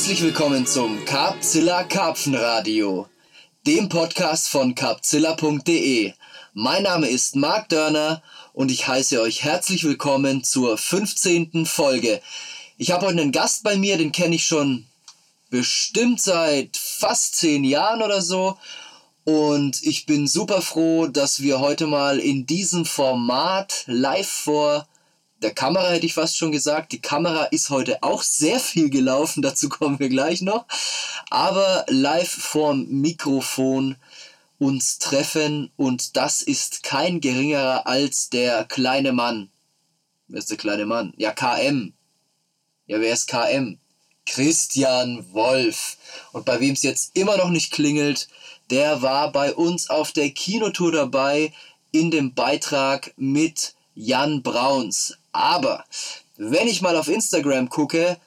Herzlich 0.00 0.22
willkommen 0.22 0.66
zum 0.66 1.04
Carpzilla 1.04 1.84
Karpfenradio, 1.84 3.06
dem 3.66 3.90
Podcast 3.90 4.48
von 4.48 4.74
carpzilla.de. 4.74 6.14
Mein 6.54 6.84
Name 6.84 7.06
ist 7.06 7.36
Marc 7.36 7.68
Dörner 7.68 8.22
und 8.54 8.70
ich 8.70 8.88
heiße 8.88 9.20
euch 9.20 9.44
herzlich 9.44 9.84
willkommen 9.84 10.42
zur 10.42 10.78
15. 10.78 11.66
Folge. 11.66 12.22
Ich 12.78 12.92
habe 12.92 13.04
heute 13.04 13.20
einen 13.20 13.30
Gast 13.30 13.62
bei 13.62 13.76
mir, 13.76 13.98
den 13.98 14.10
kenne 14.10 14.36
ich 14.36 14.46
schon 14.46 14.86
bestimmt 15.50 16.22
seit 16.22 16.78
fast 16.78 17.36
zehn 17.36 17.62
Jahren 17.62 18.00
oder 18.00 18.22
so. 18.22 18.56
Und 19.24 19.82
ich 19.82 20.06
bin 20.06 20.26
super 20.26 20.62
froh, 20.62 21.08
dass 21.08 21.42
wir 21.42 21.60
heute 21.60 21.86
mal 21.86 22.18
in 22.18 22.46
diesem 22.46 22.86
Format 22.86 23.84
live 23.86 24.30
vor 24.30 24.88
der 25.42 25.54
Kamera 25.54 25.90
hätte 25.90 26.06
ich 26.06 26.14
fast 26.14 26.36
schon 26.36 26.52
gesagt. 26.52 26.92
Die 26.92 27.00
Kamera 27.00 27.44
ist 27.44 27.70
heute 27.70 28.02
auch 28.02 28.22
sehr 28.22 28.60
viel 28.60 28.90
gelaufen, 28.90 29.42
dazu 29.42 29.68
kommen 29.68 29.98
wir 29.98 30.08
gleich 30.08 30.42
noch. 30.42 30.66
Aber 31.30 31.84
live 31.88 32.30
vorm 32.30 32.86
Mikrofon 32.88 33.96
uns 34.58 34.98
treffen 34.98 35.70
und 35.76 36.16
das 36.16 36.42
ist 36.42 36.82
kein 36.82 37.20
geringerer 37.20 37.86
als 37.86 38.28
der 38.28 38.64
kleine 38.64 39.12
Mann. 39.12 39.50
Wer 40.28 40.38
ist 40.38 40.50
der 40.50 40.58
kleine 40.58 40.84
Mann? 40.84 41.14
Ja, 41.16 41.32
KM. 41.32 41.94
Ja, 42.86 43.00
wer 43.00 43.12
ist 43.12 43.26
KM? 43.26 43.78
Christian 44.26 45.32
Wolf. 45.32 45.96
Und 46.32 46.44
bei 46.44 46.60
wem 46.60 46.74
es 46.74 46.82
jetzt 46.82 47.16
immer 47.16 47.36
noch 47.36 47.48
nicht 47.48 47.72
klingelt, 47.72 48.28
der 48.70 49.02
war 49.02 49.32
bei 49.32 49.54
uns 49.54 49.90
auf 49.90 50.12
der 50.12 50.30
Kinotour 50.30 50.92
dabei 50.92 51.52
in 51.90 52.10
dem 52.10 52.34
Beitrag 52.34 53.12
mit 53.16 53.74
Jan 53.94 54.42
Brauns. 54.42 55.18
Aber 55.32 55.84
wenn 56.36 56.68
ich 56.68 56.82
mal 56.82 56.96
auf 56.96 57.08
Instagram 57.08 57.68
gucke, 57.68 58.18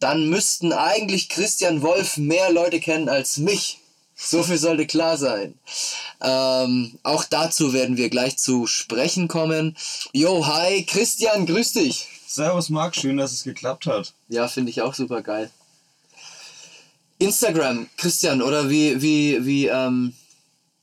dann 0.00 0.28
müssten 0.28 0.72
eigentlich 0.72 1.28
Christian 1.28 1.82
Wolf 1.82 2.16
mehr 2.16 2.50
Leute 2.50 2.80
kennen 2.80 3.08
als 3.08 3.36
mich. 3.36 3.78
So 4.16 4.42
viel 4.42 4.58
sollte 4.58 4.86
klar 4.86 5.16
sein. 5.16 5.58
Ähm, 6.20 6.98
auch 7.02 7.24
dazu 7.24 7.72
werden 7.72 7.96
wir 7.96 8.10
gleich 8.10 8.36
zu 8.36 8.66
sprechen 8.66 9.28
kommen. 9.28 9.76
Yo, 10.12 10.46
hi, 10.46 10.84
Christian, 10.84 11.46
grüß 11.46 11.72
dich. 11.72 12.06
Servus, 12.26 12.68
Marc, 12.68 12.96
schön, 12.96 13.16
dass 13.16 13.32
es 13.32 13.44
geklappt 13.44 13.86
hat. 13.86 14.12
Ja, 14.28 14.46
finde 14.46 14.70
ich 14.70 14.82
auch 14.82 14.94
super 14.94 15.22
geil. 15.22 15.50
Instagram, 17.18 17.88
Christian, 17.96 18.42
oder 18.42 18.68
wie, 18.68 19.00
wie, 19.00 19.44
wie, 19.44 19.66
ähm, 19.66 20.14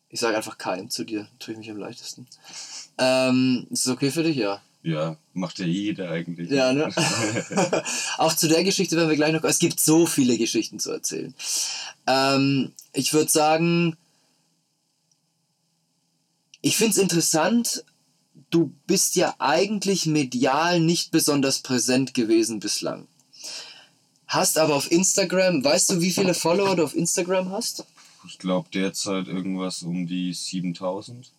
ich 0.09 0.19
sage 0.19 0.37
einfach 0.37 0.57
kein 0.57 0.89
zu 0.89 1.03
dir, 1.03 1.27
tue 1.39 1.53
ich 1.53 1.57
mich 1.59 1.69
am 1.69 1.77
leichtesten. 1.77 2.27
Ähm, 2.97 3.67
ist 3.69 3.85
es 3.85 3.91
okay 3.91 4.11
für 4.11 4.23
dich? 4.23 4.37
Ja. 4.37 4.61
Ja, 4.87 5.17
macht 5.33 5.59
ja 5.59 5.65
jeder 5.65 6.11
eigentlich. 6.11 6.49
Ja, 6.49 6.71
ne? 6.71 6.87
Auch 8.17 8.33
zu 8.33 8.47
der 8.47 8.63
Geschichte 8.63 8.95
werden 8.95 9.09
wir 9.09 9.17
gleich 9.17 9.33
noch. 9.33 9.43
Es 9.43 9.59
gibt 9.59 9.81
so 9.81 10.05
viele 10.05 10.37
Geschichten 10.37 10.79
zu 10.79 10.91
erzählen. 10.91 11.35
Ähm, 12.07 12.71
ich 12.93 13.11
würde 13.11 13.29
sagen, 13.29 13.97
ich 16.61 16.77
finde 16.77 16.91
es 16.91 16.97
interessant, 16.99 17.83
du 18.49 18.73
bist 18.87 19.17
ja 19.17 19.35
eigentlich 19.39 20.05
medial 20.05 20.79
nicht 20.79 21.11
besonders 21.11 21.59
präsent 21.59 22.13
gewesen 22.13 22.61
bislang. 22.61 23.09
Hast 24.25 24.57
aber 24.57 24.75
auf 24.75 24.89
Instagram, 24.89 25.65
weißt 25.65 25.89
du, 25.89 26.01
wie 26.01 26.11
viele 26.11 26.33
Follower 26.33 26.77
du 26.77 26.85
auf 26.85 26.95
Instagram 26.95 27.51
hast? 27.51 27.85
Ich 28.25 28.39
glaube 28.39 28.69
derzeit 28.73 29.27
irgendwas 29.27 29.83
um 29.83 30.07
die 30.07 30.33
7000. 30.33 31.29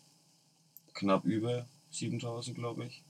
Knapp 0.93 1.25
über 1.25 1.67
7000, 1.91 2.55
glaube 2.55 2.85
ich 2.85 3.03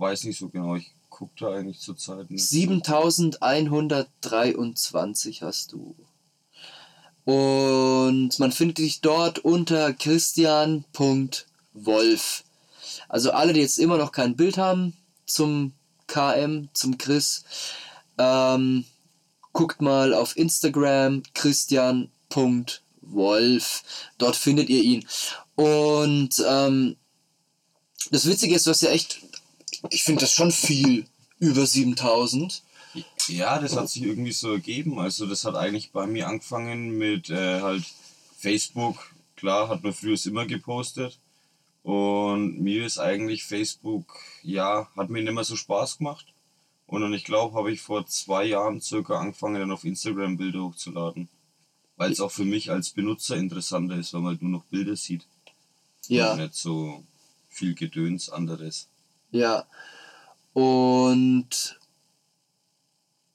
weiß 0.00 0.24
nicht 0.24 0.38
so 0.38 0.48
genau. 0.48 0.74
Ich 0.76 0.90
gucke 1.10 1.34
da 1.38 1.54
eigentlich 1.54 1.80
zur 1.80 1.96
Zeit 1.96 2.30
nicht. 2.30 2.48
7123 2.48 5.42
hast 5.42 5.72
du. 5.72 5.94
Und 7.24 8.38
man 8.38 8.52
findet 8.52 8.78
dich 8.78 9.02
dort 9.02 9.40
unter 9.40 9.92
christian.wolf. 9.92 12.44
Also 13.08 13.32
alle, 13.32 13.52
die 13.52 13.60
jetzt 13.60 13.78
immer 13.78 13.98
noch 13.98 14.12
kein 14.12 14.36
Bild 14.36 14.56
haben 14.56 14.96
zum 15.26 15.74
KM, 16.06 16.70
zum 16.72 16.96
Chris, 16.98 17.44
ähm, 18.18 18.84
guckt 19.52 19.82
mal 19.82 20.14
auf 20.14 20.36
Instagram 20.36 21.24
christian.wolf. 21.34 23.82
Dort 24.18 24.36
findet 24.36 24.70
ihr 24.70 24.82
ihn. 24.82 25.06
Und 25.54 26.44
ähm, 26.48 26.96
das 28.10 28.26
Witzige 28.26 28.56
ist, 28.56 28.66
du 28.66 28.70
hast 28.70 28.82
ja 28.82 28.90
echt 28.90 29.29
ich 29.88 30.04
finde 30.04 30.20
das 30.20 30.32
schon 30.32 30.52
viel, 30.52 31.06
über 31.38 31.66
7000. 31.66 32.62
Ja, 33.28 33.58
das 33.58 33.76
hat 33.76 33.88
sich 33.88 34.02
irgendwie 34.02 34.32
so 34.32 34.52
ergeben. 34.52 34.98
Also 34.98 35.26
das 35.26 35.44
hat 35.44 35.54
eigentlich 35.54 35.92
bei 35.92 36.06
mir 36.06 36.28
angefangen 36.28 36.98
mit 36.98 37.30
äh, 37.30 37.60
halt 37.60 37.84
Facebook. 38.36 39.14
Klar, 39.36 39.68
hat 39.68 39.82
man 39.82 39.94
früher 39.94 40.18
immer 40.26 40.46
gepostet. 40.46 41.18
Und 41.82 42.60
mir 42.60 42.84
ist 42.84 42.98
eigentlich 42.98 43.44
Facebook, 43.44 44.18
ja, 44.42 44.88
hat 44.96 45.08
mir 45.08 45.22
nicht 45.22 45.32
mehr 45.32 45.44
so 45.44 45.56
Spaß 45.56 45.98
gemacht. 45.98 46.26
Und 46.86 47.02
dann, 47.02 47.14
ich 47.14 47.24
glaube, 47.24 47.56
habe 47.56 47.72
ich 47.72 47.80
vor 47.80 48.06
zwei 48.06 48.44
Jahren 48.44 48.80
circa 48.80 49.18
angefangen, 49.18 49.60
dann 49.60 49.70
auf 49.70 49.84
Instagram 49.84 50.36
Bilder 50.36 50.64
hochzuladen. 50.64 51.28
Weil 51.96 52.12
es 52.12 52.20
auch 52.20 52.32
für 52.32 52.44
mich 52.44 52.70
als 52.70 52.90
Benutzer 52.90 53.36
interessanter 53.36 53.96
ist, 53.96 54.12
weil 54.12 54.20
man 54.20 54.32
halt 54.32 54.42
nur 54.42 54.50
noch 54.50 54.64
Bilder 54.64 54.96
sieht. 54.96 55.26
Ja. 56.08 56.32
Und 56.32 56.40
nicht 56.40 56.54
so 56.54 57.04
viel 57.48 57.74
Gedöns 57.74 58.28
anderes. 58.28 58.88
Ja. 59.30 59.66
Und 60.52 61.78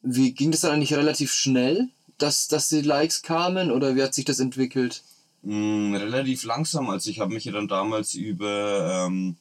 wie 0.01 0.33
ging 0.33 0.51
das 0.51 0.61
dann 0.61 0.71
eigentlich 0.71 0.93
relativ 0.93 1.31
schnell, 1.31 1.89
dass, 2.17 2.47
dass 2.47 2.69
die 2.69 2.81
Likes 2.81 3.21
kamen 3.21 3.71
oder 3.71 3.95
wie 3.95 4.03
hat 4.03 4.13
sich 4.13 4.25
das 4.25 4.39
entwickelt? 4.39 5.03
Mm, 5.41 5.95
relativ 5.95 6.43
langsam. 6.43 6.89
Also 6.89 7.09
ich 7.09 7.19
habe 7.19 7.33
mich 7.33 7.45
ja 7.45 7.51
dann 7.51 7.67
damals 7.67 8.13
über, 8.13 9.05
ähm, 9.07 9.37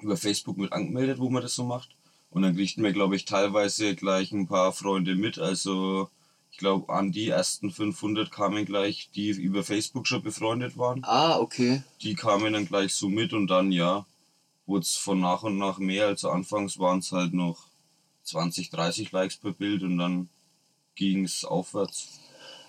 über 0.00 0.16
Facebook 0.16 0.58
mit 0.58 0.72
angemeldet, 0.72 1.18
wo 1.18 1.30
man 1.30 1.42
das 1.42 1.54
so 1.54 1.64
macht. 1.64 1.90
Und 2.30 2.42
dann 2.42 2.56
kriegten 2.56 2.82
mir, 2.82 2.92
glaube 2.92 3.16
ich, 3.16 3.24
teilweise 3.24 3.94
gleich 3.94 4.32
ein 4.32 4.48
paar 4.48 4.72
Freunde 4.72 5.14
mit. 5.14 5.38
Also 5.38 6.10
ich 6.50 6.58
glaube, 6.58 6.92
an 6.92 7.12
die 7.12 7.28
ersten 7.28 7.70
500 7.70 8.30
kamen 8.30 8.64
gleich, 8.64 9.10
die 9.14 9.30
über 9.30 9.64
Facebook 9.64 10.06
schon 10.06 10.22
befreundet 10.22 10.76
waren. 10.76 11.02
Ah, 11.04 11.38
okay. 11.38 11.82
Die 12.02 12.14
kamen 12.14 12.52
dann 12.52 12.66
gleich 12.66 12.94
so 12.94 13.08
mit 13.08 13.32
und 13.32 13.48
dann, 13.48 13.72
ja, 13.72 14.06
wurde 14.68 14.82
es 14.82 14.96
von 14.96 15.20
nach 15.20 15.42
und 15.42 15.58
nach 15.58 15.78
mehr. 15.78 16.06
Also 16.06 16.30
anfangs 16.30 16.78
waren 16.78 17.00
es 17.00 17.10
halt 17.10 17.32
noch 17.32 17.56
20, 18.24 18.70
30 18.70 19.10
Likes 19.10 19.36
per 19.36 19.52
Bild 19.52 19.82
und 19.82 19.98
dann 19.98 20.28
ging 20.94 21.24
es 21.24 21.44
aufwärts. 21.44 22.20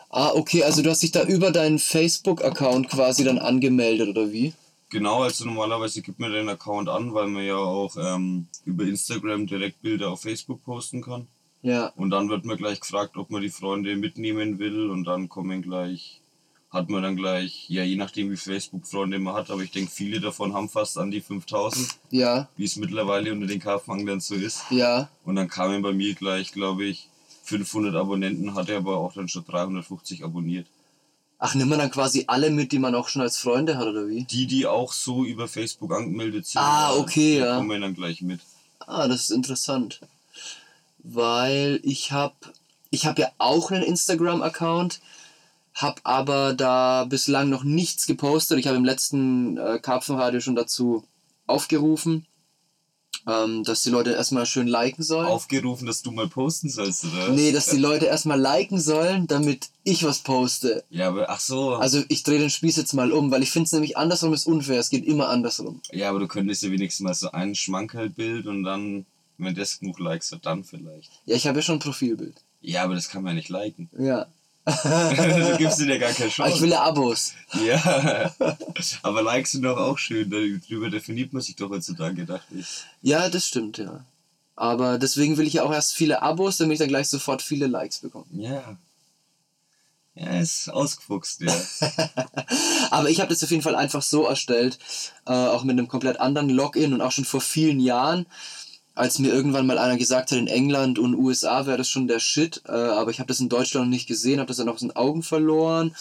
Ah, 0.10 0.32
okay, 0.34 0.64
also 0.64 0.82
du 0.82 0.90
hast 0.90 1.04
dich 1.04 1.12
da 1.12 1.24
über 1.24 1.52
deinen 1.52 1.78
Facebook-Account 1.78 2.90
quasi 2.90 3.24
dann 3.24 3.38
angemeldet 3.38 4.10
oder 4.10 4.32
wie? 4.32 4.54
Genau, 4.90 5.22
also 5.22 5.46
normalerweise 5.46 6.02
gibt 6.02 6.20
man 6.20 6.32
den 6.32 6.50
Account 6.50 6.90
an, 6.90 7.14
weil 7.14 7.28
man 7.28 7.44
ja 7.44 7.58
auch 7.58 7.96
ähm, 7.96 8.48
über 8.66 8.86
Instagram 8.86 9.46
direkt 9.46 9.84
Bilder 9.84 10.10
auf 10.10 10.22
Facebook 10.22 10.64
posten 10.64 11.04
kann. 11.04 11.28
Ja. 11.62 11.88
Und 11.96 12.10
dann 12.10 12.30
wird 12.30 12.46
man 12.46 12.58
gleich 12.58 12.80
gefragt, 12.80 13.18
ob 13.18 13.30
man 13.30 13.44
die 13.44 13.50
Freunde 13.50 13.96
mitnehmen 13.98 14.58
will 14.58 14.90
und 14.90 15.04
dann 15.04 15.30
kommen 15.30 15.62
gleich 15.62 16.22
hat 16.72 16.90
man 16.90 17.02
dann 17.02 17.16
gleich, 17.16 17.66
ja, 17.68 17.84
je 17.84 17.96
nachdem 17.96 18.30
wie 18.30 18.38
Facebook-Freunde 18.38 19.18
man 19.18 19.34
hat, 19.34 19.50
aber 19.50 19.62
ich 19.62 19.72
denke, 19.72 19.92
viele 19.92 20.20
davon 20.20 20.54
haben 20.54 20.70
fast 20.70 20.98
an 20.98 21.10
die 21.10 21.22
5000. 21.22 21.88
Ja. 22.12 22.48
Wie 22.58 22.66
es 22.66 22.76
mittlerweile 22.76 23.32
unter 23.32 23.48
den 23.48 23.60
Karpfenanglern 23.60 24.20
so 24.20 24.36
ist. 24.36 24.64
Ja. 24.70 25.10
Und 25.24 25.36
dann 25.36 25.48
kamen 25.48 25.82
bei 25.82 25.94
mir 25.94 26.14
gleich, 26.14 26.52
glaube 26.52 26.86
ich, 26.86 27.08
500 27.44 27.96
Abonnenten, 27.96 28.54
hatte 28.54 28.78
aber 28.78 28.98
auch 28.98 29.14
dann 29.14 29.28
schon 29.28 29.46
350 29.46 30.24
abonniert. 30.24 30.68
Ach, 31.40 31.56
nimmt 31.56 31.70
man 31.70 31.80
dann 31.80 31.90
quasi 31.90 32.26
alle 32.28 32.52
mit, 32.52 32.72
die 32.72 32.80
man 32.80 32.94
auch 32.94 33.08
schon 33.08 33.22
als 33.22 33.38
Freunde 33.38 33.78
hat, 33.78 33.88
oder 33.88 34.08
wie? 34.08 34.26
Die, 34.26 34.46
die 34.46 34.68
auch 34.68 34.94
so 34.94 35.24
über 35.24 35.48
Facebook 35.48 35.94
angemeldet 35.94 36.46
sind. 36.46 36.62
Ah, 36.62 36.94
okay, 36.96 37.40
ja. 37.40 37.58
kommen 37.58 37.82
dann 37.82 37.96
gleich 37.96 38.22
mit. 38.22 38.42
Ah, 38.80 39.08
das 39.08 39.22
ist 39.22 39.32
interessant. 39.32 40.02
Weil 41.00 41.80
ich 41.82 42.12
habe 42.12 42.36
ich 42.92 43.06
hab 43.06 43.18
ja 43.18 43.30
auch 43.38 43.72
einen 43.72 43.84
Instagram-Account, 43.84 45.00
habe 45.74 46.02
aber 46.04 46.54
da 46.54 47.06
bislang 47.06 47.50
noch 47.50 47.64
nichts 47.64 48.06
gepostet. 48.06 48.60
Ich 48.60 48.68
habe 48.68 48.78
im 48.78 48.86
letzten 48.86 49.58
äh, 49.58 49.80
Karpfenradio 49.82 50.40
schon 50.40 50.56
dazu 50.56 51.06
aufgerufen, 51.48 52.26
ähm, 53.28 53.64
dass 53.64 53.84
die 53.84 53.90
Leute 53.90 54.12
erstmal 54.12 54.46
schön 54.46 54.68
liken 54.68 55.04
sollen. 55.04 55.28
Aufgerufen, 55.28 55.86
dass 55.86 56.02
du 56.02 56.12
mal 56.12 56.28
posten 56.28 56.70
sollst, 56.70 57.06
oder? 57.06 57.30
Nee, 57.30 57.52
dass 57.52 57.68
die 57.68 57.78
Leute 57.78 58.06
erstmal 58.06 58.40
liken 58.40 58.80
sollen, 58.80 59.28
damit 59.28 59.70
ich 59.84 60.04
was 60.04 60.20
poste. 60.20 60.84
Ja, 60.90 61.10
aber 61.10 61.30
ach 61.30 61.40
so. 61.40 61.76
Also 61.76 62.04
ich 62.08 62.24
drehe 62.24 62.40
den 62.40 62.50
Spieß 62.50 62.78
jetzt 62.78 62.94
mal 62.94 63.12
um, 63.12 63.32
weil 63.32 63.44
ich 63.44 63.52
finde 63.52 63.66
es 63.66 63.72
nämlich 63.72 63.98
andersrum 63.98 64.34
ist 64.34 64.46
unfair. 64.46 64.80
Es 64.80 64.90
geht 64.90 65.06
immer 65.06 65.30
andersrum. 65.30 65.82
Ja, 65.92 66.10
aber 66.10 66.20
du 66.20 66.28
könntest 66.28 66.64
ja 66.64 66.72
wenigstens 66.72 67.04
mal 67.04 67.14
so 67.14 67.32
ein 67.32 67.56
Schmankerlbild 67.56 68.48
und 68.48 68.64
dann, 68.64 69.06
wenn 69.38 69.56
das 69.56 69.80
genug 69.80 70.00
Likes 70.00 70.32
hat, 70.32 70.46
dann 70.46 70.64
vielleicht. 70.64 71.12
Ja, 71.26 71.36
ich 71.36 71.48
habe 71.48 71.60
ja 71.60 71.64
schon 71.64 71.78
ein 71.78 71.82
Profilbild. 71.82 72.36
Ja, 72.62 72.84
aber 72.84 72.96
das 72.96 73.10
kann 73.10 73.24
man 73.24 73.32
ja 73.32 73.36
nicht 73.36 73.50
liken. 73.50 73.90
Ja, 73.98 74.28
du 75.52 75.58
gibst 75.58 75.80
dir 75.80 75.88
ja 75.88 75.98
gar 75.98 76.12
keine 76.12 76.30
Chance. 76.30 76.56
Ich 76.56 76.62
will 76.62 76.70
ja 76.70 76.82
Abos. 76.82 77.34
Ja, 77.66 78.32
aber 79.04 79.22
Likes 79.22 79.52
sind 79.52 79.64
doch 79.64 79.78
auch 79.78 79.98
schön. 79.98 80.30
Darüber 80.30 80.90
definiert 80.90 81.34
man 81.34 81.42
sich 81.42 81.56
doch 81.56 81.70
heutzutage, 81.70 82.26
dachte 82.26 82.56
ich. 82.56 82.84
Ja, 83.02 83.30
das 83.30 83.48
stimmt, 83.48 83.78
ja. 83.78 84.06
Aber 84.56 84.98
deswegen 84.98 85.38
will 85.38 85.48
ich 85.48 85.54
ja 85.54 85.64
auch 85.64 85.72
erst 85.72 85.94
viele 85.94 86.22
Abos, 86.22 86.58
damit 86.58 86.74
ich 86.74 86.80
dann 86.80 86.90
gleich 86.90 87.08
sofort 87.08 87.42
viele 87.42 87.68
Likes 87.68 88.00
bekomme. 88.00 88.26
Ja. 88.34 88.78
Ja, 90.16 90.38
ist 90.40 90.70
ausgefuchst, 90.70 91.42
ja. 91.42 91.56
Aber 92.92 93.10
ich 93.10 93.22
habe 93.22 93.30
das 93.30 93.42
auf 93.42 93.52
jeden 93.52 93.64
Fall 93.64 93.76
einfach 93.76 94.02
so 94.02 94.26
erstellt, 94.26 94.78
äh, 95.26 95.32
auch 95.32 95.64
mit 95.64 95.78
einem 95.78 95.88
komplett 95.88 96.20
anderen 96.20 96.50
Login 96.50 96.94
und 96.94 97.00
auch 97.02 97.14
schon 97.14 97.24
vor 97.24 97.40
vielen 97.40 97.80
Jahren, 97.80 98.26
als 99.00 99.18
mir 99.18 99.34
irgendwann 99.34 99.66
mal 99.66 99.78
einer 99.78 99.98
gesagt 99.98 100.32
hat, 100.32 100.38
in 100.38 100.48
England 100.48 101.00
und 101.00 101.16
USA 101.16 101.66
wäre 101.66 101.78
das 101.78 101.90
schon 101.90 102.08
der 102.08 102.20
Shit, 102.20 102.62
äh, 102.68 102.72
aber 102.72 103.12
ich 103.12 103.20
habe 103.20 103.28
das 103.28 103.40
in 103.40 103.48
Deutschland 103.48 103.88
noch 103.88 103.96
nicht 103.96 104.08
gesehen, 104.08 104.40
habe 104.40 104.50
das 104.50 104.58
dann 104.58 104.68
aus 104.68 104.82
den 104.82 104.96
Augen 104.96 105.24
verloren 105.24 105.96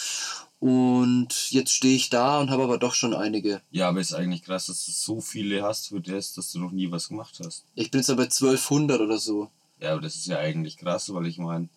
und 0.58 1.50
jetzt 1.50 1.72
stehe 1.72 1.94
ich 1.94 2.10
da 2.10 2.40
und 2.40 2.50
habe 2.50 2.64
aber 2.64 2.78
doch 2.78 2.94
schon 2.94 3.14
einige. 3.14 3.60
ja, 3.70 3.88
aber 3.88 4.00
ist 4.00 4.14
eigentlich 4.14 4.42
krass, 4.42 4.66
dass 4.66 4.84
du 4.84 4.90
so 4.90 5.20
viele 5.20 5.62
hast 5.62 5.88
für 5.88 6.00
das, 6.00 6.34
dass 6.34 6.50
du 6.50 6.58
noch 6.58 6.72
nie 6.72 6.90
was 6.90 7.08
gemacht 7.08 7.40
hast. 7.44 7.64
Ich 7.76 7.92
bin 7.92 8.00
jetzt 8.00 8.10
aber 8.10 8.24
bei 8.24 8.30
1200 8.30 9.00
oder 9.00 9.18
so. 9.18 9.48
Ja, 9.80 9.92
aber 9.92 10.00
das 10.00 10.16
ist 10.16 10.26
ja 10.26 10.38
eigentlich 10.38 10.76
krass, 10.76 11.14
weil 11.14 11.28
ich 11.28 11.38
meine, 11.38 11.68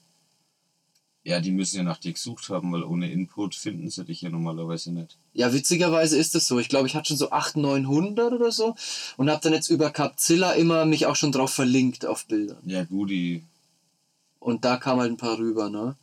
ja, 1.24 1.40
die 1.40 1.52
müssen 1.52 1.78
ja 1.78 1.84
nach 1.84 2.00
dir 2.00 2.14
gesucht 2.14 2.50
haben, 2.50 2.72
weil 2.72 2.84
ohne 2.84 3.12
Input 3.12 3.54
finden 3.54 3.90
sie 3.90 4.04
dich 4.06 4.22
ja 4.22 4.30
normalerweise 4.30 4.92
nicht. 4.92 5.18
Ja, 5.34 5.54
witzigerweise 5.54 6.18
ist 6.18 6.34
das 6.34 6.48
so. 6.48 6.60
Ich 6.60 6.70
glaube, 6.70 6.88
ich 6.88 6.96
hatte 6.96 7.10
schon 7.10 7.18
so 7.18 7.32
800, 7.32 7.84
900 7.84 8.34
oder 8.34 8.52
so 8.52 8.76
und 9.18 9.30
habe 9.30 9.42
dann 9.42 9.54
jetzt 9.54 9.70
über 9.70 9.92
Capzilla 9.92 10.54
immer 10.54 10.86
mich 10.86 11.06
auch 11.06 11.16
schon 11.16 11.32
drauf 11.32 11.54
verlinkt 11.54 12.06
auf 12.06 12.26
Bildern. 12.26 12.58
Ja, 12.66 12.84
gut, 12.86 13.12
die, 13.12 13.44
Und 14.40 14.66
da 14.66 14.78
kam 14.78 15.00
halt 15.00 15.12
ein 15.12 15.18
paar 15.18 15.38
rüber, 15.38 15.70
ne? 15.70 15.96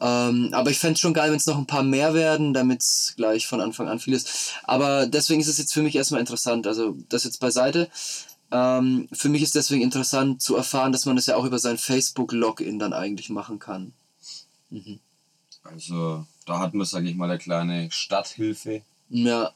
Ähm, 0.00 0.50
aber 0.52 0.70
ich 0.70 0.78
fände 0.78 0.94
es 0.94 1.00
schon 1.00 1.14
geil, 1.14 1.30
wenn 1.30 1.36
es 1.38 1.46
noch 1.46 1.58
ein 1.58 1.66
paar 1.66 1.82
mehr 1.82 2.14
werden, 2.14 2.54
damit 2.54 2.82
es 2.82 3.14
gleich 3.16 3.46
von 3.48 3.60
Anfang 3.60 3.88
an 3.88 3.98
viel 3.98 4.14
ist. 4.14 4.54
Aber 4.64 5.06
deswegen 5.06 5.40
ist 5.40 5.48
es 5.48 5.58
jetzt 5.58 5.72
für 5.74 5.82
mich 5.82 5.96
erstmal 5.96 6.20
interessant. 6.20 6.66
Also 6.68 6.96
das 7.08 7.24
jetzt 7.24 7.40
beiseite. 7.40 7.90
Ähm, 8.52 9.08
für 9.12 9.28
mich 9.28 9.42
ist 9.42 9.54
deswegen 9.56 9.82
interessant 9.82 10.40
zu 10.42 10.56
erfahren, 10.56 10.92
dass 10.92 11.06
man 11.06 11.16
das 11.16 11.26
ja 11.26 11.36
auch 11.36 11.44
über 11.44 11.58
sein 11.58 11.78
Facebook-Login 11.78 12.78
dann 12.78 12.92
eigentlich 12.92 13.30
machen 13.30 13.58
kann. 13.58 13.92
Mhm. 14.72 15.00
also 15.64 16.26
da 16.46 16.58
hatten 16.58 16.78
wir, 16.78 16.86
sage 16.86 17.08
ich 17.08 17.14
mal, 17.14 17.28
eine 17.28 17.38
kleine 17.38 17.90
Stadthilfe. 17.90 18.82
Ja, 19.10 19.52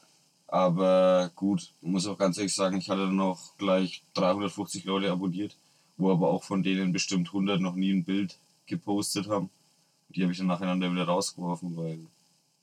Aber 0.47 1.31
gut, 1.35 1.73
muss 1.81 2.07
auch 2.07 2.17
ganz 2.17 2.37
ehrlich 2.37 2.53
sagen, 2.55 2.77
ich 2.77 2.89
hatte 2.89 3.07
dann 3.07 3.15
noch 3.15 3.57
gleich 3.57 4.03
350 4.13 4.85
Leute 4.85 5.11
abonniert, 5.11 5.55
wo 5.97 6.11
aber 6.11 6.29
auch 6.29 6.43
von 6.43 6.61
denen 6.63 6.93
bestimmt 6.93 7.29
100 7.29 7.59
noch 7.59 7.75
nie 7.75 7.91
ein 7.91 8.05
Bild 8.05 8.37
gepostet 8.67 9.27
haben. 9.27 9.49
Die 10.09 10.21
habe 10.21 10.31
ich 10.31 10.37
dann 10.37 10.47
nacheinander 10.47 10.91
wieder 10.91 11.05
rausgeworfen, 11.05 11.75
weil 11.75 11.99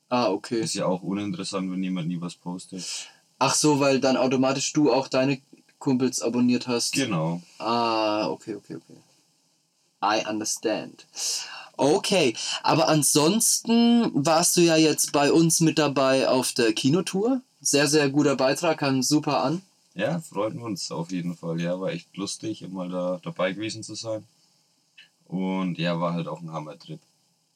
ah, 0.09 0.29
okay. 0.31 0.61
ist 0.61 0.73
ja 0.73 0.85
auch 0.85 1.03
uninteressant, 1.03 1.69
wenn 1.71 1.83
jemand 1.83 2.07
nie 2.07 2.21
was 2.21 2.35
postet. 2.35 3.09
Ach 3.37 3.53
so, 3.53 3.79
weil 3.81 3.99
dann 3.99 4.17
automatisch 4.17 4.71
du 4.73 4.91
auch 4.91 5.09
deine 5.09 5.41
Kumpels 5.77 6.21
abonniert 6.21 6.67
hast. 6.67 6.93
Genau. 6.93 7.41
Ah, 7.59 8.29
okay, 8.29 8.55
okay, 8.55 8.77
okay. 8.77 8.97
I 10.01 10.25
understand. 10.27 11.05
Okay, 11.77 12.35
aber 12.63 12.87
ansonsten 12.87 14.11
warst 14.13 14.55
du 14.57 14.61
ja 14.61 14.75
jetzt 14.77 15.11
bei 15.11 15.31
uns 15.31 15.59
mit 15.59 15.77
dabei 15.77 16.27
auf 16.29 16.53
der 16.53 16.73
Kinotour. 16.73 17.41
Sehr, 17.61 17.87
sehr 17.87 18.09
guter 18.09 18.35
Beitrag, 18.35 18.77
kam 18.79 19.01
super 19.03 19.43
an. 19.43 19.61
Ja, 19.95 20.19
freuen 20.19 20.57
wir 20.57 20.65
uns 20.65 20.91
auf 20.91 21.11
jeden 21.11 21.35
Fall. 21.35 21.59
Ja, 21.61 21.79
war 21.79 21.89
echt 21.89 22.15
lustig, 22.17 22.61
immer 22.61 22.87
da 22.89 23.19
dabei 23.23 23.53
gewesen 23.53 23.81
zu 23.83 23.95
sein. 23.95 24.23
Und 25.27 25.77
ja, 25.77 25.99
war 25.99 26.13
halt 26.13 26.27
auch 26.27 26.41
ein 26.41 26.51
Hammertrip. 26.51 26.99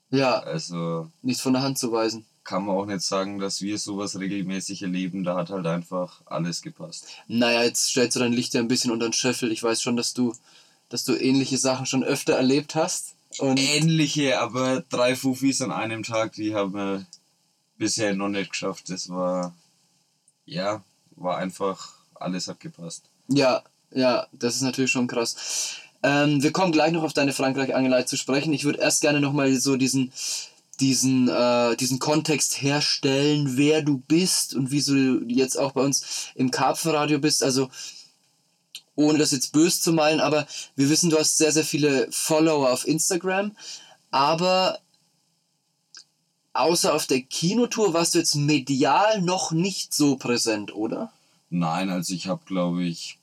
Ja, 0.09 0.39
Also 0.39 1.07
nichts 1.21 1.41
von 1.41 1.53
der 1.53 1.61
Hand 1.61 1.77
zu 1.77 1.91
weisen. 1.91 2.25
kann 2.43 2.65
man 2.65 2.75
auch 2.75 2.85
nicht 2.87 3.01
sagen, 3.01 3.37
dass 3.37 3.61
wir 3.61 3.77
sowas 3.77 4.17
regelmäßig 4.19 4.81
erleben. 4.81 5.23
Da 5.23 5.35
hat 5.35 5.51
halt 5.51 5.67
einfach 5.67 6.21
alles 6.25 6.61
gepasst. 6.63 7.05
Naja, 7.27 7.63
jetzt 7.63 7.85
stellst 7.89 8.15
du 8.15 8.19
dein 8.21 8.33
Licht 8.33 8.55
ja 8.55 8.61
ein 8.61 8.67
bisschen 8.67 8.89
unter 8.91 9.07
den 9.07 9.13
Scheffel. 9.13 9.51
Ich 9.51 9.61
weiß 9.61 9.81
schon, 9.81 9.95
dass 9.97 10.13
du, 10.15 10.33
dass 10.89 11.03
du 11.03 11.13
ähnliche 11.15 11.59
Sachen 11.59 11.85
schon 11.85 12.03
öfter 12.03 12.33
erlebt 12.33 12.73
hast. 12.73 13.13
Und 13.37 13.59
Ähnliche, 13.59 14.39
aber 14.39 14.83
drei 14.89 15.15
Fufis 15.15 15.61
an 15.61 15.71
einem 15.71 16.03
Tag, 16.03 16.33
die 16.33 16.55
haben 16.55 16.73
wir 16.73 17.05
bisher 17.77 18.13
noch 18.15 18.29
nicht 18.29 18.51
geschafft. 18.51 18.89
Das 18.89 19.09
war, 19.09 19.55
ja, 20.45 20.83
war 21.15 21.37
einfach, 21.37 21.93
alles 22.15 22.47
hat 22.47 22.59
gepasst. 22.59 23.03
Ja, 23.27 23.63
ja, 23.91 24.27
das 24.33 24.55
ist 24.55 24.61
natürlich 24.61 24.91
schon 24.91 25.07
krass. 25.07 25.77
Ähm, 26.01 26.41
wir 26.41 26.51
kommen 26.51 26.71
gleich 26.71 26.91
noch 26.91 27.03
auf 27.03 27.13
deine 27.13 27.33
Frankreich-Angelei 27.33 28.03
zu 28.03 28.17
sprechen. 28.17 28.53
Ich 28.53 28.63
würde 28.63 28.79
erst 28.79 29.01
gerne 29.01 29.19
nochmal 29.19 29.53
so 29.55 29.75
diesen, 29.75 30.11
diesen, 30.79 31.27
äh, 31.27 31.75
diesen 31.75 31.99
Kontext 31.99 32.61
herstellen, 32.61 33.57
wer 33.57 33.81
du 33.81 33.97
bist 33.97 34.55
und 34.55 34.71
wieso 34.71 34.93
du 34.93 35.25
jetzt 35.27 35.57
auch 35.57 35.73
bei 35.73 35.81
uns 35.81 36.31
im 36.35 36.51
Karpfenradio 36.51 37.19
bist. 37.19 37.43
Also, 37.43 37.69
ohne 38.99 39.17
das 39.17 39.31
jetzt 39.31 39.53
böse 39.53 39.79
zu 39.79 39.93
meinen, 39.93 40.19
aber 40.19 40.45
wir 40.75 40.89
wissen, 40.89 41.09
du 41.09 41.17
hast 41.17 41.37
sehr, 41.37 41.53
sehr 41.53 41.63
viele 41.63 42.11
Follower 42.11 42.71
auf 42.71 42.85
Instagram. 42.85 43.55
Aber 44.11 44.79
außer 46.51 46.93
auf 46.93 47.07
der 47.07 47.21
Kinotour 47.21 47.93
warst 47.93 48.13
du 48.13 48.19
jetzt 48.19 48.35
medial 48.35 49.21
noch 49.21 49.51
nicht 49.51 49.93
so 49.93 50.17
präsent, 50.17 50.75
oder? 50.75 51.13
Nein, 51.49 51.89
also 51.89 52.13
ich 52.13 52.27
habe, 52.27 52.41
glaube 52.45 52.83
ich, 52.83 53.19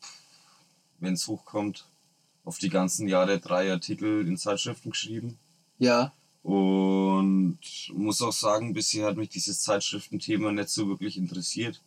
wenn 0.98 1.12
es 1.12 1.26
hochkommt, 1.26 1.84
auf 2.44 2.58
die 2.58 2.70
ganzen 2.70 3.06
Jahre 3.06 3.38
drei 3.38 3.70
Artikel 3.70 4.26
in 4.26 4.38
Zeitschriften 4.38 4.90
geschrieben. 4.90 5.38
Ja. 5.78 6.12
Und 6.42 7.58
muss 7.92 8.22
auch 8.22 8.32
sagen, 8.32 8.72
bisher 8.72 9.06
hat 9.06 9.16
mich 9.16 9.28
dieses 9.28 9.60
Zeitschriftenthema 9.60 10.52
nicht 10.52 10.70
so 10.70 10.88
wirklich 10.88 11.18
interessiert, 11.18 11.82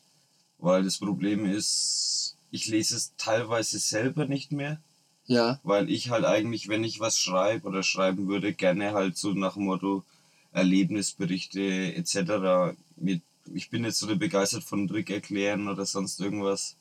weil 0.60 0.84
das 0.84 0.98
Problem 0.98 1.46
ist, 1.46 2.36
ich 2.52 2.68
lese 2.68 2.96
es 2.96 3.14
teilweise 3.18 3.80
selber 3.80 4.26
nicht 4.26 4.52
mehr, 4.52 4.80
Ja. 5.26 5.60
weil 5.64 5.90
ich 5.90 6.10
halt 6.10 6.26
eigentlich, 6.26 6.68
wenn 6.68 6.84
ich 6.84 7.00
was 7.00 7.18
schreibe 7.20 7.68
oder 7.68 7.84
schreiben 7.84 8.28
würde, 8.28 8.54
gerne 8.54 8.94
halt 8.94 9.18
so 9.18 9.34
nach 9.34 9.54
dem 9.54 9.66
Motto 9.66 10.04
Erlebnisberichte 10.52 11.94
etc. 11.96 12.76
Mit, 12.96 13.22
ich 13.54 13.70
bin 13.70 13.84
jetzt 13.84 14.00
so 14.00 14.16
begeistert 14.18 14.64
von 14.64 14.88
Trick 14.88 15.10
erklären 15.10 15.68
oder 15.68 15.86
sonst 15.86 16.20
irgendwas. 16.20 16.76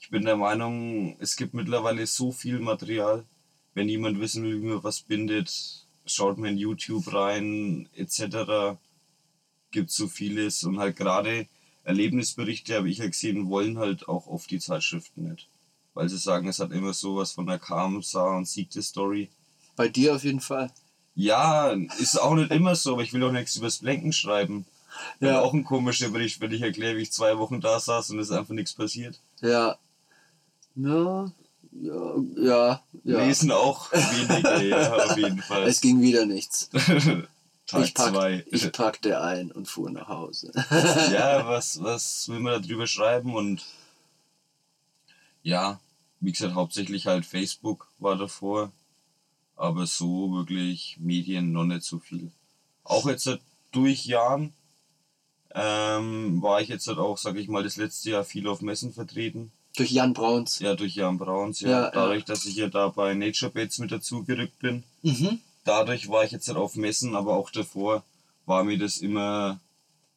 Ich 0.00 0.10
bin 0.10 0.24
der 0.24 0.36
Meinung, 0.36 1.16
es 1.20 1.36
gibt 1.36 1.54
mittlerweile 1.54 2.06
so 2.06 2.32
viel 2.32 2.58
Material. 2.58 3.24
Wenn 3.74 3.88
jemand 3.88 4.20
wissen 4.20 4.42
will, 4.44 4.62
wie 4.62 4.66
man 4.66 4.84
was 4.84 5.00
bindet, 5.00 5.50
schaut 6.06 6.38
mal 6.38 6.48
in 6.50 6.58
YouTube 6.58 7.12
rein, 7.12 7.88
etc. 7.94 8.78
Gibt 9.70 9.90
so 9.90 10.06
vieles 10.08 10.64
und 10.64 10.78
halt 10.78 10.96
gerade 10.96 11.46
Erlebnisberichte, 11.86 12.76
habe 12.76 12.90
ich 12.90 12.98
ja 12.98 13.06
gesehen, 13.06 13.48
wollen 13.48 13.78
halt 13.78 14.08
auch 14.08 14.26
oft 14.26 14.50
die 14.50 14.58
Zeitschriften 14.58 15.30
nicht. 15.30 15.48
Weil 15.94 16.08
sie 16.08 16.18
sagen, 16.18 16.48
es 16.48 16.58
hat 16.58 16.72
immer 16.72 16.92
sowas 16.92 17.32
von 17.32 17.46
der 17.46 17.58
Kamsa 17.58 18.36
und 18.36 18.46
Siegte 18.46 18.82
Story. 18.82 19.30
Bei 19.76 19.88
dir 19.88 20.14
auf 20.14 20.24
jeden 20.24 20.40
Fall. 20.40 20.70
Ja, 21.14 21.70
ist 21.98 22.20
auch 22.20 22.34
nicht 22.34 22.50
immer 22.50 22.74
so, 22.74 22.94
aber 22.94 23.02
ich 23.02 23.12
will 23.12 23.24
auch 23.24 23.32
nichts 23.32 23.56
übers 23.56 23.78
Blenken 23.78 24.12
schreiben. 24.12 24.66
Ja. 25.20 25.40
Auch 25.40 25.54
ein 25.54 25.64
komischer 25.64 26.10
Bericht, 26.10 26.40
wenn 26.40 26.52
ich 26.52 26.62
erkläre, 26.62 26.96
wie 26.96 27.02
ich 27.02 27.12
zwei 27.12 27.38
Wochen 27.38 27.60
da 27.60 27.80
saß 27.80 28.10
und 28.10 28.18
es 28.18 28.30
ist 28.30 28.36
einfach 28.36 28.54
nichts 28.54 28.74
passiert. 28.74 29.18
Ja. 29.40 29.76
Ja. 30.74 31.30
Ja. 31.72 32.14
Ja. 32.36 32.82
ja. 33.04 33.24
Lesen 33.24 33.50
auch 33.50 33.92
wenige, 33.92 34.68
ja, 34.68 34.94
auf 34.94 35.16
jeden 35.16 35.38
Fall. 35.42 35.64
Es 35.64 35.80
ging 35.80 36.00
wieder 36.00 36.26
nichts. 36.26 36.70
Tag 37.66 37.84
ich, 37.84 37.94
pack, 37.94 38.12
zwei. 38.12 38.44
ich 38.50 38.70
packte 38.72 39.20
ein 39.20 39.50
und 39.50 39.66
fuhr 39.66 39.90
nach 39.90 40.08
Hause. 40.08 40.52
ja, 40.70 41.46
was, 41.48 41.82
was 41.82 42.28
will 42.28 42.40
man 42.40 42.52
da 42.54 42.58
drüber 42.60 42.86
schreiben? 42.86 43.34
Und 43.34 43.64
ja, 45.42 45.80
wie 46.20 46.32
gesagt, 46.32 46.54
hauptsächlich 46.54 47.06
halt 47.06 47.26
Facebook 47.26 47.88
war 47.98 48.16
davor, 48.16 48.70
aber 49.56 49.86
so 49.86 50.32
wirklich 50.32 50.96
Medien 51.00 51.52
noch 51.52 51.64
nicht 51.64 51.82
so 51.82 51.98
viel. 51.98 52.30
Auch 52.84 53.06
jetzt 53.06 53.26
halt 53.26 53.40
durch 53.72 54.06
Jahren 54.06 54.52
ähm, 55.54 56.40
war 56.42 56.60
ich 56.60 56.68
jetzt 56.68 56.86
halt 56.86 56.98
auch, 56.98 57.18
sag 57.18 57.36
ich 57.36 57.48
mal, 57.48 57.64
das 57.64 57.76
letzte 57.76 58.10
Jahr 58.10 58.24
viel 58.24 58.46
auf 58.46 58.60
Messen 58.60 58.92
vertreten. 58.92 59.50
Durch 59.76 59.90
Jan 59.90 60.14
Brauns. 60.14 60.60
Ja, 60.60 60.74
durch 60.74 60.94
Jan 60.94 61.18
Brauns, 61.18 61.60
ja. 61.60 61.68
Ja, 61.68 61.82
ja. 61.84 61.90
Dadurch, 61.90 62.24
dass 62.24 62.44
ich 62.44 62.56
ja 62.56 62.68
da 62.68 62.88
bei 62.88 63.14
Nature 63.14 63.50
Baits 63.50 63.78
mit 63.78 63.90
dazu 63.90 64.24
gerückt 64.24 64.58
bin. 64.60 64.84
Mhm. 65.02 65.40
Dadurch 65.66 66.08
war 66.08 66.24
ich 66.24 66.30
jetzt 66.30 66.48
halt 66.48 66.58
auf 66.58 66.76
Messen, 66.76 67.14
aber 67.16 67.34
auch 67.34 67.50
davor 67.50 68.04
war 68.46 68.64
mir 68.64 68.78
das 68.78 68.98
immer 68.98 69.60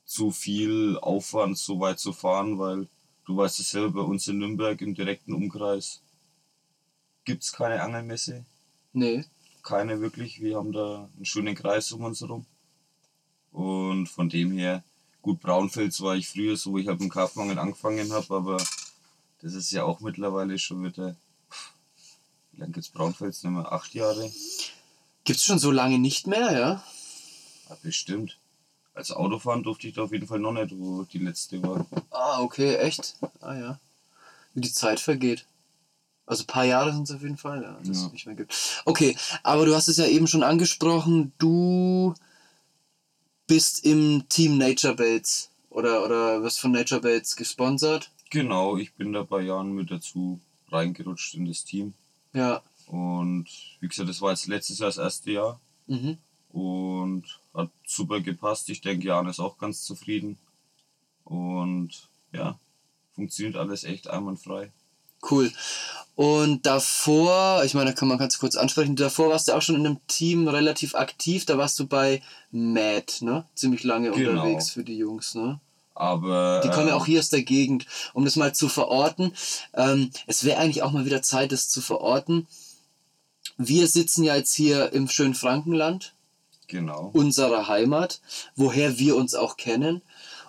zu 0.05 0.31
viel 0.31 0.97
Aufwand, 1.01 1.57
so 1.57 1.79
weit 1.79 1.99
zu 1.99 2.13
fahren, 2.13 2.59
weil 2.59 2.87
du 3.25 3.37
weißt 3.37 3.59
es 3.59 3.71
selber, 3.71 4.03
bei 4.03 4.09
uns 4.09 4.27
in 4.27 4.39
Nürnberg 4.39 4.79
im 4.81 4.95
direkten 4.95 5.33
Umkreis 5.33 6.01
gibt 7.25 7.43
es 7.43 7.51
keine 7.51 7.81
Angelmesse. 7.81 8.45
Nee. 8.93 9.25
Keine 9.61 10.01
wirklich. 10.01 10.41
Wir 10.41 10.57
haben 10.57 10.71
da 10.71 11.09
einen 11.15 11.25
schönen 11.25 11.53
Kreis 11.55 11.91
um 11.91 12.03
uns 12.03 12.21
herum. 12.21 12.45
Und 13.51 14.07
von 14.07 14.29
dem 14.29 14.51
her, 14.51 14.83
gut, 15.21 15.39
Braunfels 15.41 16.01
war 16.01 16.15
ich 16.15 16.27
früher 16.27 16.57
so, 16.57 16.71
wo 16.71 16.77
ich 16.77 16.87
halt 16.87 16.99
mit 16.99 17.09
dem 17.09 17.13
Karpfenangeln 17.13 17.59
angefangen 17.59 18.11
habe, 18.13 18.35
aber 18.35 18.57
das 19.41 19.53
ist 19.53 19.71
ja 19.71 19.83
auch 19.83 19.99
mittlerweile 19.99 20.57
schon 20.57 20.83
wieder. 20.83 21.15
pff, 21.51 21.73
Wie 22.51 22.61
lange 22.61 22.73
gibt's 22.73 22.89
Braunfels? 22.89 23.43
Nicht 23.43 23.53
mehr 23.53 23.71
acht 23.71 23.93
Jahre. 23.93 24.31
Gibt's 25.23 25.45
schon 25.45 25.59
so 25.59 25.71
lange 25.71 25.99
nicht 25.99 26.27
mehr, 26.27 26.51
ja? 26.51 26.83
Ja, 27.69 27.77
bestimmt. 27.83 28.37
Als 28.93 29.11
Autofahren 29.11 29.63
durfte 29.63 29.87
ich 29.87 29.93
da 29.93 30.03
auf 30.03 30.11
jeden 30.11 30.27
Fall 30.27 30.39
noch 30.39 30.51
nicht, 30.51 30.77
wo 30.77 31.03
die 31.03 31.19
letzte 31.19 31.61
war. 31.63 31.85
Ah, 32.09 32.41
okay, 32.41 32.75
echt? 32.77 33.15
Ah 33.41 33.55
ja. 33.55 33.79
Wie 34.53 34.61
die 34.61 34.71
Zeit 34.73 34.99
vergeht. 34.99 35.45
Also 36.25 36.43
ein 36.43 36.47
paar 36.47 36.65
Jahre 36.65 36.93
sind 36.93 37.03
es 37.09 37.15
auf 37.15 37.21
jeden 37.21 37.37
Fall, 37.37 37.61
ja, 37.63 37.71
dass 37.73 37.99
Ja. 37.99 38.05
es 38.07 38.11
nicht 38.11 38.25
mehr 38.25 38.35
gibt. 38.35 38.53
Okay, 38.85 39.15
aber 39.43 39.65
du 39.65 39.75
hast 39.75 39.87
es 39.87 39.97
ja 39.97 40.05
eben 40.05 40.27
schon 40.27 40.43
angesprochen, 40.43 41.31
du 41.37 42.13
bist 43.47 43.83
im 43.85 44.25
Team 44.29 44.57
Nature 44.57 44.95
Baits 44.95 45.49
oder, 45.69 46.03
oder 46.03 46.43
wirst 46.43 46.59
von 46.59 46.71
Nature 46.71 47.01
Baits 47.01 47.35
gesponsert. 47.35 48.11
Genau, 48.29 48.77
ich 48.77 48.93
bin 48.93 49.13
da 49.13 49.23
bei 49.23 49.41
Jahren 49.41 49.71
mit 49.73 49.89
dazu 49.89 50.39
reingerutscht 50.71 51.33
in 51.35 51.45
das 51.45 51.63
Team. 51.63 51.93
Ja. 52.33 52.61
Und 52.89 53.45
wie 53.79 53.87
gesagt, 53.87 54.09
das 54.09 54.19
war 54.21 54.31
jetzt 54.31 54.47
letztes 54.47 54.79
Jahr 54.79 54.89
das 54.89 54.97
erste 54.97 55.31
Jahr 55.31 55.59
Mhm. 55.87 56.17
und 56.51 57.23
hat 57.53 57.69
super 57.85 58.19
gepasst. 58.19 58.69
Ich 58.69 58.81
denke, 58.81 59.07
Jan 59.07 59.27
ist 59.27 59.39
auch 59.39 59.57
ganz 59.59 59.83
zufrieden. 59.83 60.37
Und 61.23 61.89
ja, 62.31 62.57
funktioniert 63.13 63.55
alles 63.55 63.83
echt 63.83 64.07
einwandfrei. 64.09 64.71
Cool. 65.29 65.51
Und 66.15 66.65
davor, 66.65 67.63
ich 67.65 67.73
meine, 67.73 67.91
da 67.91 67.95
kann 67.95 68.07
man 68.07 68.17
ganz 68.17 68.39
kurz 68.39 68.55
ansprechen, 68.55 68.95
davor 68.95 69.29
warst 69.29 69.47
du 69.47 69.53
auch 69.53 69.61
schon 69.61 69.75
in 69.75 69.85
einem 69.85 69.99
Team 70.07 70.47
relativ 70.47 70.95
aktiv, 70.95 71.45
da 71.45 71.57
warst 71.57 71.77
du 71.79 71.87
bei 71.87 72.21
Mad, 72.51 73.05
ne? 73.21 73.45
Ziemlich 73.55 73.83
lange 73.83 74.11
Genau. 74.11 74.31
unterwegs 74.41 74.71
für 74.71 74.83
die 74.83 74.97
Jungs, 74.97 75.35
ne? 75.35 75.59
Aber 75.93 76.61
Die 76.63 76.69
kommen 76.69 76.87
ja 76.87 76.93
ähm, 76.95 77.01
auch 77.01 77.05
hier 77.05 77.19
aus 77.19 77.29
der 77.29 77.43
Gegend, 77.43 77.85
um 78.13 78.23
das 78.23 78.37
mal 78.37 78.55
zu 78.55 78.69
verorten. 78.69 79.33
Ähm, 79.73 80.09
es 80.27 80.45
wäre 80.45 80.59
eigentlich 80.59 80.81
auch 80.81 80.91
mal 80.91 81.05
wieder 81.05 81.21
Zeit, 81.21 81.51
das 81.51 81.67
zu 81.69 81.81
verorten. 81.81 82.47
Wir 83.61 83.87
sitzen 83.87 84.23
ja 84.23 84.35
jetzt 84.37 84.55
hier 84.55 84.93
im 84.93 85.09
schönen 85.09 85.35
Frankenland, 85.35 86.13
Genau. 86.67 87.09
unserer 87.13 87.67
Heimat, 87.67 88.21
woher 88.55 88.97
wir 88.97 89.15
uns 89.17 89.35
auch 89.35 89.57
kennen. 89.57 90.01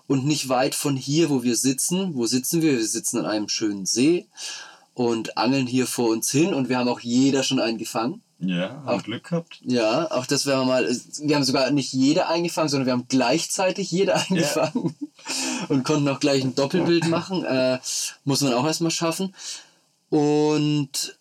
Und 0.06 0.24
nicht 0.26 0.48
weit 0.48 0.74
von 0.74 0.96
hier, 0.96 1.28
wo 1.28 1.42
wir 1.42 1.56
sitzen. 1.56 2.14
Wo 2.14 2.26
sitzen 2.26 2.62
wir? 2.62 2.72
Wir 2.72 2.86
sitzen 2.86 3.18
an 3.18 3.26
einem 3.26 3.48
schönen 3.48 3.84
See 3.86 4.26
und 4.94 5.36
angeln 5.36 5.66
hier 5.66 5.86
vor 5.86 6.10
uns 6.10 6.30
hin. 6.30 6.52
Und 6.54 6.68
wir 6.68 6.78
haben 6.78 6.88
auch 6.88 7.00
jeder 7.00 7.42
schon 7.42 7.58
einen 7.60 7.78
gefangen. 7.78 8.22
Ja, 8.38 8.82
Auch- 8.86 9.02
Glück 9.02 9.24
gehabt. 9.28 9.60
Ja, 9.64 10.10
auch 10.10 10.26
das 10.26 10.46
werden 10.46 10.60
wir 10.60 10.66
mal. 10.66 11.00
Wir 11.22 11.36
haben 11.36 11.44
sogar 11.44 11.70
nicht 11.72 11.92
jeder 11.92 12.28
eingefangen, 12.28 12.68
sondern 12.68 12.86
wir 12.86 12.92
haben 12.92 13.06
gleichzeitig 13.08 13.90
jeder 13.90 14.16
eingefangen 14.16 14.94
und 15.68 15.84
konnten 15.84 16.08
auch 16.08 16.20
gleich 16.20 16.42
ein 16.44 16.54
Doppelbild 16.54 17.08
machen. 17.08 17.44
Äh, 17.44 17.78
muss 18.24 18.40
man 18.40 18.52
auch 18.54 18.64
erstmal 18.66 18.90
schaffen. 18.92 19.34
Und 20.08 21.18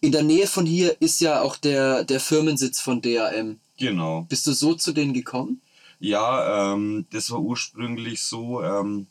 in 0.00 0.12
der 0.12 0.22
Nähe 0.22 0.46
von 0.46 0.66
hier 0.66 0.96
ist 1.00 1.20
ja 1.20 1.42
auch 1.42 1.56
der, 1.56 2.04
der 2.04 2.20
Firmensitz 2.20 2.80
von 2.80 3.00
DAM. 3.02 3.60
Genau. 3.78 4.22
Bist 4.28 4.46
du 4.46 4.52
so 4.52 4.74
zu 4.74 4.92
denen 4.92 5.12
gekommen? 5.14 5.60
Ja, 5.98 6.72
ähm, 6.74 7.06
das 7.10 7.30
war 7.30 7.40
ursprünglich 7.40 8.22
so, 8.22 8.62
ähm, 8.62 9.06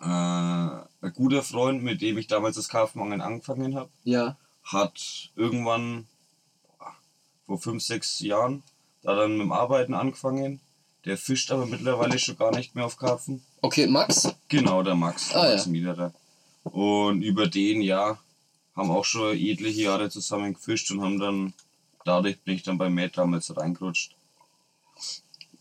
äh, 0.00 0.04
ein 0.06 1.12
guter 1.14 1.42
Freund, 1.42 1.82
mit 1.82 2.00
dem 2.02 2.18
ich 2.18 2.26
damals 2.26 2.56
das 2.56 2.68
Karpfenangeln 2.68 3.20
angefangen 3.20 3.74
habe, 3.76 3.90
Ja. 4.04 4.36
hat 4.64 5.30
irgendwann 5.36 6.06
vor 7.46 7.58
fünf, 7.60 7.82
sechs 7.82 8.20
Jahren 8.20 8.62
da 9.02 9.14
dann 9.14 9.32
mit 9.32 9.42
dem 9.42 9.52
Arbeiten 9.52 9.92
angefangen. 9.94 10.60
Der 11.04 11.18
fischt 11.18 11.50
aber 11.52 11.66
mittlerweile 11.66 12.18
schon 12.18 12.38
gar 12.38 12.50
nicht 12.56 12.74
mehr 12.74 12.86
auf 12.86 12.96
Karpfen. 12.96 13.44
Okay, 13.60 13.86
Max? 13.86 14.34
Genau, 14.48 14.82
der 14.82 14.94
Max, 14.94 15.34
Ah, 15.34 15.50
Max 15.50 15.66
Miederer. 15.66 16.14
Und 16.62 17.20
über 17.20 17.46
den, 17.46 17.82
ja, 17.82 18.18
haben 18.76 18.90
auch 18.90 19.04
schon 19.04 19.36
etliche 19.36 19.82
Jahre 19.82 20.10
zusammen 20.10 20.54
gefischt 20.54 20.90
und 20.90 21.02
haben 21.02 21.18
dann, 21.18 21.54
dadurch 22.04 22.40
bin 22.40 22.56
ich 22.56 22.62
dann 22.62 22.78
bei 22.78 22.90
Matt 22.90 23.16
damals 23.16 23.56
reingerutscht. 23.56 24.16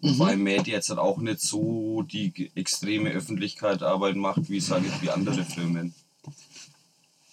Wobei 0.01 0.35
Matt 0.35 0.67
jetzt 0.67 0.89
halt 0.89 0.99
auch 0.99 1.17
nicht 1.19 1.39
so 1.39 2.01
die 2.01 2.51
extreme 2.55 3.11
Öffentlichkeit 3.11 3.83
Arbeit 3.83 4.17
macht, 4.17 4.49
wie 4.49 4.59
sage 4.59 4.87
ich, 4.87 5.01
wie 5.01 5.09
andere 5.09 5.45
Firmen. 5.45 5.93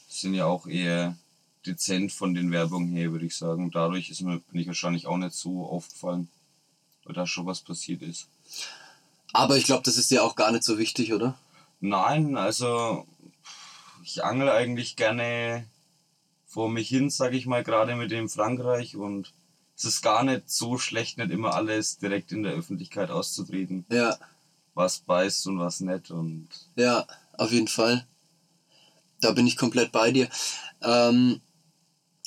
Sind 0.08 0.34
ja 0.34 0.46
auch 0.46 0.66
eher 0.66 1.16
dezent 1.66 2.12
von 2.12 2.34
den 2.34 2.52
Werbungen 2.52 2.94
her, 2.94 3.10
würde 3.10 3.26
ich 3.26 3.37
sagen. 3.37 3.70
Dadurch 3.72 4.10
ist 4.10 4.20
mir, 4.20 4.38
bin 4.38 4.60
ich 4.60 4.66
wahrscheinlich 4.68 5.06
auch 5.06 5.16
nicht 5.16 5.34
so 5.34 5.66
aufgefallen, 5.66 6.28
weil 7.04 7.14
da 7.14 7.26
schon 7.26 7.46
was 7.46 7.60
passiert 7.60 8.02
ist. 8.02 8.28
Aber 9.32 9.56
ich 9.56 9.64
glaube, 9.64 9.82
das 9.84 9.96
ist 9.96 10.10
ja 10.10 10.22
auch 10.22 10.37
gar 10.37 10.52
nicht 10.52 10.64
so 10.64 10.78
wichtig, 10.78 11.12
oder? 11.12 11.38
Nein, 11.80 12.37
also 12.37 13.06
ich 14.02 14.25
angel 14.25 14.49
eigentlich 14.49 14.97
gerne 14.97 15.64
vor 16.47 16.69
mich 16.69 16.88
hin, 16.88 17.11
sage 17.11 17.37
ich 17.37 17.47
mal, 17.47 17.62
gerade 17.62 17.95
mit 17.95 18.11
dem 18.11 18.28
Frankreich 18.28 18.97
und 18.97 19.33
es 19.76 19.85
ist 19.85 20.02
gar 20.02 20.25
nicht 20.25 20.50
so 20.50 20.78
schlecht, 20.78 21.16
nicht 21.16 21.30
immer 21.30 21.54
alles 21.54 21.99
direkt 21.99 22.33
in 22.33 22.42
der 22.42 22.52
Öffentlichkeit 22.52 23.11
auszutreten, 23.11 23.87
Ja, 23.90 24.16
was 24.75 24.99
beißt 24.99 25.47
und 25.47 25.59
was 25.59 25.80
nicht 25.80 26.11
und 26.11 26.49
ja, 26.76 27.07
auf 27.38 27.52
jeden 27.52 27.69
Fall. 27.69 28.07
Da 29.21 29.33
bin 29.33 29.47
ich 29.47 29.57
komplett 29.57 29.92
bei 29.92 30.11
dir. 30.12 30.28
Ähm, 30.83 31.40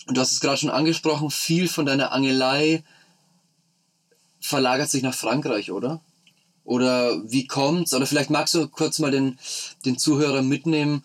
du 0.07 0.21
hast 0.21 0.31
es 0.31 0.39
gerade 0.39 0.57
schon 0.57 0.69
angesprochen, 0.69 1.31
viel 1.31 1.67
von 1.67 1.85
deiner 1.85 2.11
Angelei 2.11 2.83
verlagert 4.39 4.89
sich 4.89 5.03
nach 5.03 5.15
Frankreich, 5.15 5.71
oder? 5.71 6.01
Oder 6.63 7.29
wie 7.29 7.45
kommt's? 7.45 7.93
Oder 7.93 8.05
vielleicht 8.05 8.29
magst 8.29 8.53
du 8.53 8.67
kurz 8.67 8.99
mal 8.99 9.11
den, 9.11 9.37
den 9.85 9.97
Zuhörer 9.97 10.41
mitnehmen 10.41 11.03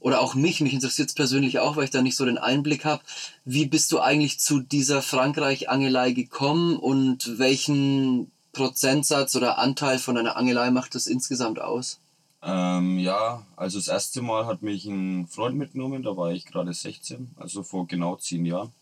oder 0.00 0.20
auch 0.20 0.34
mich, 0.34 0.60
mich 0.60 0.72
interessiert 0.72 1.08
es 1.08 1.14
persönlich 1.14 1.58
auch, 1.60 1.76
weil 1.76 1.84
ich 1.84 1.90
da 1.90 2.02
nicht 2.02 2.16
so 2.16 2.24
den 2.24 2.38
Einblick 2.38 2.84
habe. 2.84 3.02
Wie 3.44 3.66
bist 3.66 3.92
du 3.92 4.00
eigentlich 4.00 4.40
zu 4.40 4.60
dieser 4.60 5.02
Frankreich-Angelei 5.02 6.12
gekommen 6.12 6.76
und 6.76 7.38
welchen 7.38 8.30
Prozentsatz 8.52 9.36
oder 9.36 9.58
Anteil 9.58 9.98
von 9.98 10.16
deiner 10.16 10.36
Angelei 10.36 10.70
macht 10.70 10.94
das 10.94 11.06
insgesamt 11.06 11.60
aus? 11.60 12.00
ähm, 12.42 12.98
ja, 12.98 13.46
also 13.56 13.78
das 13.78 13.88
erste 13.88 14.22
Mal 14.22 14.46
hat 14.46 14.62
mich 14.62 14.86
ein 14.86 15.26
Freund 15.26 15.56
mitgenommen, 15.56 16.02
da 16.02 16.16
war 16.16 16.32
ich 16.32 16.46
gerade 16.46 16.72
16, 16.72 17.32
also 17.36 17.62
vor 17.62 17.86
genau 17.86 18.16
10 18.16 18.46
Jahren. 18.46 18.72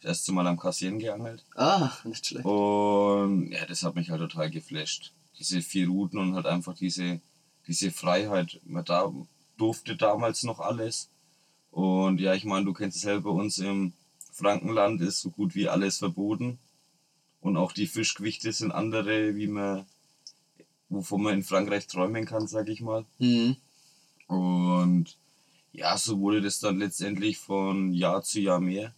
Das 0.00 0.08
erste 0.08 0.32
Mal 0.32 0.46
am 0.46 0.58
Kassieren 0.58 0.98
geangelt. 0.98 1.44
Ah, 1.54 1.90
nicht 2.04 2.26
schlecht. 2.26 2.44
Und 2.44 3.50
ja, 3.52 3.64
das 3.64 3.82
hat 3.82 3.94
mich 3.94 4.10
halt 4.10 4.20
total 4.20 4.50
geflasht. 4.50 5.12
Diese 5.38 5.62
vier 5.62 5.88
Routen 5.88 6.18
und 6.18 6.34
halt 6.34 6.46
einfach 6.46 6.74
diese, 6.74 7.20
diese 7.66 7.90
Freiheit. 7.90 8.60
Man 8.64 8.84
da 8.84 9.10
durfte 9.56 9.96
damals 9.96 10.42
noch 10.42 10.60
alles. 10.60 11.08
Und 11.70 12.20
ja, 12.20 12.34
ich 12.34 12.44
meine, 12.44 12.64
du 12.64 12.72
kennst 12.72 12.96
es 12.96 13.02
selber, 13.02 13.32
bei 13.32 13.40
uns 13.40 13.58
im 13.58 13.92
Frankenland 14.32 15.00
ist 15.00 15.20
so 15.20 15.30
gut 15.30 15.54
wie 15.54 15.68
alles 15.68 15.98
verboten. 15.98 16.58
Und 17.40 17.56
auch 17.56 17.72
die 17.72 17.86
Fischgewichte 17.86 18.52
sind 18.52 18.72
andere, 18.72 19.36
wie 19.36 19.46
man, 19.46 19.86
wovon 20.88 21.22
man 21.22 21.34
in 21.34 21.42
Frankreich 21.42 21.86
träumen 21.86 22.24
kann, 22.24 22.46
sag 22.46 22.68
ich 22.68 22.80
mal. 22.80 23.04
Mhm. 23.18 23.56
Und 24.26 25.16
ja, 25.72 25.96
so 25.96 26.18
wurde 26.18 26.40
das 26.40 26.58
dann 26.58 26.78
letztendlich 26.78 27.38
von 27.38 27.92
Jahr 27.92 28.22
zu 28.22 28.40
Jahr 28.40 28.60
mehr. 28.60 28.94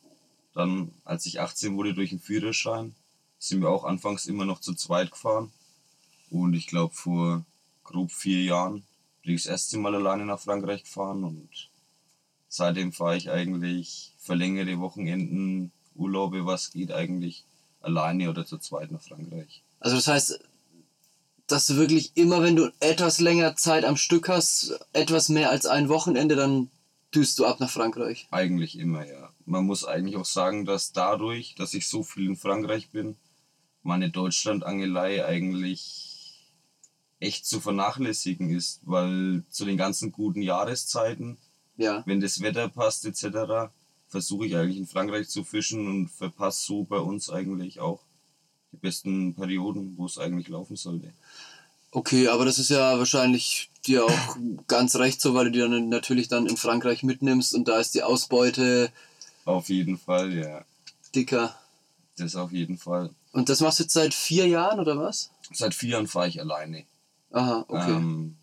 Dann, 0.54 0.92
als 1.04 1.26
ich 1.26 1.40
18 1.40 1.76
wurde 1.76 1.94
durch 1.94 2.10
den 2.10 2.20
Führerschein, 2.20 2.94
sind 3.38 3.60
wir 3.60 3.70
auch 3.70 3.84
anfangs 3.84 4.26
immer 4.26 4.44
noch 4.44 4.60
zu 4.60 4.74
zweit 4.74 5.10
gefahren. 5.10 5.52
Und 6.30 6.54
ich 6.54 6.66
glaube, 6.66 6.94
vor 6.94 7.44
grob 7.84 8.12
vier 8.12 8.42
Jahren 8.42 8.84
bin 9.28 9.36
ich 9.36 9.42
das 9.42 9.50
erste 9.50 9.76
Mal 9.76 9.94
alleine 9.94 10.24
nach 10.24 10.40
Frankreich 10.40 10.84
gefahren 10.84 11.22
und 11.22 11.50
seitdem 12.48 12.94
fahre 12.94 13.18
ich 13.18 13.30
eigentlich 13.30 14.14
verlängerte 14.16 14.80
Wochenenden, 14.80 15.70
Urlaube, 15.94 16.46
was 16.46 16.70
geht, 16.70 16.92
eigentlich 16.92 17.44
alleine 17.82 18.30
oder 18.30 18.46
zu 18.46 18.56
zweit 18.56 18.90
nach 18.90 19.02
Frankreich. 19.02 19.62
Also 19.80 19.96
das 19.96 20.06
heißt, 20.06 20.40
dass 21.46 21.66
du 21.66 21.76
wirklich 21.76 22.12
immer, 22.14 22.42
wenn 22.42 22.56
du 22.56 22.72
etwas 22.80 23.20
länger 23.20 23.54
Zeit 23.54 23.84
am 23.84 23.98
Stück 23.98 24.30
hast, 24.30 24.80
etwas 24.94 25.28
mehr 25.28 25.50
als 25.50 25.66
ein 25.66 25.90
Wochenende, 25.90 26.34
dann 26.34 26.70
düst 27.14 27.38
du 27.38 27.44
ab 27.44 27.60
nach 27.60 27.70
Frankreich. 27.70 28.28
Eigentlich 28.30 28.78
immer, 28.78 29.06
ja. 29.06 29.28
Man 29.44 29.66
muss 29.66 29.84
eigentlich 29.84 30.16
auch 30.16 30.24
sagen, 30.24 30.64
dass 30.64 30.92
dadurch, 30.92 31.54
dass 31.54 31.74
ich 31.74 31.86
so 31.86 32.02
viel 32.02 32.24
in 32.24 32.36
Frankreich 32.36 32.88
bin, 32.88 33.14
meine 33.82 34.08
Deutschlandangelei 34.08 35.26
eigentlich 35.26 36.07
echt 37.20 37.46
zu 37.46 37.60
vernachlässigen 37.60 38.50
ist, 38.50 38.80
weil 38.84 39.42
zu 39.50 39.64
den 39.64 39.76
ganzen 39.76 40.12
guten 40.12 40.42
Jahreszeiten, 40.42 41.36
Ja. 41.76 42.02
wenn 42.06 42.20
das 42.20 42.40
Wetter 42.42 42.68
passt 42.68 43.04
etc., 43.06 43.70
versuche 44.08 44.46
ich 44.46 44.56
eigentlich 44.56 44.78
in 44.78 44.86
Frankreich 44.86 45.28
zu 45.28 45.44
fischen 45.44 45.86
und 45.86 46.08
verpasse 46.08 46.64
so 46.66 46.84
bei 46.84 46.98
uns 46.98 47.28
eigentlich 47.28 47.80
auch 47.80 48.00
die 48.72 48.76
besten 48.78 49.34
Perioden, 49.34 49.94
wo 49.96 50.06
es 50.06 50.18
eigentlich 50.18 50.48
laufen 50.48 50.76
sollte. 50.76 51.12
Okay, 51.90 52.28
aber 52.28 52.44
das 52.44 52.58
ist 52.58 52.68
ja 52.70 52.98
wahrscheinlich 52.98 53.70
dir 53.86 54.04
auch 54.04 54.36
ganz 54.66 54.96
recht 54.96 55.20
so, 55.20 55.34
weil 55.34 55.46
du 55.46 55.50
die 55.52 55.58
dann 55.58 55.88
natürlich 55.88 56.28
dann 56.28 56.46
in 56.46 56.56
Frankreich 56.56 57.02
mitnimmst 57.02 57.54
und 57.54 57.66
da 57.68 57.78
ist 57.80 57.94
die 57.94 58.02
Ausbeute 58.02 58.90
Auf 59.44 59.68
jeden 59.70 59.98
Fall, 59.98 60.32
ja. 60.34 60.64
dicker. 61.14 61.58
Das 62.16 62.34
auf 62.36 62.52
jeden 62.52 62.78
Fall. 62.78 63.10
Und 63.32 63.48
das 63.48 63.60
machst 63.60 63.78
du 63.78 63.84
jetzt 63.84 63.92
seit 63.94 64.12
vier 64.14 64.46
Jahren 64.46 64.80
oder 64.80 64.98
was? 64.98 65.30
Seit 65.52 65.74
vier 65.74 65.90
Jahren 65.90 66.06
fahre 66.08 66.28
ich 66.28 66.40
alleine. 66.40 66.84
Aha, 67.32 67.64
okay. 67.68 67.90
Ähm, 67.92 68.36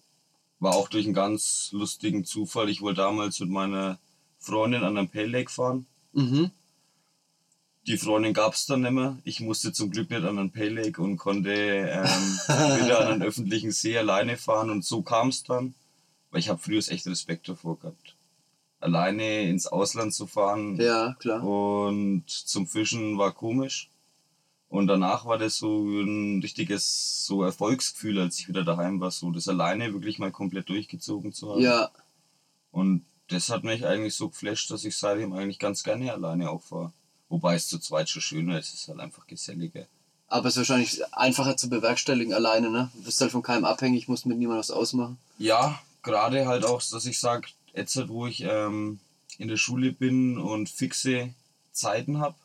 war 0.59 0.75
auch 0.75 0.89
durch 0.89 1.05
einen 1.05 1.13
ganz 1.13 1.69
lustigen 1.71 2.25
Zufall. 2.25 2.69
Ich 2.69 2.81
wollte 2.81 3.01
damals 3.01 3.39
mit 3.39 3.49
meiner 3.49 3.99
Freundin 4.39 4.83
an 4.83 4.97
einem 4.97 5.09
Pale 5.09 5.27
Lake 5.27 5.51
fahren. 5.51 5.85
Mhm. 6.13 6.51
Die 7.87 7.97
Freundin 7.97 8.33
gab 8.33 8.53
es 8.53 8.65
dann 8.65 8.81
nicht 8.81 8.91
mehr. 8.91 9.17
Ich 9.25 9.41
musste 9.41 9.71
zum 9.71 9.91
Glück 9.91 10.09
nicht 10.09 10.23
an 10.23 10.39
einen 10.39 10.51
Pale 10.51 10.69
Lake 10.69 11.01
und 11.01 11.17
konnte 11.17 11.51
ähm, 11.53 12.03
wieder 12.83 13.01
an 13.01 13.07
einen 13.13 13.23
öffentlichen 13.23 13.71
See 13.71 13.97
alleine 13.97 14.37
fahren. 14.37 14.69
Und 14.71 14.83
so 14.85 15.01
kam 15.01 15.29
es 15.29 15.43
dann. 15.43 15.75
Weil 16.31 16.39
ich 16.39 16.49
habe 16.49 16.59
früher 16.59 16.79
echt 16.89 17.05
Respekt 17.07 17.47
davor 17.47 17.77
gehabt. 17.79 18.15
alleine 18.79 19.43
ins 19.49 19.67
Ausland 19.67 20.13
zu 20.13 20.25
fahren 20.27 20.79
Ja, 20.79 21.15
klar. 21.19 21.43
und 21.43 22.23
zum 22.27 22.67
Fischen 22.67 23.17
war 23.17 23.31
komisch. 23.31 23.89
Und 24.75 24.87
danach 24.87 25.25
war 25.25 25.37
das 25.37 25.57
so 25.57 26.01
ein 26.01 26.41
richtiges 26.41 27.25
so 27.25 27.43
Erfolgsgefühl, 27.43 28.19
als 28.19 28.39
ich 28.39 28.47
wieder 28.49 28.63
daheim 28.63 28.99
war, 28.99 29.09
so 29.11 29.31
das 29.31 29.47
alleine 29.47 29.93
wirklich 29.93 30.19
mal 30.19 30.31
komplett 30.31 30.67
durchgezogen 30.69 31.31
zu 31.31 31.51
haben. 31.51 31.61
Ja, 31.61 31.91
Und 32.71 33.05
das 33.29 33.49
hat 33.49 33.63
mich 33.63 33.85
eigentlich 33.85 34.15
so 34.15 34.29
geflasht, 34.29 34.69
dass 34.71 34.83
ich 34.83 34.97
seitdem 34.97 35.33
eigentlich 35.33 35.59
ganz 35.59 35.83
gerne 35.83 36.11
alleine 36.11 36.49
auch 36.49 36.61
fahre. 36.61 36.91
Wobei 37.29 37.55
es 37.55 37.67
zu 37.67 37.79
zweit 37.79 38.09
schon 38.09 38.21
schöner 38.21 38.59
ist, 38.59 38.73
es 38.73 38.81
ist 38.81 38.87
halt 38.89 38.99
einfach 38.99 39.25
geselliger. 39.27 39.85
aber 40.27 40.47
es 40.47 40.53
ist 40.57 40.57
wahrscheinlich 40.69 41.13
einfacher 41.13 41.55
zu 41.55 41.69
bewerkstelligen 41.69 42.33
alleine, 42.33 42.69
ne? 42.69 42.91
Du 42.95 43.03
bist 43.03 43.21
halt 43.21 43.31
von 43.31 43.41
keinem 43.43 43.63
abhängig, 43.65 44.07
musst 44.09 44.25
mit 44.25 44.37
niemandem 44.37 44.59
was 44.59 44.71
ausmachen. 44.71 45.17
Ja, 45.37 45.79
gerade 46.03 46.47
halt 46.47 46.65
auch, 46.65 46.81
dass 46.83 47.05
ich 47.05 47.19
sage, 47.19 47.47
jetzt 47.73 47.95
halt, 47.95 48.09
wo 48.09 48.27
ich 48.27 48.41
ähm, 48.41 48.99
in 49.37 49.47
der 49.47 49.57
Schule 49.57 49.91
bin 49.93 50.37
und 50.37 50.67
fixe 50.69 51.33
Zeiten 51.71 52.19
habe, 52.19 52.35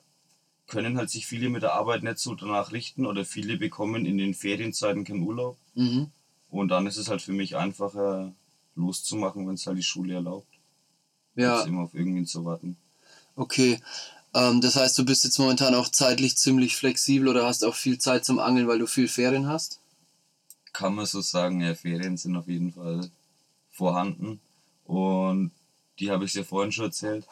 können 0.71 0.97
halt 0.97 1.11
sich 1.11 1.27
viele 1.27 1.51
mit 1.51 1.63
der 1.63 1.75
Arbeit 1.75 2.03
nicht 2.03 2.19
so 2.19 2.35
danach 2.35 2.73
richten 2.73 3.05
oder 3.05 3.25
viele 3.25 3.59
bekommen 3.59 4.07
in 4.07 4.17
den 4.17 4.33
Ferienzeiten 4.35 5.05
keinen 5.05 5.23
Urlaub. 5.23 5.59
Mhm. 5.75 6.11
Und 6.49 6.69
dann 6.69 6.87
ist 6.87 6.97
es 6.97 7.09
halt 7.09 7.21
für 7.21 7.33
mich 7.33 7.57
einfacher 7.57 8.33
loszumachen, 8.77 9.47
wenn 9.47 9.55
es 9.55 9.67
halt 9.67 9.77
die 9.79 9.83
Schule 9.83 10.15
erlaubt. 10.15 10.49
Ja, 11.35 11.59
Als 11.59 11.67
immer 11.67 11.83
auf 11.83 11.95
irgendwen 11.95 12.27
zu 12.27 12.45
warten. 12.45 12.77
okay. 13.37 13.81
Ähm, 14.33 14.61
das 14.61 14.77
heißt, 14.77 14.97
du 14.97 15.05
bist 15.05 15.25
jetzt 15.25 15.39
momentan 15.39 15.75
auch 15.75 15.89
zeitlich 15.89 16.37
ziemlich 16.37 16.77
flexibel 16.77 17.29
oder 17.29 17.47
hast 17.47 17.65
auch 17.65 17.75
viel 17.75 17.99
Zeit 17.99 18.25
zum 18.25 18.39
Angeln, 18.39 18.69
weil 18.69 18.79
du 18.79 18.87
viel 18.87 19.09
Ferien 19.09 19.49
hast? 19.49 19.81
Kann 20.73 20.95
man 20.95 21.07
so 21.07 21.21
sagen, 21.21 21.61
ja, 21.61 21.75
Ferien 21.75 22.17
sind 22.17 22.37
auf 22.37 22.47
jeden 22.47 22.73
Fall 22.73 23.11
vorhanden. 23.73 24.41
Und 24.85 25.51
die 25.99 26.13
habe 26.13 26.25
ich 26.25 26.33
dir 26.33 26.45
vorhin 26.45 26.71
schon 26.71 26.87
erzählt. 26.87 27.27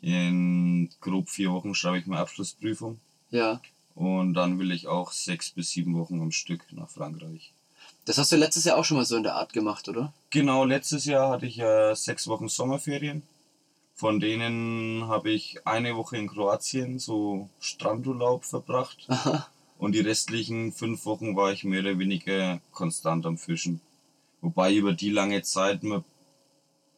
In 0.00 0.90
grob 1.00 1.30
vier 1.30 1.52
Wochen 1.52 1.74
schreibe 1.74 1.98
ich 1.98 2.06
meine 2.06 2.20
Abschlussprüfung. 2.20 3.00
Ja. 3.30 3.60
Und 3.94 4.34
dann 4.34 4.58
will 4.58 4.72
ich 4.72 4.88
auch 4.88 5.12
sechs 5.12 5.50
bis 5.50 5.70
sieben 5.70 5.96
Wochen 5.96 6.20
am 6.20 6.32
Stück 6.32 6.66
nach 6.72 6.90
Frankreich. 6.90 7.52
Das 8.04 8.18
hast 8.18 8.30
du 8.30 8.36
letztes 8.36 8.64
Jahr 8.64 8.76
auch 8.76 8.84
schon 8.84 8.98
mal 8.98 9.04
so 9.04 9.16
in 9.16 9.22
der 9.22 9.34
Art 9.34 9.52
gemacht, 9.52 9.88
oder? 9.88 10.12
Genau, 10.30 10.64
letztes 10.64 11.06
Jahr 11.06 11.30
hatte 11.30 11.46
ich 11.46 11.56
ja 11.56 11.94
sechs 11.96 12.28
Wochen 12.28 12.48
Sommerferien. 12.48 13.22
Von 13.94 14.20
denen 14.20 15.08
habe 15.08 15.30
ich 15.30 15.66
eine 15.66 15.96
Woche 15.96 16.18
in 16.18 16.28
Kroatien 16.28 16.98
so 16.98 17.48
Strandurlaub 17.58 18.44
verbracht. 18.44 19.06
Aha. 19.08 19.48
Und 19.78 19.92
die 19.92 20.00
restlichen 20.00 20.72
fünf 20.72 21.04
Wochen 21.06 21.34
war 21.34 21.52
ich 21.52 21.64
mehr 21.64 21.80
oder 21.80 21.98
weniger 21.98 22.60
konstant 22.72 23.26
am 23.26 23.38
Fischen. 23.38 23.80
Wobei 24.40 24.74
über 24.74 24.92
die 24.92 25.10
lange 25.10 25.42
Zeit, 25.42 25.82
man 25.82 26.04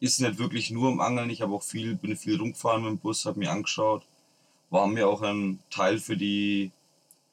ist 0.00 0.20
nicht 0.20 0.38
wirklich 0.38 0.70
nur 0.70 0.90
am 0.90 1.00
Angeln. 1.00 1.30
Ich 1.30 1.42
habe 1.42 1.54
auch 1.54 1.62
viel, 1.62 1.96
bin 1.96 2.16
viel 2.16 2.38
rumgefahren 2.38 2.82
mit 2.82 2.90
dem 2.90 2.98
Bus, 2.98 3.26
habe 3.26 3.38
mir 3.38 3.50
angeschaut. 3.50 4.04
War 4.70 4.86
mir 4.86 5.08
auch 5.08 5.22
ein 5.22 5.60
Teil 5.70 5.98
für 5.98 6.16
die 6.16 6.70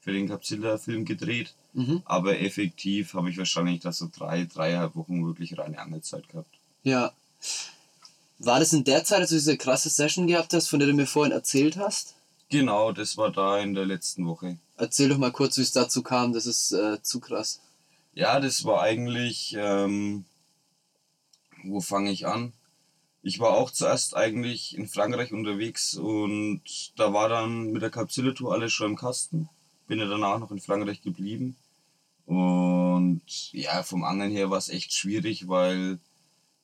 für 0.06 0.14
den 0.14 0.30
Capsilla-Film 0.30 1.04
gedreht. 1.04 1.56
Mhm. 1.74 2.04
Aber 2.06 2.40
effektiv 2.40 3.16
habe 3.16 3.32
ich 3.32 3.38
wahrscheinlich 3.40 3.82
da 3.82 3.92
so 3.92 4.08
drei, 4.16 4.46
dreieinhalb 4.46 4.96
Wochen 4.96 5.26
wirklich 5.26 5.58
reine 5.58 5.80
Angelzeit 5.80 6.30
gehabt. 6.30 6.50
Ja. 6.84 7.12
War 8.38 8.60
das 8.60 8.72
in 8.72 8.84
der 8.84 9.04
Zeit, 9.04 9.22
als 9.22 9.30
du 9.32 9.36
diese 9.36 9.58
krasse 9.58 9.90
Session 9.90 10.28
gehabt 10.28 10.54
hast, 10.54 10.68
von 10.68 10.80
der 10.80 10.88
du 10.88 10.94
mir 10.94 11.08
vorhin 11.08 11.34
erzählt 11.34 11.78
hast? 11.78 12.14
Genau, 12.50 12.92
das 12.92 13.18
war 13.18 13.32
da 13.32 13.60
in 13.60 13.74
der 13.74 13.86
letzten 13.86 14.28
Woche. 14.28 14.58
Erzähl 14.78 15.10
doch 15.10 15.18
mal 15.18 15.32
kurz, 15.32 15.58
wie 15.58 15.64
es 15.64 15.72
dazu 15.72 16.04
kam. 16.04 16.34
Das 16.34 16.46
ist 16.46 16.72
äh, 16.72 17.02
zu 17.02 17.20
krass. 17.20 17.60
Ja, 18.14 18.40
das 18.40 18.64
war 18.64 18.82
eigentlich, 18.82 19.56
ähm, 19.58 20.26
wo 21.68 21.82
fange 21.82 22.12
ich 22.12 22.28
an? 22.28 22.54
Ich 23.22 23.40
war 23.40 23.52
auch 23.52 23.72
zuerst 23.72 24.16
eigentlich 24.16 24.78
in 24.78 24.88
Frankreich 24.88 25.34
unterwegs 25.34 25.96
und 25.96 26.62
da 26.96 27.12
war 27.12 27.28
dann 27.28 27.72
mit 27.72 27.82
der 27.82 27.90
Capsule-Tour 27.90 28.54
alles 28.54 28.72
schon 28.72 28.92
im 28.92 28.98
Kasten. 28.98 29.50
Bin 29.88 30.00
ja 30.00 30.06
danach 30.06 30.40
noch 30.40 30.52
in 30.52 30.60
Frankreich 30.60 31.02
geblieben. 31.02 31.56
Und 32.26 33.22
ja, 33.52 33.84
vom 33.84 34.04
Angeln 34.04 34.32
her 34.32 34.50
war 34.50 34.58
es 34.58 34.70
echt 34.70 34.94
schwierig, 34.94 35.48
weil 35.48 36.00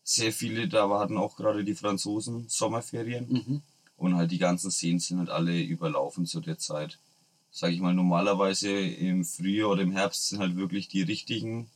sehr 0.04 0.34
viele 0.34 0.68
da 0.68 0.90
hatten 1.00 1.18
auch 1.18 1.36
gerade 1.36 1.64
die 1.64 1.76
Franzosen 1.76 2.48
Sommerferien. 2.48 3.28
Mhm. 3.30 3.62
Und 3.98 4.16
halt 4.16 4.32
die 4.32 4.40
ganzen 4.40 4.72
Seen 4.72 5.00
sind 5.00 5.20
halt 5.20 5.30
alle 5.30 5.62
überlaufen 5.62 6.26
zu 6.26 6.42
der 6.42 6.58
Zeit. 6.58 6.98
Sag 7.52 7.72
ich 7.72 7.80
mal, 7.80 7.94
normalerweise 7.94 8.72
im 8.72 9.26
Frühjahr 9.26 9.70
oder 9.70 9.82
im 9.82 9.92
Herbst 9.92 10.30
sind 10.30 10.40
halt 10.40 10.56
wirklich 10.56 10.88
die 10.88 11.02
richtigen 11.02 11.70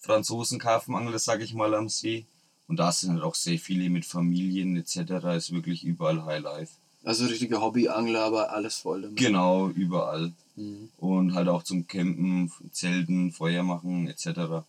Franzosen 0.00 0.58
Karpfenangler, 0.58 1.18
sag 1.18 1.40
ich 1.40 1.54
mal, 1.54 1.74
am 1.74 1.88
See. 1.88 2.26
Und 2.66 2.76
da 2.78 2.90
sind 2.92 3.12
halt 3.12 3.22
auch 3.22 3.34
sehr 3.34 3.58
viele 3.58 3.90
mit 3.90 4.04
Familien 4.04 4.76
etc. 4.76 5.12
Ist 5.36 5.52
wirklich 5.52 5.84
überall 5.84 6.24
Highlife. 6.24 6.72
Also 7.02 7.26
richtige 7.26 7.60
Hobbyangler, 7.60 8.22
aber 8.24 8.52
alles 8.52 8.76
voll 8.76 9.02
damit. 9.02 9.16
Genau, 9.16 9.68
überall. 9.68 10.32
Mhm. 10.56 10.90
Und 10.98 11.34
halt 11.34 11.48
auch 11.48 11.62
zum 11.62 11.86
Campen, 11.86 12.52
Zelten, 12.72 13.32
Feuer 13.32 13.62
machen 13.62 14.06
etc. 14.08 14.64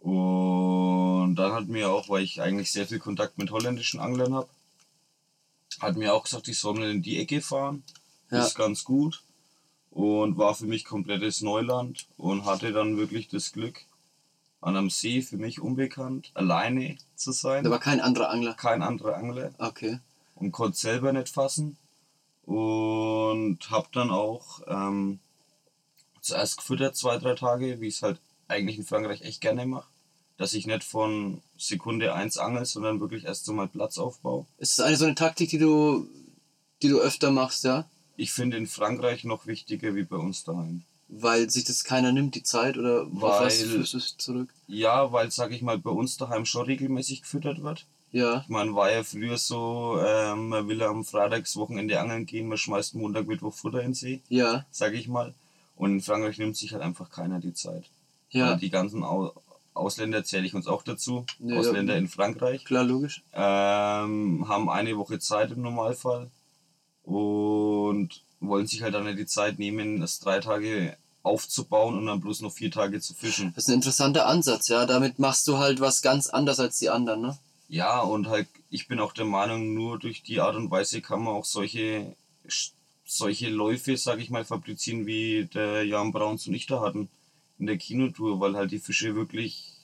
Und 0.00 1.34
dann 1.36 1.52
hat 1.52 1.68
mir 1.68 1.90
auch, 1.90 2.08
weil 2.08 2.22
ich 2.22 2.40
eigentlich 2.40 2.70
sehr 2.70 2.86
viel 2.86 2.98
Kontakt 2.98 3.38
mit 3.38 3.50
holländischen 3.50 4.00
Anglern 4.00 4.34
habe, 4.34 4.48
hat 5.80 5.96
mir 5.96 6.14
auch 6.14 6.24
gesagt, 6.24 6.48
ich 6.48 6.58
soll 6.58 6.74
mal 6.74 6.90
in 6.90 7.02
die 7.02 7.18
Ecke 7.18 7.40
fahren. 7.40 7.82
Ja. 8.30 8.44
Ist 8.44 8.54
ganz 8.54 8.84
gut. 8.84 9.22
Und 9.90 10.36
war 10.36 10.54
für 10.54 10.66
mich 10.66 10.84
komplettes 10.84 11.40
Neuland 11.40 12.06
und 12.16 12.44
hatte 12.44 12.72
dann 12.72 12.98
wirklich 12.98 13.28
das 13.28 13.52
Glück, 13.52 13.80
an 14.60 14.76
einem 14.76 14.90
See 14.90 15.22
für 15.22 15.36
mich 15.36 15.60
unbekannt, 15.60 16.30
alleine 16.34 16.96
zu 17.16 17.32
sein. 17.32 17.64
Da 17.64 17.70
war 17.70 17.78
kein 17.80 18.00
anderer 18.00 18.30
Angler. 18.30 18.54
Kein 18.54 18.82
anderer 18.82 19.16
Angler 19.16 19.52
Okay. 19.58 19.98
und 20.34 20.52
konnte 20.52 20.76
selber 20.78 21.12
nicht 21.12 21.28
fassen. 21.28 21.76
Und 22.44 23.58
habe 23.70 23.88
dann 23.92 24.10
auch 24.10 24.60
ähm, 24.66 25.18
zuerst 26.22 26.56
gefüttert, 26.56 26.96
zwei, 26.96 27.18
drei 27.18 27.34
Tage, 27.34 27.80
wie 27.80 27.88
ich 27.88 27.96
es 27.96 28.02
halt 28.02 28.18
eigentlich 28.48 28.78
in 28.78 28.86
Frankreich 28.86 29.22
echt 29.22 29.40
gerne 29.40 29.66
mache. 29.66 29.86
Dass 30.38 30.54
ich 30.54 30.66
nicht 30.66 30.84
von 30.84 31.42
Sekunde 31.58 32.14
eins 32.14 32.38
angel, 32.38 32.64
sondern 32.64 33.00
wirklich 33.00 33.24
erst 33.24 33.44
so 33.44 33.52
mal 33.52 33.68
Platz 33.68 33.98
aufbaue. 33.98 34.46
Ist 34.58 34.78
das 34.78 34.86
eine 34.86 34.96
so 34.96 35.04
eine 35.04 35.14
Taktik, 35.14 35.50
die 35.50 35.58
du, 35.58 36.08
die 36.82 36.88
du 36.88 37.00
öfter 37.00 37.30
machst, 37.30 37.64
ja? 37.64 37.84
Ich 38.16 38.32
finde 38.32 38.56
in 38.56 38.66
Frankreich 38.66 39.24
noch 39.24 39.46
wichtiger 39.46 39.94
wie 39.94 40.04
bei 40.04 40.16
uns 40.16 40.44
daheim. 40.44 40.84
Weil 41.10 41.48
sich 41.48 41.64
das 41.64 41.84
keiner 41.84 42.12
nimmt, 42.12 42.34
die 42.34 42.42
Zeit, 42.42 42.76
oder 42.76 43.02
auf 43.04 43.08
was 43.12 43.40
Weil- 43.60 43.68
führst 43.68 43.94
du 43.94 43.96
es 43.98 44.16
zurück? 44.18 44.50
Ja, 44.66 45.10
weil, 45.12 45.30
sag 45.30 45.52
ich 45.52 45.62
mal, 45.62 45.78
bei 45.78 45.90
uns 45.90 46.16
daheim 46.18 46.44
schon 46.44 46.66
regelmäßig 46.66 47.22
gefüttert 47.22 47.62
wird. 47.62 47.86
Ja. 48.12 48.40
Ich 48.42 48.48
meine, 48.48 48.74
war 48.74 48.90
ja 48.92 49.02
früher 49.02 49.36
so, 49.38 49.98
ähm, 50.06 50.48
man 50.48 50.68
will 50.68 50.82
am 50.82 51.04
Freitagswochenende 51.04 51.98
angeln 52.00 52.26
gehen, 52.26 52.48
man 52.48 52.58
schmeißt 52.58 52.94
Montag, 52.94 53.26
Mittwoch 53.26 53.54
Futter 53.54 53.80
in 53.80 53.88
den 53.88 53.94
See, 53.94 54.22
Ja. 54.28 54.66
sag 54.70 54.94
ich 54.94 55.08
mal. 55.08 55.34
Und 55.76 55.92
in 55.92 56.00
Frankreich 56.02 56.38
nimmt 56.38 56.56
sich 56.56 56.72
halt 56.72 56.82
einfach 56.82 57.10
keiner 57.10 57.38
die 57.40 57.54
Zeit. 57.54 57.84
Weil 58.32 58.40
Ja. 58.40 58.56
Die 58.56 58.70
ganzen 58.70 59.02
Au 59.04 59.32
Ausländer 59.74 60.24
zähle 60.24 60.44
ich 60.44 60.54
uns 60.54 60.66
auch 60.66 60.82
dazu. 60.82 61.24
Ja, 61.38 61.56
Ausländer 61.58 61.92
ja. 61.94 61.98
in 62.00 62.08
Frankreich 62.08 62.64
Klar, 62.64 62.82
logisch. 62.84 63.22
ähm, 63.32 64.44
haben 64.48 64.68
eine 64.68 64.96
Woche 64.98 65.20
Zeit 65.20 65.52
im 65.52 65.62
Normalfall 65.62 66.30
und 67.04 68.22
wollen 68.40 68.66
sich 68.66 68.82
halt 68.82 68.94
dann 68.94 69.04
nicht 69.04 69.18
die 69.18 69.26
Zeit 69.26 69.58
nehmen, 69.58 70.00
das 70.00 70.20
drei 70.20 70.40
Tage 70.40 70.96
aufzubauen 71.22 71.98
und 71.98 72.06
dann 72.06 72.20
bloß 72.20 72.42
noch 72.42 72.52
vier 72.52 72.70
Tage 72.70 73.00
zu 73.00 73.14
fischen. 73.14 73.52
Das 73.54 73.64
ist 73.64 73.68
ein 73.68 73.74
interessanter 73.74 74.26
Ansatz, 74.26 74.68
ja. 74.68 74.86
Damit 74.86 75.18
machst 75.18 75.46
du 75.48 75.58
halt 75.58 75.80
was 75.80 76.02
ganz 76.02 76.28
anders 76.28 76.60
als 76.60 76.78
die 76.78 76.90
anderen, 76.90 77.20
ne? 77.20 77.38
Ja, 77.68 78.00
und 78.00 78.28
halt, 78.28 78.48
ich 78.70 78.88
bin 78.88 78.98
auch 78.98 79.12
der 79.12 79.26
Meinung, 79.26 79.74
nur 79.74 79.98
durch 79.98 80.22
die 80.22 80.40
Art 80.40 80.56
und 80.56 80.70
Weise 80.70 81.02
kann 81.02 81.22
man 81.22 81.34
auch 81.34 81.44
solche, 81.44 82.16
solche 83.04 83.50
Läufe, 83.50 83.96
sag 83.96 84.20
ich 84.20 84.30
mal, 84.30 84.44
fabrizieren, 84.44 85.06
wie 85.06 85.44
der 85.52 85.84
Jan 85.84 86.12
Brauns 86.12 86.46
und 86.46 86.54
ich 86.54 86.66
da 86.66 86.80
hatten 86.80 87.08
in 87.58 87.66
der 87.66 87.76
Kinotour, 87.76 88.40
weil 88.40 88.56
halt 88.56 88.70
die 88.70 88.78
Fische 88.78 89.14
wirklich 89.14 89.74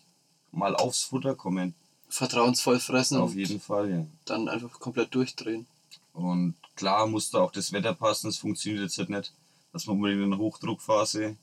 mal 0.51 0.75
aufs 0.77 1.03
Futter 1.03 1.35
kommen. 1.35 1.75
Vertrauensvoll 2.09 2.79
fressen 2.79 3.19
Auf 3.19 3.33
und 3.33 3.39
jeden 3.39 3.61
Fall, 3.61 3.91
ja. 3.91 4.07
dann 4.25 4.49
einfach 4.49 4.79
komplett 4.79 5.15
durchdrehen. 5.15 5.67
Und 6.15 6.55
klar 6.77 7.07
muss 7.07 7.31
da 7.31 7.41
auch 7.41 7.51
das 7.51 7.73
Wetter 7.73 7.93
passen, 7.93 8.29
es 8.29 8.39
funktioniert 8.39 8.85
jetzt 8.85 8.99
halt 8.99 9.11
nicht, 9.11 9.35
dass 9.73 9.87
man 9.87 9.97
unbedingt 9.97 10.23
in 10.23 10.33
einer 10.33 10.41
Hochdruckphase 10.41 11.37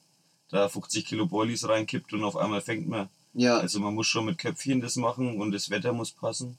da 0.50 0.70
50 0.70 1.06
Kilo 1.06 1.28
Boilies 1.28 1.68
reinkippt 1.68 2.14
und 2.14 2.24
auf 2.24 2.38
einmal 2.38 2.62
fängt 2.62 2.88
man. 2.88 3.10
Ja. 3.34 3.58
Also 3.58 3.80
man 3.80 3.94
muss 3.94 4.08
schon 4.08 4.26
mit 4.26 4.38
Köpfchen 4.38 4.82
das 4.82 4.96
machen 4.96 5.40
und 5.40 5.52
das 5.52 5.70
Wetter 5.70 5.94
muss 5.94 6.12
passen. 6.12 6.58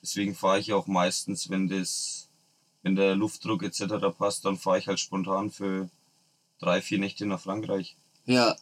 Deswegen 0.00 0.34
fahre 0.34 0.60
ich 0.60 0.72
auch 0.72 0.86
meistens, 0.86 1.50
wenn 1.50 1.68
das, 1.68 2.28
wenn 2.82 2.94
der 2.96 3.14
Luftdruck 3.16 3.62
etc. 3.62 4.16
passt, 4.16 4.44
dann 4.44 4.56
fahre 4.56 4.78
ich 4.78 4.86
halt 4.86 5.00
spontan 5.00 5.50
für 5.50 5.90
drei, 6.60 6.80
vier 6.80 6.98
Nächte 6.98 7.26
nach 7.26 7.40
Frankreich. 7.40 7.96
Ja. 8.26 8.56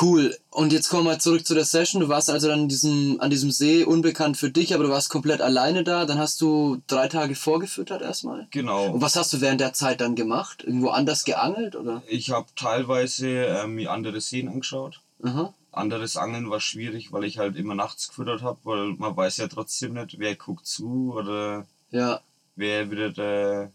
Cool. 0.00 0.36
Und 0.50 0.72
jetzt 0.72 0.88
kommen 0.88 1.06
wir 1.06 1.18
zurück 1.18 1.46
zu 1.46 1.54
der 1.54 1.64
Session. 1.64 2.00
Du 2.00 2.08
warst 2.08 2.30
also 2.30 2.48
dann 2.48 2.60
in 2.60 2.68
diesem, 2.68 3.20
an 3.20 3.30
diesem 3.30 3.50
See, 3.50 3.84
unbekannt 3.84 4.36
für 4.36 4.50
dich, 4.50 4.72
aber 4.74 4.84
du 4.84 4.90
warst 4.90 5.10
komplett 5.10 5.40
alleine 5.40 5.84
da. 5.84 6.06
Dann 6.06 6.18
hast 6.18 6.40
du 6.40 6.80
drei 6.86 7.08
Tage 7.08 7.34
vorgefüttert 7.34 8.00
erstmal. 8.02 8.48
Genau. 8.50 8.92
Und 8.92 9.02
was 9.02 9.16
hast 9.16 9.32
du 9.32 9.40
während 9.40 9.60
der 9.60 9.72
Zeit 9.74 10.00
dann 10.00 10.14
gemacht? 10.14 10.64
Irgendwo 10.64 10.88
anders 10.88 11.24
geangelt 11.24 11.76
oder? 11.76 12.02
Ich 12.08 12.30
habe 12.30 12.46
teilweise 12.56 13.46
äh, 13.46 13.66
mir 13.66 13.90
andere 13.90 14.20
Seen 14.20 14.48
angeschaut. 14.48 15.00
Aha. 15.22 15.52
anderes 15.70 16.16
Angeln 16.16 16.48
war 16.48 16.60
schwierig, 16.60 17.12
weil 17.12 17.24
ich 17.24 17.36
halt 17.36 17.56
immer 17.56 17.74
nachts 17.74 18.08
gefüttert 18.08 18.42
habe, 18.42 18.58
weil 18.64 18.94
man 18.94 19.14
weiß 19.14 19.36
ja 19.36 19.48
trotzdem 19.48 19.92
nicht, 19.92 20.18
wer 20.18 20.34
guckt 20.34 20.66
zu 20.66 21.12
oder 21.14 21.66
Ja, 21.90 22.20
wer 22.56 22.90
wieder 22.90 23.10
der, 23.10 23.70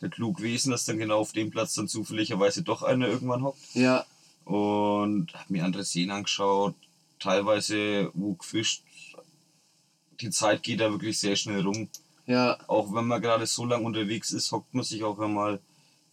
der 0.00 0.08
klug 0.08 0.40
Wesen, 0.40 0.70
dass 0.70 0.86
dann 0.86 0.98
genau 0.98 1.18
auf 1.18 1.32
dem 1.32 1.50
Platz 1.50 1.74
dann 1.74 1.86
zufälligerweise 1.86 2.62
doch 2.62 2.82
einer 2.82 3.08
irgendwann 3.08 3.42
hockt. 3.42 3.58
ja, 3.74 4.06
Und 4.50 5.32
habe 5.34 5.52
mir 5.52 5.64
andere 5.64 5.84
Seen 5.84 6.10
angeschaut, 6.10 6.74
teilweise 7.20 8.10
wo 8.14 8.34
gefischt. 8.34 8.82
Die 10.20 10.30
Zeit 10.30 10.62
geht 10.64 10.80
da 10.80 10.90
wirklich 10.90 11.18
sehr 11.20 11.36
schnell 11.36 11.62
rum. 11.62 11.88
ja, 12.26 12.58
Auch 12.66 12.92
wenn 12.92 13.06
man 13.06 13.22
gerade 13.22 13.46
so 13.46 13.64
lang 13.64 13.84
unterwegs 13.84 14.32
ist, 14.32 14.50
hockt 14.50 14.74
man 14.74 14.84
sich 14.84 15.04
auch 15.04 15.18
einmal 15.20 15.60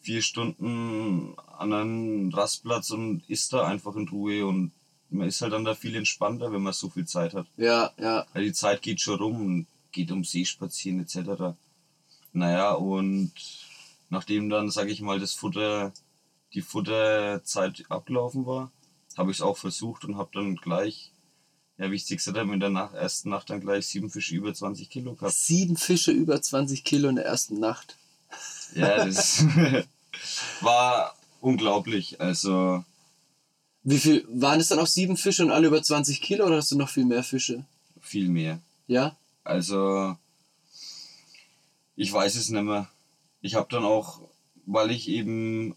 vier 0.02 0.22
Stunden 0.22 1.34
an 1.58 1.74
einen 1.74 2.34
Rastplatz 2.34 2.92
und 2.92 3.24
isst 3.28 3.54
da 3.54 3.66
einfach 3.66 3.96
in 3.96 4.08
Ruhe 4.08 4.46
und 4.46 4.72
man 5.10 5.28
ist 5.28 5.42
halt 5.42 5.54
dann 5.54 5.66
da 5.66 5.74
viel 5.74 5.96
entspannter, 5.96 6.52
wenn 6.52 6.62
man 6.62 6.74
so 6.74 6.90
viel 6.90 7.06
Zeit 7.08 7.34
hat. 7.34 7.48
ja, 7.58 7.92
ja, 7.98 8.26
Weil 8.34 8.44
die 8.46 8.54
Zeit 8.54 8.82
geht 8.84 9.02
schon 9.02 9.18
rum 9.18 9.42
und 9.46 9.68
geht 9.92 10.12
um 10.12 10.24
See 10.24 10.46
spazieren 10.46 11.00
etc. 11.02 11.56
Naja, 12.34 12.74
und 12.74 13.32
nachdem 14.10 14.50
dann, 14.50 14.70
sage 14.70 14.92
ich 14.92 15.02
mal, 15.02 15.20
das 15.20 15.34
Futter, 15.34 15.92
die 16.54 16.62
Futterzeit 16.62 17.84
abgelaufen 17.90 18.46
war, 18.46 18.72
habe 19.18 19.32
ich 19.32 19.38
es 19.38 19.42
auch 19.42 19.58
versucht 19.58 20.06
und 20.06 20.18
habe 20.18 20.30
dann 20.34 20.56
gleich, 20.56 21.12
ja, 21.78 21.92
wie 21.92 21.96
ich 21.96 22.04
es 22.04 22.10
gesagt 22.10 22.38
habe, 22.38 22.54
in 22.54 22.60
der 22.60 22.70
Nacht, 22.70 22.94
ersten 22.96 23.30
Nacht 23.30 23.50
dann 23.50 23.62
gleich 23.62 23.88
sieben 23.88 24.10
Fische 24.10 24.36
über 24.36 24.54
20 24.54 24.90
Kilo 24.90 25.16
gehabt. 25.16 25.34
sieben 25.34 25.78
Fische 25.78 26.12
über 26.12 26.42
20 26.42 26.84
Kilo 26.84 27.10
in 27.10 27.16
der 27.16 27.26
ersten 27.26 27.60
Nacht. 27.60 27.96
Ja, 28.76 29.06
das 29.06 29.44
war 30.62 31.16
unglaublich. 31.42 32.20
Also, 32.22 32.84
Wie 33.84 34.00
viel, 34.00 34.26
waren 34.30 34.60
es 34.60 34.68
dann 34.68 34.80
auch 34.80 34.88
sieben 34.88 35.18
Fische 35.18 35.44
und 35.44 35.52
alle 35.52 35.68
über 35.68 35.82
20 35.82 36.22
Kilo 36.22 36.46
oder 36.46 36.58
hast 36.58 36.72
du 36.72 36.78
noch 36.78 36.90
viel 36.90 37.06
mehr 37.06 37.24
Fische? 37.24 37.66
viel 38.02 38.30
mehr. 38.30 38.60
Ja? 38.88 39.18
Also, 39.44 40.16
ich 41.96 42.12
weiß 42.12 42.36
es 42.36 42.50
nicht 42.50 42.64
mehr. 42.64 42.90
Ich 43.42 43.56
habe 43.56 43.68
dann 43.70 43.84
auch, 43.84 44.22
weil 44.66 44.92
ich 44.92 45.10
eben, 45.10 45.76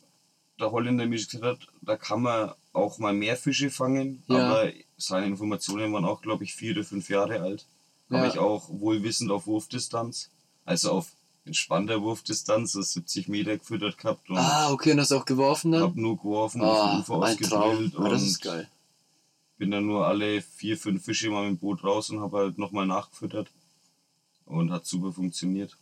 der 0.60 0.70
Holländer 0.72 1.06
mir 1.06 1.16
gesagt 1.16 1.42
hat, 1.44 1.58
da 1.82 1.96
kann 1.96 2.22
man 2.22 2.52
auch 2.72 2.98
mal 2.98 3.12
mehr 3.12 3.36
Fische 3.36 3.70
fangen, 3.70 4.22
Ja. 4.28 4.36
aber 4.50 4.70
seine 4.96 5.26
Informationen 5.26 5.92
waren 5.92 6.04
auch, 6.04 6.22
glaube 6.22 6.44
ich, 6.44 6.54
vier 6.54 6.72
oder 6.72 6.84
fünf 6.84 7.08
Jahre 7.08 7.40
alt. 7.40 7.66
Ja. 8.10 8.18
Habe 8.18 8.28
ich 8.28 8.38
auch 8.38 8.68
wohlwissend 8.68 9.30
auf 9.30 9.46
Wurfdistanz, 9.46 10.30
also 10.64 10.92
auf 10.92 11.12
entspannter 11.46 12.02
Wurfdistanz, 12.02 12.72
so 12.72 12.82
70 12.82 13.28
Meter 13.28 13.56
gefüttert 13.56 13.96
gehabt 13.98 14.28
und 14.30 14.36
Ah, 14.36 14.70
okay, 14.70 14.92
und 14.92 15.00
hast 15.00 15.12
auch 15.12 15.24
geworfen 15.24 15.72
dann? 15.72 15.82
habe 15.82 16.00
nur 16.00 16.16
geworfen, 16.18 16.60
Ah, 16.62 16.98
auf 16.98 17.00
Ufer 17.00 17.14
ausgedrillt 17.14 17.94
Ah, 17.98 18.08
das 18.08 18.22
ist 18.22 18.40
geil. 18.42 18.68
bin 19.58 19.70
dann 19.70 19.86
nur 19.86 20.06
alle 20.06 20.42
vier, 20.42 20.76
fünf 20.78 21.04
Fische 21.04 21.30
mal 21.30 21.42
mit 21.50 21.58
dem 21.58 21.58
Boot 21.58 21.82
raus 21.84 22.10
und 22.10 22.20
habe 22.20 22.38
halt 22.38 22.58
nochmal 22.58 22.86
nachgefüttert. 22.86 23.48
Und 24.46 24.72
hat 24.72 24.84
super 24.86 25.12
funktioniert. 25.12 25.76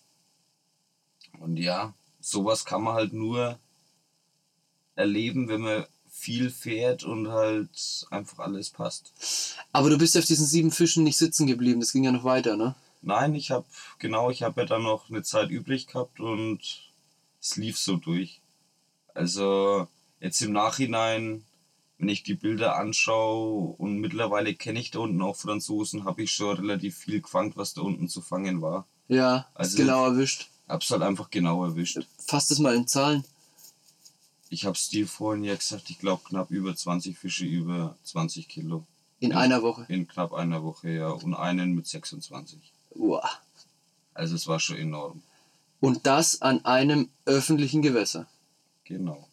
Und 1.40 1.56
ja, 1.56 1.94
sowas 2.20 2.64
kann 2.64 2.82
man 2.82 2.94
halt 2.94 3.12
nur 3.12 3.58
erleben, 4.98 5.48
wenn 5.48 5.60
man 5.62 5.86
viel 6.10 6.50
fährt 6.50 7.04
und 7.04 7.28
halt 7.28 8.06
einfach 8.10 8.40
alles 8.40 8.70
passt. 8.70 9.12
Aber 9.72 9.88
du 9.90 9.96
bist 9.98 10.18
auf 10.18 10.24
diesen 10.24 10.46
sieben 10.46 10.70
Fischen 10.72 11.04
nicht 11.04 11.16
sitzen 11.16 11.46
geblieben, 11.46 11.80
das 11.80 11.92
ging 11.92 12.04
ja 12.04 12.12
noch 12.12 12.24
weiter, 12.24 12.56
ne? 12.56 12.74
Nein, 13.02 13.34
ich 13.36 13.52
habe, 13.52 13.64
genau, 14.00 14.28
ich 14.30 14.42
habe 14.42 14.62
ja 14.62 14.66
dann 14.66 14.82
noch 14.82 15.08
eine 15.08 15.22
Zeit 15.22 15.50
übrig 15.50 15.86
gehabt 15.86 16.18
und 16.18 16.60
es 17.40 17.56
lief 17.56 17.78
so 17.78 17.96
durch. 17.96 18.40
Also 19.14 19.86
jetzt 20.20 20.40
im 20.42 20.52
Nachhinein, 20.52 21.44
wenn 21.98 22.08
ich 22.08 22.24
die 22.24 22.34
Bilder 22.34 22.76
anschaue 22.76 23.74
und 23.78 23.98
mittlerweile 23.98 24.54
kenne 24.54 24.80
ich 24.80 24.90
da 24.90 24.98
unten 24.98 25.22
auch 25.22 25.36
Franzosen, 25.36 26.04
habe 26.04 26.22
ich 26.24 26.32
schon 26.32 26.56
relativ 26.56 26.96
viel 26.96 27.20
gefangen, 27.20 27.52
was 27.54 27.74
da 27.74 27.82
unten 27.82 28.08
zu 28.08 28.20
fangen 28.20 28.60
war. 28.62 28.86
Ja, 29.06 29.46
Also- 29.54 29.76
genau 29.76 30.04
erwischt. 30.06 30.48
Hab's 30.68 30.90
halt 30.90 31.02
einfach 31.02 31.30
genau 31.30 31.64
erwischt. 31.64 31.98
Fass 32.26 32.48
das 32.48 32.58
mal 32.58 32.74
in 32.74 32.86
Zahlen. 32.86 33.24
Ich 34.50 34.64
hab's 34.64 34.88
dir 34.88 35.06
vorhin 35.06 35.44
ja 35.44 35.54
gesagt, 35.54 35.90
ich 35.90 35.98
glaube 35.98 36.22
knapp 36.24 36.50
über 36.50 36.74
20 36.74 37.18
Fische 37.18 37.44
über 37.44 37.96
20 38.04 38.48
Kilo. 38.48 38.86
In 39.20 39.32
Ja. 39.32 39.38
einer 39.38 39.62
Woche. 39.62 39.84
In 39.88 40.06
knapp 40.08 40.32
einer 40.32 40.62
Woche, 40.62 40.90
ja. 40.90 41.08
Und 41.10 41.34
einen 41.34 41.74
mit 41.74 41.86
26. 41.86 42.58
Uah. 42.94 43.28
Also 44.14 44.34
es 44.36 44.46
war 44.46 44.60
schon 44.60 44.76
enorm. 44.76 45.22
Und 45.80 46.06
das 46.06 46.40
an 46.42 46.64
einem 46.64 47.08
öffentlichen 47.24 47.82
Gewässer. 47.82 48.26
Genau. 48.84 49.28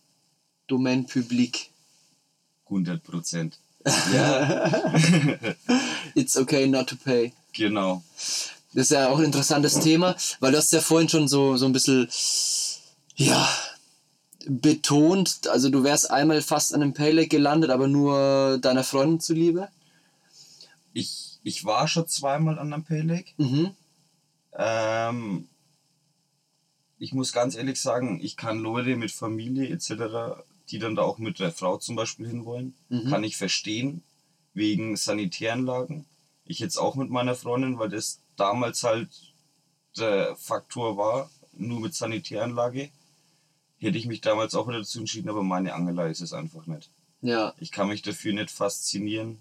Domaine 0.68 1.04
public. 1.04 1.70
100 2.66 3.04
Prozent. 3.04 3.58
It's 6.16 6.36
okay 6.38 6.68
not 6.68 6.88
to 6.90 6.96
pay. 6.96 7.34
Genau. 7.54 8.04
Das 8.74 8.88
ist 8.88 8.92
ja 8.92 9.10
auch 9.10 9.20
ein 9.20 9.26
interessantes 9.26 9.80
Thema, 9.80 10.16
weil 10.40 10.52
du 10.52 10.58
hast 10.58 10.72
ja 10.74 10.82
vorhin 10.82 11.08
schon 11.08 11.28
so, 11.28 11.56
so 11.58 11.66
ein 11.66 11.72
bisschen, 11.74 12.08
ja, 13.16 13.48
betont, 14.48 15.48
also 15.48 15.70
du 15.70 15.84
wärst 15.84 16.12
einmal 16.12 16.42
fast 16.42 16.74
an 16.74 16.82
einem 16.82 16.94
Pay 16.94 17.12
Lake 17.12 17.28
gelandet, 17.30 17.70
aber 17.72 17.88
nur 17.88 18.58
deiner 18.60 18.84
Freundin 18.84 19.20
zuliebe. 19.20 19.70
Ich, 20.94 21.40
ich 21.44 21.66
war 21.66 21.88
schon 21.88 22.08
zweimal 22.08 22.60
an 22.60 22.74
einem 22.74 22.84
Pay 22.84 23.02
Lake. 23.02 23.32
Mhm. 23.38 23.72
Ähm, 24.58 25.48
ich 26.98 27.14
muss 27.14 27.34
ganz 27.34 27.56
ehrlich 27.56 27.80
sagen, 27.82 28.20
ich 28.22 28.38
kann 28.38 28.60
Leute 28.60 28.96
mit 28.96 29.12
Familie 29.12 29.70
etc., 29.70 30.42
die 30.70 30.80
dann 30.80 30.96
da 30.96 31.04
auch 31.04 31.18
mit 31.20 31.40
der 31.40 31.52
Frau 31.52 31.78
zum 31.78 31.96
Beispiel 31.96 32.28
hinwollen, 32.28 32.74
Mhm. 32.90 33.10
kann 33.10 33.24
ich 33.24 33.38
verstehen, 33.38 34.04
wegen 34.54 34.96
Sanitäranlagen. 34.96 36.06
Ich 36.46 36.60
jetzt 36.60 36.78
auch 36.78 36.96
mit 36.96 37.10
meiner 37.10 37.36
Freundin, 37.36 37.78
weil 37.78 37.90
das 37.90 38.20
damals 38.36 38.84
halt 38.84 39.10
der 39.98 40.36
Faktor 40.38 40.98
war, 40.98 41.30
nur 41.54 41.80
mit 41.80 41.94
Sanitäranlage. 41.94 42.90
Hätte 43.86 43.98
ich 43.98 44.08
mich 44.08 44.22
damals 44.22 44.56
auch 44.56 44.68
wieder 44.68 44.80
dazu 44.80 45.00
entschieden, 45.00 45.30
aber 45.30 45.44
meine 45.44 45.74
Angelei 45.74 46.10
ist 46.10 46.22
es 46.22 46.34
einfach 46.34 46.66
nicht. 46.66 46.90
Ja, 47.22 47.54
Ich 47.60 47.72
kann 47.72 47.88
mich 47.88 48.02
dafür 48.02 48.34
nicht 48.34 48.52
faszinieren. 48.52 49.40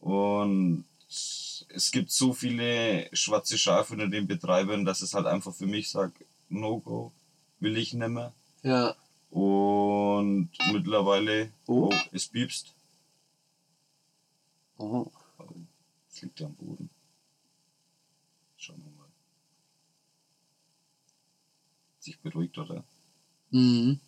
Und 0.00 0.84
es 1.08 1.90
gibt 1.92 2.10
so 2.10 2.32
viele 2.32 3.08
schwarze 3.12 3.58
Schafe 3.58 3.94
unter 3.94 4.08
den 4.08 4.26
Betreibern, 4.26 4.84
dass 4.84 5.02
es 5.02 5.14
halt 5.14 5.26
einfach 5.26 5.54
für 5.54 5.66
mich 5.66 5.88
sagt, 5.90 6.16
No-Go, 6.48 7.12
will 7.60 7.76
ich 7.76 7.92
nicht 7.94 8.08
mehr. 8.08 8.32
ja. 8.62 8.94
Und 9.30 10.50
mittlerweile, 10.72 11.50
Oh. 11.66 11.90
oh, 11.92 11.94
es 12.12 12.28
piepst. 12.28 12.72
Oh. 14.78 15.10
Es 16.10 16.22
liegt 16.22 16.40
am 16.40 16.54
Boden. 16.54 16.88
Schauen 18.56 18.78
wir 18.78 18.92
mal. 18.92 19.08
Sich 21.98 22.18
beruhigt, 22.20 22.56
oder? 22.56 22.82
Mhm. 23.50 24.00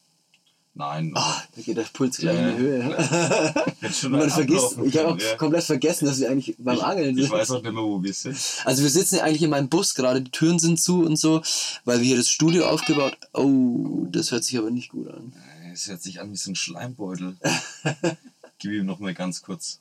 Nein. 0.79 1.13
Ah, 1.17 1.43
da 1.57 1.63
geht 1.63 1.77
der 1.77 1.83
Puls 1.93 2.19
gleich 2.19 2.37
Ja, 2.37 2.51
in 2.51 2.57
die 2.57 2.63
Höhe. 2.63 3.93
Schon 3.93 4.13
Man 4.13 4.31
vergisst, 4.31 4.79
ich 4.85 4.97
habe 4.97 5.09
auch 5.09 5.19
ja. 5.19 5.35
komplett 5.35 5.65
vergessen, 5.65 6.07
dass 6.07 6.21
wir 6.21 6.31
eigentlich 6.31 6.55
beim 6.57 6.79
Angeln 6.79 7.17
sind. 7.17 7.25
Ich 7.25 7.31
weiß 7.33 7.51
auch 7.51 7.63
nicht 7.63 7.73
mehr, 7.73 7.83
wo 7.83 8.01
wir 8.01 8.15
sind. 8.15 8.39
Also 8.65 8.85
wir 8.85 8.91
sitzen 8.91 9.17
ja 9.17 9.25
eigentlich 9.25 9.43
in 9.43 9.51
meinem 9.51 9.69
Bus 9.69 9.97
gerade, 9.97 10.23
die 10.23 10.31
Türen 10.31 10.61
sind 10.61 10.81
zu 10.81 11.03
und 11.03 11.17
so, 11.17 11.43
weil 11.85 11.99
wir 11.99 12.07
hier 12.07 12.17
das 12.17 12.31
Studio 12.31 12.67
aufgebaut. 12.67 13.19
Oh, 13.33 14.07
das 14.13 14.31
hört 14.31 14.45
sich 14.45 14.57
aber 14.57 14.71
nicht 14.71 14.91
gut 14.91 15.09
an. 15.09 15.33
Es 15.73 15.89
hört 15.89 16.01
sich 16.01 16.21
an 16.21 16.31
wie 16.31 16.37
so 16.37 16.53
ein 16.53 16.55
Schleimbeutel. 16.55 17.37
Gib 18.61 18.71
ihm 18.71 18.87
noch 18.87 19.01
mal 19.01 19.15
ganz 19.15 19.43
kurz, 19.43 19.81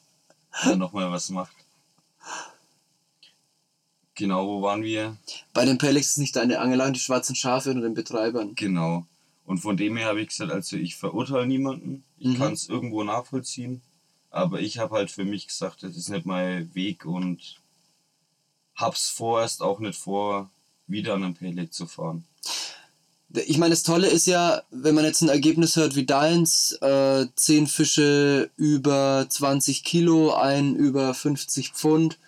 wenn 0.63 0.71
er 0.71 0.77
noch 0.77 0.93
mal 0.93 1.11
was 1.11 1.29
macht. 1.29 1.53
Genau, 4.15 4.47
wo 4.47 4.61
waren 4.63 4.81
wir? 4.81 5.15
Bei 5.53 5.63
den 5.63 5.77
Pellets 5.77 6.07
ist 6.07 6.17
nicht 6.17 6.35
deine 6.35 6.59
Angelangt, 6.59 6.95
die 6.95 7.01
schwarzen 7.01 7.35
Schafe 7.35 7.69
unter 7.69 7.83
den 7.83 7.93
Betreibern. 7.93 8.55
Genau. 8.55 9.05
Und 9.47 9.59
von 9.59 9.77
dem 9.77 9.95
her 9.95 10.07
habe 10.07 10.21
ich 10.21 10.27
gesagt, 10.27 10.51
also 10.51 10.75
ich 10.75 10.97
verurteile 10.97 11.47
niemanden. 11.47 12.03
Ich 12.19 12.27
Mhm. 12.27 12.37
kann 12.37 12.53
es 12.53 12.67
irgendwo 12.67 13.03
nachvollziehen. 13.03 13.81
Aber 14.29 14.59
ich 14.59 14.77
habe 14.77 14.93
halt 14.93 15.09
für 15.09 15.23
mich 15.23 15.47
gesagt, 15.47 15.83
das 15.83 15.95
ist 15.95 16.09
nicht 16.09 16.25
mein 16.25 16.75
Weg 16.75 17.05
und 17.05 17.55
hab's 18.75 19.07
vorerst 19.09 19.61
auch 19.63 19.79
nicht 19.79 19.97
vor, 19.97 20.51
wieder 20.85 21.13
an 21.13 21.23
einem 21.23 21.33
Peleg 21.33 21.73
zu 21.73 21.87
fahren. 21.87 22.25
Ich 23.45 23.57
meine, 23.57 23.71
das 23.71 23.83
Tolle 23.83 24.07
ist 24.07 24.27
ja, 24.27 24.61
wenn 24.69 24.95
man 24.95 25.05
jetzt 25.05 25.21
ein 25.21 25.29
Ergebnis 25.29 25.77
hört 25.77 25.95
wie 25.95 26.05
deins, 26.05 26.73
äh, 26.81 27.25
10 27.35 27.67
Fische 27.67 28.49
über 28.57 29.27
20 29.29 29.83
Kilo, 29.85 30.33
ein 30.33 30.75
über 30.75 31.13
50 31.13 31.71
Pfund 31.71 32.19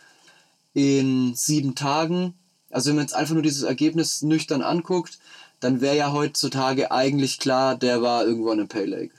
in 0.74 1.36
sieben 1.36 1.76
Tagen. 1.76 2.34
Also 2.70 2.90
wenn 2.90 2.96
man 2.96 3.06
jetzt 3.06 3.16
einfach 3.16 3.34
nur 3.34 3.44
dieses 3.44 3.64
Ergebnis 3.64 4.22
nüchtern 4.22 4.62
anguckt, 4.62 5.20
dann 5.60 5.82
wäre 5.82 5.98
ja 5.98 6.12
heutzutage 6.12 6.92
eigentlich 6.92 7.40
klar, 7.40 7.76
der 7.76 8.02
war 8.02 8.26
irgendwo 8.26 8.52
an 8.52 8.60
einem 8.60 8.68
Pay 8.68 8.86
Lake. 8.86 9.14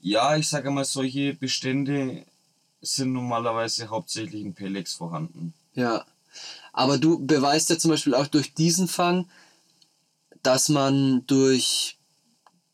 Ja, 0.00 0.36
ich 0.36 0.48
sage 0.48 0.70
mal, 0.70 0.84
solche 0.84 1.34
Bestände 1.34 2.24
sind 2.80 3.12
normalerweise 3.12 3.88
hauptsächlich 3.88 4.42
in 4.42 4.54
Pelex 4.54 4.94
vorhanden. 4.94 5.52
Ja. 5.74 6.06
Aber 6.72 6.98
du 6.98 7.18
beweist 7.18 7.68
ja 7.68 7.78
zum 7.78 7.90
Beispiel 7.90 8.14
auch 8.14 8.26
durch 8.26 8.54
diesen 8.54 8.88
Fang, 8.88 9.28
dass 10.42 10.68
man 10.68 11.26
durch 11.26 11.98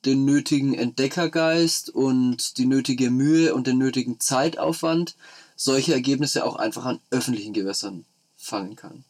den 0.04 0.24
nötigen 0.24 0.74
Entdeckergeist 0.74 1.90
und 1.90 2.58
die 2.58 2.66
nötige 2.66 3.10
Mühe 3.10 3.54
und 3.54 3.66
den 3.66 3.78
nötigen 3.78 4.20
Zeitaufwand 4.20 5.16
solche 5.56 5.94
Ergebnisse 5.94 6.44
auch 6.44 6.56
einfach 6.56 6.84
an 6.84 7.00
öffentlichen 7.10 7.54
Gewässern 7.54 8.04
fangen 8.36 8.76
kann. 8.76 9.04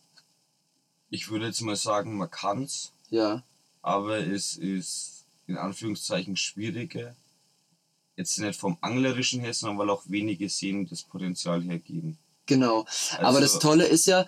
Ich 1.10 1.28
würde 1.28 1.46
jetzt 1.46 1.60
mal 1.60 1.76
sagen, 1.76 2.16
man 2.16 2.30
kann's, 2.30 2.92
Ja, 3.10 3.42
aber 3.82 4.18
es 4.18 4.54
ist 4.56 5.24
in 5.46 5.56
Anführungszeichen 5.56 6.36
schwieriger. 6.36 7.14
Jetzt 8.16 8.38
nicht 8.38 8.58
vom 8.58 8.78
Anglerischen 8.80 9.40
her, 9.40 9.52
sondern 9.54 9.78
weil 9.78 9.90
auch 9.90 10.02
wenige 10.06 10.48
Seen 10.48 10.88
das 10.88 11.02
Potenzial 11.02 11.62
hergeben. 11.62 12.18
genau. 12.46 12.86
Aber 13.18 13.26
Also- 13.28 13.40
das 13.40 13.58
Tolle 13.58 13.84
ist 13.86 14.06
ja, 14.06 14.26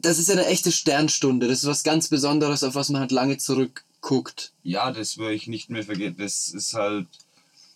das 0.00 0.18
ist 0.18 0.28
ja 0.28 0.34
eine 0.34 0.46
echte 0.46 0.70
Sternstunde. 0.72 1.48
Das 1.48 1.60
ist 1.60 1.66
was 1.68 1.82
ganz 1.84 2.08
Besonderes, 2.08 2.62
auf 2.62 2.74
was 2.74 2.88
man 2.90 3.00
halt 3.00 3.10
lange 3.12 3.38
zurückguckt. 3.38 4.52
Ja, 4.62 4.92
das 4.92 5.16
würde 5.18 5.34
ich 5.34 5.46
nicht 5.48 5.70
mehr 5.70 5.82
vergessen. 5.84 6.16
Das 6.18 6.48
ist 6.48 6.74
halt, 6.74 7.06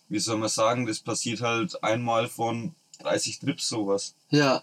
wie 0.09 0.19
soll 0.19 0.37
man 0.37 0.49
sagen, 0.49 0.85
das 0.85 0.99
passiert 0.99 1.41
halt 1.41 1.83
einmal 1.83 2.27
von 2.29 2.75
30 2.99 3.39
Trips 3.39 3.67
sowas. 3.67 4.13
Ja, 4.29 4.61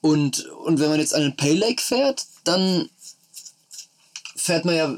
und, 0.00 0.46
und 0.46 0.78
wenn 0.78 0.90
man 0.90 1.00
jetzt 1.00 1.14
an 1.14 1.22
den 1.22 1.36
Pay 1.36 1.54
Lake 1.56 1.82
fährt, 1.82 2.26
dann 2.44 2.88
fährt 4.42 4.64
man 4.64 4.74
ja 4.76 4.96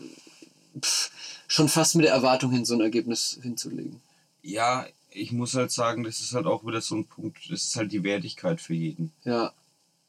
pff, 0.80 1.10
schon 1.46 1.68
fast 1.68 1.94
mit 1.96 2.04
der 2.06 2.12
Erwartung 2.14 2.50
hin, 2.50 2.64
so 2.64 2.74
ein 2.74 2.80
Ergebnis 2.80 3.38
hinzulegen. 3.42 4.00
Ja, 4.42 4.86
ich 5.10 5.32
muss 5.32 5.54
halt 5.54 5.70
sagen, 5.70 6.02
das 6.04 6.20
ist 6.20 6.32
halt 6.34 6.46
auch 6.46 6.66
wieder 6.66 6.80
so 6.80 6.96
ein 6.96 7.06
Punkt, 7.06 7.38
das 7.50 7.64
ist 7.64 7.76
halt 7.76 7.92
die 7.92 8.02
Wertigkeit 8.02 8.60
für 8.60 8.74
jeden. 8.74 9.12
Ja, 9.24 9.52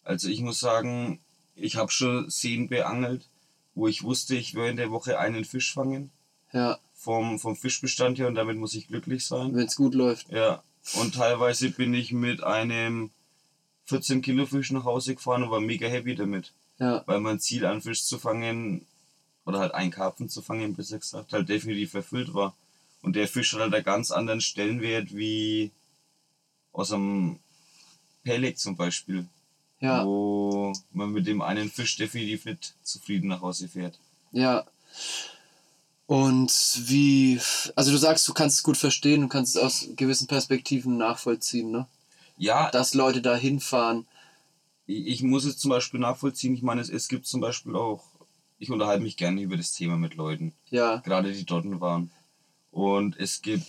Also 0.04 0.30
ich 0.30 0.42
muss 0.42 0.60
sagen, 0.60 1.20
ich 1.56 1.76
habe 1.76 1.92
schon 1.92 2.30
Seen 2.30 2.68
beangelt, 2.70 3.28
wo 3.76 3.88
ich 3.88 4.04
wusste, 4.04 4.36
ich 4.36 4.56
werde 4.56 4.72
in 4.72 4.78
der 4.78 4.92
Woche 4.92 5.20
einen 5.20 5.46
Fisch 5.46 5.74
fangen, 5.74 6.10
ja, 6.54 6.80
vom, 6.96 7.38
vom 7.40 7.56
Fischbestand 7.56 8.18
her 8.18 8.28
und 8.28 8.36
damit 8.36 8.58
muss 8.58 8.74
ich 8.74 8.88
glücklich 8.88 9.26
sein. 9.26 9.54
wenn 9.56 9.68
es 9.68 9.76
gut 9.76 9.94
läuft. 9.94 10.30
Ja, 10.32 10.64
und 10.96 11.16
teilweise 11.16 11.70
bin 11.70 11.94
ich 11.94 12.12
mit 12.12 12.42
einem 12.44 13.12
14 13.86 14.22
Kilo 14.22 14.46
Fisch 14.48 14.72
nach 14.72 14.86
Hause 14.86 15.14
gefahren 15.16 15.44
und 15.44 15.52
war 15.52 15.62
mega 15.62 15.88
happy 15.88 16.16
damit. 16.16 16.52
Ja, 16.80 17.04
weil 17.06 17.20
mein 17.20 17.40
Ziel 17.40 17.66
an 17.66 17.82
Fisch 17.82 18.04
zu 18.06 18.18
fangen 18.18 18.86
oder 19.46 19.60
halt 19.60 19.74
einen 19.74 19.92
Karpfen 19.92 20.30
zu 20.30 20.42
fangen, 20.42 20.76
besser 20.76 21.00
gesagt, 21.00 21.34
halt 21.34 21.48
definitiv 21.50 21.94
erfüllt 21.94 22.34
war. 22.34 22.56
Und 23.02 23.16
der 23.16 23.28
Fisch 23.28 23.54
hat 23.54 23.62
halt 23.62 23.74
einen 23.74 23.84
ganz 23.84 24.12
anderen 24.12 24.42
Stellenwert 24.42 25.16
wie 25.16 25.72
aus 26.74 26.92
einem 26.92 27.40
Peleg 28.24 28.58
zum 28.58 28.76
Beispiel, 28.76 29.28
ja, 29.80 30.04
wo 30.04 30.74
man 30.92 31.12
mit 31.12 31.28
dem 31.28 31.42
einen 31.42 31.70
Fisch 31.70 31.96
definitiv 31.98 32.46
nicht 32.46 32.74
zufrieden 32.84 33.28
nach 33.30 33.42
Hause 33.42 33.68
fährt. 33.68 33.98
ja. 34.32 34.66
Und 36.08 36.52
wie, 36.86 37.40
also 37.76 37.90
du 37.92 37.98
sagst, 37.98 38.28
du 38.28 38.34
kannst 38.34 38.58
es 38.60 38.64
gut 38.64 38.78
verstehen 38.78 39.24
und 39.24 39.30
kannst 39.30 39.56
es 39.56 39.62
aus 39.62 39.88
gewissen 39.96 40.28
Perspektiven 40.28 40.98
nachvollziehen, 40.98 41.72
ne? 41.72 41.88
Ja, 42.38 42.70
Dass 42.70 42.94
Leute 42.94 43.22
da 43.24 43.36
hinfahren. 43.36 44.06
ich 44.86 45.08
ich 45.08 45.24
muss 45.24 45.46
es 45.46 45.58
zum 45.58 45.70
Beispiel 45.70 46.00
nachvollziehen. 46.00 46.54
Ich 46.54 46.62
meine, 46.62 46.82
es, 46.82 46.90
es 46.90 47.08
gibt 47.08 47.26
zum 47.26 47.42
Beispiel 47.42 47.76
auch, 47.76 48.04
ich 48.60 48.70
unterhalte 48.72 49.04
mich 49.04 49.18
gerne 49.18 49.42
über 49.42 49.58
das 49.58 49.74
Thema 49.74 49.98
mit 49.98 50.16
Leuten, 50.16 50.54
Ja, 50.70 50.98
gerade 50.98 51.32
die 51.34 51.46
dort 51.46 51.66
waren. 51.82 52.12
Und 52.72 53.18
es 53.18 53.42
gibt 53.42 53.66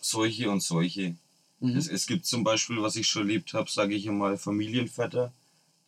solche 0.00 0.50
und 0.50 0.62
solche. 0.62 1.16
mhm. 1.60 1.76
Es, 1.76 1.88
es 1.88 2.06
gibt 2.06 2.26
zum 2.26 2.44
Beispiel, 2.44 2.80
was 2.82 2.96
ich 2.96 3.06
schon 3.08 3.22
erlebt 3.22 3.52
habe, 3.52 3.70
sage 3.70 3.94
ich 3.94 4.08
einmal, 4.08 4.36
Familienväter, 4.38 5.32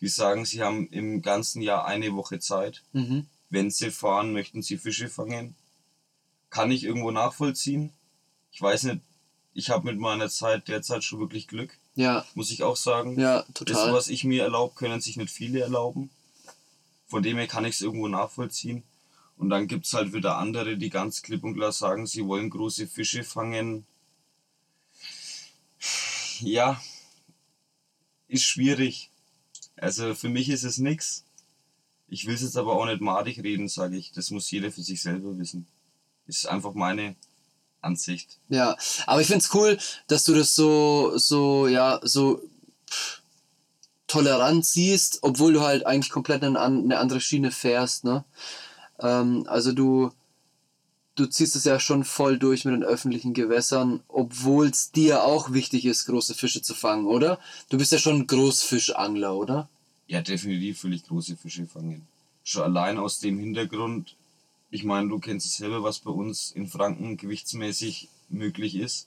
die 0.01 0.09
sagen, 0.09 0.45
sie 0.45 0.63
haben 0.63 0.87
im 0.89 1.23
ganzen 1.23 1.63
Jahr 1.63 1.85
eine 1.87 2.15
Woche 2.15 2.39
Zeit. 2.39 2.83
Mhm. 2.93 3.27
Wenn 3.51 3.71
sie 3.71 3.91
fahren, 3.91 4.33
möchten 4.33 4.63
sie 4.63 4.79
Fische 4.79 5.09
fangen. 5.09 5.55
Kann 6.51 6.71
ich 6.71 6.85
irgendwo 6.85 7.11
nachvollziehen. 7.11 7.93
Ich 8.53 8.61
weiß 8.61 8.85
nicht, 8.85 9.01
ich 9.53 9.71
habe 9.71 9.87
mit 9.91 9.99
meiner 9.99 10.29
Zeit 10.29 10.69
derzeit 10.69 11.05
schon 11.05 11.21
wirklich 11.21 11.49
Glück, 11.49 11.77
ja, 11.95 12.25
muss 12.35 12.51
ich 12.51 12.63
auch 12.63 12.77
sagen. 12.77 13.19
ja, 13.19 13.43
Das, 13.43 13.55
total. 13.55 13.93
was 13.93 14.09
ich 14.09 14.25
mir 14.25 14.45
erlaube, 14.45 14.75
können 14.75 15.01
sich 15.01 15.17
nicht 15.17 15.31
viele 15.31 15.61
erlauben. 15.61 16.11
Von 17.11 17.25
dem 17.25 17.37
her 17.39 17.49
kann 17.49 17.65
ich 17.65 17.75
es 17.75 17.81
irgendwo 17.81 18.07
nachvollziehen. 18.07 18.85
Und 19.37 19.51
dann 19.51 19.67
gibt 19.67 19.85
es 19.85 19.93
halt 19.95 20.13
wieder 20.13 20.37
andere, 20.37 20.77
die 20.77 20.91
ganz 20.91 21.23
klipp 21.23 21.43
und 21.43 21.55
klar 21.55 21.73
sagen, 21.73 22.07
sie 22.07 22.25
wollen 22.25 22.51
große 22.51 22.87
Fische 22.87 23.25
fangen. 23.25 23.85
Ja, 26.39 26.81
ist 28.29 28.45
schwierig. 28.45 29.11
Also 29.77 30.15
für 30.15 30.29
mich 30.29 30.49
ist 30.51 30.63
es 30.63 30.79
nix. 30.79 31.25
Ich 32.07 32.27
will 32.27 32.35
es 32.35 32.43
jetzt 32.43 32.57
aber 32.57 32.75
auch 32.75 32.87
nicht 32.87 33.01
madig 33.01 33.43
reden, 33.43 33.69
sage 33.69 33.97
ich. 33.97 34.13
Das 34.13 34.31
muss 34.31 34.51
jeder 34.51 34.71
für 34.71 34.83
sich 34.83 35.03
selber 35.03 35.37
wissen. 35.37 35.67
Ist 36.27 36.47
einfach 36.47 36.75
meine 36.75 37.17
Ansicht. 37.81 38.39
Ja, 38.49 38.77
aber 39.07 39.21
ich 39.21 39.27
find's 39.27 39.53
cool, 39.55 39.79
dass 40.07 40.25
du 40.25 40.35
das 40.35 40.55
so, 40.55 41.17
so, 41.17 41.67
ja, 41.67 41.99
so 42.03 42.41
pff, 42.89 43.20
tolerant 44.11 44.67
siehst, 44.67 45.21
obwohl 45.23 45.53
du 45.53 45.61
halt 45.61 45.87
eigentlich 45.87 46.11
komplett 46.11 46.43
eine, 46.43 46.61
eine 46.61 46.99
andere 46.99 47.21
Schiene 47.21 47.53
fährst, 47.53 48.05
ne? 48.05 48.25
Ähm, 48.99 49.45
also 49.47 49.73
du, 49.73 50.11
du 51.15 51.27
ziehst 51.27 51.55
es 51.55 51.65
ja 51.65 51.79
schon 51.79 52.03
voll 52.03 52.39
durch 52.39 52.65
mit 52.65 52.75
den 52.75 52.83
öffentlichen 52.83 53.35
Gewässern, 53.35 54.01
obwohl 54.09 54.67
es 54.67 54.91
dir 54.91 55.23
auch 55.23 55.53
wichtig 55.53 55.87
ist, 55.87 56.07
große 56.07 56.35
Fische 56.35 56.61
zu 56.61 56.75
fangen, 56.75 57.07
oder? 57.07 57.39
Du 57.69 57.79
bist 57.79 57.93
ja 57.93 57.99
schon 57.99 58.27
Großfischangler, 58.27 59.37
oder? 59.37 59.69
Ja, 60.09 60.21
definitiv 60.23 60.83
will 60.83 60.95
ich 60.95 61.07
große 61.07 61.37
Fische 61.37 61.67
fangen. 61.67 62.09
Schon 62.43 62.65
allein 62.65 62.99
aus 62.99 63.21
dem 63.21 63.39
Hintergrund, 63.39 64.17
ich 64.71 64.83
meine, 64.83 65.09
du 65.09 65.21
kennst 65.21 65.47
es 65.47 65.57
selber, 65.57 65.85
was 65.85 66.01
bei 66.01 66.11
uns 66.11 66.51
in 66.51 66.67
Franken 66.67 67.17
gewichtsmäßig 67.17 68.09
möglich 68.29 68.75
ist. 68.75 69.07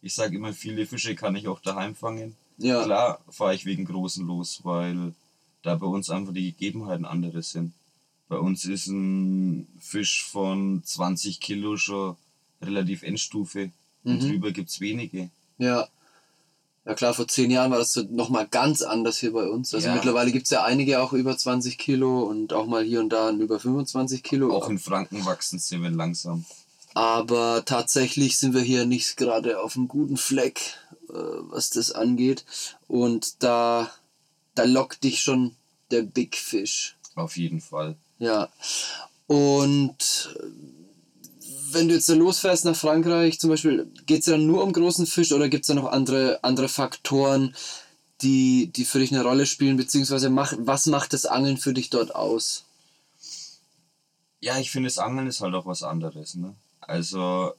Ich 0.00 0.14
sage 0.14 0.36
immer, 0.36 0.54
viele 0.54 0.86
Fische 0.86 1.14
kann 1.14 1.36
ich 1.36 1.48
auch 1.48 1.60
daheim 1.60 1.94
fangen. 1.94 2.34
Ja, 2.58 2.82
Klar 2.84 3.20
fahre 3.30 3.54
ich 3.54 3.64
wegen 3.64 3.84
Großen 3.84 4.26
los, 4.26 4.60
weil 4.64 5.14
da 5.62 5.74
bei 5.76 5.86
uns 5.86 6.10
einfach 6.10 6.32
die 6.32 6.52
Gegebenheiten 6.52 7.04
andere 7.04 7.42
sind. 7.42 7.72
Bei 8.28 8.36
uns 8.36 8.64
ist 8.64 8.88
ein 8.88 9.68
Fisch 9.80 10.24
von 10.24 10.82
20 10.84 11.40
Kilo 11.40 11.76
schon 11.76 12.16
relativ 12.60 13.02
Endstufe 13.02 13.70
und 14.04 14.22
Mhm. 14.22 14.28
drüber 14.28 14.50
gibt's 14.52 14.80
wenige. 14.80 15.30
ja. 15.58 15.88
Ja 16.84 16.94
klar, 16.94 17.12
vor 17.12 17.28
zehn 17.28 17.50
Jahren 17.50 17.70
war 17.70 17.76
das 17.78 17.94
nochmal 18.10 18.48
ganz 18.48 18.80
anders 18.80 19.18
hier 19.18 19.34
bei 19.34 19.46
uns. 19.46 19.74
Also 19.74 19.88
Ja. 19.88 19.94
mittlerweile 19.94 20.32
gibt's 20.32 20.48
ja 20.48 20.64
einige 20.64 21.02
auch 21.02 21.12
über 21.12 21.36
20 21.36 21.76
Kilo 21.76 22.22
und 22.22 22.54
auch 22.54 22.64
mal 22.66 22.82
hier 22.82 23.00
und 23.00 23.10
da 23.10 23.28
ein 23.28 23.40
über 23.42 23.60
25 23.60 24.22
Kilo. 24.22 24.50
Auch 24.56 24.70
in 24.70 24.78
Franken 24.78 25.22
wachsen 25.26 25.58
sie 25.58 25.76
langsam. 25.76 26.46
Aber 26.94 27.62
tatsächlich 27.66 28.38
sind 28.38 28.54
wir 28.54 28.62
hier 28.62 28.86
nicht 28.86 29.18
gerade 29.18 29.60
auf 29.60 29.76
einem 29.76 29.86
guten 29.86 30.16
Fleck, 30.16 30.60
was 31.08 31.70
das 31.70 31.92
angeht. 31.92 32.44
Und 32.86 33.42
da, 33.42 33.90
da 34.54 34.64
lockt 34.64 35.04
dich 35.04 35.20
schon 35.20 35.56
der 35.90 36.02
Big 36.02 36.36
Fish. 36.36 36.96
Auf 37.14 37.36
jeden 37.36 37.60
Fall. 37.60 37.96
Ja. 38.18 38.48
Und 39.26 40.34
äh, 40.40 40.46
wenn 41.72 41.88
du 41.88 41.94
jetzt 41.94 42.08
losfährst 42.08 42.64
nach 42.64 42.76
Frankreich 42.76 43.38
zum 43.38 43.50
Beispiel, 43.50 43.90
geht 44.06 44.20
es 44.20 44.26
dann 44.26 44.46
nur 44.46 44.62
um 44.62 44.72
großen 44.72 45.06
Fisch 45.06 45.32
oder 45.32 45.48
gibt 45.48 45.64
es 45.64 45.68
da 45.68 45.74
noch 45.74 45.90
andere, 45.90 46.42
andere 46.42 46.68
Faktoren, 46.68 47.54
die, 48.22 48.68
die 48.74 48.84
für 48.84 48.98
dich 48.98 49.12
eine 49.12 49.22
Rolle 49.22 49.46
spielen? 49.46 49.76
Beziehungsweise 49.76 50.30
mach, 50.30 50.54
was 50.58 50.86
macht 50.86 51.12
das 51.12 51.26
Angeln 51.26 51.58
für 51.58 51.74
dich 51.74 51.90
dort 51.90 52.14
aus? 52.14 52.64
Ja, 54.40 54.58
ich 54.58 54.70
finde, 54.70 54.86
das 54.86 54.98
Angeln 54.98 55.26
ist 55.26 55.40
halt 55.40 55.54
auch 55.54 55.66
was 55.66 55.82
anderes. 55.82 56.34
Ne? 56.36 56.54
Also, 56.80 57.52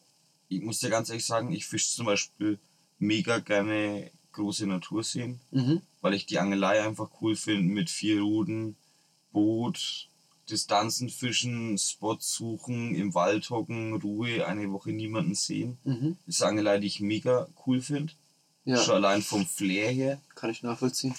ich 0.48 0.62
muss 0.62 0.80
dir 0.80 0.90
ganz 0.90 1.10
ehrlich 1.10 1.26
sagen, 1.26 1.52
ich 1.52 1.68
fische 1.68 1.90
zum 1.90 2.06
Beispiel 2.06 2.58
mega 3.00 3.40
gerne 3.40 4.12
große 4.34 4.68
Naturseen, 4.68 5.40
Mhm. 5.52 5.82
weil 6.02 6.14
ich 6.14 6.26
die 6.26 6.40
Angelei 6.40 6.84
einfach 6.86 7.10
cool 7.22 7.36
finde 7.36 7.74
mit 7.74 7.90
vier 7.90 8.22
Ruden, 8.22 8.76
Boot, 9.32 10.08
Distanzen 10.50 11.10
fischen, 11.10 11.78
Spots 11.78 12.34
suchen, 12.34 12.96
im 12.96 13.14
Wald 13.14 13.50
hocken, 13.50 13.94
Ruhe, 14.02 14.46
eine 14.48 14.72
Woche 14.72 14.92
niemanden 14.92 15.36
sehen. 15.36 15.78
Mhm. 15.84 16.18
Das 16.26 16.36
ist 16.36 16.42
eine 16.42 16.50
Angelei, 16.52 16.80
die 16.80 16.88
ich 16.88 17.00
mega 17.02 17.48
cool 17.66 17.82
finde. 17.82 18.14
Schon 18.66 18.76
Ja, 18.76 18.94
allein 18.94 19.22
vom 19.22 19.46
Flair 19.46 19.90
her. 19.92 20.22
kann 20.36 20.50
ich 20.50 20.62
nachvollziehen. 20.64 21.16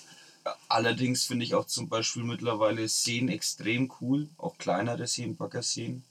Allerdings 0.69 1.25
finde 1.25 1.45
ich 1.45 1.55
auch 1.55 1.67
zum 1.67 1.89
Beispiel 1.89 2.23
mittlerweile 2.25 2.89
Seen 2.89 3.29
extrem 3.29 3.93
cool, 4.01 4.29
auch 4.39 4.57
kleinere 4.59 5.07
Seen, 5.07 5.37
Baggerseen, 5.37 6.03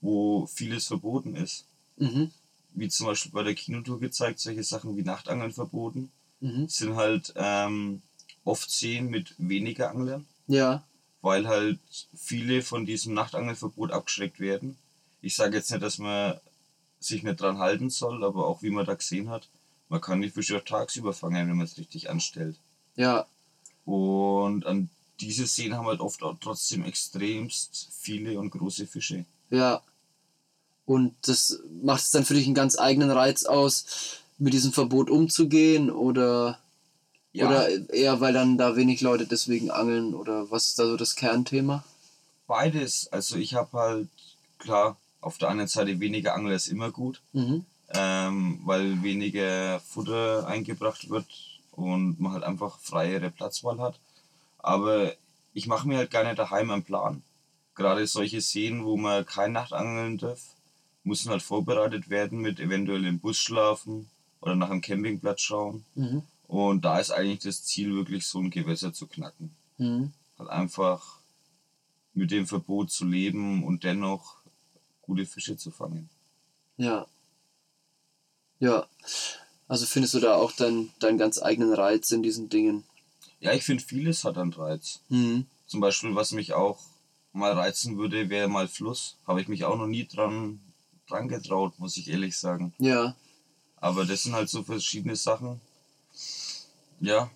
wo 0.00 0.46
vieles 0.46 0.86
verboten 0.86 1.34
ist. 1.36 1.64
Mhm. 1.96 2.30
Wie 2.74 2.88
zum 2.88 3.06
Beispiel 3.06 3.32
bei 3.32 3.42
der 3.42 3.54
Kinotour 3.54 4.00
gezeigt, 4.00 4.40
solche 4.40 4.62
Sachen 4.64 4.96
wie 4.96 5.02
Nachtangeln 5.02 5.52
verboten. 5.52 6.10
Mhm. 6.40 6.68
Sind 6.68 6.96
halt 6.96 7.32
ähm, 7.36 8.02
oft 8.44 8.70
Seen 8.70 9.08
mit 9.08 9.34
weniger 9.38 9.90
Anglern, 9.90 10.26
Ja, 10.46 10.82
weil 11.20 11.46
halt 11.46 11.78
viele 12.14 12.62
von 12.62 12.86
diesem 12.86 13.12
Nachtangelverbot 13.14 13.90
abgeschreckt 13.92 14.40
werden. 14.40 14.78
Ich 15.20 15.36
sage 15.36 15.56
jetzt 15.56 15.70
nicht, 15.70 15.82
dass 15.82 15.98
man 15.98 16.38
sich 16.98 17.22
nicht 17.22 17.40
dran 17.40 17.58
halten 17.58 17.90
soll, 17.90 18.24
aber 18.24 18.46
auch 18.46 18.62
wie 18.62 18.70
man 18.70 18.86
da 18.86 18.94
gesehen 18.94 19.28
hat, 19.28 19.48
man 19.88 20.00
kann 20.00 20.22
die 20.22 20.30
Fische 20.30 20.56
auch 20.56 20.64
tagsüber 20.64 21.12
fangen, 21.12 21.48
wenn 21.48 21.56
man 21.56 21.66
es 21.66 21.76
richtig 21.76 22.08
anstellt. 22.08 22.56
ja, 22.96 23.26
Und 23.84 24.64
an 24.66 24.88
diese 25.20 25.46
Seen 25.46 25.74
haben 25.74 25.86
halt 25.86 26.00
oft 26.00 26.22
auch 26.22 26.36
trotzdem 26.40 26.84
extremst 26.84 27.88
viele 28.00 28.38
und 28.38 28.50
große 28.50 28.86
Fische. 28.86 29.24
ja. 29.50 29.82
Und 30.86 31.14
das 31.22 31.60
macht 31.82 32.02
es 32.02 32.10
dann 32.10 32.24
für 32.24 32.34
dich 32.34 32.46
einen 32.46 32.54
ganz 32.54 32.78
eigenen 32.78 33.10
Reiz 33.10 33.44
aus, 33.44 33.84
mit 34.38 34.52
diesem 34.54 34.72
Verbot 34.72 35.10
umzugehen 35.10 35.90
oder, 35.90 36.58
Ja. 37.32 37.46
oder 37.46 37.90
eher, 37.92 38.20
weil 38.20 38.32
dann 38.32 38.58
da 38.58 38.74
wenig 38.76 39.00
Leute 39.02 39.26
deswegen 39.26 39.70
angeln 39.70 40.14
oder 40.14 40.50
was 40.50 40.68
ist 40.68 40.78
da 40.78 40.86
so 40.86 40.96
das 40.96 41.14
Kernthema? 41.14 41.84
Beides. 42.46 43.08
Also 43.12 43.36
ich 43.36 43.54
habe 43.54 43.78
halt, 43.78 44.08
klar, 44.58 44.96
auf 45.20 45.38
der 45.38 45.50
einen 45.50 45.68
Seite 45.68 46.00
weniger 46.00 46.34
Angler 46.34 46.54
ist 46.54 46.68
immer 46.68 46.90
gut, 46.90 47.20
Mhm. 47.32 47.64
ähm, 47.94 48.60
weil 48.64 49.02
weniger 49.02 49.78
Futter 49.80 50.46
eingebracht 50.46 51.10
wird 51.10 51.26
und 51.72 52.18
man 52.18 52.32
halt 52.32 52.44
einfach 52.44 52.78
freiere 52.80 53.30
Platzwahl 53.30 53.78
hat. 53.78 53.98
Aber 54.58 55.12
ich 55.52 55.66
mache 55.66 55.86
mir 55.86 55.98
halt 55.98 56.10
gerne 56.10 56.34
daheim 56.34 56.70
einen 56.70 56.82
Plan. 56.82 57.22
Gerade 57.74 58.06
solche 58.06 58.40
Seen, 58.40 58.84
wo 58.84 58.96
man 58.96 59.24
kein 59.26 59.52
Nachtangeln 59.52 60.18
darf, 60.18 60.40
müssen 61.04 61.30
halt 61.30 61.42
vorbereitet 61.42 62.10
werden 62.10 62.40
mit 62.40 62.60
eventuell 62.60 63.04
im 63.06 63.18
Bus 63.18 63.38
schlafen 63.38 64.08
oder 64.40 64.54
nach 64.54 64.70
einem 64.70 64.80
Campingplatz 64.80 65.40
schauen. 65.40 65.84
Mhm. 65.94 66.22
Und 66.46 66.84
da 66.84 66.98
ist 66.98 67.10
eigentlich 67.10 67.40
das 67.40 67.64
Ziel, 67.64 67.94
wirklich 67.94 68.26
so 68.26 68.38
ein 68.40 68.50
Gewässer 68.50 68.92
zu 68.92 69.06
knacken. 69.06 69.54
Mhm. 69.78 70.12
Halt 70.38 70.50
einfach 70.50 71.18
mit 72.14 72.30
dem 72.30 72.46
Verbot 72.46 72.90
zu 72.90 73.06
leben 73.06 73.64
und 73.64 73.84
dennoch 73.84 74.36
gute 75.02 75.26
Fische 75.26 75.56
zu 75.56 75.70
fangen. 75.70 76.08
Ja. 76.76 77.06
Ja. 78.58 78.86
Also 79.68 79.86
findest 79.86 80.14
du 80.14 80.20
da 80.20 80.34
auch 80.34 80.52
deinen 80.52 80.92
deinen 80.98 81.18
ganz 81.18 81.40
eigenen 81.40 81.72
Reiz 81.72 82.10
in 82.10 82.22
diesen 82.22 82.48
Dingen? 82.48 82.84
Ja, 83.38 83.52
ich 83.52 83.64
finde, 83.64 83.82
vieles 83.82 84.24
hat 84.24 84.36
einen 84.36 84.52
Reiz. 84.52 85.00
Mhm. 85.08 85.46
Zum 85.66 85.80
Beispiel, 85.80 86.14
was 86.14 86.32
mich 86.32 86.52
auch 86.52 86.80
mal 87.32 87.52
reizen 87.52 87.96
würde, 87.96 88.28
wäre 88.28 88.48
mal 88.48 88.68
Fluss. 88.68 89.16
Habe 89.26 89.40
ich 89.40 89.48
mich 89.48 89.64
auch 89.64 89.76
noch 89.76 89.86
nie 89.86 90.06
dran, 90.06 90.60
dran 91.10 91.28
getraut, 91.28 91.78
muss 91.78 91.96
ich 91.96 92.08
ehrlich 92.08 92.36
sagen. 92.36 92.72
Ja. 92.78 93.14
Aber 93.76 94.04
das 94.04 94.22
sind 94.22 94.34
halt 94.34 94.48
so 94.48 94.62
verschiedene 94.62 95.16
Sachen. 95.16 95.60
Ja, 97.00 97.30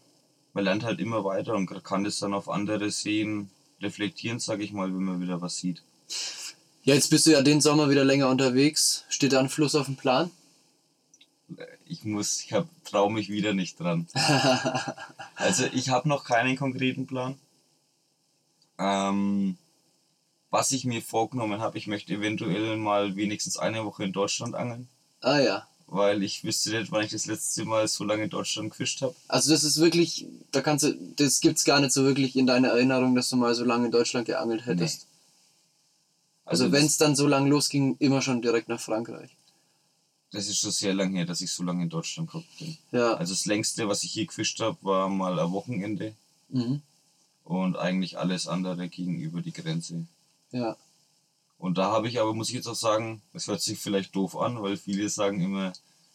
man 0.52 0.64
lernt 0.64 0.84
halt 0.84 1.00
immer 1.00 1.24
weiter 1.24 1.54
und 1.54 1.66
kann 1.84 2.04
das 2.04 2.18
dann 2.18 2.34
auf 2.34 2.48
andere 2.48 2.90
Seen 2.90 3.50
reflektieren, 3.80 4.38
sage 4.38 4.62
ich 4.62 4.72
mal, 4.72 4.88
wenn 4.88 5.02
man 5.02 5.20
wieder 5.20 5.40
was 5.40 5.56
sieht. 5.58 5.82
Ja, 6.84 6.94
jetzt 6.94 7.08
bist 7.08 7.26
du 7.26 7.30
ja 7.30 7.42
den 7.42 7.60
Sommer 7.60 7.88
wieder 7.88 8.04
länger 8.04 8.28
unterwegs. 8.28 9.04
Steht 9.08 9.32
da 9.32 9.40
ein 9.40 9.48
Fluss 9.48 9.74
auf 9.74 9.86
dem 9.86 9.96
Plan? 9.96 10.30
Ich 11.86 12.04
muss, 12.04 12.40
ich 12.44 12.52
hab, 12.52 12.68
trau 12.84 13.08
mich 13.08 13.28
wieder 13.28 13.52
nicht 13.54 13.80
dran. 13.80 14.06
Also 15.36 15.66
ich 15.72 15.88
habe 15.90 16.08
noch 16.08 16.24
keinen 16.24 16.56
konkreten 16.56 17.06
Plan. 17.06 17.36
Ähm, 18.78 19.58
was 20.56 20.70
ich 20.76 20.84
mir 20.84 21.02
vorgenommen 21.02 21.60
habe, 21.64 21.78
ich 21.78 21.86
möchte 21.92 22.14
eventuell 22.14 22.76
mal 22.76 23.16
wenigstens 23.16 23.56
eine 23.56 23.84
Woche 23.84 24.04
in 24.04 24.12
Deutschland 24.12 24.54
angeln, 24.54 24.86
ah 25.20 25.40
ja. 25.48 25.66
weil 25.88 26.22
ich 26.22 26.44
wüsste 26.44 26.70
nicht, 26.78 26.92
wann 26.92 27.04
ich 27.04 27.10
das 27.10 27.26
letzte 27.26 27.64
Mal 27.64 27.88
so 27.88 28.04
lange 28.04 28.24
in 28.24 28.30
Deutschland 28.30 28.70
gefischt 28.70 29.02
habe. 29.02 29.14
Also 29.26 29.50
das 29.52 29.64
ist 29.64 29.78
wirklich, 29.80 30.26
da 30.52 30.60
kannst 30.66 30.84
du, 30.84 30.90
das 31.16 31.40
gibt's 31.40 31.64
gar 31.64 31.80
nicht 31.80 31.92
so 31.92 32.04
wirklich 32.04 32.36
in 32.36 32.46
deiner 32.46 32.68
Erinnerung, 32.68 33.14
dass 33.16 33.28
du 33.30 33.36
mal 33.36 33.54
so 33.54 33.64
lange 33.64 33.86
in 33.86 33.92
Deutschland 33.98 34.26
geangelt 34.26 34.64
hättest. 34.66 35.06
Also, 36.44 36.64
das- 36.64 36.72
wenn 36.72 36.86
es 36.86 36.98
dann 36.98 37.16
so 37.16 37.26
lang 37.26 37.46
losging, 37.48 37.96
immer 37.98 38.20
schon 38.22 38.40
direkt 38.42 38.68
nach 38.68 38.80
Frankreich. 38.80 39.30
Das 40.30 40.46
ist 40.48 40.58
schon 40.58 40.72
sehr 40.72 40.94
lange 40.94 41.16
her, 41.18 41.26
dass 41.26 41.40
ich 41.40 41.50
so 41.52 41.62
lange 41.62 41.82
in 41.84 41.88
Deutschland 41.90 42.28
gekommen 42.28 42.46
bin. 42.58 42.76
Ja. 42.92 43.14
Also 43.14 43.32
das 43.34 43.46
längste, 43.46 43.88
was 43.88 44.02
ich 44.04 44.12
hier 44.12 44.26
gefischt 44.26 44.60
habe, 44.60 44.76
war 44.82 45.08
mal 45.08 45.38
ein 45.38 45.52
Wochenende 45.52 46.14
Mhm. 46.50 46.80
und 47.44 47.76
eigentlich 47.76 48.18
alles 48.18 48.46
andere 48.46 48.88
ging 48.88 49.12
über 49.20 49.40
die 49.42 49.52
Grenze. 49.52 50.06
Ja. 50.54 50.76
Und 51.58 51.78
da 51.78 51.90
habe 51.90 52.08
ich 52.08 52.20
aber, 52.20 52.32
muss 52.32 52.48
ich 52.48 52.54
jetzt 52.54 52.68
auch 52.68 52.76
sagen, 52.76 53.22
das 53.32 53.48
hört 53.48 53.60
sich 53.60 53.78
vielleicht 53.78 54.14
doof 54.14 54.36
an, 54.36 54.62
weil 54.62 54.76
viele 54.76 55.08
sagen 55.08 55.40
immer, 55.40 55.72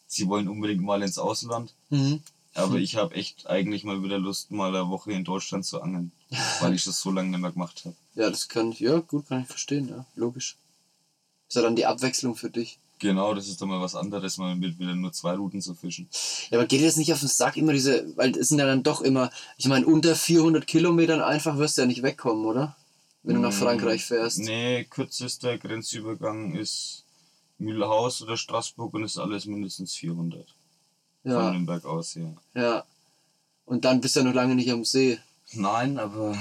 sie 0.08 0.28
wollen 0.28 0.47
unbedingt 0.47 0.82
mal 0.82 1.04
ins 1.04 1.17
Ausland. 1.17 1.73
Mhm. 1.89 2.21
Aber 2.54 2.78
ich 2.78 2.95
habe 2.95 3.15
echt 3.15 3.47
eigentlich 3.47 3.84
mal 3.84 4.02
wieder 4.02 4.17
Lust, 4.17 4.49
mal 4.52 4.73
eine 4.73 4.89
Woche 4.89 5.12
in 5.12 5.23
Deutschland 5.23 5.65
zu 5.65 5.82
angeln, 5.82 6.12
weil 6.62 6.73
ich 6.73 6.84
das 6.84 6.99
so 7.02 7.12
lange 7.12 7.30
nicht 7.30 7.39
mehr 7.39 7.52
gemacht 7.52 7.84
habe. 7.86 7.95
Ja, 8.15 8.30
das 8.30 8.47
kann 8.47 8.71
ich, 8.71 8.80
ja, 8.80 8.99
gut, 8.99 9.28
kann 9.28 9.41
ich 9.41 9.47
verstehen, 9.47 9.89
ja, 9.89 10.06
logisch. 10.15 10.58
Ist 11.47 11.56
ja 11.56 11.62
dann 11.62 11.75
die 11.75 11.86
Abwechslung 11.86 12.36
für 12.36 12.49
dich. 12.49 12.80
Genau, 12.99 13.34
das 13.34 13.47
ist 13.47 13.62
doch 13.62 13.65
mal 13.65 13.82
was 13.82 13.95
anderes, 13.95 14.38
mal 14.38 14.56
mit 14.56 14.78
wieder 14.78 14.93
nur 14.93 15.13
zwei 15.13 15.36
Routen 15.36 15.62
zu 15.62 15.73
fischen. 15.73 16.10
Ja, 16.49 16.58
aber 16.58 16.67
geht 16.67 16.82
dir 16.82 16.86
das 16.86 16.97
nicht 16.97 17.13
auf 17.13 17.19
den 17.19 17.30
Sack, 17.30 17.56
immer 17.58 17.71
diese, 17.71 18.15
weil 18.17 18.38
es 18.38 18.49
sind 18.49 18.60
ja 18.60 18.65
dann 18.65 18.84
doch 18.84 19.02
immer, 19.02 19.32
ich 19.58 19.67
meine, 19.67 19.86
unter 19.86 20.15
400 20.15 20.67
Kilometern 20.67 21.21
einfach 21.21 21.58
wirst 21.58 21.78
du 21.78 21.82
ja 21.82 21.88
nicht 21.88 22.04
wegkommen, 22.04 22.45
oder? 22.45 22.75
Wenn 23.23 23.36
du 23.36 23.41
nach 23.41 23.51
Mm, 23.51 23.53
Frankreich 23.53 24.05
fährst. 24.05 24.39
Nee, 24.39 24.86
kürzester 24.86 25.58
Grenzübergang 25.58 26.55
ist 26.55 27.05
Mühlhaus 27.58 28.21
oder 28.21 28.38
Straßburg 28.38 28.93
und 28.93 29.03
ist 29.03 29.17
alles 29.17 29.45
mindestens 29.45 29.93
400. 29.95 30.47
Von 31.29 31.32
Ja, 31.32 31.51
Nürnberg 31.51 31.86
aus, 31.86 32.15
ja. 32.15 32.34
ja. 32.55 32.86
Und 33.65 33.86
dann 33.86 34.01
bist 34.01 34.15
du 34.15 34.21
ja 34.21 34.25
noch 34.25 34.34
lange 34.34 34.55
nicht 34.55 34.71
am 34.71 34.86
See. 34.86 35.19
Nein, 35.53 35.97
aber 35.99 36.38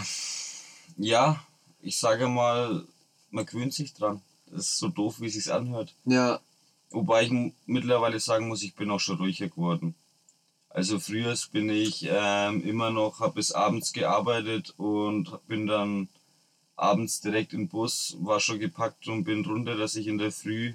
ja, 0.97 1.43
ich 1.81 1.99
sage 1.99 2.29
mal, 2.29 2.87
man 3.31 3.47
gewöhnt 3.47 3.75
sich 3.75 3.95
dran. 3.95 4.23
Das 4.47 4.61
ist 4.67 4.79
so 4.79 4.89
doof, 4.89 5.21
wie 5.21 5.27
es 5.27 5.35
sich 5.35 5.53
anhört. 5.53 5.95
Ja, 6.05 6.41
Wobei 6.91 7.25
ich 7.25 7.33
mittlerweile 7.67 8.19
sagen 8.21 8.49
muss, 8.49 8.63
ich 8.63 8.75
bin 8.75 8.91
auch 8.91 9.01
schon 9.01 9.19
ruhiger 9.19 9.49
geworden. 9.49 9.95
Also 10.71 10.99
früher 11.01 11.35
bin 11.53 11.71
ich 11.71 12.07
ähm, 12.11 12.63
immer 12.63 12.91
noch, 12.91 13.21
habe 13.21 13.35
bis 13.35 13.53
abends 13.53 13.93
gearbeitet 13.93 14.75
und 14.79 15.39
bin 15.49 15.67
dann 15.67 16.09
abends 16.79 17.21
direkt 17.21 17.53
im 17.53 17.69
Bus, 17.69 18.17
war 18.21 18.41
schon 18.41 18.59
gepackt 18.59 19.09
und 19.09 19.25
bin 19.25 19.45
runter, 19.45 19.77
dass 19.77 19.97
ich 19.97 20.07
in 20.07 20.19
der 20.19 20.33
Früh 20.33 20.75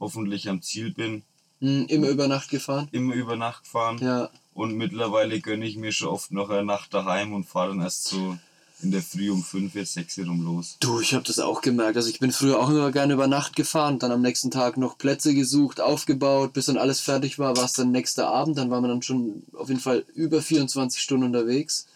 hoffentlich 0.00 0.48
am 0.48 0.62
Ziel 0.62 0.92
bin. 0.92 1.22
hm, 1.60 1.86
immer 1.88 2.08
über 2.08 2.28
Nacht 2.28 2.50
gefahren. 2.50 2.88
Immer 2.92 3.14
über 3.14 3.36
Nacht 3.36 3.64
gefahren 3.64 3.98
Ja, 4.00 4.30
und 4.54 4.76
mittlerweile 4.76 5.40
gönne 5.40 5.66
ich 5.66 5.76
mir 5.76 5.92
schon 5.92 6.08
oft 6.08 6.30
noch 6.32 6.50
eine 6.50 6.64
Nacht 6.64 6.94
daheim 6.94 7.32
und 7.32 7.44
fahre 7.44 7.70
dann 7.70 7.80
erst 7.80 8.04
so 8.04 8.36
in 8.82 8.90
der 8.90 9.02
Früh 9.02 9.30
um 9.30 9.42
5, 9.42 9.72
6 9.72 10.18
rum 10.20 10.44
los. 10.44 10.76
Du, 10.80 11.00
ich 11.00 11.14
habe 11.14 11.24
das 11.24 11.38
auch 11.38 11.60
gemerkt. 11.62 11.96
Also 11.96 12.10
ich 12.10 12.18
bin 12.18 12.32
früher 12.32 12.60
auch 12.60 12.68
immer 12.68 12.92
gerne 12.92 13.14
über 13.14 13.26
Nacht 13.26 13.56
gefahren, 13.56 13.98
dann 13.98 14.12
am 14.12 14.20
nächsten 14.20 14.50
Tag 14.50 14.76
noch 14.76 14.98
Plätze 14.98 15.34
gesucht, 15.34 15.80
aufgebaut, 15.80 16.52
bis 16.52 16.66
dann 16.66 16.76
alles 16.76 17.00
fertig 17.00 17.38
war, 17.38 17.56
war 17.56 17.64
es 17.64 17.72
dann 17.72 17.92
nächster 17.92 18.28
Abend, 18.28 18.58
dann 18.58 18.70
waren 18.70 18.82
wir 18.82 18.88
dann 18.88 19.02
schon 19.02 19.42
auf 19.56 19.68
jeden 19.68 19.80
Fall 19.80 20.04
über 20.14 20.42
24 20.42 21.00
Stunden 21.00 21.24
unterwegs. 21.26 21.86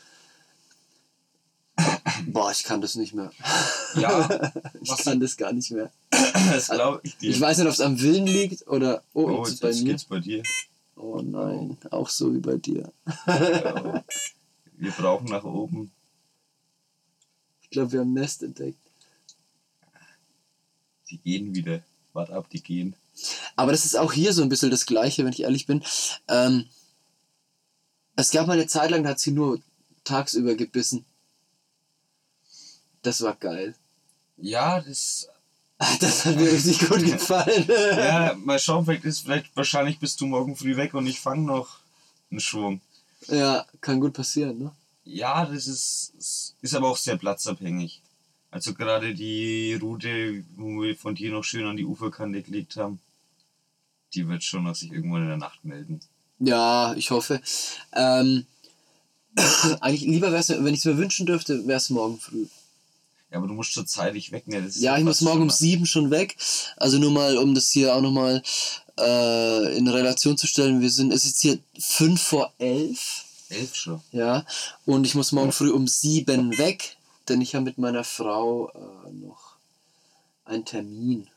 Boah, 2.27 2.51
ich 2.51 2.65
kann 2.65 2.81
das 2.81 2.95
nicht 2.95 3.15
mehr. 3.15 3.33
Ja, 3.95 4.53
Ich 4.81 4.97
kann 4.99 5.21
das 5.21 5.37
gar 5.37 5.53
nicht 5.53 5.71
mehr. 5.71 5.91
das 6.11 6.69
glaube 6.69 7.01
ich 7.03 7.17
dir. 7.17 7.31
Ich 7.31 7.41
weiß 7.41 7.59
nicht, 7.59 7.67
ob 7.67 7.73
es 7.73 7.81
am 7.81 8.01
Willen 8.01 8.27
liegt 8.27 8.67
oder 8.67 9.03
oh, 9.15 9.25
oh, 9.25 9.47
jetzt 9.47 9.61
bei 9.61 9.69
jetzt 9.69 9.85
geht's 9.85 10.05
bei 10.05 10.21
dir. 10.21 10.43
Oh 10.97 11.21
nein, 11.23 11.79
auch 11.91 12.09
so 12.09 12.35
wie 12.35 12.41
bei 12.41 12.57
dir. 12.57 12.93
Ja. 13.27 14.05
Wir 14.77 14.91
brauchen 14.93 15.27
nach 15.27 15.45
oben. 15.45 15.91
Ich 17.63 17.71
glaube, 17.71 17.93
wir 17.93 18.01
haben 18.01 18.11
ein 18.11 18.15
Nest 18.15 18.43
entdeckt. 18.43 18.79
Die 21.11 21.19
gehen 21.19 21.55
wieder. 21.55 21.83
Wart 22.13 22.31
ab, 22.31 22.49
die 22.51 22.63
gehen. 22.63 22.95
Aber 23.57 23.73
das 23.73 23.85
ist 23.85 23.97
auch 23.97 24.13
hier 24.13 24.33
so 24.33 24.43
ein 24.43 24.49
bisschen 24.49 24.71
das 24.71 24.87
Gleiche, 24.87 25.25
wenn 25.25 25.33
ich 25.33 25.43
ehrlich 25.43 25.67
bin. 25.67 25.83
Ähm, 26.29 26.67
es 28.17 28.31
gab 28.31 28.47
mal 28.47 28.55
eine 28.55 28.67
Zeit 28.67 28.91
lang, 28.91 29.03
da 29.03 29.11
hat 29.11 29.21
sie 29.21 29.31
nur 29.31 29.61
tagsüber 30.05 30.55
gebissen. 30.55 31.05
Das 33.03 33.23
war 33.23 33.35
geil. 33.35 33.75
Ja, 34.37 34.81
das. 34.81 35.29
Das 36.01 36.25
hat 36.25 36.35
mir 36.35 36.51
richtig 36.51 36.89
gut 36.89 37.05
gefallen. 37.05 37.65
Ja, 37.69 38.59
schauen, 38.59 38.85
vielleicht 38.85 39.05
ist 39.05 39.21
vielleicht 39.21 39.55
wahrscheinlich 39.57 40.01
bist 40.01 40.21
du 40.21 40.27
morgen 40.27 40.57
früh 40.57 40.77
weg 40.77 40.93
und 40.95 41.07
ich 41.07 41.21
fange 41.21 41.43
noch 41.43 41.79
einen 42.33 42.41
Schwung. 42.41 42.81
Ja, 43.29 43.65
kann 43.81 44.01
gut 44.01 44.13
passieren, 44.13 44.59
ne? 44.59 44.73
Ja, 45.05 45.47
das 45.47 45.69
ist, 45.69 46.55
ist 46.61 46.75
aber 46.75 46.89
auch 46.89 46.97
sehr 46.97 47.17
platzabhängig. 47.17 48.03
Also 48.51 48.75
gerade 48.75 49.15
die 49.15 49.75
Route, 49.75 50.45
wo 50.57 50.83
wir 50.83 50.97
von 50.97 51.15
dir 51.15 51.31
noch 51.31 51.45
schön 51.45 51.67
an 51.67 51.77
die 51.77 51.85
Uferkante 51.85 52.43
gelegt 52.43 52.77
haben, 52.77 52.99
die 54.15 54.27
wird 54.27 54.43
schon 54.43 54.65
noch 54.65 54.75
sich 54.75 54.91
irgendwann 54.91 55.23
in 55.23 55.29
der 55.29 55.37
Nacht 55.37 55.65
melden. 55.65 56.01
Ja, 56.39 56.95
ich 56.95 57.11
hoffe. 57.11 57.41
Ähm, 57.93 58.47
eigentlich 59.81 60.03
lieber 60.03 60.29
wäre 60.31 60.41
es, 60.41 60.49
wenn 60.49 60.75
ich 60.75 60.81
es 60.81 60.85
mir 60.85 60.97
wünschen 60.97 61.27
dürfte, 61.27 61.67
wäre 61.67 61.77
es 61.77 61.91
morgen 61.91 62.19
früh. 62.19 62.47
Ja, 63.31 63.39
aber 63.39 63.47
du 63.47 63.55
musst 63.55 63.73
schon 63.73 63.87
zeitig 63.87 64.33
weg, 64.33 64.49
ne? 64.49 64.67
Ja, 64.77 64.97
ich 64.97 65.05
muss 65.05 65.21
morgen 65.21 65.43
um 65.43 65.51
sieben 65.51 65.85
schon 65.85 66.11
weg. 66.11 66.37
Also 66.77 66.99
nur 66.99 67.11
mal, 67.11 67.37
um 67.37 67.55
das 67.55 67.71
hier 67.71 67.95
auch 67.95 68.01
nochmal 68.01 68.43
äh, 68.99 69.77
in 69.77 69.87
Relation 69.87 70.39
zu 70.39 70.47
stellen. 70.47 70.81
Wir 70.81 70.91
sind, 70.91 71.13
es 71.13 71.27
ist 71.27 71.41
hier 71.41 71.59
fünf 71.79 72.23
vor 72.23 72.53
elf. 72.59 73.25
Elf 73.51 73.75
schon. 73.75 74.03
Ja, 74.13 74.47
und 74.87 75.07
ich 75.07 75.15
muss 75.15 75.33
morgen 75.33 75.53
früh 75.53 75.71
um 75.71 75.87
sieben 75.87 76.57
weg, 76.59 76.97
denn 77.29 77.41
ich 77.41 77.55
habe 77.55 77.65
mit 77.65 77.79
meiner 77.79 78.05
Frau 78.05 78.71
äh, 78.71 79.13
noch 79.13 79.57
einen 80.45 80.65
Termin. 80.65 81.29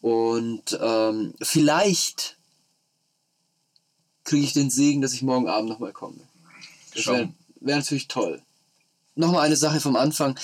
Und 0.00 0.78
ähm, 0.80 1.34
vielleicht 1.42 2.36
kriege 4.24 4.44
ich 4.44 4.52
den 4.52 4.70
Segen, 4.70 5.02
dass 5.02 5.12
ich 5.12 5.22
morgen 5.22 5.48
Abend 5.48 5.68
nochmal 5.68 5.92
komme. 5.92 6.18
Das 6.94 7.06
wäre 7.06 7.32
wär 7.60 7.76
natürlich 7.76 8.08
toll. 8.08 8.42
Nochmal 9.14 9.46
eine 9.46 9.56
Sache 9.56 9.80
vom 9.80 9.96
Anfang. 9.96 10.38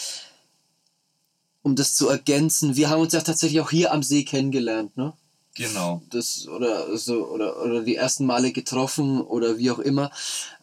Um 1.62 1.76
das 1.76 1.94
zu 1.94 2.08
ergänzen, 2.08 2.76
wir 2.76 2.90
haben 2.90 3.00
uns 3.00 3.12
ja 3.12 3.20
tatsächlich 3.20 3.60
auch 3.60 3.70
hier 3.70 3.92
am 3.92 4.02
See 4.02 4.24
kennengelernt, 4.24 4.96
ne? 4.96 5.12
Genau. 5.54 6.02
Das 6.10 6.48
oder 6.48 6.96
so 6.96 7.26
oder, 7.26 7.62
oder 7.62 7.82
die 7.82 7.96
ersten 7.96 8.24
Male 8.24 8.52
getroffen 8.52 9.20
oder 9.20 9.58
wie 9.58 9.70
auch 9.70 9.78
immer. 9.78 10.10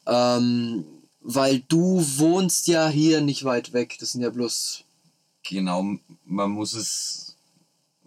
Ähm, 0.07 0.83
weil 1.21 1.59
du 1.67 2.03
wohnst 2.17 2.67
ja 2.67 2.87
hier 2.89 3.21
nicht 3.21 3.43
weit 3.43 3.73
weg. 3.73 3.97
Das 3.99 4.13
sind 4.13 4.21
ja 4.21 4.29
bloß. 4.29 4.83
Genau, 5.43 5.83
man 6.25 6.51
muss 6.51 6.73
es, 6.73 7.35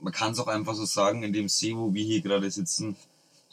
man 0.01 0.13
kann 0.13 0.33
es 0.33 0.39
auch 0.39 0.49
einfach 0.49 0.75
so 0.75 0.85
sagen, 0.85 1.23
in 1.23 1.33
dem 1.33 1.49
See, 1.49 1.77
wo 1.77 1.95
wir 1.95 2.05
hier 2.05 2.21
gerade 2.21 2.51
sitzen, 2.51 2.97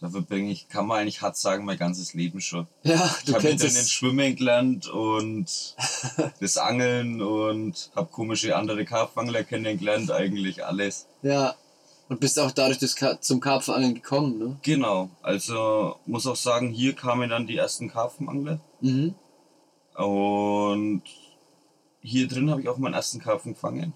da 0.02 0.10
verbringe 0.10 0.52
ich, 0.52 0.70
kann 0.70 0.88
man 0.88 1.00
eigentlich 1.00 1.22
hart 1.22 1.38
sagen, 1.38 1.66
mein 1.66 1.78
ganzes 1.78 2.14
Leben 2.14 2.42
schon. 2.42 2.68
Ja, 2.84 2.98
du 3.26 3.32
ich 3.32 3.36
habe 3.36 3.50
dann 3.50 3.58
das 3.58 3.90
Schwimmen 3.90 4.36
gelernt 4.36 4.88
und 4.88 5.76
das 6.40 6.58
Angeln 6.58 7.22
und 7.22 7.92
habe 7.96 8.10
komische 8.12 8.56
andere 8.56 8.86
Karpfangler 8.86 9.44
kennengelernt, 9.44 10.12
eigentlich 10.12 10.66
alles. 10.66 11.08
Ja, 11.22 11.56
und 12.08 12.20
bist 12.20 12.40
auch 12.40 12.52
dadurch 12.52 12.80
das 12.80 12.96
zum 13.22 13.40
Karpfenangeln 13.40 13.96
gekommen, 13.96 14.40
ne? 14.40 14.58
Genau, 14.64 15.10
also 15.22 15.98
muss 16.06 16.26
auch 16.26 16.36
sagen, 16.36 16.72
hier 16.72 16.94
kamen 16.96 17.30
dann 17.30 17.46
die 17.46 17.58
ersten 17.58 17.90
Karpfenangler. 17.90 18.60
Mhm. 18.82 19.16
Und 19.96 21.04
hier 22.02 22.28
drin 22.28 22.50
habe 22.50 22.62
ich 22.62 22.70
auch 22.70 22.78
meinen 22.78 22.94
ersten 22.94 23.20
Karpfen 23.20 23.54
gefangen. 23.54 23.94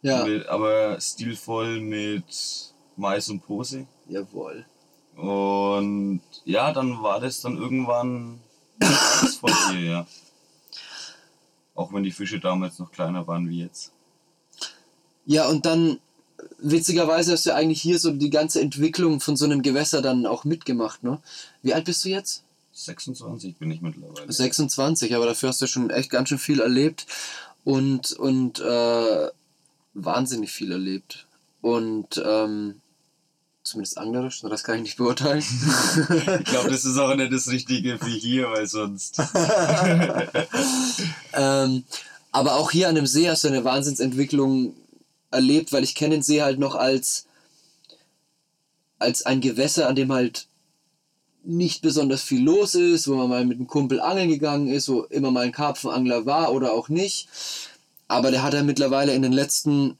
Ja. 0.00 0.24
Mit, 0.24 0.46
aber 0.46 1.00
stilvoll 1.00 1.80
mit 1.80 2.74
Mais 2.96 3.28
und 3.28 3.40
Pose. 3.40 3.86
Jawohl. 4.08 4.64
Und 5.16 6.22
ja, 6.44 6.72
dann 6.72 7.02
war 7.02 7.20
das 7.20 7.40
dann 7.40 7.56
irgendwann 7.58 8.40
von 9.40 9.52
hier, 9.70 9.80
ja. 9.80 10.06
Auch 11.74 11.92
wenn 11.92 12.02
die 12.02 12.10
Fische 12.10 12.40
damals 12.40 12.78
noch 12.78 12.92
kleiner 12.92 13.26
waren 13.26 13.48
wie 13.48 13.60
jetzt. 13.60 13.92
Ja, 15.24 15.48
und 15.48 15.64
dann, 15.64 15.98
witzigerweise 16.58 17.32
hast 17.32 17.46
du 17.46 17.54
eigentlich 17.54 17.80
hier 17.80 17.98
so 17.98 18.10
die 18.10 18.30
ganze 18.30 18.60
Entwicklung 18.60 19.20
von 19.20 19.36
so 19.36 19.44
einem 19.44 19.62
Gewässer 19.62 20.02
dann 20.02 20.26
auch 20.26 20.44
mitgemacht, 20.44 21.02
ne? 21.02 21.20
Wie 21.62 21.74
alt 21.74 21.84
bist 21.84 22.04
du 22.04 22.08
jetzt? 22.08 22.44
26 22.72 23.56
bin 23.56 23.70
ich 23.70 23.80
mittlerweile. 23.80 24.32
26, 24.32 25.14
aber 25.14 25.26
dafür 25.26 25.50
hast 25.50 25.60
du 25.62 25.66
schon 25.66 25.90
echt 25.90 26.10
ganz 26.10 26.28
schön 26.28 26.38
viel 26.38 26.60
erlebt 26.60 27.06
und, 27.64 28.12
und 28.12 28.60
äh, 28.60 29.28
wahnsinnig 29.94 30.50
viel 30.50 30.72
erlebt. 30.72 31.26
Und 31.60 32.20
ähm, 32.24 32.81
zumindest 33.62 33.98
anglerisch, 33.98 34.40
das 34.40 34.64
kann 34.64 34.76
ich 34.76 34.82
nicht 34.82 34.96
beurteilen. 34.96 35.40
ich 35.40 36.44
glaube, 36.44 36.70
das 36.70 36.84
ist 36.84 36.98
auch 36.98 37.14
nicht 37.14 37.32
das 37.32 37.48
Richtige 37.48 37.98
für 37.98 38.10
hier, 38.10 38.50
weil 38.50 38.66
sonst. 38.66 39.18
ähm, 41.32 41.84
aber 42.32 42.56
auch 42.56 42.70
hier 42.70 42.88
an 42.88 42.94
dem 42.94 43.06
See 43.06 43.28
hast 43.28 43.44
du 43.44 43.48
eine 43.48 43.64
Wahnsinnsentwicklung 43.64 44.74
erlebt, 45.30 45.72
weil 45.72 45.84
ich 45.84 45.94
kenne 45.94 46.16
den 46.16 46.22
See 46.22 46.42
halt 46.42 46.58
noch 46.58 46.74
als, 46.74 47.26
als 48.98 49.24
ein 49.26 49.40
Gewässer, 49.40 49.88
an 49.88 49.96
dem 49.96 50.12
halt 50.12 50.46
nicht 51.44 51.82
besonders 51.82 52.22
viel 52.22 52.42
los 52.42 52.74
ist, 52.74 53.08
wo 53.08 53.14
man 53.14 53.28
mal 53.28 53.44
mit 53.44 53.58
einem 53.58 53.66
Kumpel 53.66 54.00
angeln 54.00 54.28
gegangen 54.28 54.68
ist, 54.68 54.88
wo 54.88 55.02
immer 55.02 55.30
mal 55.30 55.44
ein 55.44 55.52
Karpfenangler 55.52 56.24
war 56.24 56.52
oder 56.52 56.72
auch 56.72 56.88
nicht. 56.88 57.28
Aber 58.08 58.30
der 58.30 58.42
hat 58.42 58.54
ja 58.54 58.62
mittlerweile 58.62 59.14
in 59.14 59.22
den 59.22 59.32
letzten 59.32 59.98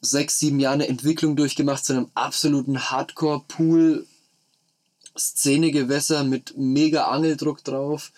sechs, 0.00 0.38
sieben 0.38 0.60
Jahren 0.60 0.80
eine 0.80 0.88
Entwicklung 0.88 1.36
durchgemacht 1.36 1.84
zu 1.84 1.92
einem 1.92 2.10
absoluten 2.14 2.90
Hardcore-Pool. 2.90 4.06
Szenegewässer 5.18 6.24
mit 6.24 6.56
mega 6.56 7.08
Angeldruck 7.08 7.64
drauf. 7.64 8.12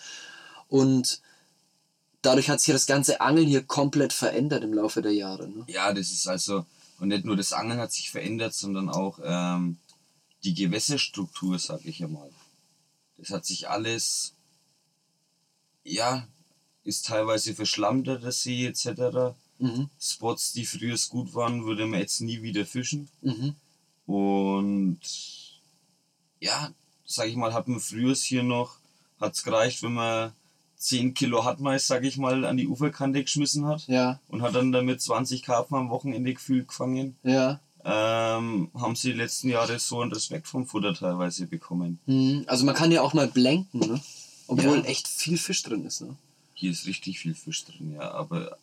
Und 0.69 1.21
dadurch 2.23 2.49
hat 2.49 2.61
sich 2.61 2.73
das 2.73 2.87
ganze 2.87 3.21
Angeln 3.21 3.47
hier 3.49 3.65
komplett 3.65 4.13
verändert 4.13 4.63
im 4.63 4.73
Laufe 4.73 5.03
der 5.03 5.13
Jahre. 5.13 5.49
Ne? 5.49 5.65
Ja, 5.67 5.93
das 5.93 6.13
ist 6.13 6.27
also, 6.29 6.65
und 7.01 7.09
nicht 7.09 7.25
nur 7.25 7.37
das 7.37 7.53
Angeln 7.53 7.81
hat 7.81 7.93
sich 7.93 8.11
verändert, 8.11 8.55
sondern 8.55 8.89
auch 8.89 9.19
ähm, 9.25 9.79
die 10.45 10.55
Gewässerstruktur, 10.55 11.59
sag 11.59 11.85
ich 11.85 12.03
einmal. 12.03 12.31
Das 13.19 13.31
hat 13.31 13.45
sich 13.45 13.69
alles, 13.69 14.35
ja, 15.85 16.27
ist 16.85 17.07
teilweise 17.07 17.55
verschlammter, 17.55 18.19
der 18.19 18.33
See 18.33 18.67
etc. 18.67 19.35
Mhm. 19.63 19.89
Spots, 20.01 20.53
die 20.53 20.67
früher 20.67 20.97
gut 21.09 21.35
waren, 21.35 21.65
würde 21.65 21.87
man 21.87 22.01
jetzt 22.01 22.21
nie 22.21 22.43
wieder 22.43 22.67
fischen. 22.67 23.09
Mhm. 23.21 23.55
Und 24.07 25.01
ja, 26.41 26.71
sag 27.05 27.29
ich 27.29 27.37
mal, 27.37 27.55
hat 27.55 27.69
man 27.69 27.81
früher 27.81 28.15
hier 28.15 28.43
noch, 28.43 28.77
hat 29.21 29.35
es 29.35 29.45
gereicht, 29.45 29.83
wenn 29.83 29.95
man 29.95 30.33
10 30.77 31.15
Kilo 31.15 31.45
Hartmais, 31.45 31.87
sag 31.87 32.05
ich 32.05 32.17
mal, 32.17 32.45
an 32.45 32.57
die 32.57 32.67
Uferkante 32.67 33.23
geschmissen 33.23 33.67
hat. 33.67 33.87
Ja. 33.87 34.21
Und 34.29 34.43
hat 34.43 34.55
dann 34.55 34.73
damit 34.73 35.01
20 35.01 35.43
Karpfen 35.43 35.77
am 35.77 35.91
Wochenende 35.91 36.35
gefühlt 36.35 36.69
gefangen. 36.69 37.17
Ja 37.23 37.61
ähm, 37.85 38.71
haben 38.75 38.97
sie 38.97 39.13
die 39.13 39.19
letzten 39.19 39.49
Jahre 39.49 39.79
so 39.79 40.01
einen 40.01 40.13
Respekt 40.13 40.47
vom 40.47 40.67
Futter 40.67 40.95
teilweise 40.95 41.47
bekommen. 41.47 41.99
Mhm. 42.07 42.45
Also 42.47 42.65
man 42.65 42.75
kann 42.75 42.93
ja 42.93 43.03
auch 43.03 43.15
mal 43.15 43.29
blenken, 43.29 43.81
ne? 43.81 44.01
Obwohl 44.47 44.79
ja. 44.79 44.85
echt 44.85 45.09
viel 45.09 45.39
Fisch 45.39 45.63
drin 45.63 45.85
ist, 45.85 46.03
ne? 46.03 46.17
Hier 46.55 46.71
ist 46.71 46.87
richtig 46.87 47.19
viel 47.19 47.35
Fisch 47.35 47.65
drin, 47.65 47.93
ja, 47.93 48.13
aber 48.13 48.57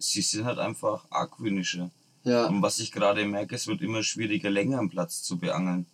sie 0.00 0.22
sind 0.22 0.44
halt 0.44 0.58
einfach 0.58 1.06
argwöhnischer. 1.10 1.90
Ja. 2.24 2.46
Und 2.46 2.62
was 2.62 2.80
ich 2.80 2.92
gerade 2.92 3.24
merke, 3.24 3.54
es 3.54 3.66
wird 3.66 3.80
immer 3.80 4.02
schwieriger, 4.02 4.50
länger 4.50 4.78
am 4.78 4.90
Platz 4.90 5.22
zu 5.22 5.38
beangeln. 5.38 5.86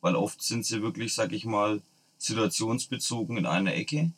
Weil 0.00 0.14
oft 0.14 0.42
sind 0.42 0.66
sie 0.66 0.82
wirklich, 0.82 1.14
sag 1.14 1.32
ich 1.32 1.44
mal, 1.44 1.80
situationsbezogen 2.18 3.36
in 3.36 3.46
einer 3.46 3.74
Ecke, 3.74 4.12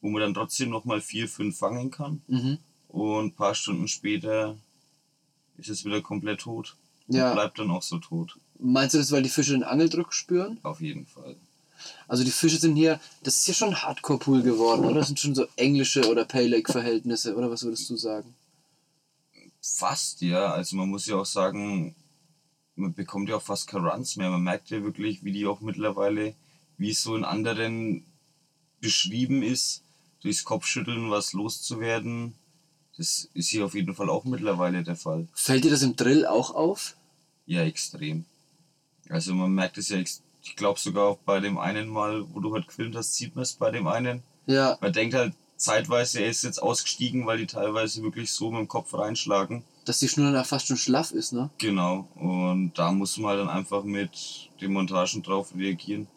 wo 0.00 0.08
man 0.08 0.20
dann 0.20 0.34
trotzdem 0.34 0.70
nochmal 0.70 1.00
vier, 1.00 1.28
fünf 1.28 1.58
fangen 1.58 1.90
kann. 1.90 2.22
Mhm. 2.28 2.58
Und 2.88 3.26
ein 3.26 3.34
paar 3.34 3.54
Stunden 3.54 3.88
später 3.88 4.56
ist 5.58 5.68
es 5.68 5.84
wieder 5.84 6.00
komplett 6.00 6.40
tot. 6.40 6.76
Ja. 7.08 7.28
Und 7.28 7.34
bleibt 7.34 7.58
dann 7.58 7.70
auch 7.70 7.82
so 7.82 7.98
tot. 7.98 8.38
Meinst 8.58 8.94
du 8.94 8.98
das, 8.98 9.12
weil 9.12 9.22
die 9.22 9.28
Fische 9.28 9.52
den 9.52 9.64
Angeldruck 9.64 10.12
spüren? 10.14 10.58
Auf 10.62 10.80
jeden 10.80 11.06
Fall. 11.06 11.36
Also 12.08 12.24
die 12.24 12.30
Fische 12.30 12.56
sind 12.56 12.74
hier, 12.74 13.00
das 13.22 13.36
ist 13.36 13.48
ja 13.48 13.54
schon 13.54 13.74
Hardcore-Pool 13.74 14.42
geworden, 14.42 14.84
oder? 14.84 15.00
Das 15.00 15.08
sind 15.08 15.20
schon 15.20 15.34
so 15.34 15.46
englische 15.56 16.08
oder 16.08 16.24
Pale 16.24 16.48
Lake-Verhältnisse, 16.48 17.36
oder 17.36 17.50
was 17.50 17.64
würdest 17.64 17.88
du 17.90 17.96
sagen? 17.96 18.34
Fast, 19.74 20.20
ja. 20.22 20.52
Also 20.52 20.76
man 20.76 20.88
muss 20.88 21.06
ja 21.06 21.16
auch 21.16 21.26
sagen, 21.26 21.94
man 22.74 22.94
bekommt 22.94 23.28
ja 23.28 23.36
auch 23.36 23.42
fast 23.42 23.68
keine 23.68 23.88
Runs 23.90 24.16
mehr. 24.16 24.30
Man 24.30 24.42
merkt 24.42 24.70
ja 24.70 24.82
wirklich, 24.82 25.24
wie 25.24 25.32
die 25.32 25.46
auch 25.46 25.60
mittlerweile, 25.60 26.34
wie 26.78 26.90
es 26.90 27.02
so 27.02 27.16
in 27.16 27.24
anderen 27.24 28.04
beschrieben 28.80 29.42
ist, 29.42 29.82
durchs 30.22 30.44
Kopfschütteln 30.44 31.10
was 31.10 31.32
loszuwerden 31.32 32.34
das 32.96 33.28
ist 33.34 33.50
hier 33.50 33.64
auf 33.64 33.74
jeden 33.74 33.94
Fall 33.94 34.08
auch 34.08 34.24
mittlerweile 34.24 34.82
der 34.82 34.96
Fall. 34.96 35.28
Fällt 35.34 35.64
dir 35.64 35.70
das 35.70 35.82
im 35.82 35.96
Drill 35.96 36.26
auch 36.26 36.54
auf? 36.54 36.96
Ja, 37.44 37.62
extrem. 37.62 38.24
Also 39.08 39.34
man 39.34 39.52
merkt 39.52 39.78
es 39.78 39.90
ja, 39.90 39.98
ich 39.98 40.56
glaube 40.56 40.80
sogar 40.80 41.06
auch 41.06 41.18
bei 41.18 41.40
dem 41.40 41.58
einen 41.58 41.88
Mal, 41.88 42.24
wo 42.32 42.40
du 42.40 42.54
halt 42.54 42.66
gefilmt 42.66 42.96
hast, 42.96 43.14
sieht 43.14 43.34
man 43.36 43.42
es 43.42 43.52
bei 43.52 43.70
dem 43.70 43.86
einen. 43.86 44.22
Ja. 44.46 44.78
Man 44.80 44.92
denkt 44.92 45.14
halt 45.14 45.34
zeitweise, 45.56 46.20
er 46.20 46.30
ist 46.30 46.44
jetzt 46.44 46.62
ausgestiegen, 46.62 47.26
weil 47.26 47.38
die 47.38 47.46
teilweise 47.46 48.02
wirklich 48.02 48.30
so 48.32 48.50
mit 48.50 48.60
dem 48.60 48.68
Kopf 48.68 48.94
reinschlagen. 48.94 49.64
Dass 49.84 49.98
die 49.98 50.08
Schnur 50.08 50.32
dann 50.32 50.44
fast 50.44 50.66
schon 50.66 50.76
schlaff 50.76 51.12
ist, 51.12 51.32
ne? 51.32 51.50
Genau. 51.58 52.08
Und 52.16 52.72
da 52.74 52.92
muss 52.92 53.16
man 53.18 53.30
halt 53.30 53.40
dann 53.40 53.48
einfach 53.48 53.84
mit 53.84 54.50
den 54.60 54.72
Montagen 54.72 55.22
drauf 55.22 55.54
reagieren. 55.56 56.08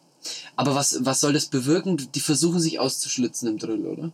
Aber 0.56 0.74
was, 0.74 1.04
was 1.04 1.20
soll 1.20 1.32
das 1.32 1.46
bewirken? 1.46 1.96
Die 2.14 2.20
versuchen 2.20 2.60
sich 2.60 2.78
auszuschlitzen 2.78 3.48
im 3.48 3.58
Drill, 3.58 3.86
oder? 3.86 4.12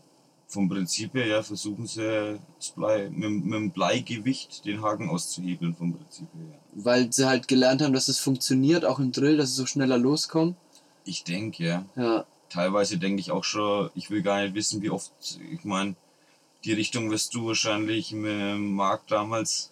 vom 0.49 0.69
Prinzip 0.69 1.15
her 1.15 1.27
ja, 1.27 1.43
versuchen 1.43 1.87
sie 1.87 2.39
das 2.57 2.71
Blei, 2.71 3.11
mit, 3.11 3.45
mit 3.45 3.55
dem 3.55 3.71
Bleigewicht 3.71 4.65
den 4.65 4.83
Haken 4.83 5.11
auszuhebeln 5.11 5.75
vom 5.75 5.95
Prinzip 5.95 6.29
her. 6.35 6.59
Weil 6.73 7.13
sie 7.13 7.27
halt 7.27 7.49
gelernt 7.49 7.83
haben, 7.83 7.93
dass 7.93 8.09
es 8.09 8.19
funktioniert, 8.19 8.85
auch 8.85 8.99
im 8.99 9.13
Drill, 9.13 9.37
dass 9.37 9.51
es 9.51 9.57
so 9.57 9.67
schneller 9.67 9.99
loskommt. 9.99 10.57
Ich 11.05 11.25
denke, 11.25 11.65
ja. 11.65 11.85
ja. 11.97 12.25
Teilweise 12.49 12.99
denke 12.99 13.21
ich 13.21 13.31
auch 13.31 13.45
schon, 13.45 13.91
ich 13.95 14.11
will 14.11 14.23
gar 14.23 14.43
nicht 14.43 14.55
wissen, 14.55 14.83
wie 14.83 14.91
oft, 14.91 15.13
ich 15.53 15.65
meine, 15.65 15.97
die 16.65 16.73
Richtung 16.73 17.11
wirst 17.11 17.35
du 17.35 17.47
wahrscheinlich 17.47 18.13
mit 18.13 18.59
Marc 18.59 19.07
damals, 19.09 19.71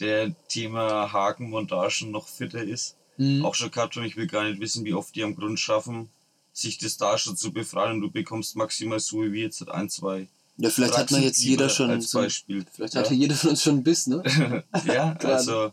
der 0.00 0.34
Thema 0.48 1.12
Hakenmontagen 1.12 2.10
noch 2.10 2.26
fitter 2.26 2.62
ist, 2.62 2.96
mhm. 3.16 3.44
auch 3.44 3.54
schon 3.54 3.70
gehabt 3.70 3.96
und 3.96 4.04
ich 4.04 4.16
will 4.16 4.26
gar 4.26 4.44
nicht 4.44 4.60
wissen, 4.60 4.84
wie 4.84 4.94
oft 4.94 5.14
die 5.14 5.22
am 5.22 5.36
Grund 5.36 5.60
schaffen, 5.60 6.08
sich 6.52 6.78
das 6.78 6.96
da 6.96 7.18
schon 7.18 7.36
zu 7.36 7.52
befreien 7.52 7.92
und 7.92 8.00
du 8.00 8.10
bekommst 8.10 8.56
maximal 8.56 9.00
so 9.00 9.22
wie 9.32 9.42
jetzt 9.42 9.68
ein, 9.68 9.88
zwei. 9.88 10.28
Ja, 10.56 10.70
vielleicht 10.70 10.96
hat 10.96 11.10
man 11.10 11.22
jetzt 11.22 11.42
jeder 11.42 11.68
schon 11.68 11.90
als 11.90 12.12
Beispiel. 12.12 12.64
vielleicht 12.72 12.94
ja. 12.94 13.00
hatte 13.00 13.14
jeder 13.14 13.34
von 13.34 13.50
uns 13.50 13.62
schon 13.62 13.74
einen 13.74 13.84
Biss, 13.84 14.06
ne? 14.06 14.22
ja, 14.86 15.12
also 15.22 15.72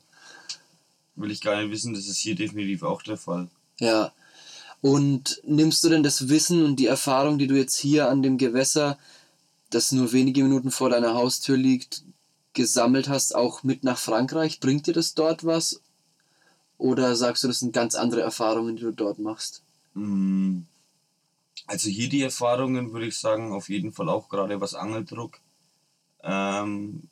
will 1.16 1.32
ich 1.32 1.42
gar 1.42 1.62
nicht 1.62 1.72
wissen, 1.72 1.94
das 1.94 2.08
ist 2.08 2.18
hier 2.18 2.36
definitiv 2.36 2.84
auch 2.84 3.02
der 3.02 3.18
Fall. 3.18 3.48
Ja. 3.80 4.12
Und 4.82 5.42
nimmst 5.44 5.84
du 5.84 5.90
denn 5.90 6.04
das 6.04 6.30
Wissen 6.30 6.66
und 6.66 6.78
die 6.78 6.88
Erfahrung, 6.88 7.38
die 7.38 7.48
du 7.48 7.56
jetzt 7.56 7.78
hier 7.78 8.10
an 8.10 8.24
dem 8.24 8.38
Gewässer, 8.38 8.98
das 9.70 9.92
nur 9.92 10.12
wenige 10.12 10.44
Minuten 10.44 10.72
vor 10.72 10.90
deiner 10.90 11.14
Haustür 11.14 11.56
liegt, 11.56 12.04
gesammelt 12.54 13.08
hast, 13.08 13.36
auch 13.36 13.64
mit 13.64 13.84
nach 13.84 13.98
Frankreich? 13.98 14.60
Bringt 14.60 14.88
dir 14.88 14.94
das 14.94 15.14
dort 15.14 15.46
was? 15.46 15.82
Oder 16.78 17.16
sagst 17.16 17.44
du, 17.44 17.48
das 17.48 17.60
sind 17.60 17.74
ganz 17.74 17.94
andere 17.94 18.22
Erfahrungen, 18.22 18.76
die 18.76 18.82
du 18.82 18.92
dort 18.92 19.20
machst? 19.20 19.62
Mm, 19.94 20.62
also 21.68 21.90
hier 21.90 22.10
die 22.10 22.24
Erfahrungen 22.24 22.92
würde 22.92 23.06
ich 23.06 23.18
sagen, 23.18 23.54
auf 23.54 23.70
jeden 23.70 23.94
Fall 23.94 24.10
auch 24.10 24.30
gerade 24.30 24.60
was 24.60 24.74
Angeldruck 24.74 25.40
ähm, 26.24 27.04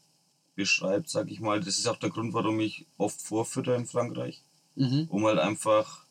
beschreibt, 0.55 1.09
sag 1.09 1.29
ich 1.29 1.39
mal. 1.39 1.59
Das 1.59 1.77
ist 1.77 1.87
auch 1.87 1.97
der 1.97 2.09
Grund, 2.09 2.33
warum 2.33 2.59
ich 2.59 2.87
oft 2.97 3.21
vorfütter 3.21 3.75
in 3.75 3.85
Frankreich, 3.85 4.41
Mhm. 4.75 5.05
um 5.09 5.25
halt 5.25 5.39
einfach 5.39 6.03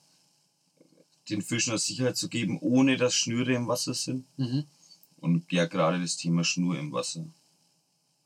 den 1.31 1.43
Fischen 1.43 1.70
eine 1.70 1.79
Sicherheit 1.79 2.16
zu 2.16 2.29
geben, 2.29 2.59
ohne 2.61 2.97
dass 2.97 3.14
Schnüre 3.14 3.53
im 3.55 3.68
Wasser 3.68 3.95
sind. 3.95 4.26
Mhm. 4.37 4.64
Und 5.16 5.51
ja, 5.53 5.66
gerade 5.66 6.01
das 6.01 6.16
Thema 6.16 6.45
Schnur 6.45 6.79
im 6.79 6.93
Wasser. 6.93 7.26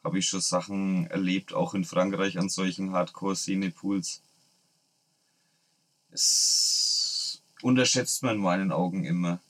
Habe 0.05 0.19
ich 0.19 0.27
schon 0.27 0.41
Sachen 0.41 1.07
erlebt, 1.07 1.55
auch 1.55 1.75
in 1.75 1.85
Frankreich 1.85 2.39
an 2.39 2.49
solchen 2.49 2.93
Hardcore-Szene-Pools. 2.93 4.23
Es 6.11 7.43
unterschätzt 7.63 8.23
man 8.23 8.37
in 8.37 8.43
meinen 8.43 8.73
Augen 8.73 9.05
immer. 9.05 9.41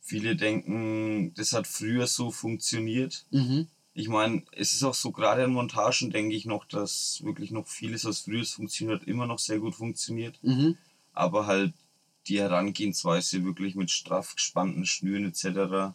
Viele 0.00 0.36
denken, 0.36 1.34
das 1.34 1.52
hat 1.52 1.66
früher 1.66 2.06
so 2.06 2.30
funktioniert. 2.30 3.26
Mhm. 3.30 3.66
Ich 3.92 4.08
meine, 4.08 4.44
es 4.52 4.72
ist 4.72 4.84
auch 4.84 4.94
so, 4.94 5.10
gerade 5.10 5.44
an 5.44 5.52
Montagen 5.52 6.10
denke 6.10 6.36
ich 6.36 6.44
noch, 6.44 6.64
dass 6.66 7.22
wirklich 7.24 7.50
noch 7.50 7.66
vieles, 7.66 8.04
was 8.04 8.20
früher 8.20 8.44
funktioniert, 8.44 9.04
immer 9.04 9.26
noch 9.26 9.38
sehr 9.38 9.58
gut 9.58 9.74
funktioniert. 9.74 10.38
Mhm. 10.42 10.76
Aber 11.12 11.46
halt 11.46 11.72
die 12.28 12.40
Herangehensweise 12.40 13.44
wirklich 13.44 13.74
mit 13.74 13.90
straff 13.90 14.34
gespannten 14.34 14.86
Schnüren 14.86 15.24
etc. 15.26 15.94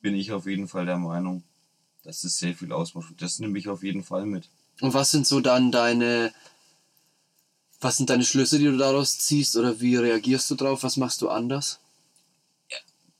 bin 0.00 0.14
ich 0.14 0.32
auf 0.32 0.46
jeden 0.46 0.68
Fall 0.68 0.86
der 0.86 0.98
Meinung, 0.98 1.42
dass 2.02 2.22
das 2.22 2.38
sehr 2.38 2.54
viel 2.54 2.72
ausmacht. 2.72 3.10
Und 3.10 3.22
das 3.22 3.38
nehme 3.38 3.58
ich 3.58 3.68
auf 3.68 3.82
jeden 3.82 4.04
Fall 4.04 4.26
mit. 4.26 4.48
Und 4.80 4.94
was 4.94 5.10
sind 5.10 5.26
so 5.26 5.40
dann 5.40 5.72
deine, 5.72 6.32
was 7.80 7.96
sind 7.96 8.10
deine 8.10 8.24
Schlüsse, 8.24 8.58
die 8.58 8.66
du 8.66 8.76
daraus 8.76 9.18
ziehst 9.18 9.56
oder 9.56 9.80
wie 9.80 9.96
reagierst 9.96 10.50
du 10.50 10.54
drauf? 10.54 10.82
Was 10.82 10.96
machst 10.96 11.22
du 11.22 11.28
anders? 11.28 11.80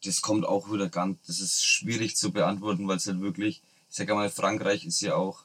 Das 0.05 0.23
kommt 0.23 0.47
auch 0.47 0.73
wieder 0.73 0.89
ganz, 0.89 1.19
das 1.27 1.41
ist 1.41 1.65
schwierig 1.65 2.17
zu 2.17 2.31
beantworten, 2.33 2.87
weil 2.87 2.99
es 2.99 3.07
halt 3.09 3.21
wirklich, 3.21 3.63
ich 3.91 3.97
sag 3.97 4.09
mal, 4.11 4.31
Frankreich 4.31 4.85
ist 4.87 5.01
ja 5.01 5.17
auch, 5.17 5.43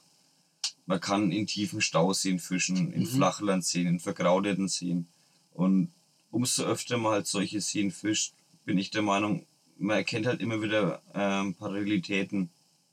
man 0.86 1.00
kann 1.00 1.32
in 1.32 1.48
tiefen 1.48 1.80
Stauseen 1.80 2.38
fischen, 2.38 2.92
in 2.92 3.02
Mhm. 3.02 3.06
Flachlandseen, 3.06 3.86
in 3.88 4.00
vergraudeten 4.00 4.68
Seen. 4.68 5.08
Und 5.52 5.90
umso 6.34 6.64
öfter 6.64 6.98
man 6.98 7.12
halt 7.12 7.26
solche 7.26 7.60
Seen 7.60 7.90
fischt, 7.90 8.32
bin 8.64 8.78
ich 8.78 8.90
der 8.90 9.02
Meinung, 9.02 9.46
man 9.78 9.96
erkennt 9.96 10.26
halt 10.26 10.40
immer 10.40 10.60
wieder 10.62 11.00
ähm, 11.14 11.54
Parallelitäten. 11.54 12.50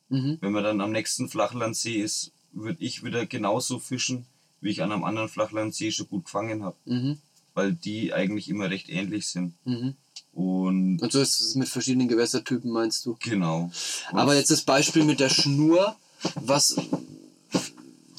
Mhm. 0.09 0.37
Wenn 0.41 0.51
man 0.51 0.63
dann 0.63 0.81
am 0.81 0.91
nächsten 0.91 1.29
Flachlandsee 1.29 2.01
ist, 2.01 2.31
würde 2.53 2.83
ich 2.83 3.03
wieder 3.03 3.25
genauso 3.25 3.79
fischen, 3.79 4.25
wie 4.61 4.69
ich 4.71 4.81
an 4.83 4.91
einem 4.91 5.03
anderen 5.03 5.29
Flachlandsee 5.29 5.91
schon 5.91 6.07
gut 6.09 6.25
gefangen 6.25 6.63
habe. 6.63 6.75
Mhm. 6.85 7.17
Weil 7.53 7.73
die 7.73 8.13
eigentlich 8.13 8.49
immer 8.49 8.69
recht 8.69 8.89
ähnlich 8.89 9.27
sind. 9.27 9.53
Mhm. 9.65 9.95
Und 10.33 11.01
Und 11.01 11.11
so 11.11 11.19
ist 11.21 11.39
es 11.41 11.55
mit 11.55 11.67
verschiedenen 11.67 12.07
Gewässertypen, 12.07 12.69
meinst 12.71 13.05
du? 13.05 13.17
genau. 13.21 13.71
Und 14.11 14.17
Aber 14.19 14.35
jetzt 14.35 14.51
das 14.51 14.61
Beispiel 14.61 15.03
mit 15.03 15.19
der 15.19 15.29
Schnur, 15.29 15.95
was 16.35 16.75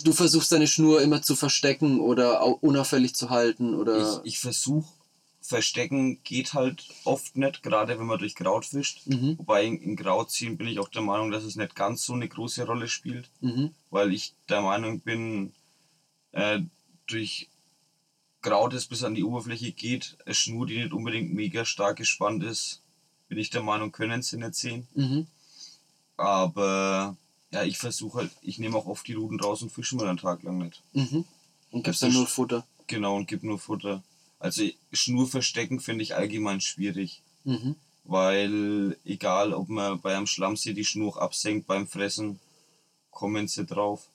du 0.04 0.12
versuchst 0.12 0.50
deine 0.52 0.66
Schnur 0.66 1.00
immer 1.00 1.22
zu 1.22 1.36
verstecken 1.36 2.00
oder 2.00 2.42
au- 2.42 2.58
unauffällig 2.60 3.14
zu 3.14 3.30
halten 3.30 3.74
oder 3.74 4.20
ich, 4.24 4.32
ich 4.34 4.38
versuche, 4.40 4.90
verstecken 5.52 6.22
geht 6.24 6.54
halt 6.54 6.88
oft 7.04 7.36
nicht, 7.36 7.62
gerade 7.62 7.98
wenn 7.98 8.06
man 8.06 8.18
durch 8.18 8.34
Kraut 8.34 8.64
fischt. 8.64 9.06
Mhm. 9.06 9.38
Wobei 9.38 9.64
in, 9.64 9.80
in 9.80 9.96
Kraut 9.96 10.30
ziehen 10.30 10.56
bin 10.56 10.66
ich 10.66 10.78
auch 10.78 10.88
der 10.88 11.02
Meinung, 11.02 11.30
dass 11.30 11.44
es 11.44 11.56
nicht 11.56 11.74
ganz 11.74 12.04
so 12.04 12.14
eine 12.14 12.28
große 12.28 12.64
Rolle 12.66 12.88
spielt. 12.88 13.30
mhm. 13.40 13.74
weil 13.90 14.12
ich 14.12 14.34
der 14.48 14.62
Meinung 14.62 15.00
bin, 15.00 15.52
äh, 16.32 16.60
durch 17.06 17.48
Kraut, 18.40 18.72
das 18.72 18.86
bis 18.86 19.04
an 19.04 19.14
die 19.14 19.24
Oberfläche 19.24 19.72
geht, 19.72 20.16
eine 20.24 20.34
Schnur, 20.34 20.66
die 20.66 20.78
nicht 20.78 20.92
unbedingt 20.92 21.32
mega 21.32 21.64
stark 21.64 21.98
gespannt 21.98 22.42
ist, 22.42 22.80
bin 23.28 23.38
ich 23.38 23.50
der 23.50 23.62
Meinung, 23.62 23.92
können 23.92 24.22
sie 24.22 24.38
nicht 24.38 24.54
sehen. 24.54 24.88
Mhm. 24.94 25.26
Aber 26.16 27.16
ja, 27.52 27.62
ich 27.62 27.78
versuche 27.78 28.18
halt, 28.18 28.30
ich 28.40 28.58
nehme 28.58 28.76
auch 28.78 28.86
oft 28.86 29.06
die 29.06 29.14
Ruten 29.14 29.38
raus 29.38 29.62
und 29.62 29.70
fische 29.70 29.96
mal 29.96 30.08
einen 30.08 30.18
Tag 30.18 30.42
lang 30.42 30.58
nicht. 30.58 30.82
Mhm. 30.94 31.24
und 31.70 31.84
gibst 31.84 32.02
dann 32.02 32.12
nur 32.12 32.26
Futter. 32.26 32.66
Genau, 32.86 33.16
und 33.16 33.28
gib 33.28 33.42
nur 33.42 33.58
Futter. 33.58 34.02
Also 34.42 34.64
Schnur 34.92 35.28
verstecken 35.28 35.78
finde 35.78 36.02
ich 36.02 36.16
allgemein 36.16 36.60
schwierig. 36.60 37.22
Mhm. 37.44 37.76
Weil 38.02 38.96
egal, 39.04 39.54
ob 39.54 39.68
man 39.68 40.00
bei 40.00 40.16
einem 40.16 40.26
Schlammsee 40.26 40.72
die 40.72 40.84
Schnur 40.84 41.22
absenkt 41.22 41.68
beim 41.68 41.86
Fressen, 41.86 42.40
kommen 43.12 43.46
sie 43.46 43.64
drauf. 43.64 44.08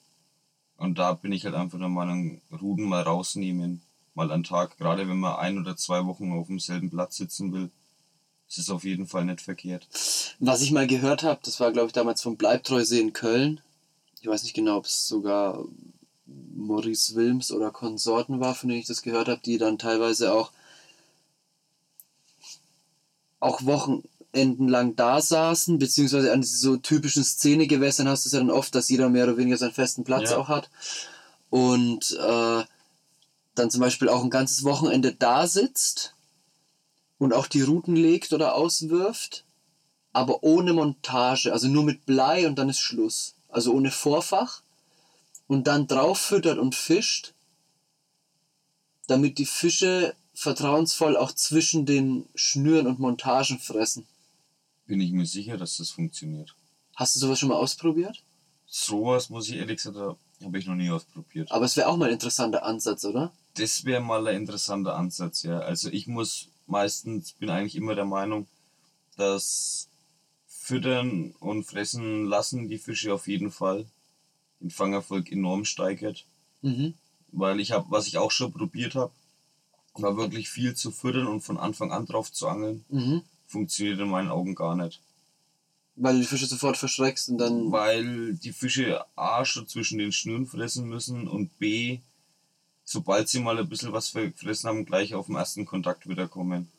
Und 0.75 0.99
da 0.99 1.13
bin 1.13 1.31
ich 1.31 1.45
halt 1.45 1.55
einfach 1.55 1.79
der 1.79 1.87
Meinung, 1.87 2.41
Ruden 2.51 2.83
mal 2.83 3.03
rausnehmen, 3.03 3.81
mal 4.15 4.29
einen 4.29 4.43
Tag, 4.43 4.77
gerade 4.77 5.07
wenn 5.07 5.17
man 5.17 5.37
ein 5.37 5.57
oder 5.57 5.77
zwei 5.77 6.05
Wochen 6.05 6.33
auf 6.33 6.47
demselben 6.47 6.89
Platz 6.89 7.15
sitzen 7.15 7.53
will, 7.53 7.71
ist 8.49 8.57
es 8.57 8.69
auf 8.69 8.83
jeden 8.83 9.07
Fall 9.07 9.23
nicht 9.23 9.39
verkehrt. 9.39 9.87
Was 10.39 10.61
ich 10.61 10.71
mal 10.71 10.87
gehört 10.87 11.23
habe, 11.23 11.39
das 11.41 11.61
war 11.61 11.71
glaube 11.71 11.87
ich 11.87 11.93
damals 11.93 12.21
vom 12.21 12.35
Bleibtreusee 12.35 12.99
in 12.99 13.13
Köln. 13.13 13.61
Ich 14.19 14.27
weiß 14.27 14.43
nicht 14.43 14.55
genau, 14.55 14.77
ob 14.77 14.85
es 14.85 15.07
sogar 15.07 15.63
Maurice 16.27 17.15
Wilms 17.15 17.51
oder 17.51 17.71
Konsorten 17.71 18.39
war, 18.39 18.55
von 18.55 18.69
denen 18.69 18.81
ich 18.81 18.87
das 18.87 19.01
gehört 19.01 19.27
habe, 19.27 19.41
die 19.43 19.57
dann 19.57 19.77
teilweise 19.77 20.33
auch 20.33 20.51
auch 23.39 23.63
Wochenenden 23.65 24.67
lang 24.67 24.95
da 24.95 25.21
saßen, 25.21 25.77
beziehungsweise 25.77 26.33
an 26.33 26.43
so 26.43 26.77
typischen 26.77 27.23
Szenegewässern 27.23 28.07
hast 28.07 28.25
du 28.25 28.29
es 28.29 28.33
ja 28.33 28.39
dann 28.39 28.49
oft, 28.49 28.73
dass 28.73 28.89
jeder 28.89 29.09
mehr 29.09 29.25
oder 29.25 29.37
weniger 29.37 29.57
seinen 29.57 29.73
festen 29.73 30.03
Platz 30.03 30.31
Ja. 30.31 30.37
auch 30.37 30.47
hat. 30.49 30.69
Und 31.49 32.17
äh, 32.19 32.63
dann 33.55 33.69
zum 33.69 33.81
Beispiel 33.81 34.09
auch 34.09 34.23
ein 34.23 34.29
ganzes 34.29 34.63
Wochenende 34.63 35.13
da 35.13 35.47
sitzt 35.47 36.15
und 37.19 37.33
auch 37.33 37.47
die 37.47 37.61
Routen 37.61 37.95
legt 37.95 38.33
oder 38.33 38.55
auswirft, 38.55 39.45
aber 40.13 40.43
ohne 40.43 40.73
Montage, 40.73 41.53
also 41.53 41.67
nur 41.67 41.83
mit 41.83 42.05
Blei 42.05 42.47
und 42.47 42.57
dann 42.57 42.69
ist 42.69 42.79
Schluss. 42.79 43.35
Also 43.49 43.73
ohne 43.73 43.91
Vorfach 43.91 44.61
und 45.47 45.67
dann 45.67 45.87
drauf 45.87 46.19
füttert 46.19 46.57
und 46.57 46.75
fischt, 46.75 47.33
damit 49.07 49.37
die 49.37 49.45
Fische 49.45 50.15
vertrauensvoll 50.33 51.17
auch 51.17 51.31
zwischen 51.31 51.85
den 51.85 52.27
Schnüren 52.35 52.85
und 52.85 52.99
Montagen 52.99 53.57
fressen. 53.57 54.05
Bin 54.85 55.01
ich 55.01 55.11
mir 55.11 55.25
sicher, 55.25 55.57
dass 55.57 55.77
das 55.77 55.89
funktioniert. 55.89 56.55
Hast 56.95 57.15
du 57.15 57.19
sowas 57.19 57.39
schon 57.39 57.49
mal 57.49 57.55
ausprobiert? 57.55 58.23
Sowas 58.67 59.29
muss 59.29 59.49
ich 59.49 59.55
ehrlich 59.55 59.77
gesagt, 59.77 59.97
habe 59.97 60.59
ich 60.59 60.67
noch 60.67 60.75
nie 60.75 60.89
ausprobiert. 60.89 61.51
Aber 61.51 61.65
es 61.65 61.75
wäre 61.77 61.87
auch 61.87 61.97
mal 61.97 62.07
ein 62.07 62.13
interessanter 62.13 62.63
Ansatz, 62.63 63.05
oder? 63.05 63.31
Das 63.55 63.85
wäre 63.85 64.01
mal 64.01 64.27
ein 64.27 64.35
interessanter 64.35 64.95
Ansatz, 64.95 65.43
ja. 65.43 65.59
Also 65.59 65.89
ich 65.89 66.07
muss 66.07 66.49
meistens, 66.67 67.33
bin 67.33 67.49
eigentlich 67.49 67.75
immer 67.75 67.95
der 67.95 68.05
Meinung, 68.05 68.47
dass 69.15 69.87
Füttern 70.47 71.31
und 71.39 71.63
Fressen 71.63 72.25
lassen 72.25 72.67
die 72.67 72.77
Fische 72.77 73.13
auf 73.13 73.27
jeden 73.27 73.51
Fall 73.51 73.85
den 74.59 74.71
Fangerfolg 74.71 75.31
enorm 75.31 75.65
steigert. 75.65 76.25
Mhm. 76.61 76.93
Weil 77.31 77.59
ich 77.59 77.71
habe, 77.71 77.85
was 77.89 78.07
ich 78.07 78.17
auch 78.17 78.31
schon 78.31 78.53
probiert 78.53 78.95
habe, 78.95 79.11
war 79.95 80.17
wirklich 80.17 80.49
viel 80.49 80.75
zu 80.75 80.91
füttern 80.91 81.27
und 81.27 81.41
von 81.41 81.57
Anfang 81.57 81.91
an 81.91 82.05
drauf 82.05 82.31
zu 82.31 82.47
angeln. 82.47 82.85
Mhm. 82.89 83.21
Funktioniert 83.47 83.99
in 83.99 84.09
meinen 84.09 84.29
Augen 84.29 84.55
gar 84.55 84.75
nicht. 84.75 85.01
Weil 85.95 86.15
du 86.15 86.21
die 86.21 86.27
Fische 86.27 86.45
sofort 86.45 86.77
verschreckst 86.77 87.29
und 87.29 87.39
dann. 87.39 87.71
Weil 87.71 88.35
die 88.35 88.53
Fische 88.53 89.03
A 89.15 89.45
schon 89.45 89.67
zwischen 89.67 89.97
den 89.97 90.11
Schnüren 90.11 90.45
fressen 90.45 90.87
müssen 90.87 91.27
und 91.27 91.57
B, 91.57 91.99
sobald 92.83 93.29
sie 93.29 93.39
mal 93.39 93.57
ein 93.57 93.67
bisschen 93.67 93.93
was 93.93 94.13
gefressen 94.13 94.69
haben, 94.69 94.85
gleich 94.85 95.15
auf 95.15 95.25
den 95.25 95.35
ersten 95.35 95.65
Kontakt 95.65 96.07
wiederkommen. 96.07 96.71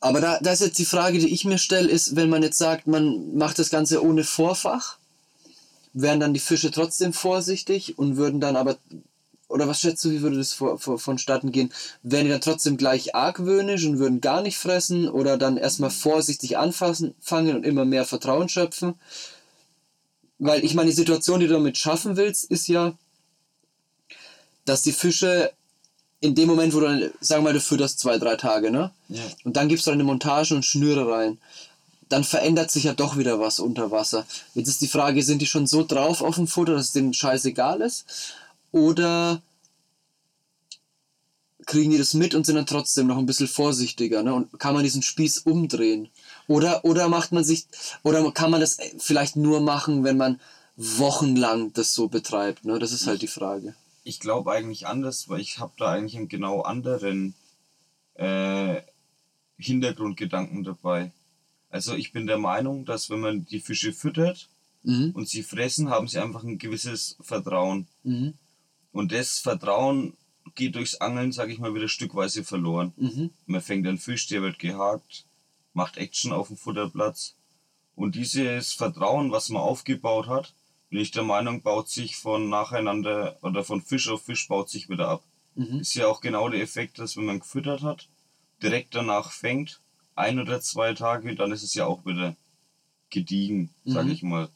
Aber 0.00 0.20
da, 0.20 0.38
da 0.40 0.52
ist 0.52 0.60
jetzt 0.60 0.78
die 0.78 0.84
Frage, 0.84 1.20
die 1.20 1.32
ich 1.32 1.44
mir 1.44 1.58
stelle, 1.58 1.88
ist, 1.88 2.16
wenn 2.16 2.28
man 2.28 2.42
jetzt 2.42 2.58
sagt, 2.58 2.88
man 2.88 3.36
macht 3.38 3.58
das 3.60 3.70
Ganze 3.70 4.04
ohne 4.04 4.24
Vorfach, 4.24 4.98
wären 5.92 6.20
dann 6.20 6.34
die 6.34 6.40
Fische 6.40 6.70
trotzdem 6.70 7.12
vorsichtig 7.12 7.98
und 7.98 8.16
würden 8.16 8.40
dann 8.40 8.56
aber, 8.56 8.76
oder 9.48 9.68
was 9.68 9.80
schätzt 9.80 10.04
du, 10.04 10.10
wie 10.10 10.22
würde 10.22 10.38
das 10.38 10.52
vor, 10.52 10.78
vor, 10.78 10.98
vonstatten 10.98 11.52
gehen? 11.52 11.72
Wären 12.02 12.24
die 12.24 12.30
dann 12.30 12.40
trotzdem 12.40 12.76
gleich 12.76 13.14
argwöhnisch 13.14 13.84
und 13.84 13.98
würden 13.98 14.20
gar 14.20 14.42
nicht 14.42 14.56
fressen 14.56 15.08
oder 15.08 15.36
dann 15.36 15.56
erstmal 15.56 15.90
vorsichtig 15.90 16.56
anfassen, 16.56 17.14
fangen 17.20 17.56
und 17.56 17.66
immer 17.66 17.84
mehr 17.84 18.04
Vertrauen 18.04 18.48
schöpfen? 18.48 18.94
Weil 20.38 20.64
ich 20.64 20.74
meine, 20.74 20.90
die 20.90 20.96
Situation, 20.96 21.40
die 21.40 21.46
du 21.46 21.54
damit 21.54 21.78
schaffen 21.78 22.16
willst, 22.16 22.50
ist 22.50 22.66
ja, 22.68 22.94
dass 24.64 24.82
die 24.82 24.92
Fische 24.92 25.52
in 26.20 26.34
dem 26.36 26.48
Moment, 26.48 26.72
wo 26.72 26.80
du, 26.80 26.86
dann, 26.86 27.10
sagen 27.20 27.42
wir 27.42 27.50
mal, 27.50 27.52
du 27.52 27.60
fütterst 27.60 27.98
zwei, 27.98 28.16
drei 28.16 28.36
Tage, 28.36 28.70
ne? 28.70 28.92
Ja. 29.08 29.22
Und 29.44 29.56
dann 29.56 29.68
gibst 29.68 29.86
du 29.86 29.90
eine 29.90 30.04
Montage 30.04 30.54
und 30.54 30.64
Schnüre 30.64 31.10
rein. 31.10 31.38
Dann 32.12 32.24
verändert 32.24 32.70
sich 32.70 32.84
ja 32.84 32.92
doch 32.92 33.16
wieder 33.16 33.40
was 33.40 33.58
unter 33.58 33.90
Wasser. 33.90 34.26
Jetzt 34.54 34.68
ist 34.68 34.82
die 34.82 34.88
Frage, 34.88 35.22
sind 35.22 35.40
die 35.40 35.46
schon 35.46 35.66
so 35.66 35.82
drauf 35.82 36.20
auf 36.20 36.34
dem 36.34 36.46
Futter, 36.46 36.74
dass 36.74 36.86
es 36.86 36.92
denen 36.92 37.14
scheißegal 37.14 37.80
ist? 37.80 38.04
Oder 38.70 39.40
kriegen 41.64 41.90
die 41.90 41.96
das 41.96 42.12
mit 42.12 42.34
und 42.34 42.44
sind 42.44 42.56
dann 42.56 42.66
trotzdem 42.66 43.06
noch 43.06 43.16
ein 43.16 43.24
bisschen 43.24 43.48
vorsichtiger, 43.48 44.22
ne? 44.22 44.34
Und 44.34 44.60
kann 44.60 44.74
man 44.74 44.82
diesen 44.82 45.00
Spieß 45.00 45.38
umdrehen? 45.38 46.10
Oder, 46.48 46.84
oder 46.84 47.08
macht 47.08 47.32
man 47.32 47.44
sich, 47.44 47.66
oder 48.02 48.30
kann 48.32 48.50
man 48.50 48.60
das 48.60 48.76
vielleicht 48.98 49.36
nur 49.36 49.60
machen, 49.62 50.04
wenn 50.04 50.18
man 50.18 50.38
wochenlang 50.76 51.72
das 51.72 51.94
so 51.94 52.08
betreibt, 52.08 52.66
ne? 52.66 52.78
Das 52.78 52.92
ist 52.92 53.06
halt 53.06 53.22
die 53.22 53.26
Frage. 53.26 53.74
Ich 54.04 54.20
glaube 54.20 54.52
eigentlich 54.52 54.86
anders, 54.86 55.30
weil 55.30 55.40
ich 55.40 55.58
habe 55.58 55.72
da 55.78 55.92
eigentlich 55.92 56.16
einen 56.16 56.28
genau 56.28 56.60
anderen 56.60 57.34
äh, 58.16 58.82
Hintergrundgedanken 59.56 60.62
dabei. 60.64 61.10
Also 61.72 61.94
ich 61.94 62.12
bin 62.12 62.26
der 62.26 62.38
Meinung, 62.38 62.84
dass 62.84 63.10
wenn 63.10 63.20
man 63.20 63.44
die 63.46 63.60
Fische 63.60 63.92
füttert 63.92 64.48
Mhm. 64.84 65.12
und 65.14 65.28
sie 65.28 65.42
fressen, 65.44 65.90
haben 65.90 66.08
sie 66.08 66.18
einfach 66.18 66.42
ein 66.42 66.58
gewisses 66.58 67.16
Vertrauen. 67.20 67.86
Mhm. 68.02 68.34
Und 68.92 69.12
das 69.12 69.38
Vertrauen 69.38 70.16
geht 70.56 70.74
durchs 70.74 70.96
Angeln, 70.96 71.30
sage 71.32 71.52
ich 71.52 71.60
mal, 71.60 71.74
wieder 71.74 71.88
stückweise 71.88 72.42
verloren. 72.44 72.92
Mhm. 72.96 73.30
Man 73.46 73.60
fängt 73.60 73.86
einen 73.86 73.98
Fisch, 73.98 74.26
der 74.26 74.42
wird 74.42 74.58
gehakt, 74.58 75.24
macht 75.72 75.96
Action 75.98 76.32
auf 76.32 76.48
dem 76.48 76.56
Futterplatz. 76.56 77.36
Und 77.94 78.16
dieses 78.16 78.72
Vertrauen, 78.72 79.30
was 79.30 79.50
man 79.50 79.62
aufgebaut 79.62 80.26
hat, 80.26 80.52
bin 80.90 80.98
ich 80.98 81.12
der 81.12 81.22
Meinung, 81.22 81.62
baut 81.62 81.88
sich 81.88 82.16
von 82.16 82.48
nacheinander 82.48 83.38
oder 83.40 83.64
von 83.64 83.80
Fisch 83.82 84.08
auf 84.08 84.22
Fisch 84.24 84.48
baut 84.48 84.68
sich 84.68 84.88
wieder 84.88 85.08
ab. 85.08 85.22
Mhm. 85.54 85.78
Ist 85.78 85.94
ja 85.94 86.08
auch 86.08 86.20
genau 86.20 86.48
der 86.48 86.60
Effekt, 86.60 86.98
dass 86.98 87.16
wenn 87.16 87.24
man 87.26 87.38
gefüttert 87.38 87.82
hat, 87.82 88.08
direkt 88.62 88.94
danach 88.94 89.30
fängt, 89.30 89.80
ein 90.14 90.38
oder 90.38 90.60
zwei 90.60 90.94
Tage, 90.94 91.34
dann 91.34 91.52
ist 91.52 91.62
es 91.62 91.74
ja 91.74 91.86
auch 91.86 92.04
wieder 92.04 92.36
gediegen, 93.10 93.70
sag 93.84 94.06
Mhm. 94.06 94.12
ich 94.12 94.22
mal. 94.22 94.48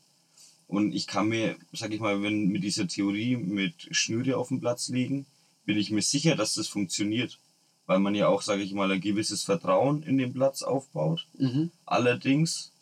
Und 0.68 0.92
ich 0.92 1.06
kann 1.06 1.28
mir, 1.28 1.56
sag 1.72 1.92
ich 1.92 2.00
mal, 2.00 2.22
wenn 2.22 2.48
mit 2.48 2.64
dieser 2.64 2.88
Theorie 2.88 3.36
mit 3.36 3.88
Schnüre 3.92 4.36
auf 4.36 4.48
dem 4.48 4.60
Platz 4.60 4.88
liegen, 4.88 5.26
bin 5.64 5.78
ich 5.78 5.90
mir 5.90 6.02
sicher, 6.02 6.34
dass 6.36 6.54
das 6.54 6.68
funktioniert. 6.68 7.38
Weil 7.86 8.00
man 8.00 8.16
ja 8.16 8.26
auch, 8.26 8.42
sage 8.42 8.62
ich 8.62 8.72
mal, 8.72 8.90
ein 8.90 9.00
gewisses 9.00 9.44
Vertrauen 9.44 10.02
in 10.02 10.18
den 10.18 10.32
Platz 10.32 10.62
aufbaut. 10.62 11.28
Mhm. 11.38 11.70
Allerdings, 11.84 12.72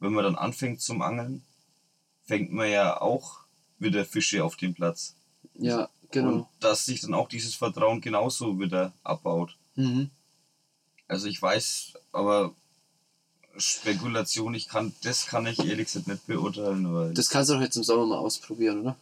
wenn 0.00 0.12
man 0.12 0.24
dann 0.24 0.36
anfängt 0.36 0.82
zum 0.82 1.00
Angeln, 1.00 1.42
fängt 2.24 2.52
man 2.52 2.70
ja 2.70 3.00
auch 3.00 3.38
wieder 3.78 4.04
Fische 4.04 4.44
auf 4.44 4.56
dem 4.56 4.74
Platz. 4.74 5.14
Ja, 5.54 5.88
genau. 6.10 6.28
Und 6.32 6.46
dass 6.60 6.84
sich 6.84 7.00
dann 7.00 7.14
auch 7.14 7.28
dieses 7.28 7.54
Vertrauen 7.54 8.02
genauso 8.02 8.60
wieder 8.60 8.92
abbaut. 9.02 9.56
Mhm. 9.76 10.10
Also 11.08 11.26
ich 11.26 11.40
weiß, 11.40 11.94
aber 12.12 12.54
Spekulation, 13.56 14.54
ich 14.54 14.68
kann, 14.68 14.92
das 15.02 15.26
kann 15.26 15.46
ich 15.46 15.58
ehrlich 15.58 15.86
gesagt 15.86 16.08
nicht 16.08 16.26
beurteilen, 16.26 16.94
weil. 16.94 17.14
Das 17.14 17.30
kannst 17.30 17.50
du 17.50 17.54
doch 17.54 17.60
jetzt 17.60 17.76
im 17.76 17.84
Sommer 17.84 18.06
mal 18.06 18.18
ausprobieren, 18.18 18.80
oder? 18.82 18.96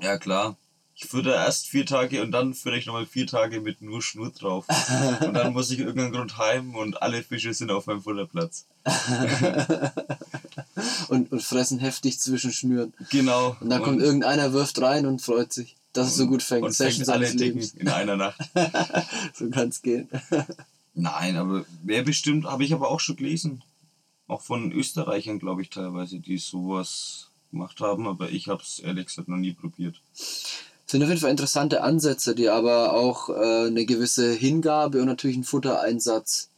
ja 0.00 0.18
klar. 0.18 0.56
Ich 0.98 1.04
fütter 1.04 1.34
erst 1.34 1.66
vier 1.66 1.84
Tage 1.84 2.22
und 2.22 2.32
dann 2.32 2.54
fütter 2.54 2.76
ich 2.76 2.86
nochmal 2.86 3.04
vier 3.04 3.26
Tage 3.26 3.60
mit 3.60 3.82
nur 3.82 4.00
Schnur 4.00 4.30
drauf. 4.30 4.64
und 5.20 5.34
dann 5.34 5.52
muss 5.52 5.70
ich 5.70 5.78
irgendeinen 5.78 6.12
Grund 6.12 6.38
heim 6.38 6.74
und 6.74 7.02
alle 7.02 7.22
Fische 7.22 7.52
sind 7.52 7.70
auf 7.70 7.86
meinem 7.86 8.02
Futterplatz. 8.02 8.64
Und, 11.08 11.32
und 11.32 11.42
fressen 11.42 11.78
heftig 11.78 12.18
zwischen 12.18 12.52
Schnüren. 12.52 12.92
Genau. 13.10 13.56
Und 13.60 13.70
dann 13.70 13.82
kommt 13.82 14.00
irgendeiner, 14.00 14.52
wirft 14.52 14.80
rein 14.80 15.06
und 15.06 15.22
freut 15.22 15.52
sich, 15.52 15.76
dass 15.92 16.08
es 16.08 16.16
so 16.16 16.26
gut 16.26 16.42
fängt. 16.42 16.64
und 16.64 16.74
fängt 16.74 17.08
alle 17.08 17.32
Dicken 17.34 17.62
in 17.76 17.88
einer 17.88 18.16
Nacht. 18.16 18.40
So 19.34 19.48
kann 19.50 19.68
es 19.68 19.82
gehen. 19.82 20.08
Nein, 20.98 21.36
aber 21.36 21.66
wer 21.82 22.02
bestimmt, 22.02 22.46
habe 22.46 22.64
ich 22.64 22.72
aber 22.72 22.90
auch 22.90 23.00
schon 23.00 23.16
gelesen. 23.16 23.62
Auch 24.28 24.40
von 24.40 24.72
Österreichern, 24.72 25.38
glaube 25.38 25.60
ich, 25.60 25.68
teilweise, 25.68 26.18
die 26.18 26.38
sowas 26.38 27.28
gemacht 27.50 27.80
haben, 27.80 28.08
aber 28.08 28.30
ich 28.30 28.48
habe 28.48 28.62
es 28.62 28.78
ehrlich 28.78 29.06
gesagt 29.06 29.28
noch 29.28 29.36
nie 29.36 29.52
probiert. 29.52 30.00
sind 30.14 31.02
auf 31.02 31.08
jeden 31.10 31.20
Fall 31.20 31.30
interessante 31.30 31.82
Ansätze, 31.82 32.34
die 32.34 32.48
aber 32.48 32.94
auch 32.94 33.28
äh, 33.28 33.66
eine 33.66 33.84
gewisse 33.84 34.32
Hingabe 34.32 35.00
und 35.00 35.06
natürlich 35.06 35.36
einen 35.36 35.44
Futtereinsatz 35.44 36.48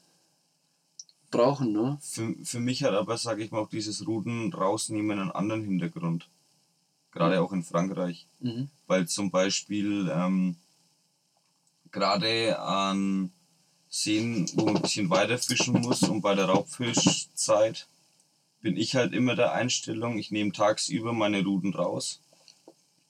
brauchen, 1.33 1.73
ne? 1.73 1.99
Für, 2.01 2.33
für 2.45 2.61
mich 2.61 2.85
hat 2.85 2.95
aber, 2.95 3.19
sage 3.19 3.43
ich 3.43 3.51
mal, 3.51 3.59
auch 3.59 3.69
dieses 3.69 4.07
Ruden 4.07 4.53
rausnehmen 4.53 5.19
einen 5.19 5.33
anderen 5.33 5.65
Hintergrund. 5.65 6.29
Gerade 7.11 7.43
auch 7.43 7.53
in 7.53 7.65
Frankreich. 7.65 8.25
Mhm. 8.39 8.69
Weil 8.87 9.09
zum 9.09 9.33
Beispiel 9.33 10.09
ähm, 10.15 10.55
gerade 11.91 12.61
an 12.61 13.33
Seen, 13.91 14.51
wo 14.55 14.67
man 14.67 14.77
ein 14.77 14.83
bisschen 14.83 15.11
weiter 15.11 15.39
fischen 15.39 15.81
muss 15.81 16.03
und 16.03 16.21
bei 16.21 16.35
der 16.35 16.47
Raubfischzeit 16.47 17.87
bin 18.61 18.77
ich 18.77 18.97
halt 18.97 19.13
immer 19.13 19.35
der 19.35 19.53
Einstellung, 19.53 20.19
ich 20.19 20.31
nehme 20.31 20.53
tagsüber 20.53 21.13
meine 21.13 21.43
Ruden 21.43 21.75
raus, 21.75 22.21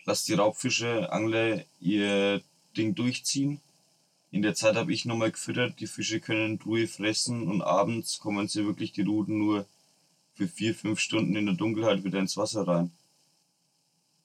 lasse 0.04 0.26
die 0.26 0.34
Raubfische, 0.34 1.12
Angler 1.12 1.64
ihr 1.80 2.42
Ding 2.76 2.94
durchziehen. 2.94 3.60
In 4.30 4.42
der 4.42 4.54
Zeit 4.54 4.76
habe 4.76 4.92
ich 4.92 5.04
nochmal 5.04 5.32
gefüttert, 5.32 5.80
die 5.80 5.86
Fische 5.86 6.20
können 6.20 6.60
Ruhe 6.64 6.86
fressen 6.86 7.48
und 7.48 7.62
abends 7.62 8.18
kommen 8.18 8.46
sie 8.46 8.64
wirklich 8.64 8.92
die 8.92 9.02
Ruden 9.02 9.38
nur 9.38 9.66
für 10.34 10.46
vier, 10.46 10.74
fünf 10.74 11.00
Stunden 11.00 11.34
in 11.34 11.46
der 11.46 11.56
Dunkelheit 11.56 12.04
wieder 12.04 12.20
ins 12.20 12.36
Wasser 12.36 12.68
rein. 12.68 12.92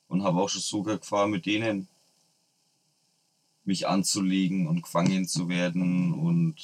Und 0.08 0.24
habe 0.24 0.40
auch 0.40 0.50
schon 0.50 0.62
sogar 0.62 1.00
Gefahr 1.00 1.28
mit 1.28 1.46
denen 1.48 1.88
mich 3.66 3.88
anzulegen 3.88 4.68
und 4.68 4.82
gefangen 4.82 5.28
zu 5.28 5.50
werden 5.50 6.14
und 6.14 6.56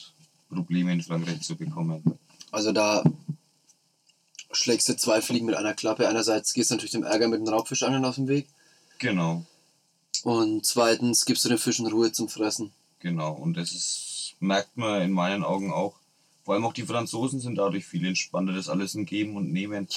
Probleme 0.49 0.91
in 0.93 1.01
Frankreich 1.01 1.41
zu 1.41 1.55
bekommen. 1.55 2.03
Also 2.51 2.71
da 2.71 3.03
schlägst 4.51 4.89
du 4.89 4.97
zwei 4.97 5.21
Fliegen 5.21 5.45
mit 5.45 5.55
einer 5.55 5.73
Klappe. 5.73 6.07
Einerseits 6.09 6.53
gehst 6.53 6.71
du 6.71 6.75
natürlich 6.75 6.91
dem 6.91 7.03
Ärger 7.03 7.27
mit 7.27 7.39
den 7.39 7.47
Raubfischangeln 7.47 8.05
auf 8.05 8.15
den 8.15 8.27
Weg 8.27 8.47
Genau, 8.97 9.45
und 10.23 10.65
zweitens 10.65 11.25
gibst 11.25 11.45
du 11.45 11.49
den 11.49 11.57
Fischen 11.57 11.87
Ruhe 11.87 12.11
zum 12.11 12.29
Fressen. 12.29 12.71
genau. 12.99 13.33
Und 13.33 13.55
das 13.55 13.71
ist, 13.71 14.35
merkt 14.39 14.75
man 14.77 15.01
in 15.01 15.11
meinen 15.11 15.43
Augen 15.43 15.71
auch. 15.71 15.95
Vor 16.43 16.53
allem 16.53 16.65
auch 16.65 16.73
die 16.73 16.85
Franzosen 16.85 17.39
sind 17.39 17.55
dadurch 17.55 17.85
viel 17.85 18.05
entspannter, 18.05 18.53
das 18.53 18.69
alles 18.69 18.95
ein 18.95 19.05
Geben 19.05 19.37
und 19.37 19.51
Nehmen. 19.51 19.87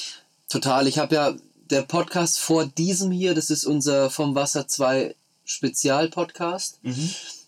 Total. 0.48 0.86
Ich 0.86 0.98
habe 0.98 1.14
ja 1.14 1.34
der 1.70 1.82
Podcast 1.82 2.38
vor 2.38 2.66
diesem 2.66 3.10
hier, 3.10 3.34
das 3.34 3.50
ist 3.50 3.64
unser 3.64 4.10
vom 4.10 4.34
Wasser 4.34 4.68
2 4.68 5.16
Spezial-Podcast. 5.44 6.80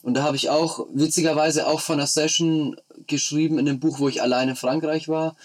Und 0.02 0.14
da 0.14 0.22
habe 0.22 0.36
ich 0.36 0.50
auch 0.50 0.86
witzigerweise 0.92 1.66
auch 1.66 1.80
von 1.80 1.94
einer 1.94 2.06
Session 2.06 2.76
geschrieben 3.06 3.58
in 3.58 3.66
dem 3.66 3.80
Buch, 3.80 3.98
wo 3.98 4.08
ich 4.08 4.22
allein 4.22 4.48
in 4.50 4.56
Frankreich 4.56 5.08
war 5.08 5.36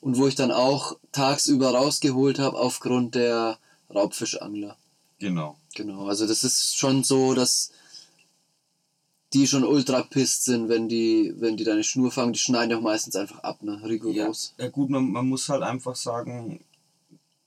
und 0.00 0.16
wo 0.16 0.26
ich 0.26 0.34
dann 0.34 0.52
auch 0.52 0.96
tagsüber 1.12 1.70
rausgeholt 1.70 2.38
habe 2.38 2.58
aufgrund 2.58 3.14
der 3.14 3.58
Raubfischangler. 3.92 4.76
Genau. 5.18 5.56
Genau, 5.74 6.06
also 6.06 6.26
das 6.26 6.44
ist 6.44 6.76
schon 6.76 7.02
so, 7.02 7.34
dass 7.34 7.72
die 9.32 9.46
schon 9.48 9.64
ultra 9.64 10.02
pisst 10.02 10.44
sind, 10.44 10.68
wenn 10.68 10.88
die, 10.88 11.34
wenn 11.38 11.56
die 11.56 11.64
deine 11.64 11.82
Schnur 11.82 12.12
fangen, 12.12 12.32
die 12.32 12.38
schneiden 12.38 12.70
ja 12.70 12.76
auch 12.78 12.82
meistens 12.82 13.16
einfach 13.16 13.40
ab, 13.40 13.62
ne? 13.62 13.78
Ja, 13.80 13.88
Rigoros. 13.88 14.54
ja 14.58 14.68
gut, 14.68 14.90
man, 14.90 15.10
man 15.10 15.28
muss 15.28 15.48
halt 15.48 15.62
einfach 15.62 15.96
sagen, 15.96 16.60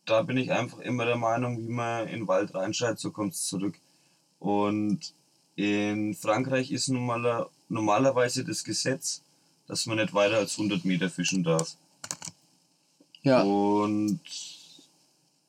da 0.05 0.21
bin 0.21 0.35
ich 0.37 0.51
einfach 0.51 0.79
immer 0.79 1.05
der 1.05 1.15
Meinung, 1.15 1.57
wie 1.59 1.71
man 1.71 2.07
in 2.07 2.21
den 2.21 2.27
Wald 2.27 2.53
reinscheidet, 2.53 2.99
so 2.99 3.11
kommt 3.11 3.33
es 3.33 3.45
zurück. 3.45 3.79
Und 4.39 5.13
in 5.55 6.13
Frankreich 6.13 6.71
ist 6.71 6.89
normaler, 6.89 7.49
normalerweise 7.69 8.45
das 8.45 8.63
Gesetz, 8.63 9.21
dass 9.67 9.85
man 9.85 9.97
nicht 9.97 10.13
weiter 10.13 10.37
als 10.37 10.57
100 10.57 10.85
Meter 10.85 11.09
fischen 11.09 11.43
darf. 11.43 11.75
Ja. 13.23 13.41
Und 13.43 14.21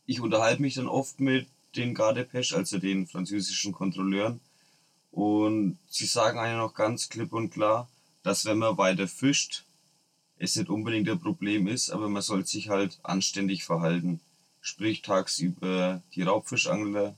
ich 0.07 0.21
unterhalte 0.21 0.63
mich 0.63 0.75
dann 0.75 0.89
oft 0.89 1.21
mit 1.21 1.47
den 1.77 1.95
Gardepesch, 1.95 2.55
also 2.55 2.79
den 2.79 3.07
französischen 3.07 3.73
Kontrolleuren. 3.73 4.41
Und 5.13 5.79
sie 5.89 6.07
sagen 6.07 6.39
eigentlich 6.39 6.59
noch 6.59 6.75
ganz 6.75 7.09
klipp 7.09 7.33
und 7.33 7.51
klar, 7.51 7.89
dass 8.23 8.45
wenn 8.45 8.59
man 8.59 8.79
weiter 8.79 9.09
fischt, 9.09 9.65
es 10.39 10.57
nicht 10.57 10.71
unbedingt 10.71 11.09
ein 11.09 11.21
Problem 11.21 11.67
ist, 11.67 11.91
aber 11.91 12.09
man 12.09 12.23
soll 12.23 12.47
sich 12.47 12.69
halt 12.69 12.99
anständig 13.03 13.65
verhalten. 13.65 14.21
Sprich 14.61 15.03
tagsüber 15.03 16.03
die 16.15 16.23
Raubfischangler, 16.23 17.15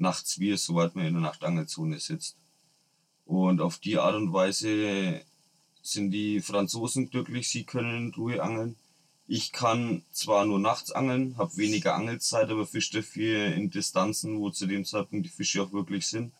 nachts 0.00 0.38
wir, 0.38 0.58
soweit 0.58 0.94
man 0.94 1.06
in 1.06 1.14
der 1.14 1.22
Nachtangelzone 1.22 1.98
sitzt. 2.00 2.36
Und 3.26 3.60
auf 3.60 3.78
die 3.78 3.98
Art 3.98 4.14
und 4.14 4.32
Weise 4.32 5.20
sind 5.82 6.10
die 6.10 6.40
Franzosen 6.40 7.10
glücklich, 7.10 7.48
sie 7.48 7.64
können 7.64 8.08
in 8.08 8.14
Ruhe 8.14 8.42
angeln. 8.42 8.76
Ich 9.28 9.52
kann 9.52 10.02
zwar 10.12 10.44
nur 10.44 10.58
nachts 10.58 10.90
angeln, 10.90 11.36
habe 11.38 11.56
weniger 11.56 11.94
Angelzeit, 11.94 12.50
aber 12.50 12.66
fische 12.66 12.98
dafür 12.98 13.54
in 13.54 13.70
Distanzen, 13.70 14.40
wo 14.40 14.50
zu 14.50 14.66
dem 14.66 14.84
Zeitpunkt 14.84 15.24
die 15.24 15.30
Fische 15.30 15.62
auch 15.62 15.72
wirklich 15.72 16.06
sind. 16.08 16.32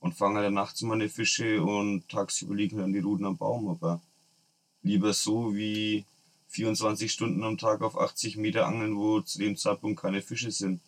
Und 0.00 0.14
fange 0.14 0.42
dann 0.42 0.54
nachts 0.54 0.82
meine 0.82 1.08
Fische 1.08 1.62
und 1.62 2.08
tagsüber 2.08 2.54
liegen 2.54 2.78
dann 2.78 2.92
die 2.92 2.98
Ruden 2.98 3.24
am 3.24 3.38
Baum. 3.38 3.68
Aber 3.68 4.00
lieber 4.82 5.12
so 5.14 5.54
wie 5.54 6.04
24 6.48 7.10
Stunden 7.10 7.42
am 7.44 7.58
Tag 7.58 7.80
auf 7.82 7.98
80 7.98 8.36
Meter 8.36 8.66
angeln, 8.66 8.96
wo 8.96 9.20
zu 9.20 9.38
dem 9.38 9.56
Zeitpunkt 9.56 10.00
keine 10.00 10.20
Fische 10.20 10.50
sind. 10.50 10.80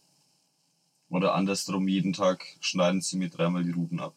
Oder 1.12 1.34
andersrum, 1.34 1.88
jeden 1.88 2.14
Tag 2.14 2.46
schneiden 2.60 3.02
sie 3.02 3.18
mir 3.18 3.28
dreimal 3.28 3.62
die 3.62 3.70
Ruden 3.70 4.00
ab. 4.00 4.14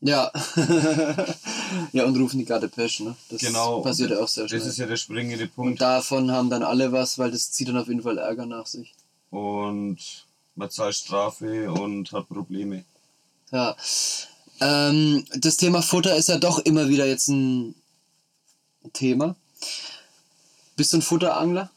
Ja. 0.00 0.32
ja, 1.92 2.04
und 2.04 2.16
rufen 2.16 2.40
die 2.40 2.44
Gardepesch, 2.44 2.98
ne? 2.98 3.14
Das 3.28 3.40
genau. 3.40 3.80
passiert 3.80 4.10
ja 4.10 4.18
auch 4.18 4.26
sehr 4.26 4.48
schnell. 4.48 4.58
Das 4.58 4.68
ist 4.68 4.76
ja 4.76 4.86
der 4.86 4.96
springende 4.96 5.44
und 5.44 5.54
Punkt. 5.54 5.80
davon 5.80 6.32
haben 6.32 6.50
dann 6.50 6.64
alle 6.64 6.90
was, 6.90 7.16
weil 7.16 7.30
das 7.30 7.52
zieht 7.52 7.68
dann 7.68 7.76
auf 7.76 7.86
jeden 7.86 8.02
Fall 8.02 8.18
Ärger 8.18 8.46
nach 8.46 8.66
sich. 8.66 8.92
Und 9.30 9.98
man 10.56 10.68
zahlt 10.68 10.96
Strafe 10.96 11.70
und 11.70 12.10
hat 12.10 12.28
Probleme. 12.28 12.84
Ja. 13.52 13.76
Ähm, 14.60 15.24
das 15.36 15.56
Thema 15.56 15.80
Futter 15.80 16.16
ist 16.16 16.28
ja 16.28 16.38
doch 16.38 16.58
immer 16.58 16.88
wieder 16.88 17.06
jetzt 17.06 17.28
ein 17.28 17.76
Thema. 18.92 19.36
Bist 20.74 20.92
du 20.92 20.96
ein 20.96 21.02
Futterangler? 21.02 21.70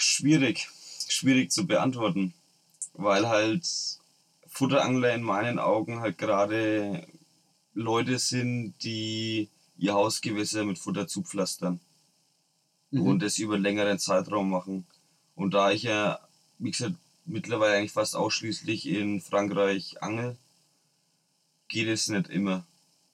Schwierig. 0.00 0.68
Schwierig 1.22 1.52
zu 1.52 1.68
beantworten. 1.68 2.34
Weil 2.94 3.28
halt 3.28 3.64
Futterangler 4.48 5.14
in 5.14 5.22
meinen 5.22 5.60
Augen 5.60 6.00
halt 6.00 6.18
gerade 6.18 7.06
Leute 7.74 8.18
sind, 8.18 8.74
die 8.82 9.48
ihr 9.78 9.94
Hausgewässer 9.94 10.64
mit 10.64 10.80
Futter 10.80 11.06
zupflastern. 11.06 11.78
Mhm. 12.90 13.02
Und 13.02 13.22
das 13.22 13.38
über 13.38 13.54
einen 13.54 13.62
längeren 13.62 14.00
Zeitraum 14.00 14.50
machen. 14.50 14.84
Und 15.36 15.54
da 15.54 15.70
ich 15.70 15.84
ja, 15.84 16.18
wie 16.58 16.72
gesagt, 16.72 16.96
mittlerweile 17.24 17.76
eigentlich 17.76 17.92
fast 17.92 18.16
ausschließlich 18.16 18.88
in 18.88 19.20
Frankreich 19.20 20.02
angel, 20.02 20.36
geht 21.68 21.86
es 21.86 22.08
nicht 22.08 22.30
immer. 22.30 22.66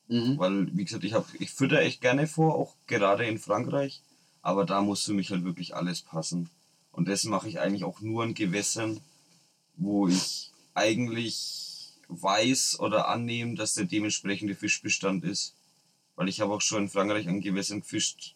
Mhm. 0.06 0.38
Weil, 0.38 0.74
wie 0.74 0.84
gesagt, 0.86 1.04
ich, 1.04 1.12
hab, 1.12 1.26
ich 1.38 1.50
fütter 1.50 1.82
echt 1.82 2.00
gerne 2.00 2.26
vor, 2.26 2.54
auch 2.54 2.72
gerade 2.86 3.26
in 3.26 3.38
Frankreich. 3.38 4.00
Aber 4.40 4.64
da 4.64 4.80
muss 4.80 5.04
für 5.04 5.12
mich 5.12 5.30
halt 5.30 5.44
wirklich 5.44 5.76
alles 5.76 6.00
passen. 6.00 6.48
Und 6.98 7.06
das 7.06 7.22
mache 7.22 7.48
ich 7.48 7.60
eigentlich 7.60 7.84
auch 7.84 8.00
nur 8.00 8.24
in 8.24 8.34
Gewässern, 8.34 9.00
wo 9.76 10.08
ich 10.08 10.50
eigentlich 10.74 11.92
weiß 12.08 12.80
oder 12.80 13.06
annehme, 13.06 13.54
dass 13.54 13.74
der 13.74 13.84
dementsprechende 13.84 14.56
Fischbestand 14.56 15.22
ist. 15.22 15.54
Weil 16.16 16.28
ich 16.28 16.40
habe 16.40 16.52
auch 16.52 16.60
schon 16.60 16.82
in 16.82 16.88
Frankreich 16.88 17.28
an 17.28 17.40
Gewässern 17.40 17.82
gefischt. 17.82 18.34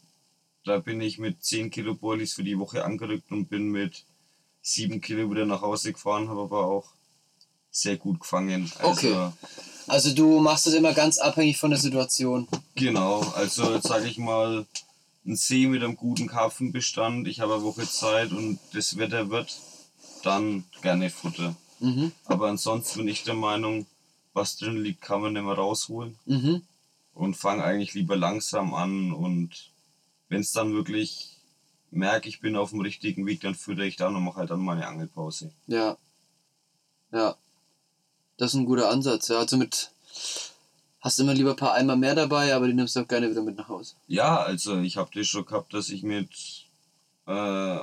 Da 0.64 0.78
bin 0.78 1.00
ich 1.00 1.18
mit 1.18 1.42
10 1.42 1.70
Kilo 1.70 1.96
Boilies 1.96 2.34
für 2.34 2.44
die 2.44 2.56
Woche 2.56 2.84
angerückt 2.84 3.32
und 3.32 3.46
bin 3.46 3.72
mit 3.72 4.04
7 4.60 5.00
Kilo 5.00 5.28
wieder 5.28 5.44
nach 5.44 5.62
Hause 5.62 5.92
gefahren, 5.92 6.28
habe 6.28 6.42
aber 6.42 6.64
auch 6.64 6.92
sehr 7.72 7.96
gut 7.96 8.20
gefangen. 8.20 8.70
Also, 8.78 9.08
Okay. 9.08 9.32
Also 9.88 10.14
du 10.14 10.38
machst 10.38 10.66
das 10.66 10.74
immer 10.74 10.92
ganz 10.92 11.18
abhängig 11.18 11.58
von 11.58 11.70
der 11.70 11.80
Situation. 11.80 12.46
Genau, 12.76 13.22
also 13.34 13.74
jetzt 13.74 13.88
sage 13.88 14.06
ich 14.06 14.18
mal, 14.18 14.66
ein 15.24 15.36
See 15.36 15.66
mit 15.66 15.82
einem 15.82 15.96
guten 15.96 16.26
Karpfenbestand, 16.26 17.28
ich 17.28 17.40
habe 17.40 17.54
eine 17.54 17.62
Woche 17.62 17.88
Zeit 17.88 18.32
und 18.32 18.58
das 18.72 18.96
Wetter 18.96 19.30
wird, 19.30 19.56
dann 20.24 20.64
gerne 20.82 21.10
Futter. 21.10 21.54
Mhm. 21.80 22.12
Aber 22.24 22.48
ansonsten 22.48 23.00
bin 23.00 23.08
ich 23.08 23.24
der 23.24 23.34
Meinung, 23.34 23.86
was 24.32 24.56
drin 24.56 24.82
liegt, 24.82 25.02
kann 25.02 25.20
man 25.20 25.32
nicht 25.34 25.42
mehr 25.44 25.54
rausholen 25.54 26.16
Mhm. 26.26 26.62
und 27.14 27.36
fange 27.36 27.62
eigentlich 27.64 27.94
lieber 27.94 28.16
langsam 28.16 28.74
an 28.74 29.12
und 29.12 29.70
wenn 30.28 30.40
es 30.40 30.52
dann 30.52 30.72
wirklich 30.72 31.36
merke, 31.90 32.28
ich 32.28 32.40
bin 32.40 32.56
auf 32.56 32.70
dem 32.70 32.80
richtigen 32.80 33.26
Weg, 33.26 33.42
dann 33.42 33.54
fütter 33.54 33.82
ich 33.82 33.96
dann 33.96 34.16
und 34.16 34.24
mache 34.24 34.36
halt 34.38 34.50
dann 34.50 34.60
meine 34.60 34.86
Angelpause. 34.86 35.52
Ja. 35.66 35.98
Ja. 37.12 37.36
Das 38.38 38.54
ist 38.54 38.60
ein 38.60 38.64
guter 38.64 38.88
Ansatz, 38.88 39.28
ja. 39.28 39.38
Also 39.38 39.58
mit 39.58 39.90
hast 41.02 41.18
immer 41.18 41.34
lieber 41.34 41.50
ein 41.50 41.56
paar 41.56 41.74
Eimer 41.74 41.96
mehr 41.96 42.14
dabei, 42.14 42.54
aber 42.54 42.68
die 42.68 42.74
nimmst 42.74 42.96
du 42.96 43.00
auch 43.00 43.08
gerne 43.08 43.28
wieder 43.28 43.42
mit 43.42 43.56
nach 43.56 43.68
Hause. 43.68 43.96
Ja, 44.06 44.40
also 44.40 44.80
ich 44.80 44.96
habe 44.96 45.10
das 45.12 45.26
schon 45.26 45.44
gehabt, 45.44 45.74
dass 45.74 45.90
ich 45.90 46.04
mit 46.04 46.30
äh, 47.26 47.78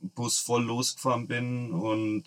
Bus 0.00 0.38
voll 0.38 0.64
losgefahren 0.64 1.26
bin 1.26 1.72
und 1.72 2.24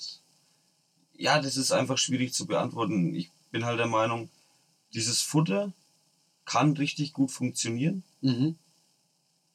ja, 1.16 1.42
das 1.42 1.58
ist 1.58 1.72
einfach 1.72 1.98
schwierig 1.98 2.34
zu 2.34 2.46
beantworten. 2.46 3.16
Ich 3.16 3.32
bin 3.52 3.66
halt 3.66 3.80
der 3.80 3.88
Meinung, 3.88 4.30
dieses 4.94 5.22
Futter 5.22 5.74
kann 6.46 6.74
richtig 6.74 7.14
gut 7.14 7.32
funktionieren. 7.32 8.04
Mhm. 8.22 8.56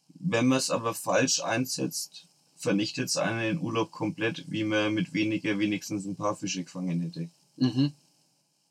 Wenn 0.09 0.47
man 0.47 0.59
es 0.59 0.70
aber 0.70 0.95
falsch 0.95 1.43
einsetzt, 1.43 2.27
vernichtet 2.57 3.09
es 3.09 3.16
einen 3.16 3.41
den 3.41 3.61
Urlaub 3.61 3.91
komplett, 3.91 4.51
wie 4.51 4.64
man 4.64 4.95
mit 4.95 5.12
weniger 5.12 5.59
wenigstens 5.59 6.07
ein 6.07 6.16
paar 6.16 6.37
Fische 6.37 6.64
gefangen 6.64 7.01
hätte. 7.01 7.29
Mhm. 7.57 7.93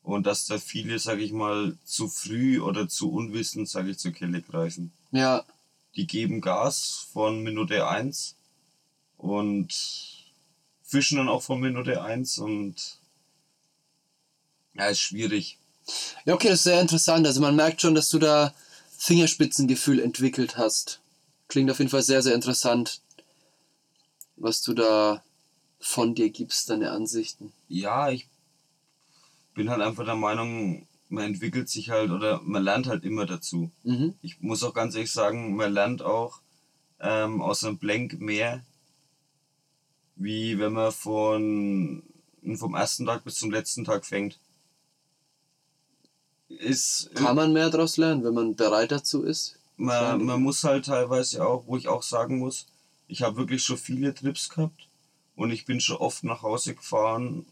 Und 0.02 0.26
dass 0.26 0.46
da 0.46 0.58
viele, 0.58 0.98
sage 0.98 1.22
ich 1.22 1.32
mal, 1.32 1.76
zu 1.84 2.08
früh 2.08 2.60
oder 2.60 2.88
zu 2.88 3.12
unwissend, 3.12 3.68
sage 3.68 3.90
ich, 3.90 3.98
zur 3.98 4.12
Kelle 4.12 4.42
greifen. 4.42 4.92
Ja. 5.12 5.44
die 5.96 6.06
geben 6.06 6.40
Gas 6.40 7.06
von 7.12 7.42
Minute 7.42 7.86
1 7.86 8.34
und 9.18 9.68
fischen 10.82 11.18
dann 11.18 11.28
auch 11.28 11.42
von 11.42 11.60
Minute 11.60 12.02
1 12.02 12.38
und 12.38 12.98
ja, 14.74 14.86
ist 14.86 15.00
schwierig. 15.00 15.58
Ja, 16.24 16.34
okay, 16.34 16.48
das 16.48 16.60
ist 16.60 16.64
sehr 16.64 16.80
interessant. 16.80 17.26
Also 17.26 17.40
man 17.40 17.56
merkt 17.56 17.82
schon, 17.82 17.94
dass 17.94 18.08
du 18.08 18.18
da 18.18 18.54
Fingerspitzengefühl 18.96 20.00
entwickelt 20.00 20.56
hast. 20.56 21.00
Klingt 21.48 21.70
auf 21.70 21.78
jeden 21.78 21.90
Fall 21.90 22.02
sehr, 22.02 22.22
sehr 22.22 22.34
interessant, 22.34 23.00
was 24.36 24.62
du 24.62 24.72
da 24.72 25.22
von 25.78 26.14
dir 26.14 26.30
gibst, 26.30 26.70
deine 26.70 26.92
Ansichten. 26.92 27.52
Ja, 27.68 28.10
ich 28.10 28.26
bin 29.54 29.70
halt 29.70 29.80
einfach 29.80 30.04
der 30.04 30.16
Meinung, 30.16 30.86
man 31.08 31.24
entwickelt 31.24 31.68
sich 31.68 31.90
halt 31.90 32.10
oder 32.10 32.40
man 32.42 32.62
lernt 32.62 32.86
halt 32.86 33.04
immer 33.04 33.26
dazu. 33.26 33.70
Mhm. 33.82 34.14
Ich 34.22 34.40
muss 34.40 34.62
auch 34.62 34.74
ganz 34.74 34.94
ehrlich 34.94 35.12
sagen, 35.12 35.56
man 35.56 35.72
lernt 35.72 36.02
auch 36.02 36.40
ähm, 37.00 37.42
aus 37.42 37.64
einem 37.64 37.78
Blank 37.78 38.20
mehr, 38.20 38.64
wie 40.16 40.58
wenn 40.58 40.72
man 40.72 40.92
von, 40.92 42.02
vom 42.54 42.74
ersten 42.74 43.06
Tag 43.06 43.24
bis 43.24 43.36
zum 43.36 43.50
letzten 43.50 43.84
Tag 43.84 44.06
fängt. 44.06 44.38
Ist, 46.48 47.10
Kann 47.14 47.36
man 47.36 47.52
mehr 47.52 47.70
daraus 47.70 47.96
lernen, 47.96 48.24
wenn 48.24 48.34
man 48.34 48.54
bereit 48.54 48.92
dazu 48.92 49.22
ist? 49.22 49.58
man, 49.76 50.24
man 50.24 50.42
muss 50.42 50.64
halt 50.64 50.86
teilweise 50.86 51.44
auch, 51.44 51.66
wo 51.66 51.76
ich 51.76 51.88
auch 51.88 52.02
sagen 52.02 52.38
muss, 52.38 52.66
ich 53.08 53.22
habe 53.22 53.36
wirklich 53.36 53.62
schon 53.62 53.76
viele 53.76 54.14
Trips 54.14 54.48
gehabt 54.48 54.88
und 55.34 55.50
ich 55.50 55.64
bin 55.64 55.80
schon 55.80 55.96
oft 55.96 56.24
nach 56.24 56.42
Hause 56.42 56.74
gefahren 56.74 57.46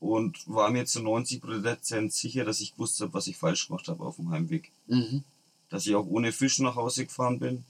und 0.00 0.46
war 0.46 0.70
mir 0.70 0.86
zu 0.86 1.00
90% 1.00 2.10
sicher, 2.10 2.44
dass 2.44 2.60
ich 2.60 2.72
gewusst 2.72 3.00
habe, 3.00 3.14
was 3.14 3.26
ich 3.26 3.36
falsch 3.36 3.68
gemacht 3.68 3.88
habe 3.88 4.04
auf 4.04 4.16
dem 4.16 4.30
Heimweg. 4.30 4.70
Mhm. 4.86 5.24
Dass 5.70 5.86
ich 5.86 5.94
auch 5.94 6.06
ohne 6.06 6.32
Fisch 6.32 6.58
nach 6.58 6.76
Hause 6.76 7.06
gefahren 7.06 7.38
bin. 7.38 7.64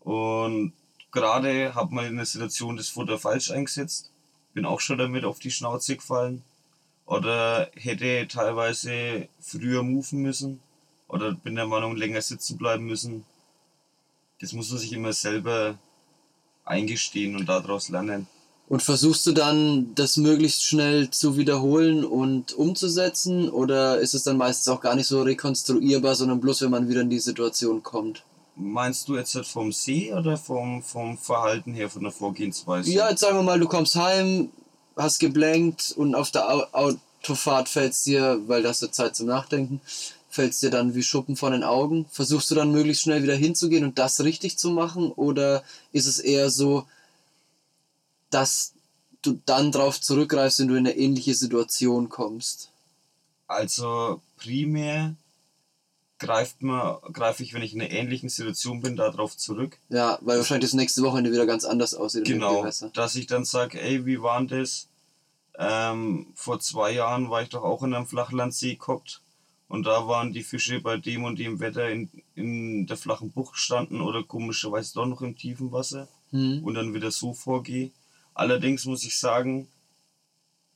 Und 0.00 0.72
gerade 1.12 1.74
habe 1.74 1.94
mal 1.94 2.06
in 2.06 2.16
der 2.16 2.26
Situation 2.26 2.76
das 2.76 2.88
Futter 2.88 3.18
falsch 3.18 3.50
eingesetzt, 3.50 4.10
bin 4.54 4.64
auch 4.64 4.80
schon 4.80 4.98
damit 4.98 5.24
auf 5.24 5.38
die 5.38 5.50
Schnauze 5.50 5.96
gefallen 5.96 6.42
oder 7.06 7.70
hätte 7.74 8.26
teilweise 8.28 9.28
früher 9.40 9.82
moven 9.82 10.20
müssen 10.20 10.60
oder 11.08 11.32
bin 11.32 11.54
der 11.54 11.66
Meinung, 11.66 11.96
länger 11.96 12.22
sitzen 12.22 12.58
bleiben 12.58 12.84
müssen. 12.84 13.24
Das 14.40 14.52
muss 14.52 14.70
man 14.70 14.78
sich 14.78 14.92
immer 14.92 15.12
selber 15.12 15.78
eingestehen 16.64 17.34
und 17.34 17.46
daraus 17.46 17.88
lernen. 17.88 18.26
Und 18.68 18.82
versuchst 18.82 19.24
du 19.26 19.32
dann, 19.32 19.94
das 19.94 20.18
möglichst 20.18 20.62
schnell 20.62 21.10
zu 21.10 21.38
wiederholen 21.38 22.04
und 22.04 22.52
umzusetzen? 22.52 23.48
Oder 23.48 23.98
ist 23.98 24.14
es 24.14 24.24
dann 24.24 24.36
meistens 24.36 24.68
auch 24.68 24.82
gar 24.82 24.94
nicht 24.94 25.06
so 25.06 25.22
rekonstruierbar, 25.22 26.14
sondern 26.14 26.40
bloß, 26.40 26.62
wenn 26.62 26.70
man 26.70 26.88
wieder 26.88 27.00
in 27.00 27.08
die 27.08 27.18
Situation 27.18 27.82
kommt? 27.82 28.24
Meinst 28.56 29.08
du 29.08 29.16
jetzt 29.16 29.34
halt 29.34 29.46
vom 29.46 29.72
See 29.72 30.12
oder 30.12 30.36
vom, 30.36 30.82
vom 30.82 31.16
Verhalten 31.16 31.72
her, 31.72 31.88
von 31.88 32.02
der 32.02 32.12
Vorgehensweise? 32.12 32.90
Ja, 32.90 33.08
jetzt 33.08 33.20
sagen 33.20 33.38
wir 33.38 33.42
mal, 33.42 33.58
du 33.58 33.68
kommst 33.68 33.94
heim, 33.94 34.50
hast 34.96 35.18
geblenkt 35.18 35.94
und 35.96 36.14
auf 36.14 36.30
der 36.30 36.50
Au- 36.50 36.66
Autofahrt 36.72 37.68
fällt's 37.70 38.04
dir, 38.04 38.40
weil 38.48 38.62
das 38.62 38.82
ist 38.82 38.94
Zeit 38.94 39.16
zum 39.16 39.28
Nachdenken, 39.28 39.80
fällt's 40.28 40.60
dir 40.60 40.70
dann 40.70 40.94
wie 40.94 41.02
Schuppen 41.02 41.36
von 41.36 41.52
den 41.52 41.62
Augen. 41.64 42.04
Versuchst 42.10 42.50
du 42.50 42.54
dann 42.54 42.72
möglichst 42.72 43.04
schnell 43.04 43.22
wieder 43.22 43.36
hinzugehen 43.36 43.84
und 43.84 43.98
das 43.98 44.20
richtig 44.24 44.58
zu 44.58 44.70
machen? 44.70 45.10
Oder 45.12 45.62
ist 45.92 46.06
es 46.06 46.18
eher 46.18 46.50
so, 46.50 46.84
dass 48.30 48.74
du 49.22 49.40
dann 49.46 49.72
drauf 49.72 50.00
zurückgreifst, 50.00 50.60
wenn 50.60 50.68
du 50.68 50.74
in 50.74 50.86
eine 50.86 50.96
ähnliche 50.96 51.34
Situation 51.34 52.08
kommst? 52.08 52.70
Also 53.46 54.20
primär 54.36 55.14
greift 56.18 56.62
man, 56.62 56.98
greife 57.12 57.42
ich, 57.42 57.54
wenn 57.54 57.62
ich 57.62 57.74
in 57.74 57.80
einer 57.80 57.90
ähnlichen 57.90 58.28
Situation 58.28 58.80
bin, 58.80 58.96
darauf 58.96 59.36
zurück. 59.36 59.78
Ja, 59.88 60.18
weil 60.20 60.38
wahrscheinlich 60.38 60.70
das 60.70 60.76
nächste 60.76 61.02
Wochenende 61.02 61.30
wieder 61.32 61.46
ganz 61.46 61.64
anders 61.64 61.94
aussieht. 61.94 62.24
Genau, 62.24 62.68
dass 62.92 63.14
ich 63.14 63.26
dann 63.26 63.44
sage, 63.44 63.80
ey, 63.80 64.04
wie 64.04 64.20
war 64.20 64.38
denn 64.44 64.60
das? 64.60 64.88
Ähm, 65.60 66.26
vor 66.34 66.60
zwei 66.60 66.92
Jahren 66.92 67.30
war 67.30 67.42
ich 67.42 67.48
doch 67.48 67.62
auch 67.64 67.82
in 67.82 67.94
einem 67.94 68.06
Flachlandsee 68.06 68.74
geguckt 68.74 69.20
und 69.68 69.84
da 69.86 70.06
waren 70.06 70.32
die 70.32 70.44
Fische 70.44 70.80
bei 70.80 70.96
dem 70.98 71.24
und 71.24 71.38
dem 71.38 71.58
Wetter 71.58 71.88
in, 71.88 72.08
in 72.36 72.86
der 72.86 72.96
flachen 72.96 73.32
Bucht 73.32 73.54
gestanden 73.54 74.00
oder 74.00 74.22
komischerweise 74.22 74.94
doch 74.94 75.06
noch 75.06 75.22
im 75.22 75.36
tiefen 75.36 75.72
Wasser 75.72 76.08
Hm. 76.30 76.62
und 76.62 76.74
dann 76.74 76.92
wieder 76.94 77.10
so 77.10 77.32
vorgehe. 77.32 77.90
Allerdings 78.38 78.84
muss 78.84 79.04
ich 79.04 79.18
sagen, 79.18 79.68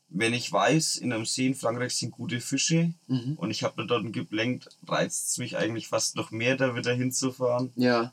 wenn 0.08 0.34
ich 0.34 0.50
weiß, 0.52 0.96
in 0.96 1.12
einem 1.12 1.24
See 1.24 1.46
in 1.46 1.54
Frankreich 1.54 1.94
sind 1.96 2.10
gute 2.10 2.40
Fische 2.40 2.92
Mhm. 3.06 3.34
und 3.36 3.50
ich 3.50 3.62
habe 3.62 3.86
dort 3.86 4.12
geblenkt, 4.12 4.68
reizt 4.86 5.30
es 5.30 5.38
mich 5.38 5.56
eigentlich 5.56 5.88
fast 5.88 6.16
noch 6.16 6.30
mehr, 6.30 6.56
da 6.56 6.74
wieder 6.76 6.92
hinzufahren, 6.92 7.72
Ja, 7.76 8.12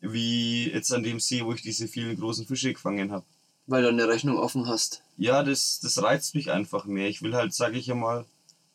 wie 0.00 0.70
jetzt 0.70 0.92
an 0.92 1.02
dem 1.02 1.20
See, 1.20 1.44
wo 1.44 1.52
ich 1.52 1.62
diese 1.62 1.88
vielen 1.88 2.16
großen 2.18 2.46
Fische 2.46 2.72
gefangen 2.72 3.10
habe. 3.12 3.24
weil 3.66 3.82
du 3.82 3.88
eine 3.88 4.08
Rechnung 4.08 4.36
offen 4.38 4.66
hast. 4.66 5.02
Ja, 5.16 5.42
das, 5.44 5.78
das 5.80 6.02
reizt 6.02 6.34
mich 6.34 6.50
einfach 6.50 6.84
mehr. 6.84 7.08
Ich 7.08 7.22
will 7.22 7.34
halt, 7.34 7.54
sage 7.54 7.78
ich 7.78 7.86
ja 7.86 7.94
mal, 7.94 8.26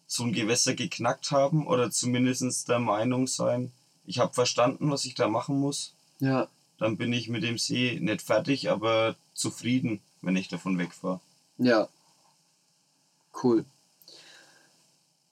so 0.08 0.24
ein 0.24 0.32
Gewässer 0.32 0.74
geknackt 0.76 1.32
haben 1.32 1.68
oder 1.68 1.92
zumindest 1.92 2.70
der 2.70 2.80
Meinung 2.80 3.28
sein, 3.28 3.72
ich 4.06 4.20
habe 4.20 4.34
verstanden, 4.34 4.90
was 4.90 5.04
ich 5.06 5.14
da 5.16 5.28
machen 5.28 5.60
muss. 5.60 5.94
Ja, 6.20 6.48
Dann 6.80 6.96
bin 6.98 7.12
ich 7.12 7.28
mit 7.28 7.44
dem 7.44 7.58
See 7.58 8.00
nicht 8.02 8.22
fertig, 8.22 8.70
aber 8.72 9.18
zufrieden, 9.38 10.02
wenn 10.22 10.36
ich 10.36 10.48
davon 10.50 10.78
wegfahre. 10.78 11.22
ja. 11.58 11.88
Cool. 13.44 13.66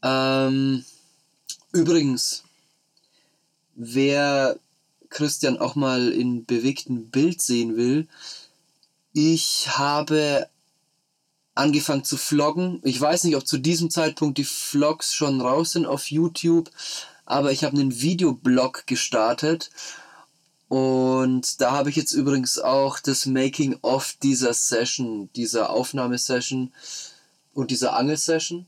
Ähm, 0.03 0.85
übrigens, 1.71 2.43
wer 3.73 4.59
Christian 5.09 5.57
auch 5.57 5.75
mal 5.75 6.09
in 6.09 6.45
bewegtem 6.45 7.09
Bild 7.09 7.41
sehen 7.41 7.75
will, 7.75 8.07
ich 9.11 9.69
habe 9.69 10.47
angefangen 11.55 12.03
zu 12.03 12.17
vloggen. 12.17 12.81
Ich 12.83 13.01
weiß 13.01 13.23
nicht, 13.23 13.35
ob 13.37 13.47
zu 13.47 13.57
diesem 13.57 13.89
Zeitpunkt 13.89 14.37
die 14.37 14.43
Vlogs 14.43 15.13
schon 15.13 15.41
raus 15.41 15.71
sind 15.71 15.87
auf 15.87 16.11
YouTube, 16.11 16.69
aber 17.25 17.51
ich 17.51 17.63
habe 17.63 17.77
einen 17.77 18.01
Videoblog 18.01 18.85
gestartet 18.85 19.71
Und 20.67 21.61
da 21.61 21.71
habe 21.71 21.89
ich 21.89 21.95
jetzt 21.95 22.11
übrigens 22.11 22.57
auch 22.59 22.99
das 22.99 23.25
Making-of 23.25 24.15
dieser 24.23 24.53
Session, 24.53 25.29
dieser 25.35 25.69
Aufnahmesession 25.69 26.71
und 27.53 27.71
dieser 27.71 27.95
Angelsession 27.95 28.65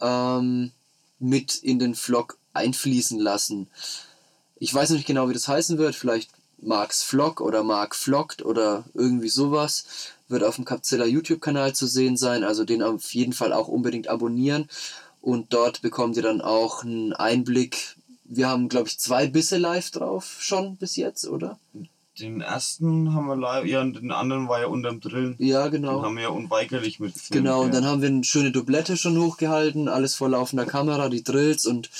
ähm, 0.00 0.72
mit 1.18 1.56
in 1.56 1.78
den 1.78 1.94
Vlog 1.94 2.38
einfließen 2.52 3.18
lassen. 3.18 3.68
Ich 4.58 4.72
weiß 4.72 4.90
nicht 4.90 5.06
genau, 5.06 5.28
wie 5.28 5.32
das 5.34 5.48
heißen 5.48 5.78
wird. 5.78 5.94
Vielleicht 5.94 6.30
Marks 6.58 7.02
Vlog 7.02 7.40
oder 7.40 7.62
Mark 7.62 7.96
Vlogt 7.96 8.44
oder 8.44 8.84
irgendwie 8.94 9.28
sowas. 9.28 9.84
Wird 10.28 10.44
auf 10.44 10.56
dem 10.56 10.64
Capzilla 10.64 11.04
YouTube-Kanal 11.04 11.74
zu 11.74 11.86
sehen 11.86 12.16
sein. 12.16 12.44
Also 12.44 12.64
den 12.64 12.82
auf 12.82 13.14
jeden 13.14 13.32
Fall 13.32 13.52
auch 13.52 13.68
unbedingt 13.68 14.08
abonnieren. 14.08 14.68
Und 15.20 15.52
dort 15.52 15.82
bekommt 15.82 16.16
ihr 16.16 16.22
dann 16.22 16.40
auch 16.40 16.84
einen 16.84 17.12
Einblick. 17.12 17.96
Wir 18.34 18.48
haben, 18.48 18.70
glaube 18.70 18.88
ich, 18.88 18.98
zwei 18.98 19.26
Bisse 19.26 19.58
live 19.58 19.90
drauf 19.90 20.36
schon 20.40 20.76
bis 20.76 20.96
jetzt, 20.96 21.28
oder? 21.28 21.58
Den 22.18 22.40
ersten 22.40 23.12
haben 23.12 23.26
wir 23.26 23.36
live, 23.36 23.66
ja, 23.66 23.82
und 23.82 23.96
den 23.96 24.10
anderen 24.10 24.48
war 24.48 24.60
ja 24.60 24.68
unterm 24.68 25.00
Drillen. 25.00 25.34
Ja, 25.38 25.68
genau. 25.68 25.96
Den 25.96 26.04
haben 26.06 26.16
wir 26.16 26.22
ja 26.22 26.28
unweigerlich 26.30 26.98
mit. 26.98 27.12
Genau, 27.30 27.62
und 27.62 27.74
dann 27.74 27.84
haben 27.84 28.00
wir 28.00 28.08
eine 28.08 28.24
schöne 28.24 28.50
Doublette 28.50 28.96
schon 28.96 29.18
hochgehalten, 29.18 29.86
alles 29.86 30.14
vor 30.14 30.30
laufender 30.30 30.64
Kamera, 30.64 31.10
die 31.10 31.22
Drills 31.22 31.66
und 31.66 31.90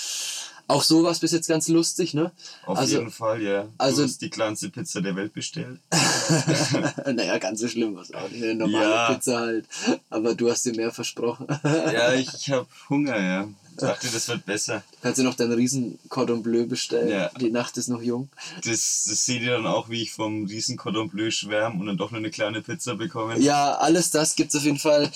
auch 0.73 0.83
sowas 0.83 1.19
bis 1.19 1.31
jetzt 1.31 1.47
ganz 1.47 1.67
lustig, 1.67 2.13
ne? 2.13 2.31
Auf 2.65 2.77
also, 2.77 2.97
jeden 2.97 3.11
Fall, 3.11 3.41
ja. 3.41 3.63
Du 3.63 3.69
also- 3.77 4.03
hast 4.03 4.21
die 4.21 4.29
kleinste 4.29 4.69
Pizza 4.69 5.01
der 5.01 5.15
Welt 5.15 5.33
bestellt. 5.33 5.79
naja, 7.05 7.37
ganz 7.37 7.59
so 7.59 7.67
schlimm 7.67 7.95
war 7.95 8.01
es 8.01 8.13
auch 8.13 8.29
nicht. 8.29 8.43
Eine 8.43 8.55
normale 8.55 8.89
Ja. 8.89 9.13
Pizza 9.13 9.39
halt. 9.39 9.65
Aber 10.09 10.35
du 10.35 10.49
hast 10.49 10.65
dir 10.65 10.75
mehr 10.75 10.91
versprochen. 10.91 11.47
ja, 11.63 12.13
ich, 12.15 12.33
ich 12.33 12.49
habe 12.49 12.67
Hunger, 12.89 13.19
ja. 13.19 13.47
Dachte, 13.77 14.07
das 14.13 14.27
wird 14.27 14.45
besser. 14.45 14.83
Kannst 15.01 15.17
du 15.19 15.23
noch 15.23 15.33
deinen 15.33 15.53
riesen 15.53 15.97
Cordon 16.09 16.43
Bleu 16.43 16.67
bestellen? 16.67 17.09
Ja. 17.09 17.29
Die 17.39 17.49
Nacht 17.49 17.75
ist 17.77 17.87
noch 17.87 18.01
jung. 18.03 18.29
Das, 18.57 19.05
das 19.09 19.25
seht 19.25 19.41
ihr 19.41 19.51
dann 19.51 19.65
auch, 19.65 19.89
wie 19.89 20.03
ich 20.03 20.11
vom 20.11 20.45
riesen 20.45 20.77
Cordon 20.77 21.09
Bleu 21.09 21.31
schwärme 21.31 21.79
und 21.79 21.87
dann 21.87 21.97
doch 21.97 22.11
nur 22.11 22.19
eine 22.19 22.29
kleine 22.29 22.61
Pizza 22.61 22.95
bekomme. 22.95 23.39
Ja, 23.39 23.73
alles 23.75 24.11
das 24.11 24.35
gibt's 24.35 24.55
auf 24.55 24.63
jeden 24.63 24.77
Fall 24.77 25.09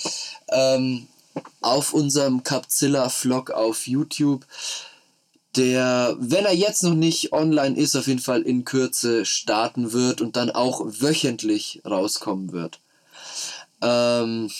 ähm, 0.48 1.06
auf 1.60 1.94
unserem 1.94 2.42
Capzilla-Vlog 2.42 3.52
auf 3.52 3.86
YouTube. 3.86 4.44
Der, 5.56 6.16
wenn 6.20 6.44
er 6.44 6.54
jetzt 6.54 6.82
noch 6.82 6.94
nicht 6.94 7.32
online 7.32 7.76
ist, 7.76 7.96
auf 7.96 8.06
jeden 8.06 8.20
Fall 8.20 8.42
in 8.42 8.64
Kürze 8.64 9.24
starten 9.24 9.92
wird 9.92 10.20
und 10.20 10.36
dann 10.36 10.50
auch 10.50 10.84
wöchentlich 11.00 11.80
rauskommen 11.84 12.52
wird. 12.52 12.80
Ähm, 13.80 14.50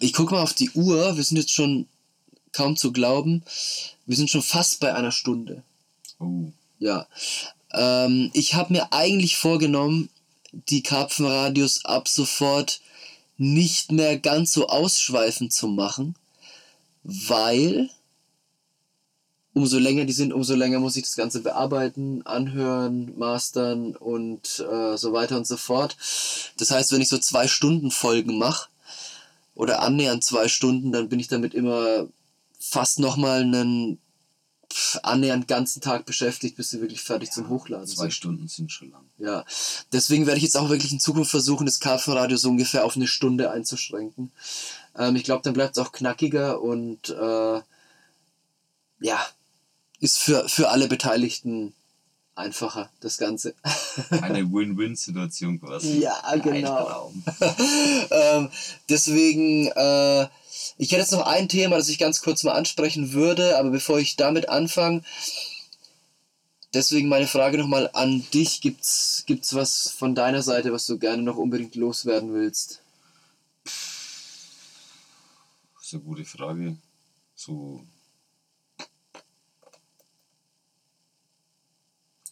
ich 0.00 0.12
gucke 0.12 0.34
mal 0.34 0.42
auf 0.42 0.54
die 0.54 0.70
Uhr. 0.70 1.16
Wir 1.16 1.24
sind 1.24 1.36
jetzt 1.36 1.52
schon 1.52 1.86
kaum 2.52 2.76
zu 2.76 2.92
glauben. 2.92 3.44
Wir 4.04 4.16
sind 4.16 4.30
schon 4.30 4.42
fast 4.42 4.80
bei 4.80 4.94
einer 4.94 5.12
Stunde. 5.12 5.62
Oh. 6.18 6.50
Ja. 6.78 7.06
Ähm, 7.72 8.30
ich 8.34 8.54
habe 8.54 8.72
mir 8.72 8.92
eigentlich 8.92 9.36
vorgenommen, 9.36 10.08
die 10.52 10.82
Karpfenradios 10.82 11.84
ab 11.84 12.08
sofort 12.08 12.80
nicht 13.36 13.92
mehr 13.92 14.18
ganz 14.18 14.52
so 14.52 14.68
ausschweifend 14.68 15.52
zu 15.52 15.68
machen, 15.68 16.14
weil 17.02 17.90
umso 19.56 19.78
länger 19.78 20.04
die 20.04 20.12
sind, 20.12 20.34
umso 20.34 20.54
länger 20.54 20.80
muss 20.80 20.96
ich 20.96 21.04
das 21.04 21.16
Ganze 21.16 21.40
bearbeiten, 21.40 22.20
anhören, 22.26 23.16
mastern 23.16 23.96
und 23.96 24.62
äh, 24.70 24.98
so 24.98 25.14
weiter 25.14 25.38
und 25.38 25.46
so 25.46 25.56
fort. 25.56 25.96
Das 26.58 26.70
heißt, 26.70 26.92
wenn 26.92 27.00
ich 27.00 27.08
so 27.08 27.16
zwei 27.16 27.48
Stunden 27.48 27.90
Folgen 27.90 28.36
mache 28.36 28.68
oder 29.54 29.80
annähernd 29.80 30.22
zwei 30.22 30.48
Stunden, 30.48 30.92
dann 30.92 31.08
bin 31.08 31.20
ich 31.20 31.28
damit 31.28 31.54
immer 31.54 32.06
fast 32.60 32.98
nochmal 32.98 33.40
einen 33.40 33.98
annähernd 35.02 35.48
ganzen 35.48 35.80
Tag 35.80 36.04
beschäftigt, 36.04 36.58
bis 36.58 36.68
sie 36.68 36.82
wirklich 36.82 37.00
fertig 37.00 37.30
zum 37.30 37.48
Hochladen 37.48 37.86
Zwei 37.86 38.02
sind. 38.02 38.12
Stunden 38.12 38.48
sind 38.48 38.70
schon 38.70 38.90
lang. 38.90 39.06
Ja, 39.16 39.46
deswegen 39.90 40.26
werde 40.26 40.36
ich 40.36 40.44
jetzt 40.44 40.58
auch 40.58 40.68
wirklich 40.68 40.92
in 40.92 41.00
Zukunft 41.00 41.30
versuchen, 41.30 41.64
das 41.64 41.80
Karpfenradio 41.80 42.36
so 42.36 42.50
ungefähr 42.50 42.84
auf 42.84 42.96
eine 42.96 43.06
Stunde 43.06 43.50
einzuschränken. 43.50 44.32
Ähm, 44.98 45.16
ich 45.16 45.24
glaube, 45.24 45.40
dann 45.44 45.54
bleibt 45.54 45.78
es 45.78 45.82
auch 45.82 45.92
knackiger 45.92 46.60
und 46.60 47.08
äh, 47.08 47.62
ja, 49.00 49.26
ist 50.00 50.18
für, 50.18 50.48
für 50.48 50.68
alle 50.68 50.88
Beteiligten 50.88 51.74
einfacher, 52.36 52.90
das 53.00 53.18
Ganze. 53.18 53.54
Eine 54.10 54.44
Win-Win-Situation 54.52 55.60
quasi. 55.60 55.98
Ja, 56.00 56.36
genau. 56.36 57.12
Ähm, 58.10 58.50
deswegen, 58.88 59.66
äh, 59.68 60.22
ich 60.78 60.92
hätte 60.92 61.00
jetzt 61.00 61.12
noch 61.12 61.26
ein 61.26 61.48
Thema, 61.48 61.76
das 61.76 61.88
ich 61.88 61.98
ganz 61.98 62.22
kurz 62.22 62.44
mal 62.44 62.52
ansprechen 62.52 63.12
würde, 63.12 63.58
aber 63.58 63.70
bevor 63.70 63.98
ich 63.98 64.16
damit 64.16 64.48
anfange, 64.48 65.02
deswegen 66.72 67.08
meine 67.08 67.26
Frage 67.26 67.58
nochmal 67.58 67.90
an 67.94 68.24
dich. 68.32 68.60
Gibt's, 68.60 69.24
gibt's 69.26 69.54
was 69.54 69.90
von 69.90 70.14
deiner 70.14 70.42
Seite, 70.42 70.72
was 70.72 70.86
du 70.86 70.98
gerne 70.98 71.22
noch 71.22 71.36
unbedingt 71.36 71.74
loswerden 71.74 72.32
willst? 72.32 72.80
Das 73.64 73.74
ist 75.82 75.94
eine 75.94 76.02
gute 76.02 76.24
Frage. 76.24 76.76
So, 77.34 77.84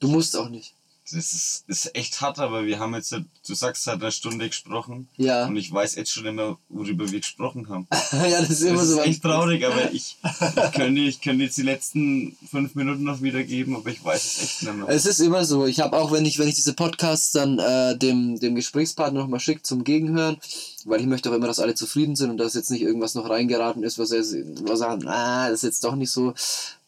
Du 0.05 0.11
musst 0.11 0.36
auch 0.36 0.50
nicht. 0.50 0.74
das 1.05 1.14
ist, 1.14 1.64
ist 1.66 1.96
echt 1.96 2.20
hart, 2.20 2.38
aber 2.38 2.66
wir 2.66 2.78
haben 2.78 2.94
jetzt, 2.94 3.12
du 3.12 3.55
sagst, 3.55 3.84
seit 3.84 4.02
einer 4.02 4.11
Stunde 4.11 4.46
gesprochen. 4.48 5.09
Ja. 5.16 5.46
Und 5.46 5.57
ich 5.57 5.72
weiß 5.72 5.94
jetzt 5.94 6.11
schon 6.11 6.26
immer, 6.26 6.59
worüber 6.68 7.11
wir 7.11 7.20
gesprochen 7.20 7.70
haben. 7.70 7.86
ja, 8.12 8.42
das 8.42 8.50
ist 8.50 8.62
immer 8.64 8.80
das 8.80 8.88
so. 8.88 9.00
ist 9.00 9.07
echt 9.07 9.22
traurig, 9.22 9.64
aber 9.64 9.90
ich, 9.92 10.18
ich, 10.22 10.72
könnte, 10.72 11.00
ich 11.00 11.22
könnte 11.22 11.44
jetzt 11.44 11.57
die 11.57 11.62
letzten 11.62 12.36
fünf 12.50 12.74
Minuten 12.74 13.02
noch 13.02 13.22
wiedergeben, 13.22 13.76
aber 13.76 13.88
ich 13.88 14.05
weiß 14.05 14.22
es 14.26 14.42
echt 14.42 14.62
nicht 14.64 14.74
mehr. 14.74 14.88
Es 14.90 15.07
ist 15.07 15.20
immer 15.20 15.46
so. 15.46 15.64
Ich 15.64 15.80
habe 15.80 15.96
auch, 15.98 16.12
wenn 16.12 16.26
ich, 16.26 16.38
wenn 16.38 16.48
ich 16.48 16.57
diese 16.57 16.74
Podcasts 16.74 17.32
dann 17.32 17.59
äh, 17.59 17.96
dem, 17.96 18.38
dem 18.40 18.55
Gesprächspartner 18.57 19.20
nochmal 19.20 19.40
schicke 19.40 19.62
zum 19.62 19.84
Gegenhören, 19.84 20.36
weil 20.84 21.00
ich 21.00 21.07
möchte 21.07 21.30
auch 21.30 21.34
immer, 21.34 21.46
dass 21.46 21.61
alle 21.61 21.74
zufrieden 21.74 22.14
sind 22.14 22.28
und 22.28 22.36
dass 22.36 22.52
jetzt 22.52 22.70
nicht 22.70 22.82
irgendwas 22.82 23.14
noch 23.14 23.30
reingeraten 23.30 23.82
ist, 23.84 23.98
was 23.98 24.11
er 24.11 24.20
was 24.20 24.70
er 24.70 24.76
sagt, 24.76 25.07
ah, 25.07 25.48
das 25.48 25.61
ist 25.61 25.64
jetzt 25.64 25.84
doch 25.84 25.96
nicht 25.96 26.11
so, 26.11 26.34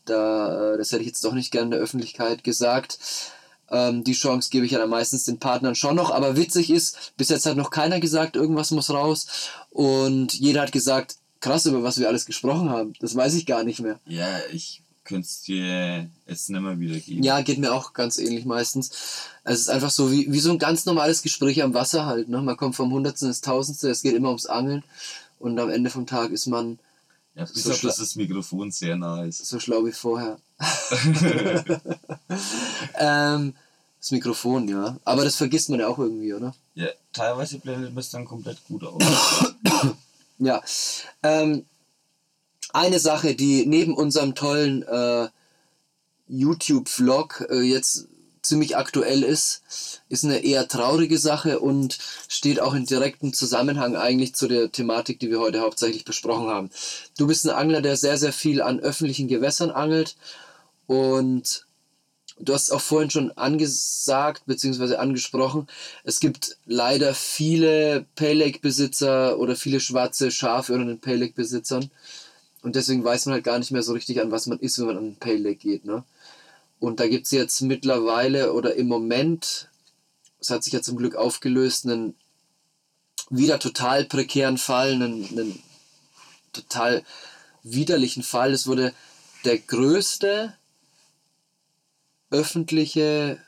da, 0.07 0.75
äh, 0.75 0.79
das 0.79 0.93
hätte 0.93 1.03
ich 1.03 1.09
jetzt 1.09 1.25
doch 1.25 1.33
nicht 1.33 1.51
gerne 1.51 1.67
in 1.67 1.71
der 1.73 1.81
Öffentlichkeit 1.81 2.45
gesagt. 2.45 2.99
Ähm, 3.71 4.05
die 4.05 4.13
Chance 4.13 4.51
gebe 4.51 4.65
ich 4.65 4.73
ja 4.73 4.79
dann 4.79 4.91
meistens 4.91 5.25
den 5.25 5.39
Partnern 5.39 5.75
schon 5.75 5.97
noch, 5.97 6.11
aber 6.11 6.37
witzig 6.37 6.71
ist, 6.71 7.13
bis 7.17 7.31
jetzt 7.31 7.47
hat 7.47 7.57
noch 7.57 7.71
keiner 7.71 7.99
gesagt, 8.01 8.37
irgendwas 8.37 8.71
muss 8.71 8.91
raus 8.91 9.27
und 9.71 10.35
jeder 10.35 10.63
hat 10.63 10.73
gesagt, 10.73 11.17
krass, 11.41 11.67
über 11.67 11.83
was 11.83 11.99
wir 11.99 12.09
alles 12.09 12.27
gesprochen 12.27 12.71
haben. 12.71 12.95
Das 13.01 13.15
weiß 13.15 13.35
ich 13.35 13.47
gar 13.47 13.65
nicht 13.65 13.81
mehr. 13.81 13.99
Ja, 14.07 14.39
ich 14.53 14.83
könnte 15.05 15.27
es 15.27 15.43
dir 15.43 16.09
jetzt 16.27 16.51
nicht 16.51 16.61
mehr 16.61 16.79
wiedergeben. 16.79 17.23
Ja, 17.23 17.41
geht 17.41 17.59
mir 17.59 17.73
auch 17.73 17.93
ganz 17.93 18.19
ähnlich 18.19 18.45
meistens. 18.45 18.91
Es 19.45 19.61
ist 19.61 19.69
einfach 19.69 19.91
so 19.91 20.11
wie, 20.11 20.31
wie 20.33 20.41
so 20.41 20.51
ein 20.51 20.59
ganz 20.59 20.85
normales 20.85 21.23
Gespräch 21.23 21.63
am 21.63 21.75
Wasser 21.75 22.07
halt. 22.07 22.29
Ne? 22.29 22.43
Man 22.43 22.57
kommt 22.57 22.77
vom 22.77 22.93
Hundertsten 22.93 23.29
ins 23.29 23.41
Tausendste, 23.41 23.91
es 23.91 24.03
geht 24.03 24.15
immer 24.15 24.29
ums 24.29 24.47
Angeln 24.47 24.83
und 25.39 25.59
am 25.59 25.71
Ende 25.71 25.91
vom 25.91 26.07
Tag 26.07 26.31
ist 26.31 26.47
man 26.47 26.79
Ja, 27.37 27.45
bis 27.45 27.63
So 27.63 27.73
auf 27.73 27.81
dass 27.83 27.97
das 27.97 28.17
Mikrofon 28.17 28.71
sehr 28.71 28.97
nah 28.97 29.23
ist. 29.25 29.45
so 29.47 29.61
schlau 29.61 29.85
wie 29.85 29.93
vorher. 29.93 30.39
ähm, 32.99 33.55
das 34.01 34.11
Mikrofon, 34.11 34.67
ja. 34.69 34.99
Aber 35.05 35.25
das 35.25 35.37
vergisst 35.37 35.69
man 35.69 35.81
ja 35.81 35.89
auch 35.89 35.99
irgendwie, 35.99 36.33
oder? 36.33 36.55
Ja, 36.75 36.89
teilweise 37.13 37.59
blendet 37.59 37.91
man 37.93 38.01
es 38.01 38.11
dann 38.11 38.25
komplett 38.25 38.65
gut 38.65 38.85
aus. 38.85 39.03
Ja. 40.39 40.63
Ähm, 41.23 41.65
eine 42.73 42.99
Sache, 42.99 43.35
die 43.35 43.67
neben 43.67 43.95
unserem 43.95 44.35
tollen 44.35 44.83
äh, 44.83 45.29
YouTube-Vlog 46.29 47.47
äh, 47.51 47.61
jetzt 47.63 48.09
ziemlich 48.47 48.77
aktuell 48.77 49.23
ist, 49.23 49.63
ist 50.09 50.25
eine 50.25 50.45
eher 50.45 50.69
traurige 50.69 51.19
Sache 51.19 51.61
und 51.61 51.99
steht 52.29 52.61
auch 52.61 52.75
in 52.75 52.87
direktem 52.87 53.33
Zusammenhang 53.33 53.97
eigentlich 53.97 54.35
zu 54.35 54.49
der 54.49 54.71
Thematik, 54.73 55.21
die 55.21 55.31
wir 55.31 55.41
heute 55.41 55.61
hauptsächlich 55.61 56.05
besprochen 56.05 56.49
haben. 56.49 56.71
Du 57.19 57.27
bist 57.27 57.47
ein 57.47 57.55
Angler, 57.55 57.83
der 57.83 57.97
sehr, 57.97 58.19
sehr 58.19 58.33
viel 58.33 58.63
an 58.63 58.81
öffentlichen 58.81 59.29
Gewässern 59.29 59.71
angelt 59.71 60.17
und 60.87 61.67
du 62.39 62.55
hast 62.55 62.71
auch 62.71 62.81
vorhin 62.81 63.11
schon 63.11 63.33
angesagt 63.33 64.43
bzw. 64.47 64.97
angesprochen, 64.97 65.67
es 66.05 66.21
gibt 66.21 66.59
leider 66.67 67.15
viele 67.15 68.07
Pale 68.15 68.35
Lake 68.35 68.61
Besitzer 68.61 69.39
oder 69.39 69.57
viele 69.57 69.81
schwarze 69.81 70.31
Schafe 70.31 70.75
unter 70.75 70.87
den 70.87 71.01
Pale 71.01 71.17
Lake 71.17 71.35
Besitzern 71.35 71.91
und 72.63 72.77
deswegen 72.77 73.05
weiß 73.05 73.27
man 73.27 73.35
halt 73.35 73.45
gar 73.45 73.59
nicht 73.59 73.71
mehr 73.71 73.83
so 73.83 73.93
richtig 73.93 74.21
an 74.21 74.31
was 74.31 74.47
man 74.47 74.59
ist, 74.59 74.79
wenn 74.79 74.87
man 74.87 74.99
an 74.99 75.05
den 75.05 75.17
Pale 75.17 75.39
Lake 75.39 75.57
geht, 75.57 75.85
ne? 75.85 76.05
Und 76.79 77.01
da 77.01 77.09
gibt 77.09 77.27
es 77.27 77.33
jetzt 77.33 77.61
mittlerweile 77.63 78.53
oder 78.53 78.75
im 78.75 78.87
Moment, 78.87 79.69
es 80.41 80.51
hat 80.51 80.63
sich 80.63 80.73
ja 80.73 80.83
zum 80.83 80.97
Glück 80.97 81.17
aufgelöst, 81.17 81.87
einen 81.87 82.15
wieder 83.31 83.59
total 83.59 84.05
prekären 84.05 84.59
Fall, 84.59 84.93
einen, 84.93 85.27
einen 85.27 85.63
total 86.53 87.03
widerlichen 87.63 88.23
Fall. 88.23 88.53
Es 88.53 88.67
wurde 88.67 88.93
der 89.45 89.59
größte 89.59 90.55
öffentliche 92.31 93.41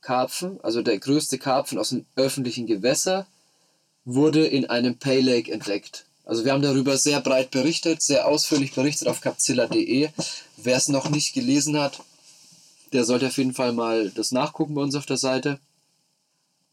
Karpfen, 0.00 0.60
also 0.62 0.82
der 0.82 0.98
größte 0.98 1.38
Karpfen 1.38 1.78
aus 1.78 1.90
dem 1.90 2.06
öffentlichen 2.16 2.66
Gewässer, 2.66 3.26
wurde 4.04 4.46
in 4.46 4.68
einem 4.70 4.98
Pay 4.98 5.20
Lake 5.20 5.52
entdeckt. 5.52 6.06
Also 6.24 6.44
wir 6.44 6.52
haben 6.52 6.62
darüber 6.62 6.96
sehr 6.96 7.20
breit 7.20 7.50
berichtet, 7.50 8.02
sehr 8.02 8.26
ausführlich 8.26 8.72
berichtet 8.72 9.08
auf 9.08 9.20
capzilla.de. 9.20 10.10
Wer 10.56 10.76
es 10.76 10.88
noch 10.88 11.10
nicht 11.10 11.34
gelesen 11.34 11.78
hat, 11.78 12.00
der 12.92 13.04
sollte 13.04 13.28
auf 13.28 13.38
jeden 13.38 13.54
Fall 13.54 13.72
mal 13.72 14.10
das 14.10 14.32
nachgucken 14.32 14.74
bei 14.74 14.82
uns 14.82 14.94
auf 14.94 15.06
der 15.06 15.16
Seite. 15.16 15.58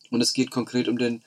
Und 0.09 0.21
es 0.21 0.33
geht 0.33 0.51
konkret 0.51 0.87
um 0.87 0.97
den 0.97 1.21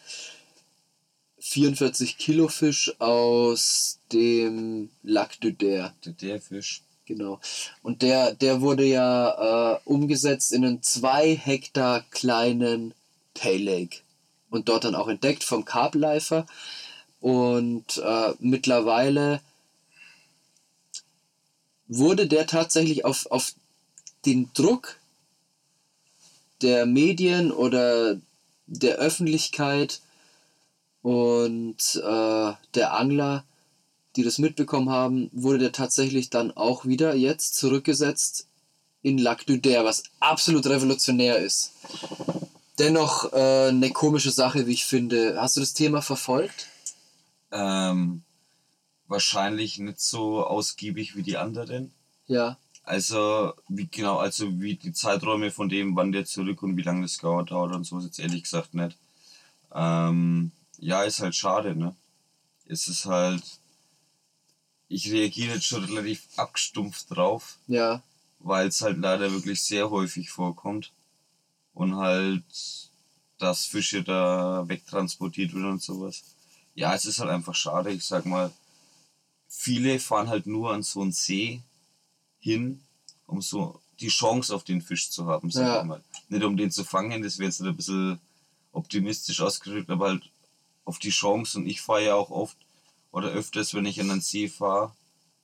44 1.41 2.19
Kilo 2.19 2.49
Fisch 2.49 2.95
aus 3.01 3.99
dem 4.13 4.91
Lac 5.03 5.41
de 5.41 5.53
Der. 5.53 5.95
Der 6.05 6.41
Fisch. 6.41 6.83
Genau. 7.07 7.41
Und 7.83 8.03
der, 8.03 8.35
der 8.35 8.61
wurde 8.61 8.85
ja 8.85 9.75
äh, 9.75 9.81
umgesetzt 9.85 10.53
in 10.53 10.65
einen 10.65 10.83
zwei 10.83 11.35
Hektar 11.35 12.05
kleinen 12.11 12.95
Pay 13.35 13.59
Lake. 13.59 13.99
Und 14.51 14.69
dort 14.69 14.85
dann 14.85 14.95
auch 14.95 15.09
entdeckt 15.09 15.43
vom 15.43 15.65
Carp 15.65 15.95
Lifer. 15.95 16.47
Und 17.21 17.99
äh, 17.99 18.33
mittlerweile 18.39 19.41
wurde 21.89 22.29
der 22.29 22.47
tatsächlich 22.47 23.05
auf, 23.05 23.27
auf 23.31 23.55
den 24.27 24.51
Druck 24.55 24.99
der 26.63 26.87
Medien 26.87 27.53
oder 27.53 28.19
der 28.67 28.97
Öffentlichkeit 28.97 30.01
und 31.03 31.97
äh, 31.97 32.53
der 32.75 32.95
Angler, 32.95 33.45
die 34.17 34.23
das 34.23 34.39
mitbekommen 34.39 34.91
haben, 34.91 35.31
wurde 35.33 35.59
der 35.59 35.73
tatsächlich 35.73 36.31
dann 36.31 36.51
auch 36.51 36.85
wieder 36.85 37.15
jetzt 37.15 37.57
zurückgesetzt 37.57 38.47
in 39.03 39.19
Lac 39.19 39.47
du 39.47 39.57
Der, 39.57 39.85
was 39.85 40.03
absolut 40.21 40.67
revolutionär 40.67 41.39
ist. 41.39 41.73
Dennoch 42.79 43.33
äh, 43.33 43.69
eine 43.69 43.91
komische 43.91 44.31
Sache, 44.31 44.67
wie 44.67 44.73
ich 44.73 44.85
finde. 44.85 45.41
Hast 45.41 45.57
du 45.57 45.61
das 45.61 45.75
Thema 45.75 46.03
verfolgt? 46.03 46.69
Ähm, 47.51 48.23
wahrscheinlich 49.07 49.79
nicht 49.79 50.01
so 50.01 50.45
ausgiebig 50.45 51.17
wie 51.17 51.23
die 51.23 51.37
anderen. 51.37 51.93
Ja. 52.27 52.59
Also, 52.83 53.55
wie 53.69 53.87
genau, 53.87 54.19
also 54.19 54.61
wie 54.61 54.75
die 54.75 54.93
Zeiträume 54.93 55.51
von 55.51 55.69
dem, 55.69 55.95
wann 55.97 56.13
der 56.13 56.25
zurück 56.25 56.63
und 56.63 56.77
wie 56.77 56.83
lange 56.83 57.03
das 57.03 57.19
dauert 57.19 57.53
und 57.53 57.85
so, 57.85 57.99
ist 57.99 58.05
jetzt 58.07 58.19
ehrlich 58.19 58.43
gesagt 58.43 58.75
nicht. 58.75 58.97
Ähm, 59.73 60.53
ja, 60.79 61.03
ist 61.03 61.21
halt 61.21 61.37
schade, 61.37 61.77
ne? 61.77 61.95
Es 62.67 62.89
ist 62.89 63.07
halt. 63.07 63.43
Ich 64.89 65.11
reagiere 65.13 65.55
jetzt 65.55 65.67
schon 65.67 65.85
relativ 65.85 66.27
abgestumpft 66.37 67.11
drauf. 67.11 67.59
Ja. 67.69 68.03
Weil 68.41 68.69
es 68.69 68.81
halt 68.81 68.99
leider 68.99 69.31
wirklich 69.31 69.63
sehr 69.63 69.91
häufig 69.91 70.31
vorkommt. 70.31 70.93
Und 71.75 71.97
halt, 71.97 72.43
dass 73.39 73.67
Fische 73.67 74.03
da 74.03 74.65
wegtransportiert 74.67 75.55
werden 75.55 75.71
und 75.71 75.83
sowas. 75.83 76.25
Ja, 76.75 76.95
es 76.95 77.05
ist 77.05 77.21
halt 77.21 77.31
einfach 77.31 77.55
schade. 77.55 77.93
Ich 77.93 78.05
sag 78.05 78.27
mal, 78.27 78.51
viele 79.49 80.01
fahren 80.01 80.29
halt 80.29 80.47
nur 80.47 80.73
an 80.73 80.83
so 80.83 81.03
einen 81.03 81.13
See 81.13 81.63
hin, 82.41 82.81
um 83.27 83.41
so 83.43 83.81
die 84.01 84.09
Chance 84.09 84.55
auf 84.55 84.65
den 84.65 84.81
Fisch 84.83 85.11
zu 85.11 85.27
haben, 85.27 85.51
sag 85.51 85.67
Ja. 85.67 85.81
ich 85.81 85.87
mal. 85.87 86.03
Nicht 86.29 86.43
um 86.45 86.57
den 86.57 86.71
zu 86.71 86.85
fangen, 86.85 87.23
das 87.23 87.39
wäre 87.39 87.49
jetzt 87.49 87.61
ein 87.61 87.77
bisschen 87.77 88.19
optimistisch 88.73 89.41
ausgedrückt, 89.41 89.91
aber 89.91 90.09
halt 90.09 90.31
auf 90.85 90.99
die 90.99 91.11
Chance. 91.11 91.59
Und 91.59 91.67
ich 91.67 91.81
fahre 91.81 92.05
ja 92.07 92.15
auch 92.15 92.31
oft 92.31 92.57
oder 93.13 93.29
öfters, 93.29 93.75
wenn 93.75 93.87
ich 93.87 94.01
an 94.01 94.09
den 94.09 94.21
See 94.21 94.49
fahre, 94.49 94.93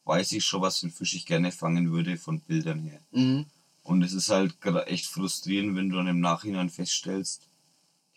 weiß 0.04 0.32
ich 0.32 0.44
schon, 0.44 0.62
was 0.62 0.78
für 0.78 0.86
einen 0.86 0.92
Fisch 0.94 1.14
ich 1.14 1.26
gerne 1.26 1.52
fangen 1.52 1.90
würde 1.92 2.16
von 2.16 2.40
Bildern 2.40 2.80
her. 2.80 3.00
Mhm. 3.10 3.46
Und 3.82 4.02
es 4.02 4.12
ist 4.12 4.30
halt 4.30 4.54
gra- 4.62 4.84
echt 4.84 5.06
frustrierend, 5.06 5.76
wenn 5.76 5.88
du 5.90 5.96
dann 5.96 6.06
im 6.08 6.20
Nachhinein 6.20 6.70
feststellst, 6.70 7.42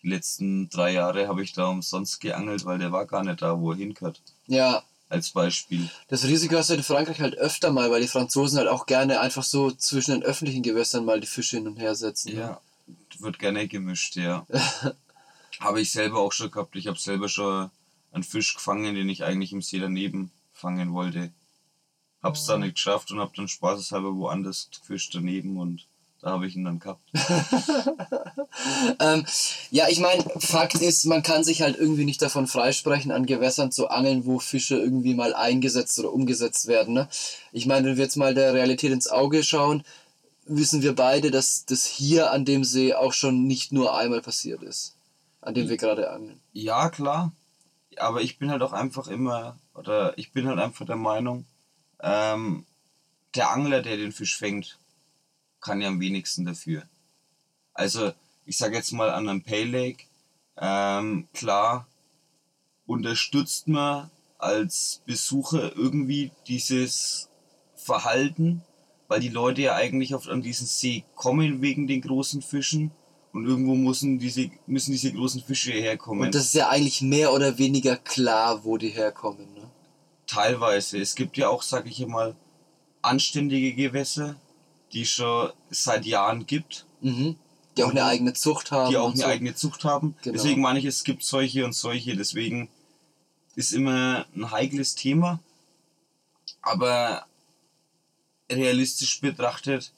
die 0.01 0.07
letzten 0.09 0.69
drei 0.69 0.93
Jahre 0.93 1.27
habe 1.27 1.43
ich 1.43 1.51
da 1.53 1.67
umsonst 1.67 2.21
geangelt, 2.21 2.63
weil 2.65 2.79
der 2.79 2.91
war 2.91 3.05
gar 3.05 3.23
nicht 3.23 3.41
da, 3.41 3.59
wo 3.59 3.71
er 3.71 3.77
hingehört. 3.77 4.21
Ja, 4.47 4.83
Als 5.09 5.31
Beispiel. 5.31 5.89
das 6.07 6.23
Risiko 6.23 6.55
hast 6.55 6.69
du 6.69 6.75
in 6.75 6.83
Frankreich 6.83 7.19
halt 7.19 7.35
öfter 7.35 7.71
mal, 7.71 7.89
weil 7.89 8.01
die 8.01 8.07
Franzosen 8.07 8.59
halt 8.59 8.67
auch 8.67 8.85
gerne 8.85 9.19
einfach 9.19 9.43
so 9.43 9.71
zwischen 9.71 10.11
den 10.11 10.23
öffentlichen 10.23 10.61
Gewässern 10.61 11.03
mal 11.03 11.19
die 11.19 11.27
Fische 11.27 11.57
hin 11.57 11.67
und 11.67 11.77
her 11.77 11.95
setzen. 11.95 12.33
ne? 12.33 12.39
Ja, 12.39 12.61
wird 13.17 13.39
gerne 13.39 13.67
gemischt, 13.67 14.15
ja. 14.15 14.45
habe 15.59 15.81
ich 15.81 15.91
selber 15.91 16.19
auch 16.19 16.31
schon 16.31 16.51
gehabt. 16.51 16.75
Ich 16.75 16.87
habe 16.87 16.99
selber 16.99 17.27
schon 17.27 17.69
einen 18.11 18.23
Fisch 18.23 18.53
gefangen, 18.53 18.95
den 18.95 19.09
ich 19.09 19.23
eigentlich 19.23 19.51
im 19.51 19.61
See 19.61 19.79
daneben 19.79 20.31
fangen 20.53 20.93
wollte. 20.93 21.31
Hab's 22.21 22.45
dann 22.45 22.61
nicht 22.61 22.75
geschafft 22.75 23.11
und 23.11 23.19
hab 23.19 23.33
dann 23.33 23.47
spaßeshalber 23.47 24.15
woanders 24.15 24.69
gefischt 24.71 25.15
daneben 25.15 25.57
und 25.57 25.85
da 26.21 26.31
habe 26.31 26.47
ich 26.47 26.55
ihn 26.55 26.65
dann 26.65 26.79
gehabt. 26.79 27.01
Ähm, 28.99 29.25
ja, 29.71 29.87
ich 29.89 29.99
meine, 29.99 30.23
Fakt 30.39 30.75
ist, 30.75 31.05
man 31.05 31.23
kann 31.23 31.43
sich 31.43 31.61
halt 31.61 31.77
irgendwie 31.77 32.03
nicht 32.03 32.21
davon 32.21 32.47
freisprechen, 32.47 33.11
an 33.11 33.25
Gewässern 33.25 33.71
zu 33.71 33.89
angeln, 33.89 34.25
wo 34.25 34.39
Fische 34.39 34.75
irgendwie 34.77 35.13
mal 35.13 35.33
eingesetzt 35.33 35.97
oder 35.99 36.11
umgesetzt 36.11 36.67
werden. 36.67 36.93
Ne? 36.93 37.07
Ich 37.51 37.65
meine, 37.65 37.87
wenn 37.87 37.97
wir 37.97 38.03
jetzt 38.03 38.17
mal 38.17 38.33
der 38.33 38.53
Realität 38.53 38.91
ins 38.91 39.07
Auge 39.07 39.43
schauen, 39.43 39.83
wissen 40.45 40.81
wir 40.81 40.95
beide, 40.95 41.31
dass 41.31 41.65
das 41.65 41.85
hier 41.85 42.31
an 42.31 42.43
dem 42.43 42.63
See 42.63 42.93
auch 42.93 43.13
schon 43.13 43.45
nicht 43.45 43.71
nur 43.71 43.95
einmal 43.95 44.21
passiert 44.21 44.63
ist, 44.63 44.95
an 45.41 45.53
dem 45.53 45.69
wir 45.69 45.77
gerade 45.77 46.11
angeln. 46.11 46.39
Ja, 46.51 46.89
klar. 46.89 47.31
Aber 47.97 48.21
ich 48.21 48.39
bin 48.39 48.51
halt 48.51 48.61
auch 48.61 48.73
einfach 48.73 49.07
immer, 49.07 49.57
oder 49.75 50.17
ich 50.17 50.31
bin 50.31 50.47
halt 50.47 50.59
einfach 50.59 50.85
der 50.85 50.95
Meinung, 50.95 51.45
ähm, 52.01 52.65
der 53.35 53.51
Angler, 53.51 53.81
der 53.81 53.97
den 53.97 54.11
Fisch 54.11 54.37
fängt, 54.37 54.78
kann 55.61 55.81
ja 55.81 55.87
am 55.87 55.99
wenigsten 55.99 56.45
dafür. 56.45 56.83
Also, 57.73 58.11
ich 58.45 58.57
sage 58.57 58.75
jetzt 58.75 58.91
mal 58.91 59.09
an 59.09 59.29
einem 59.29 59.43
Pay 59.43 59.63
Lake, 59.65 60.05
ähm, 60.57 61.27
klar, 61.33 61.87
unterstützt 62.85 63.67
man 63.67 64.09
als 64.37 65.01
Besucher 65.05 65.75
irgendwie 65.75 66.31
dieses 66.47 67.29
Verhalten, 67.75 68.61
weil 69.07 69.19
die 69.19 69.29
Leute 69.29 69.61
ja 69.61 69.75
eigentlich 69.75 70.15
auf, 70.15 70.27
an 70.27 70.41
diesen 70.41 70.67
See 70.67 71.03
kommen 71.15 71.61
wegen 71.61 71.87
den 71.87 72.01
großen 72.01 72.41
Fischen 72.41 72.91
und 73.31 73.45
irgendwo 73.45 73.75
müssen 73.75 74.19
diese, 74.19 74.49
müssen 74.65 74.91
diese 74.91 75.13
großen 75.13 75.41
Fische 75.41 75.71
herkommen. 75.71 76.25
Und 76.25 76.35
das 76.35 76.45
ist 76.45 76.55
ja 76.55 76.69
eigentlich 76.69 77.01
mehr 77.01 77.31
oder 77.33 77.57
weniger 77.57 77.95
klar, 77.95 78.63
wo 78.63 78.77
die 78.77 78.89
herkommen. 78.89 79.53
Ne? 79.53 79.69
Teilweise. 80.25 80.97
Es 80.99 81.15
gibt 81.15 81.37
ja 81.37 81.49
auch, 81.49 81.61
sag 81.61 81.85
ich 81.85 82.05
mal, 82.07 82.35
anständige 83.01 83.73
Gewässer, 83.73 84.35
die 84.93 85.05
schon 85.05 85.51
seit 85.69 86.05
Jahren 86.05 86.45
gibt, 86.45 86.85
Mhm. 87.01 87.37
Die 87.77 87.83
auch 87.83 87.91
eine 87.91 88.03
eigene 88.03 88.33
Zucht 88.33 88.71
haben. 88.71 88.89
die 88.89 88.97
auch 88.97 89.09
eine 89.11 89.17
so. 89.17 89.25
eigene 89.25 89.55
Zucht 89.55 89.85
haben. 89.85 90.15
Genau. 90.21 90.33
Deswegen 90.33 90.59
meine 90.59 90.79
ich, 90.79 90.85
es 90.85 91.05
gibt 91.05 91.23
solche 91.23 91.63
und 91.63 91.73
solche. 91.73 92.15
Deswegen 92.17 92.67
ist 93.55 93.71
immer 93.71 94.25
ein 94.35 94.51
heikles 94.51 94.95
Thema. 94.95 95.39
Aber 96.61 97.25
realistisch 98.51 99.21
betrachtet 99.21 99.93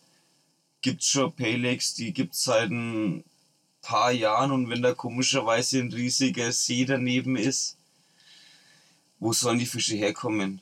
gibt 0.82 1.02
es 1.02 1.08
schon 1.08 1.32
Paylakes, 1.34 1.96
die 1.96 2.14
gibt 2.14 2.34
es 2.36 2.44
seit 2.44 2.70
ein 2.70 3.24
paar 3.82 4.12
Jahren 4.12 4.52
und 4.52 4.70
wenn 4.70 4.82
da 4.84 4.94
komischerweise 4.94 5.80
ein 5.80 5.92
riesiger 5.92 6.52
See 6.52 6.86
daneben 6.86 7.36
ist, 7.36 7.78
wo 9.20 9.34
sollen 9.34 9.60
die 9.60 9.66
Fische 9.66 9.96
herkommen? 9.96 10.62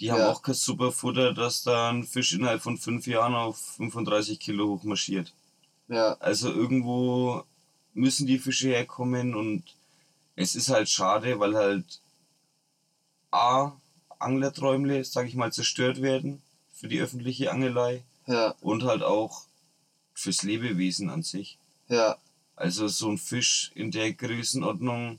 Die 0.00 0.10
haben 0.10 0.20
Ja. 0.20 0.30
auch 0.30 0.42
kein 0.42 0.54
super 0.54 0.92
Futter, 0.92 1.32
dass 1.34 1.62
da 1.62 1.90
ein 1.90 2.04
Fisch 2.04 2.32
innerhalb 2.32 2.62
von 2.62 2.78
fünf 2.78 3.06
Jahren 3.06 3.34
auf 3.34 3.58
35 3.76 4.40
Kilo 4.40 4.68
hochmarschiert. 4.68 5.32
Ja, 5.88 6.14
Also 6.20 6.50
irgendwo 6.50 7.44
müssen 7.92 8.26
die 8.26 8.38
Fische 8.38 8.68
herkommen 8.68 9.34
und 9.34 9.64
es 10.36 10.54
ist 10.54 10.68
halt 10.70 10.88
schade, 10.88 11.38
weil 11.40 11.54
halt 11.56 12.00
A, 13.30 13.72
Anglerträumle, 14.18 15.04
sag 15.04 15.26
ich 15.26 15.34
mal, 15.34 15.52
zerstört 15.52 16.00
werden 16.00 16.42
für 16.72 16.88
die 16.88 17.00
öffentliche 17.00 17.50
Angelei 17.52 18.02
ja, 18.26 18.54
und 18.60 18.84
halt 18.84 19.02
auch 19.02 19.42
fürs 20.14 20.42
Lebewesen 20.42 21.10
an 21.10 21.22
sich. 21.22 21.58
ja. 21.88 22.16
Also 22.56 22.88
so 22.88 23.08
ein 23.08 23.16
Fisch 23.16 23.70
in 23.74 23.90
der 23.90 24.12
Größenordnung 24.12 25.18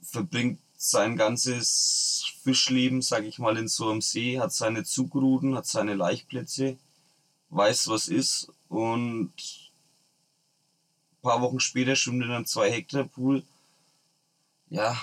verbringt 0.00 0.60
sein 0.90 1.16
ganzes 1.16 2.24
Fischleben, 2.42 3.02
sag 3.02 3.24
ich 3.24 3.38
mal, 3.38 3.56
in 3.56 3.68
so 3.68 3.90
einem 3.90 4.00
See, 4.00 4.38
hat 4.38 4.52
seine 4.52 4.84
Zugruden, 4.84 5.56
hat 5.56 5.66
seine 5.66 5.94
Laichplätze, 5.94 6.76
weiß 7.50 7.88
was 7.88 8.08
ist 8.08 8.52
und 8.68 9.32
ein 11.12 11.22
paar 11.22 11.40
Wochen 11.40 11.60
später 11.60 11.96
schwimmt 11.96 12.24
in 12.24 12.30
einem 12.30 12.46
2 12.46 12.70
Hektar 12.70 13.04
Pool. 13.04 13.42
Ja, 14.68 14.96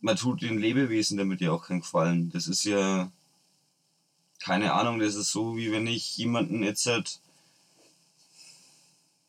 man 0.00 0.16
tut 0.16 0.42
den 0.42 0.58
Lebewesen 0.58 1.18
damit 1.18 1.40
ja 1.40 1.52
auch 1.52 1.66
keinen 1.66 1.80
Gefallen. 1.80 2.30
Das 2.30 2.46
ist 2.46 2.64
ja 2.64 3.10
keine 4.40 4.72
Ahnung, 4.72 4.98
das 4.98 5.14
ist 5.14 5.30
so, 5.30 5.56
wie 5.56 5.70
wenn 5.70 5.86
ich 5.86 6.16
jemanden 6.16 6.62
jetzt 6.62 6.86
halt 6.86 7.20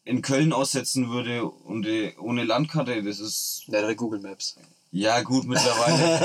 in 0.03 0.21
Köln 0.21 0.53
aussetzen 0.53 1.09
würde 1.09 1.45
und 1.45 1.85
äh, 1.85 2.15
ohne 2.17 2.43
Landkarte, 2.43 3.03
das 3.03 3.19
ist 3.19 3.65
Ja, 3.67 3.81
der 3.81 3.95
Google 3.95 4.19
Maps. 4.19 4.55
Ja 4.91 5.21
gut 5.21 5.45
mittlerweile. 5.45 6.21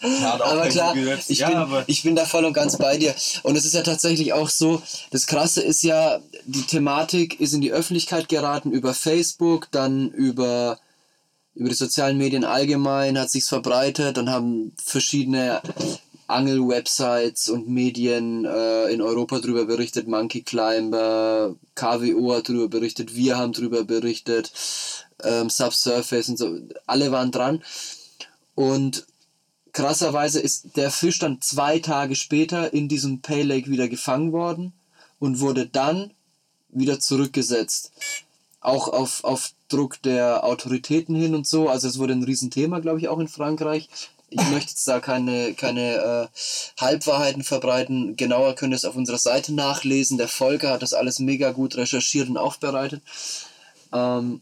Auch 0.42 0.52
aber 0.52 0.68
klar, 0.68 0.96
ich, 1.28 1.38
ja, 1.38 1.48
bin, 1.48 1.56
aber 1.56 1.84
ich 1.86 2.02
bin 2.02 2.14
da 2.14 2.24
voll 2.24 2.44
und 2.44 2.52
ganz 2.52 2.76
bei 2.76 2.96
dir. 2.96 3.14
Und 3.42 3.56
es 3.56 3.64
ist 3.64 3.74
ja 3.74 3.82
tatsächlich 3.82 4.32
auch 4.32 4.48
so, 4.48 4.82
das 5.10 5.26
Krasse 5.26 5.62
ist 5.62 5.82
ja, 5.82 6.20
die 6.44 6.62
Thematik 6.62 7.40
ist 7.40 7.54
in 7.54 7.60
die 7.60 7.72
Öffentlichkeit 7.72 8.28
geraten 8.28 8.70
über 8.70 8.94
Facebook, 8.94 9.68
dann 9.72 10.10
über, 10.10 10.78
über 11.54 11.68
die 11.68 11.74
sozialen 11.74 12.18
Medien 12.18 12.44
allgemein, 12.44 13.18
hat 13.18 13.30
sich's 13.30 13.48
verbreitet, 13.48 14.16
dann 14.16 14.30
haben 14.30 14.72
verschiedene 14.82 15.60
Angel-Websites 16.28 17.48
und 17.48 17.68
Medien 17.68 18.44
äh, 18.44 18.86
in 18.88 19.00
Europa 19.00 19.38
darüber 19.38 19.64
berichtet, 19.64 20.08
Monkey 20.08 20.42
Climber, 20.42 21.54
KWO 21.74 22.34
hat 22.34 22.48
darüber 22.48 22.68
berichtet, 22.68 23.14
wir 23.14 23.38
haben 23.38 23.52
darüber 23.52 23.84
berichtet, 23.84 24.52
ähm, 25.22 25.50
Subsurface 25.50 26.28
und 26.28 26.38
so, 26.38 26.58
alle 26.86 27.10
waren 27.12 27.30
dran. 27.30 27.62
Und 28.54 29.06
krasserweise 29.72 30.40
ist 30.40 30.76
der 30.76 30.90
Fisch 30.90 31.18
dann 31.18 31.40
zwei 31.40 31.78
Tage 31.78 32.16
später 32.16 32.72
in 32.72 32.88
diesem 32.88 33.20
Pay 33.20 33.42
Lake 33.42 33.70
wieder 33.70 33.88
gefangen 33.88 34.32
worden 34.32 34.72
und 35.18 35.40
wurde 35.40 35.66
dann 35.66 36.12
wieder 36.68 37.00
zurückgesetzt. 37.00 37.92
Auch 38.60 38.88
auf, 38.88 39.22
auf 39.24 39.52
Druck 39.68 40.00
der 40.02 40.44
Autoritäten 40.44 41.14
hin 41.14 41.34
und 41.34 41.46
so. 41.46 41.68
Also 41.68 41.88
es 41.88 41.98
wurde 41.98 42.14
ein 42.14 42.22
Riesenthema, 42.22 42.80
glaube 42.80 42.98
ich, 42.98 43.08
auch 43.08 43.18
in 43.18 43.28
Frankreich. 43.28 43.88
Ich 44.30 44.42
möchte 44.50 44.70
jetzt 44.70 44.88
da 44.88 45.00
keine, 45.00 45.54
keine 45.54 45.94
äh, 45.94 46.80
Halbwahrheiten 46.80 47.44
verbreiten. 47.44 48.16
Genauer 48.16 48.54
könnt 48.54 48.72
ihr 48.72 48.76
es 48.76 48.84
auf 48.84 48.96
unserer 48.96 49.18
Seite 49.18 49.52
nachlesen. 49.54 50.18
Der 50.18 50.28
Volker 50.28 50.70
hat 50.70 50.82
das 50.82 50.94
alles 50.94 51.18
mega 51.18 51.52
gut 51.52 51.76
recherchiert 51.76 52.28
und 52.28 52.36
aufbereitet. 52.38 53.02
Ähm, 53.92 54.40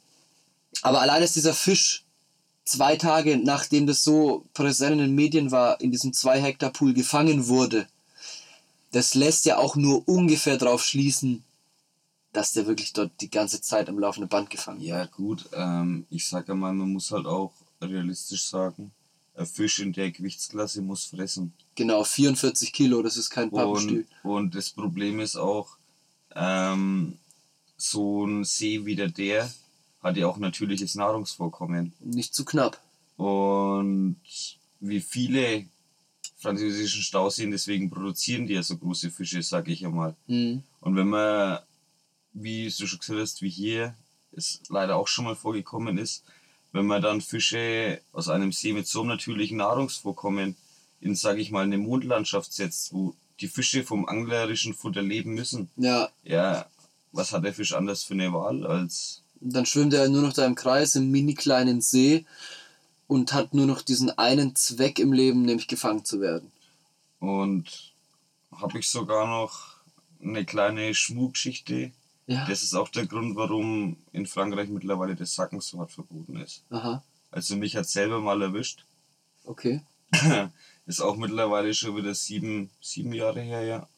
aber 0.83 1.01
allein 1.01 1.23
ist 1.23 1.37
dieser 1.37 1.55
Fisch 1.55 2.05
zwei 2.65 2.97
Tage 2.97 3.37
nachdem 3.37 3.87
das 3.87 4.05
so 4.05 4.45
präsent 4.55 4.93
in 4.93 4.99
den 4.99 5.15
Medien 5.15 5.51
war, 5.51 5.81
in 5.81 5.91
diesem 5.91 6.13
2 6.13 6.41
Hektar 6.41 6.71
Pool 6.71 6.95
gefangen 6.95 7.49
wurde, 7.49 7.87
das 8.93 9.15
lässt 9.15 9.45
ja 9.45 9.59
auch 9.59 9.77
nur 9.77 10.09
ungefähr 10.09 10.57
drauf 10.57 10.85
schließen, 10.85 11.45
dass 12.33 12.53
der 12.53 12.67
wirklich 12.67 12.93
dort 12.93 13.13
die 13.21 13.31
ganze 13.31 13.61
Zeit 13.61 13.89
am 13.89 13.99
laufenden 13.99 14.29
Band 14.29 14.51
gefangen 14.51 14.81
wird. 14.81 14.89
Ja, 14.89 15.07
gut, 15.07 15.49
ähm, 15.53 16.07
ich 16.11 16.27
sage 16.27 16.55
mal, 16.55 16.73
man 16.73 16.93
muss 16.93 17.11
halt 17.11 17.27
auch 17.27 17.53
realistisch 17.81 18.45
sagen, 18.47 18.93
ein 19.37 19.47
Fisch 19.47 19.81
in 19.81 19.93
der 19.93 20.11
Gewichtsklasse 20.11 20.81
muss 20.81 21.07
fressen. 21.07 21.53
Genau, 21.75 22.05
44 22.05 22.73
Kilo, 22.73 23.03
das 23.03 23.17
ist 23.17 23.31
kein 23.31 23.51
Pappenstiel. 23.51 24.07
Und, 24.23 24.31
und 24.31 24.55
das 24.55 24.71
Problem 24.71 25.21
ist 25.21 25.37
auch, 25.37 25.77
ähm, 26.37 27.19
so 27.77 28.25
ein 28.25 28.45
See 28.45 28.85
wie 28.87 28.95
der 28.95 29.09
der 29.09 29.51
hat 30.05 30.17
ja 30.17 30.29
auch 30.29 30.37
natürliches 30.37 30.95
Nahrungsvorkommen. 30.95 31.95
Nicht 32.01 32.35
zu 32.35 32.45
knapp. 32.45 32.81
Und 33.17 34.17
wie 34.81 35.01
viele 35.01 35.67
französischen 36.37 37.03
Stauseen, 37.03 37.51
deswegen 37.51 37.91
produzieren 37.91 38.47
die 38.47 38.55
ja 38.55 38.63
so 38.63 38.77
große 38.77 39.11
Fische, 39.11 39.43
sage 39.43 39.73
ich 39.73 39.85
einmal. 39.85 40.15
Mhm. 40.27 40.63
Und 40.81 40.97
wenn 40.97 41.09
man, 41.09 41.61
wie 42.35 42.67
du 42.67 42.87
schon 42.87 42.99
gesagt 42.99 43.19
hast, 43.19 43.41
wie 43.41 43.49
hier 43.49 43.95
es 44.37 44.61
leider 44.69 44.97
auch 44.97 45.09
schon 45.09 45.25
mal 45.25 45.37
vorgekommen 45.37 45.97
ist, 45.97 46.23
wenn 46.73 46.87
man 46.87 47.01
dann 47.01 47.23
Fische 47.23 48.03
aus 48.13 48.29
einem 48.29 48.53
See 48.53 48.73
mit 48.73 48.87
so 48.87 49.01
einem 49.01 49.11
natürlichen 49.11 49.57
Nahrungsvorkommen 49.59 50.57
in, 51.01 51.15
sage 51.15 51.41
ich 51.41 51.51
mal, 51.51 51.65
eine 51.65 51.79
Mondlandschaft 51.79 52.53
setzt, 52.53 52.93
wo 52.93 53.15
die 53.41 53.49
Fische 53.49 53.85
vom 53.85 54.07
anglerischen 54.07 54.75
Futter 54.75 55.03
leben 55.03 55.35
müssen, 55.35 55.71
Ja, 55.77 56.11
ja, 56.25 56.67
was 57.13 57.33
hat 57.33 57.45
der 57.45 57.55
Fisch 57.55 57.73
anders 57.73 58.05
für 58.05 58.15
eine 58.15 58.33
Wahl 58.33 58.67
als 58.67 59.24
dann 59.53 59.67
schwimmt 59.67 59.93
er 59.95 60.09
nur 60.09 60.23
noch 60.23 60.33
da 60.33 60.47
im 60.47 60.55
Kreis 60.55 60.95
im 60.95 61.11
mini 61.11 61.35
kleinen 61.35 61.81
See 61.81 62.25
und 63.07 63.33
hat 63.33 63.55
nur 63.55 63.67
noch 63.67 63.83
diesen 63.83 64.11
einen 64.19 64.57
Zweck 64.57 64.99
im 64.99 65.13
Leben, 65.13 65.43
nämlich 65.43 65.69
gefangen 65.69 66.05
zu 66.05 66.21
werden. 66.21 66.51
Und 67.21 67.93
habe 68.53 68.79
ich 68.79 68.89
sogar 68.89 69.27
noch 69.27 69.77
eine 70.23 70.45
kleine 70.45 70.95
Schmuckgeschichte. 70.95 71.93
Ja. 72.27 72.47
Das 72.49 72.63
ist 72.63 72.75
auch 72.75 72.89
der 72.89 73.07
Grund, 73.07 73.37
warum 73.37 73.97
in 74.13 74.27
Frankreich 74.27 74.69
mittlerweile 74.71 75.15
das 75.15 75.35
Sacken 75.35 75.61
so 75.61 75.79
hart 75.79 75.93
verboten 75.93 76.37
ist. 76.37 76.65
Aha, 76.71 77.03
Also 77.31 77.57
mich 77.57 77.77
hat 77.77 77.89
selber 77.89 78.21
mal 78.21 78.41
erwischt. 78.43 78.85
okay. 79.45 79.83
ist 80.87 81.01
auch 81.01 81.17
mittlerweile 81.17 81.75
schon 81.75 81.97
wieder 81.97 82.15
sieben, 82.15 82.71
sieben 82.81 83.13
Jahre 83.13 83.41
her, 83.41 83.63
ja. 83.63 83.89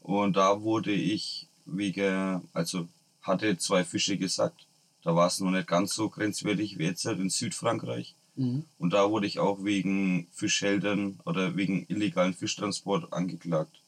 Und 0.00 0.36
da 0.36 0.60
wurde 0.60 0.92
ich 0.92 1.48
wegen, 1.66 2.42
also 2.52 2.88
hatte 3.24 3.58
zwei 3.58 3.84
Fische 3.84 4.16
gesackt. 4.16 4.66
Da 5.02 5.14
war 5.16 5.26
es 5.26 5.40
noch 5.40 5.50
nicht 5.50 5.66
ganz 5.66 5.94
so 5.94 6.08
grenzwertig 6.08 6.78
wie 6.78 6.84
jetzt 6.84 7.04
halt 7.04 7.18
in 7.18 7.30
Südfrankreich. 7.30 8.14
Mhm. 8.36 8.64
Und 8.78 8.92
da 8.92 9.10
wurde 9.10 9.26
ich 9.26 9.38
auch 9.38 9.64
wegen 9.64 10.28
Fischscheldern 10.32 11.20
oder 11.24 11.56
wegen 11.56 11.86
illegalen 11.88 12.34
Fischtransport 12.34 13.12
angeklagt. 13.12 13.80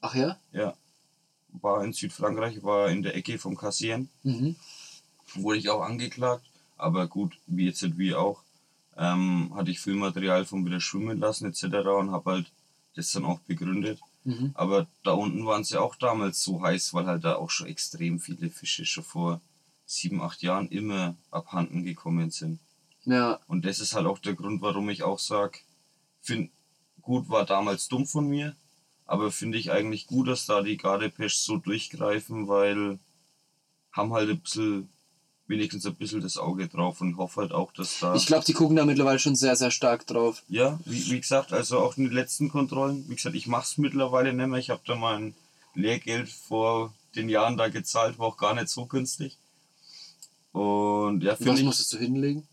Ach 0.00 0.14
ja? 0.14 0.38
Ja. 0.52 0.74
War 1.48 1.84
in 1.84 1.92
Südfrankreich, 1.92 2.62
war 2.62 2.90
in 2.90 3.02
der 3.02 3.14
Ecke 3.14 3.38
vom 3.38 3.56
Kassieren. 3.56 4.08
Mhm. 4.22 4.56
Wurde 5.34 5.58
ich 5.58 5.70
auch 5.70 5.82
angeklagt. 5.82 6.44
Aber 6.76 7.06
gut, 7.06 7.38
wie 7.46 7.66
jetzt 7.66 7.82
halt 7.82 7.98
wie 7.98 8.14
auch, 8.14 8.42
ähm, 8.96 9.52
hatte 9.54 9.70
ich 9.70 9.80
Filmmaterial 9.80 10.44
vom 10.44 10.64
wieder 10.66 10.80
schwimmen 10.80 11.18
lassen 11.18 11.46
etc. 11.46 11.64
und 11.98 12.10
habe 12.10 12.32
halt 12.32 12.52
das 12.96 13.12
dann 13.12 13.24
auch 13.24 13.40
begründet. 13.40 14.00
Mhm. 14.24 14.52
Aber 14.54 14.86
da 15.02 15.12
unten 15.12 15.44
waren 15.46 15.64
sie 15.64 15.80
auch 15.80 15.96
damals 15.96 16.42
so 16.42 16.62
heiß, 16.62 16.94
weil 16.94 17.06
halt 17.06 17.24
da 17.24 17.36
auch 17.36 17.50
schon 17.50 17.66
extrem 17.66 18.18
viele 18.18 18.50
Fische 18.50 18.86
schon 18.86 19.04
vor 19.04 19.40
sieben, 19.86 20.20
acht 20.20 20.42
Jahren 20.42 20.68
immer 20.68 21.16
abhanden 21.30 21.84
gekommen 21.84 22.30
sind. 22.30 22.58
Ja, 23.04 23.40
Und 23.46 23.66
das 23.66 23.80
ist 23.80 23.94
halt 23.94 24.06
auch 24.06 24.18
der 24.18 24.34
Grund, 24.34 24.62
warum 24.62 24.88
ich 24.88 25.02
auch 25.02 25.18
sage, 25.18 25.58
find 26.22 26.50
gut 27.02 27.28
war 27.28 27.44
damals 27.44 27.88
dumm 27.88 28.06
von 28.06 28.26
mir, 28.26 28.56
aber 29.04 29.30
finde 29.30 29.58
ich 29.58 29.70
eigentlich 29.70 30.06
gut, 30.06 30.26
dass 30.28 30.46
da 30.46 30.62
die 30.62 30.78
Gardepesch 30.78 31.36
so 31.36 31.58
durchgreifen, 31.58 32.48
weil 32.48 32.98
haben 33.92 34.14
halt 34.14 34.30
ein 34.30 34.40
bisschen, 34.40 34.88
wenigstens 35.46 35.84
ein 35.86 35.94
bisschen 35.94 36.20
das 36.22 36.38
Auge 36.38 36.68
drauf 36.68 37.00
und 37.00 37.16
hoffe 37.16 37.42
halt 37.42 37.52
auch, 37.52 37.72
dass 37.72 37.98
da. 38.00 38.14
ich 38.14 38.26
glaube, 38.26 38.44
die 38.44 38.52
gucken 38.54 38.76
da 38.76 38.84
mittlerweile 38.84 39.18
schon 39.18 39.36
sehr, 39.36 39.56
sehr 39.56 39.70
stark 39.70 40.06
drauf. 40.06 40.42
Ja, 40.48 40.78
wie, 40.84 41.10
wie 41.10 41.20
gesagt, 41.20 41.52
also 41.52 41.78
auch 41.80 41.96
in 41.96 42.04
den 42.04 42.12
letzten 42.12 42.48
Kontrollen, 42.48 43.04
wie 43.08 43.14
gesagt, 43.16 43.36
ich 43.36 43.46
mache 43.46 43.64
es 43.64 43.78
mittlerweile 43.78 44.32
nicht 44.32 44.46
mehr. 44.46 44.58
Ich 44.58 44.70
habe 44.70 44.80
da 44.86 44.94
mein 44.94 45.34
Lehrgeld 45.74 46.28
vor 46.30 46.94
den 47.14 47.28
Jahren 47.28 47.56
da 47.56 47.68
gezahlt, 47.68 48.18
war 48.18 48.28
auch 48.28 48.36
gar 48.38 48.54
nicht 48.54 48.68
so 48.68 48.86
günstig. 48.86 49.36
Und 50.52 51.22
ja, 51.22 51.32
Was 51.32 51.38
finde 51.38 51.60
ich, 51.60 51.64
musstest 51.66 51.92
du 51.92 51.98
hinlegen? 51.98 52.46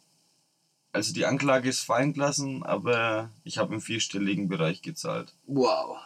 also 0.94 1.14
die 1.14 1.26
Anklage 1.26 1.70
ist 1.70 1.80
fallen 1.86 2.12
gelassen, 2.14 2.64
aber 2.64 3.30
ich 3.46 3.58
habe 3.58 3.74
im 3.74 3.80
vierstelligen 3.82 4.50
Bereich 4.50 4.82
gezahlt, 4.82 5.34
Wow. 5.48 5.98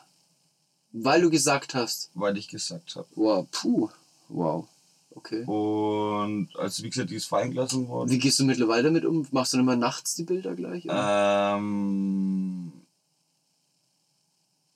Weil 0.91 1.21
du 1.21 1.29
gesagt 1.29 1.73
hast. 1.73 2.11
weil 2.13 2.37
ich 2.37 2.47
gesagt 2.47 2.95
habe. 2.95 3.07
Wow, 3.15 3.47
puh. 3.51 3.89
Wow. 4.29 4.67
Okay. 5.25 5.43
Und 5.45 6.55
also 6.55 6.83
wie 6.83 6.89
gesagt, 6.91 7.09
die 7.09 7.15
ist 7.15 7.25
fallen 7.25 7.49
gelassen 7.51 7.87
worden. 7.87 8.11
Wie 8.11 8.19
gehst 8.19 8.39
du 8.39 8.43
mittlerweile 8.45 8.83
damit 8.83 9.05
um? 9.05 9.27
Machst 9.31 9.53
du 9.53 9.57
dann 9.57 9.65
immer 9.65 9.75
nachts 9.75 10.13
die 10.13 10.23
Bilder 10.23 10.53
gleich? 10.55 10.85
oder? 10.85 11.55
Ähm, 11.57 12.71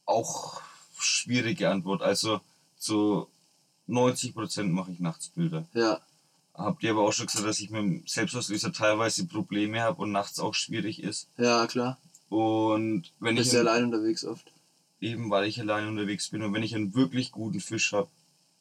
auch 0.06 0.62
schwierige 0.98 1.70
Antwort. 1.70 2.02
Also 2.02 2.42
zu 2.78 3.28
90% 3.88 4.64
mache 4.70 4.92
ich 4.92 5.00
nachts 5.00 5.30
Bilder. 5.30 5.66
Ja. 5.74 6.00
Habt 6.56 6.84
ihr 6.84 6.92
aber 6.92 7.02
auch 7.02 7.14
schon 7.14 7.28
gesagt, 7.28 7.46
dass 7.46 7.60
ich 7.60 7.70
mit 7.70 7.82
dem 7.82 8.04
Selbstauslöser 8.08 8.74
teilweise 8.74 9.26
Probleme 9.28 9.82
habe 9.82 10.02
und 10.02 10.12
nachts 10.12 10.40
auch 10.40 10.54
schwierig 10.56 11.02
ist. 11.02 11.28
Ja, 11.38 11.68
klar. 11.68 11.98
Und 12.30 13.12
wenn 13.20 13.36
Bist 13.36 13.54
ich 13.54 13.58
einen- 13.60 13.68
allein 13.68 13.84
unterwegs 13.86 14.26
oft. 14.26 14.52
eben 15.00 15.30
weil 15.30 15.48
ich 15.48 15.60
allein 15.60 15.88
unterwegs 15.88 16.30
bin 16.30 16.42
und 16.44 16.54
wenn 16.54 16.64
ich 16.64 16.76
einen 16.76 16.94
wirklich 16.96 17.32
guten 17.32 17.60
Fisch 17.62 17.94
habe, 17.94 18.10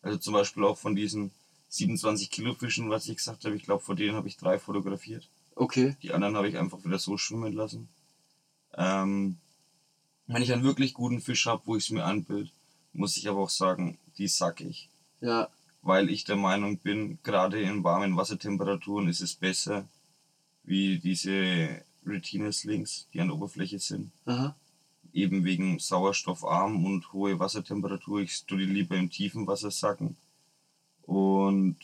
also 0.03 0.17
zum 0.19 0.33
Beispiel 0.35 0.65
auch 0.65 0.79
von 0.79 0.95
diesen 0.95 1.33
27 1.69 2.31
Kilo 2.31 2.55
Fischen, 2.55 2.91
was 2.91 3.09
ich 3.09 3.17
gesagt 3.17 3.45
habe, 3.45 3.57
ich 3.57 3.65
glaube, 3.65 3.85
von 3.85 3.97
denen 3.97 4.17
habe 4.17 4.29
ich 4.29 4.37
drei 4.37 4.59
fotografiert. 4.59 5.29
Okay. 5.55 5.97
Die 6.03 6.13
anderen 6.13 6.37
habe 6.37 6.49
ich 6.49 6.57
einfach 6.57 6.85
wieder 6.85 6.99
so 6.99 7.17
schwimmen 7.19 7.53
lassen. 7.53 7.89
Ähm, 8.75 9.37
wenn 10.27 10.43
ich 10.43 10.53
einen 10.53 10.63
wirklich 10.63 10.95
guten 10.95 11.21
Fisch 11.21 11.47
habe, 11.47 11.63
wo 11.67 11.77
ich 11.77 11.85
es 11.85 11.91
mir 11.91 12.05
anbild, 12.05 12.51
muss 12.93 13.17
ich 13.17 13.29
aber 13.29 13.41
auch 13.41 13.51
sagen, 13.51 13.99
die 14.19 14.29
sack 14.29 14.61
ich. 14.61 14.89
Ja. 15.21 15.49
Weil 15.83 16.11
ich 16.11 16.25
der 16.25 16.37
Meinung 16.37 16.79
bin, 16.79 17.19
gerade 17.23 17.61
in 17.61 17.85
warmen 17.85 18.17
Wassertemperaturen 18.17 19.09
ist 19.09 19.21
es 19.21 19.35
besser, 19.35 19.87
wie 20.65 20.99
diese 20.99 21.83
Retina-Slings, 22.07 23.09
die 23.13 23.21
an 23.21 23.29
der 23.29 23.37
Oberfläche 23.37 23.79
sind. 23.79 24.11
Aha. 24.27 24.55
Eben 25.13 25.45
wegen 25.45 25.79
sauerstoffarm 25.79 26.85
und 26.85 27.13
hohe 27.13 27.39
Wassertemperatur. 27.39 28.21
Ich 28.21 28.45
tue 28.45 28.59
die 28.59 28.65
lieber 28.67 28.97
im 28.97 29.11
tiefen 29.11 29.47
Wasser 29.47 29.71
sacken. 29.71 30.17
Und 31.09 31.77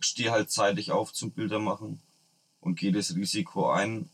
stehe 0.00 0.32
halt 0.32 0.50
zeitig 0.50 0.90
auf 0.90 1.12
zum 1.12 1.30
Bilder 1.30 1.60
machen 1.60 2.00
und 2.60 2.78
gehe 2.78 2.92
das 2.92 3.14
Risiko 3.14 3.70
ein, 3.70 4.10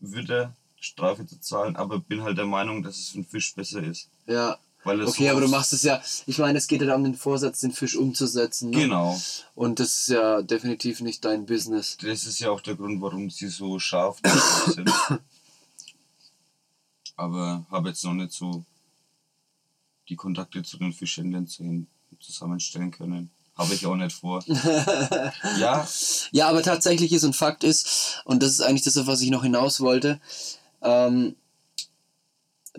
wieder 0.00 0.56
Strafe 0.80 1.26
zu 1.26 1.38
zahlen, 1.38 1.76
aber 1.76 1.98
bin 1.98 2.22
halt 2.22 2.38
der 2.38 2.46
Meinung, 2.46 2.82
dass 2.82 2.98
es 2.98 3.10
für 3.10 3.18
einen 3.18 3.26
Fisch 3.26 3.54
besser 3.54 3.82
ist. 3.82 4.08
Ja. 4.26 4.58
Weil 4.84 5.00
es 5.00 5.10
Okay, 5.10 5.28
aber 5.30 5.40
du 5.40 5.48
machst 5.48 5.72
es 5.72 5.82
ja. 5.82 6.02
Ich 6.26 6.38
meine, 6.38 6.58
es 6.58 6.66
geht 6.66 6.80
ja 6.80 6.86
darum, 6.86 7.04
den 7.04 7.14
Vorsatz, 7.14 7.60
den 7.60 7.72
Fisch 7.72 7.96
umzusetzen. 7.96 8.70
Ne? 8.70 8.82
Genau. 8.82 9.18
Und 9.54 9.80
das 9.80 10.00
ist 10.00 10.08
ja 10.08 10.42
definitiv 10.42 11.00
nicht 11.00 11.24
dein 11.24 11.46
Business. 11.46 11.96
Das 11.98 12.26
ist 12.26 12.38
ja 12.40 12.50
auch 12.50 12.60
der 12.60 12.76
Grund, 12.76 13.00
warum 13.00 13.30
sie 13.30 13.48
so 13.48 13.78
scharf 13.78 14.20
sind. 14.66 14.90
Aber 17.16 17.64
habe 17.70 17.90
jetzt 17.90 18.04
noch 18.04 18.14
nicht 18.14 18.32
so 18.32 18.64
die 20.08 20.16
Kontakte 20.16 20.62
zu 20.62 20.76
den 20.78 20.92
Fischhändlern 20.92 21.46
zusammenstellen 22.20 22.90
können. 22.90 23.30
Habe 23.56 23.74
ich 23.74 23.86
auch 23.86 23.94
nicht 23.94 24.16
vor. 24.16 24.42
ja, 25.58 25.86
Ja, 26.32 26.48
aber 26.48 26.62
tatsächlich 26.62 27.12
ist 27.12 27.24
und 27.24 27.36
Fakt 27.36 27.62
ist, 27.62 28.22
und 28.24 28.42
das 28.42 28.50
ist 28.50 28.60
eigentlich 28.60 28.82
das, 28.82 28.96
auf 28.96 29.06
was 29.06 29.20
ich 29.20 29.30
noch 29.30 29.44
hinaus 29.44 29.80
wollte, 29.80 30.20
ähm, 30.82 31.36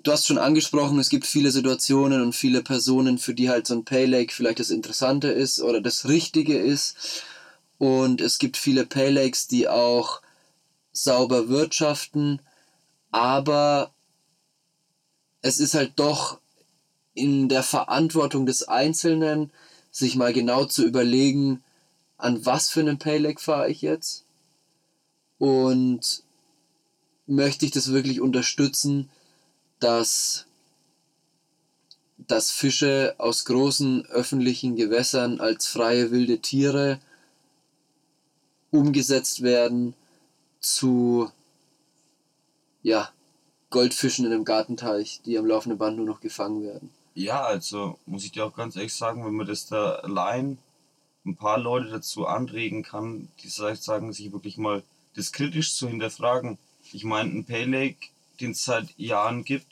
du 0.03 0.11
hast 0.11 0.27
schon 0.27 0.38
angesprochen, 0.38 0.99
es 0.99 1.10
gibt 1.10 1.26
viele 1.26 1.52
Situationen 1.52 2.22
und 2.22 2.34
viele 2.34 2.61
Personen, 2.61 3.18
für 3.18 3.34
die 3.34 3.49
halt 3.49 3.68
so 3.68 3.76
ein 3.76 3.85
Pay 3.85 4.06
Lake 4.06 4.34
vielleicht 4.34 4.60
das 4.60 4.69
Interessante 4.69 5.30
ist 5.30 5.61
oder 5.61 5.81
das 5.81 6.07
Richtige 6.07 6.57
ist. 6.57 7.23
Und 7.77 8.22
es 8.22 8.38
gibt 8.38 8.57
viele 8.57 8.85
Pay 8.85 9.10
Lakes, 9.10 9.47
die 9.47 9.68
auch 9.68 10.22
sauber 10.91 11.49
wirtschaften, 11.49 12.41
aber 13.11 13.91
es 15.41 15.60
ist 15.60 15.73
halt 15.73 15.93
doch 15.97 16.39
in 17.14 17.49
der 17.49 17.64
Verantwortung 17.64 18.45
des 18.45 18.68
Einzelnen, 18.68 19.52
sich 19.96 20.18
mal 20.18 20.34
genau 20.34 20.66
zu 20.66 20.86
überlegen, 20.86 21.64
an 22.18 22.46
was 22.46 22.70
für 22.70 22.82
einen 22.82 23.00
Pay 23.00 23.18
Lake 23.18 23.42
fahre 23.42 23.70
ich 23.70 23.82
jetzt 23.82 24.26
und 25.38 26.24
möchte 27.28 27.66
ich 27.66 27.72
das 27.72 27.94
wirklich 27.94 28.20
unterstützen, 28.20 29.10
dass, 29.80 30.48
dass 32.18 32.52
Fische 32.52 33.16
aus 33.20 33.46
großen 33.46 34.06
öffentlichen 34.08 34.76
Gewässern 34.76 35.40
als 35.40 35.68
freie 35.68 36.12
wilde 36.12 36.40
Tiere 36.40 37.00
umgesetzt 38.72 39.44
werden 39.44 39.94
zu 40.60 41.32
ja, 42.84 43.10
Goldfischen 43.70 44.26
in 44.26 44.34
einem 44.34 44.44
Gartenteich, 44.44 45.22
die 45.26 45.38
am 45.38 45.46
laufenden 45.46 45.78
Band 45.78 45.96
nur 45.96 46.06
noch 46.06 46.20
gefangen 46.20 46.64
werden. 46.64 46.90
Ja, 47.16 47.44
also 47.44 47.98
muss 48.06 48.26
ich 48.26 48.34
dir 48.34 48.46
auch 48.46 48.56
ganz 48.56 48.76
ehrlich 48.76 48.94
sagen, 48.94 49.26
wenn 49.26 49.34
man 49.34 49.48
das 49.48 49.66
da 49.68 49.96
allein 49.96 50.58
ein 51.26 51.36
paar 51.36 51.58
Leute 51.58 51.90
dazu 51.90 52.28
anregen 52.28 52.84
kann, 52.84 53.30
die 53.42 53.48
vielleicht 53.48 53.84
sagen, 53.84 54.14
sich 54.14 54.32
wirklich 54.32 54.58
mal 54.58 54.84
das 55.16 55.32
kritisch 55.32 55.76
zu 55.76 55.88
hinterfragen. 55.88 56.58
Ich 56.92 57.06
meine, 57.06 57.32
ein 57.32 57.46
Pay 57.46 57.64
Lake, 57.66 58.08
den 58.40 58.52
es 58.52 58.66
seit 58.66 58.98
Jahren 59.00 59.46
gibt, 59.46 59.66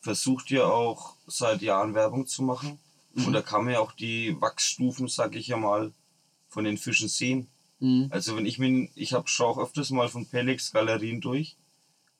versucht 0.00 0.50
ja 0.50 0.64
auch 0.64 1.14
seit 1.26 1.62
Jahren 1.62 1.94
Werbung 1.94 2.26
zu 2.28 2.42
machen. 2.42 2.78
Mhm. 3.14 3.26
Und 3.26 3.32
da 3.32 3.42
kann 3.42 3.64
man 3.64 3.74
ja 3.74 3.80
auch 3.80 3.92
die 3.92 4.40
Wachsstufen, 4.40 5.08
sag 5.08 5.34
ich 5.34 5.48
ja 5.48 5.56
mal, 5.56 5.92
von 6.48 6.64
den 6.64 6.78
Fischen 6.78 7.08
sehen. 7.08 7.48
Mhm. 7.80 8.06
Also 8.10 8.36
wenn 8.36 8.46
ich 8.46 8.58
mir, 8.58 8.88
ich 8.94 9.14
habe 9.14 9.28
schaue 9.28 9.48
auch 9.48 9.58
öfters 9.58 9.90
mal 9.90 10.08
von 10.08 10.26
Pelex 10.26 10.72
Galerien 10.72 11.20
durch, 11.20 11.56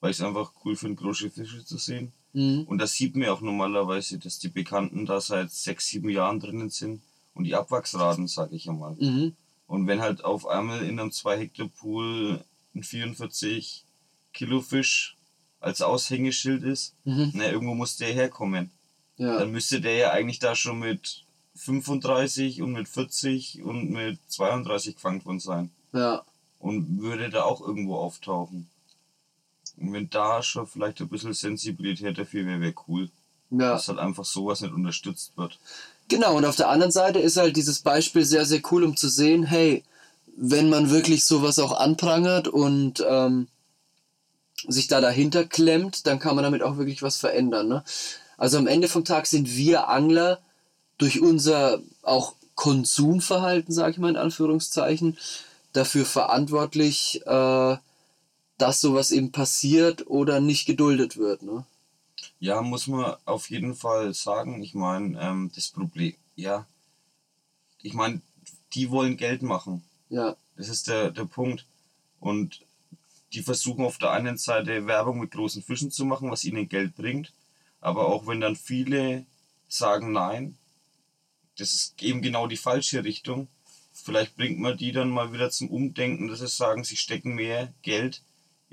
weil 0.00 0.10
ich 0.10 0.18
es 0.18 0.24
einfach 0.24 0.52
cool 0.64 0.74
finde, 0.74 1.00
große 1.00 1.30
Fische 1.30 1.64
zu 1.64 1.78
sehen. 1.78 2.12
Mhm. 2.34 2.64
Und 2.64 2.78
da 2.78 2.86
sieht 2.86 3.16
man 3.16 3.28
auch 3.28 3.40
normalerweise, 3.40 4.18
dass 4.18 4.38
die 4.38 4.48
Bekannten 4.48 5.06
da 5.06 5.20
seit 5.20 5.50
sechs, 5.50 5.86
sieben 5.86 6.10
Jahren 6.10 6.40
drinnen 6.40 6.68
sind 6.68 7.00
und 7.32 7.44
die 7.44 7.54
Abwachsraten, 7.54 8.26
sag 8.28 8.52
ich 8.52 8.66
ja 8.66 8.72
mal. 8.72 8.94
Mhm. 8.98 9.34
Und 9.66 9.86
wenn 9.86 10.00
halt 10.00 10.24
auf 10.24 10.46
einmal 10.46 10.84
in 10.84 11.00
einem 11.00 11.12
2 11.12 11.38
Hektar 11.38 11.68
Pool 11.68 12.44
ein 12.74 12.82
44 12.82 13.84
Kilo 14.32 14.60
Fisch 14.60 15.16
als 15.60 15.80
Aushängeschild 15.80 16.64
ist, 16.64 16.94
mhm. 17.04 17.32
na, 17.34 17.50
irgendwo 17.50 17.74
muss 17.74 17.96
der 17.96 18.12
herkommen. 18.12 18.70
Ja. 19.16 19.38
Dann 19.38 19.52
müsste 19.52 19.80
der 19.80 19.96
ja 19.96 20.10
eigentlich 20.10 20.40
da 20.40 20.54
schon 20.56 20.80
mit 20.80 21.24
35 21.54 22.62
und 22.62 22.72
mit 22.72 22.88
40 22.88 23.62
und 23.62 23.90
mit 23.90 24.18
32 24.26 24.96
gefangen 24.96 25.24
worden 25.24 25.40
sein. 25.40 25.70
Ja. 25.92 26.24
Und 26.58 27.00
würde 27.00 27.30
da 27.30 27.44
auch 27.44 27.60
irgendwo 27.60 27.96
auftauchen. 27.96 28.68
Und 29.76 29.92
wenn 29.92 30.10
da 30.10 30.42
schon 30.42 30.66
vielleicht 30.66 31.00
ein 31.00 31.08
bisschen 31.08 31.32
Sensibilität 31.32 32.18
dafür 32.18 32.46
wäre, 32.46 32.60
wäre 32.60 32.74
cool. 32.88 33.10
Ja. 33.50 33.72
Dass 33.72 33.88
halt 33.88 33.98
einfach 33.98 34.24
sowas 34.24 34.60
nicht 34.60 34.72
unterstützt 34.72 35.32
wird. 35.36 35.58
Genau, 36.08 36.36
und 36.36 36.44
auf 36.44 36.56
der 36.56 36.68
anderen 36.68 36.92
Seite 36.92 37.18
ist 37.18 37.36
halt 37.36 37.56
dieses 37.56 37.80
Beispiel 37.80 38.24
sehr, 38.24 38.44
sehr 38.44 38.60
cool, 38.70 38.84
um 38.84 38.96
zu 38.96 39.08
sehen, 39.08 39.44
hey, 39.44 39.84
wenn 40.36 40.68
man 40.68 40.90
wirklich 40.90 41.24
sowas 41.24 41.58
auch 41.58 41.72
anprangert 41.72 42.48
und 42.48 43.04
ähm, 43.08 43.48
sich 44.68 44.88
da 44.88 45.00
dahinter 45.00 45.44
klemmt, 45.44 46.06
dann 46.06 46.18
kann 46.18 46.34
man 46.34 46.44
damit 46.44 46.62
auch 46.62 46.76
wirklich 46.76 47.02
was 47.02 47.16
verändern. 47.16 47.68
Ne? 47.68 47.84
Also 48.36 48.58
am 48.58 48.66
Ende 48.66 48.88
vom 48.88 49.04
Tag 49.04 49.26
sind 49.26 49.56
wir 49.56 49.88
Angler 49.88 50.40
durch 50.98 51.20
unser 51.20 51.80
auch 52.02 52.34
Konsumverhalten, 52.54 53.72
sage 53.72 53.92
ich 53.92 53.98
mal 53.98 54.10
in 54.10 54.16
Anführungszeichen, 54.16 55.18
dafür 55.72 56.04
verantwortlich, 56.04 57.22
äh, 57.26 57.76
dass 58.58 58.80
sowas 58.80 59.10
eben 59.10 59.32
passiert 59.32 60.06
oder 60.06 60.40
nicht 60.40 60.66
geduldet 60.66 61.16
wird. 61.16 61.42
Ne? 61.42 61.64
Ja, 62.38 62.62
muss 62.62 62.86
man 62.86 63.16
auf 63.24 63.50
jeden 63.50 63.74
Fall 63.74 64.14
sagen. 64.14 64.62
Ich 64.62 64.74
meine, 64.74 65.20
ähm, 65.20 65.50
das 65.54 65.68
Problem, 65.68 66.14
ja, 66.36 66.66
ich 67.82 67.94
meine, 67.94 68.20
die 68.72 68.90
wollen 68.90 69.16
Geld 69.16 69.42
machen. 69.42 69.84
Ja. 70.08 70.36
Das 70.56 70.68
ist 70.68 70.88
der, 70.88 71.10
der 71.10 71.24
Punkt. 71.24 71.66
Und 72.20 72.64
die 73.32 73.42
versuchen 73.42 73.84
auf 73.84 73.98
der 73.98 74.12
einen 74.12 74.38
Seite 74.38 74.86
Werbung 74.86 75.20
mit 75.20 75.32
großen 75.32 75.62
Fischen 75.62 75.90
zu 75.90 76.04
machen, 76.04 76.30
was 76.30 76.44
ihnen 76.44 76.68
Geld 76.68 76.96
bringt. 76.96 77.32
Aber 77.80 78.06
auch 78.06 78.26
wenn 78.26 78.40
dann 78.40 78.56
viele 78.56 79.26
sagen 79.68 80.12
nein, 80.12 80.56
das 81.58 81.74
ist 81.74 82.02
eben 82.02 82.22
genau 82.22 82.46
die 82.46 82.56
falsche 82.56 83.04
Richtung. 83.04 83.48
Vielleicht 83.92 84.36
bringt 84.36 84.58
man 84.58 84.76
die 84.76 84.92
dann 84.92 85.10
mal 85.10 85.32
wieder 85.32 85.50
zum 85.50 85.68
Umdenken, 85.70 86.28
dass 86.28 86.40
sie 86.40 86.48
sagen, 86.48 86.84
sie 86.84 86.96
stecken 86.96 87.34
mehr 87.34 87.72
Geld 87.82 88.22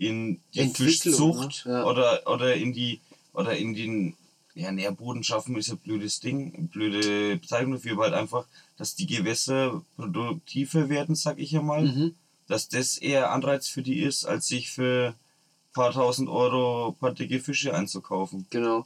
in 0.02 0.42
die 0.56 0.68
Fischzucht 0.68 1.66
ne? 1.66 1.74
ja. 1.74 1.86
oder, 1.86 2.22
oder 2.26 2.56
in 2.56 2.74
die 2.74 3.00
oder 3.34 3.56
in 3.56 3.76
den 3.76 4.16
ja, 4.56 4.72
Nährboden 4.72 5.24
schaffen 5.24 5.56
ist 5.56 5.72
ein 5.72 5.78
blödes 5.78 6.20
Ding, 6.20 6.68
blöde 6.70 7.38
Bezeichnung 7.38 7.74
dafür, 7.74 7.94
aber 7.94 8.04
halt 8.04 8.14
einfach, 8.16 8.46
dass 8.78 8.96
die 8.96 9.06
Gewässer 9.06 9.82
produktiver 9.96 10.90
werden, 10.90 11.16
sag 11.16 11.40
ich 11.40 11.52
ja 11.52 11.62
mal. 11.62 11.84
Mhm. 11.84 12.16
Dass 12.48 12.68
das 12.68 12.98
eher 12.98 13.32
Anreiz 13.32 13.68
für 13.68 13.82
die 13.82 14.02
ist, 14.02 14.26
als 14.26 14.48
sich 14.48 14.72
für 14.72 15.10
ein 15.10 15.74
paar 15.74 15.94
tausend 15.94 16.28
Euro 16.28 16.90
ein 16.90 16.96
paar 16.96 17.14
dicke 17.14 17.40
Fische 17.40 17.74
einzukaufen. 17.74 18.46
Genau. 18.50 18.86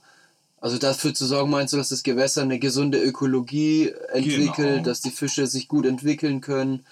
Also 0.59 0.77
dafür 0.77 1.13
zu 1.13 1.25
sorgen, 1.25 1.49
meinst 1.49 1.73
du, 1.73 1.77
dass 1.77 1.89
das 1.89 2.03
Gewässer 2.03 2.41
eine 2.41 2.59
gesunde 2.59 3.01
Ökologie 3.01 3.91
entwickelt, 4.11 4.55
genau. 4.55 4.83
dass 4.83 5.01
die 5.01 5.11
Fische 5.11 5.47
sich 5.47 5.67
gut 5.67 5.85
entwickeln 5.85 6.41
können, 6.41 6.85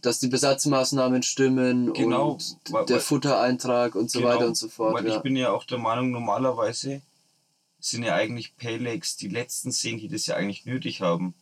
dass 0.00 0.18
die 0.18 0.28
Besatzmaßnahmen 0.28 1.22
stimmen 1.22 1.92
genau, 1.92 2.32
und 2.32 2.56
weil, 2.70 2.86
der 2.86 3.00
Futtereintrag 3.00 3.94
und 3.94 4.10
so 4.10 4.20
genau, 4.20 4.30
weiter 4.30 4.46
und 4.46 4.56
so 4.56 4.68
fort. 4.68 4.94
Weil 4.94 5.06
ja. 5.06 5.16
ich 5.16 5.22
bin 5.22 5.36
ja 5.36 5.50
auch 5.50 5.64
der 5.64 5.78
Meinung, 5.78 6.10
normalerweise 6.10 7.02
sind 7.80 8.02
ja 8.02 8.14
eigentlich 8.14 8.56
Paylakes 8.56 9.16
die 9.16 9.28
letzten 9.28 9.72
Szenen, 9.72 10.00
die 10.00 10.08
das 10.08 10.26
ja 10.26 10.36
eigentlich 10.36 10.66
nötig 10.66 11.00
haben. 11.00 11.34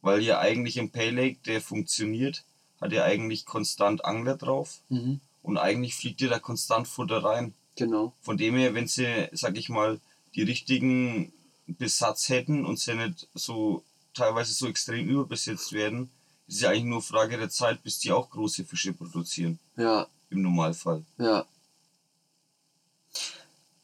Weil 0.00 0.22
ja 0.22 0.38
eigentlich 0.38 0.78
ein 0.78 0.90
Paylake, 0.90 1.38
der 1.46 1.60
funktioniert, 1.60 2.44
hat 2.80 2.92
ja 2.92 3.04
eigentlich 3.04 3.46
konstant 3.46 4.04
Angler 4.04 4.36
drauf 4.36 4.80
mhm. 4.88 5.20
und 5.42 5.58
eigentlich 5.58 5.94
fliegt 5.94 6.20
ja 6.20 6.28
da 6.28 6.38
konstant 6.38 6.86
Futter 6.86 7.24
rein. 7.24 7.54
Genau. 7.76 8.12
Von 8.22 8.36
dem 8.36 8.56
her, 8.56 8.74
wenn 8.74 8.86
sie, 8.86 9.28
sag 9.32 9.56
ich 9.56 9.68
mal, 9.68 10.00
die 10.34 10.42
richtigen 10.42 11.32
Besatz 11.66 12.28
hätten 12.28 12.64
und 12.64 12.78
sie 12.78 12.94
nicht 12.94 13.28
so 13.34 13.82
teilweise 14.14 14.52
so 14.52 14.68
extrem 14.68 15.08
überbesetzt 15.08 15.72
werden, 15.72 16.10
ist 16.48 16.62
ja 16.62 16.70
eigentlich 16.70 16.84
nur 16.84 17.02
Frage 17.02 17.36
der 17.36 17.50
Zeit, 17.50 17.82
bis 17.82 17.98
die 17.98 18.10
auch 18.10 18.30
große 18.30 18.64
Fische 18.64 18.92
produzieren. 18.92 19.58
Ja. 19.76 20.06
Im 20.30 20.42
Normalfall. 20.42 21.04
Ja. 21.18 21.46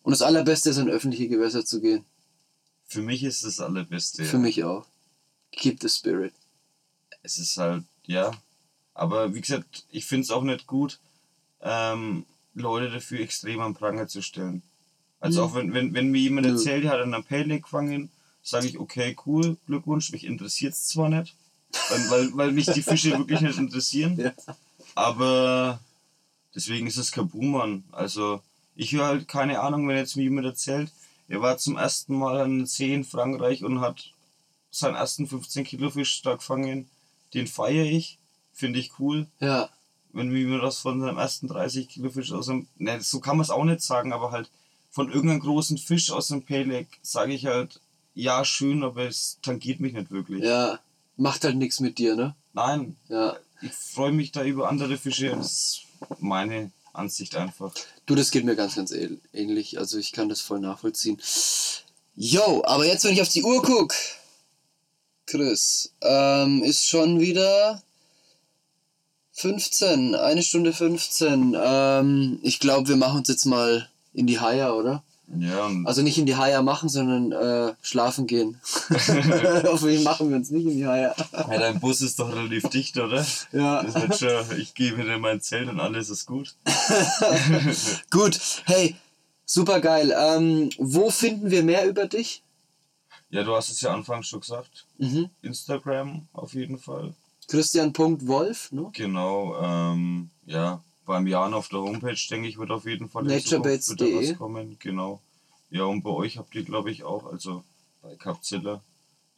Und 0.02 0.12
das 0.12 0.22
Allerbeste 0.22 0.70
ist, 0.70 0.78
in 0.78 0.88
öffentliche 0.88 1.28
Gewässer 1.28 1.64
zu 1.64 1.80
gehen. 1.80 2.04
Für 2.86 3.02
mich 3.02 3.22
ist 3.22 3.44
das 3.44 3.60
Allerbeste. 3.60 4.24
Für 4.24 4.36
ja. 4.36 4.42
mich 4.42 4.64
auch. 4.64 4.86
Keep 5.52 5.80
the 5.80 5.88
spirit. 5.88 6.32
Es 7.22 7.38
ist 7.38 7.56
halt, 7.56 7.84
ja. 8.04 8.30
Aber 8.92 9.34
wie 9.34 9.40
gesagt, 9.40 9.84
ich 9.90 10.04
finde 10.04 10.24
es 10.24 10.30
auch 10.30 10.42
nicht 10.42 10.66
gut, 10.66 11.00
ähm, 11.60 12.26
Leute 12.54 12.90
dafür 12.90 13.20
extrem 13.20 13.60
am 13.60 13.74
Pranger 13.74 14.06
zu 14.06 14.22
stellen. 14.22 14.62
Also 15.20 15.40
mhm. 15.40 15.48
auch 15.48 15.54
wenn, 15.54 15.74
wenn, 15.74 15.94
wenn 15.94 16.10
mir 16.10 16.20
jemand 16.20 16.46
erzählt, 16.46 16.84
er 16.84 16.92
hat 16.92 17.00
einen 17.00 17.24
Payleg 17.24 17.62
gefangen, 17.62 18.10
sage 18.42 18.66
ich, 18.66 18.78
okay, 18.78 19.16
cool, 19.26 19.56
Glückwunsch, 19.66 20.12
mich 20.12 20.24
interessiert 20.24 20.74
es 20.74 20.86
zwar 20.86 21.08
nicht, 21.08 21.34
weil, 21.88 22.10
weil, 22.10 22.36
weil 22.36 22.52
mich 22.52 22.66
die 22.66 22.82
Fische 22.82 23.16
wirklich 23.16 23.40
nicht 23.40 23.58
interessieren, 23.58 24.18
ja. 24.18 24.32
aber 24.94 25.80
deswegen 26.54 26.86
ist 26.86 26.96
es 26.96 27.12
kein 27.12 27.28
Buhmann. 27.28 27.84
Also 27.92 28.42
ich 28.74 28.92
höre 28.92 29.06
halt 29.06 29.28
keine 29.28 29.60
Ahnung, 29.60 29.88
wenn 29.88 29.96
jetzt 29.96 30.16
mir 30.16 30.24
jemand 30.24 30.46
erzählt, 30.46 30.90
er 31.28 31.40
war 31.40 31.58
zum 31.58 31.76
ersten 31.76 32.16
Mal 32.16 32.40
an 32.40 32.66
See 32.66 32.92
in 32.92 33.04
Frankreich 33.04 33.64
und 33.64 33.80
hat 33.80 34.12
seinen 34.70 34.96
ersten 34.96 35.26
15 35.26 35.64
Kilo 35.64 35.90
Fisch 35.90 36.22
da 36.22 36.34
gefangen. 36.34 36.88
Den 37.32 37.46
feiere 37.46 37.84
ich, 37.84 38.18
finde 38.52 38.78
ich 38.78 38.98
cool. 38.98 39.26
Ja. 39.40 39.70
Wenn 40.12 40.28
mir 40.28 40.60
das 40.60 40.78
von 40.78 41.00
seinem 41.00 41.18
ersten 41.18 41.48
30 41.48 41.88
Kilo 41.88 42.10
Fisch 42.10 42.32
aus 42.32 42.46
dem, 42.46 42.68
ne, 42.76 43.00
so 43.00 43.20
kann 43.20 43.36
man 43.36 43.44
es 43.44 43.50
auch 43.50 43.64
nicht 43.64 43.82
sagen, 43.82 44.12
aber 44.12 44.30
halt 44.30 44.50
von 44.90 45.10
irgendeinem 45.10 45.40
großen 45.40 45.78
Fisch 45.78 46.10
aus 46.10 46.28
dem 46.28 46.42
Peleg 46.42 46.86
sage 47.02 47.32
ich 47.32 47.46
halt, 47.46 47.80
ja, 48.14 48.44
schön, 48.44 48.84
aber 48.84 49.08
es 49.08 49.38
tangiert 49.42 49.80
mich 49.80 49.92
nicht 49.92 50.12
wirklich. 50.12 50.44
Ja, 50.44 50.78
macht 51.16 51.44
halt 51.44 51.56
nichts 51.56 51.80
mit 51.80 51.98
dir, 51.98 52.16
ne? 52.16 52.34
Nein. 52.52 52.96
Ja. 53.08 53.36
Ich 53.62 53.72
freue 53.72 54.12
mich 54.12 54.32
da 54.32 54.44
über 54.44 54.68
andere 54.68 54.96
Fische 54.96 55.30
das 55.30 55.46
ist 55.46 55.86
meine 56.18 56.70
Ansicht 56.92 57.34
einfach. 57.34 57.72
Du, 58.06 58.14
das 58.14 58.30
geht 58.30 58.44
mir 58.44 58.56
ganz, 58.56 58.76
ganz 58.76 58.92
ähnlich. 59.32 59.78
Also 59.78 59.98
ich 59.98 60.12
kann 60.12 60.28
das 60.28 60.40
voll 60.40 60.60
nachvollziehen. 60.60 61.20
Yo, 62.14 62.62
aber 62.64 62.86
jetzt, 62.86 63.04
wenn 63.04 63.12
ich 63.12 63.22
auf 63.22 63.28
die 63.28 63.42
Uhr 63.42 63.62
gucke, 63.62 63.96
Chris, 65.26 65.92
ähm, 66.02 66.62
ist 66.62 66.86
schon 66.86 67.18
wieder 67.20 67.82
15, 69.32 70.14
eine 70.14 70.42
Stunde 70.42 70.72
15. 70.72 71.56
Ähm, 71.58 72.38
ich 72.42 72.60
glaube, 72.60 72.88
wir 72.88 72.96
machen 72.96 73.18
uns 73.18 73.28
jetzt 73.28 73.46
mal 73.46 73.88
in 74.12 74.26
die 74.26 74.38
Haie, 74.38 74.72
oder? 74.72 75.02
Ja, 75.38 75.70
Also 75.84 76.02
nicht 76.02 76.18
in 76.18 76.26
die 76.26 76.36
Haie 76.36 76.62
machen, 76.62 76.88
sondern 76.88 77.32
äh, 77.32 77.74
schlafen 77.82 78.26
gehen. 78.26 78.60
Hoffentlich 78.90 80.04
machen 80.04 80.30
wir 80.30 80.36
uns 80.36 80.50
nicht 80.50 80.66
in 80.66 80.76
die 80.76 80.86
Haie. 80.86 81.14
ja, 81.32 81.58
dein 81.58 81.80
Bus 81.80 82.00
ist 82.00 82.18
doch 82.18 82.34
relativ 82.34 82.68
dicht, 82.70 82.96
oder? 82.98 83.24
Ja. 83.52 83.82
Das 83.82 83.94
wird 83.94 84.18
schon, 84.18 84.58
ich 84.60 84.74
gehe 84.74 84.96
wieder 84.96 85.14
in 85.14 85.20
mein 85.20 85.40
Zelt 85.40 85.68
und 85.68 85.80
alles 85.80 86.10
ist 86.10 86.26
gut. 86.26 86.54
Gut, 88.10 88.40
hey, 88.66 88.96
super 89.44 89.80
geil. 89.80 90.14
Ähm, 90.16 90.70
wo 90.78 91.10
finden 91.10 91.50
wir 91.50 91.62
mehr 91.62 91.86
über 91.88 92.06
dich? 92.06 92.42
Ja, 93.30 93.42
du 93.42 93.54
hast 93.54 93.70
es 93.70 93.80
ja 93.80 93.92
anfangs 93.92 94.28
schon 94.28 94.40
gesagt. 94.40 94.86
Mhm. 94.98 95.30
Instagram 95.42 96.28
auf 96.32 96.54
jeden 96.54 96.78
Fall. 96.78 97.14
Christian.wolf, 97.48 98.72
ne? 98.72 98.90
Genau, 98.92 99.56
ähm, 99.60 100.30
ja, 100.46 100.82
beim 101.06 101.26
Jan 101.26 101.54
auf 101.54 101.68
der 101.68 101.80
Homepage, 101.80 102.16
denke 102.30 102.48
ich, 102.48 102.58
wird 102.58 102.70
auf 102.70 102.86
jeden 102.86 103.08
Fall 103.08 103.24
wieder 103.26 103.34
was 103.34 104.38
kommen. 104.38 104.76
Genau. 104.78 105.20
Ja, 105.70 105.84
und 105.84 106.02
bei 106.02 106.10
euch 106.10 106.38
habt 106.38 106.54
ihr, 106.54 106.64
glaube 106.64 106.90
ich, 106.90 107.04
auch, 107.04 107.30
also 107.30 107.64
bei 108.02 108.14
Capzilla, 108.16 108.80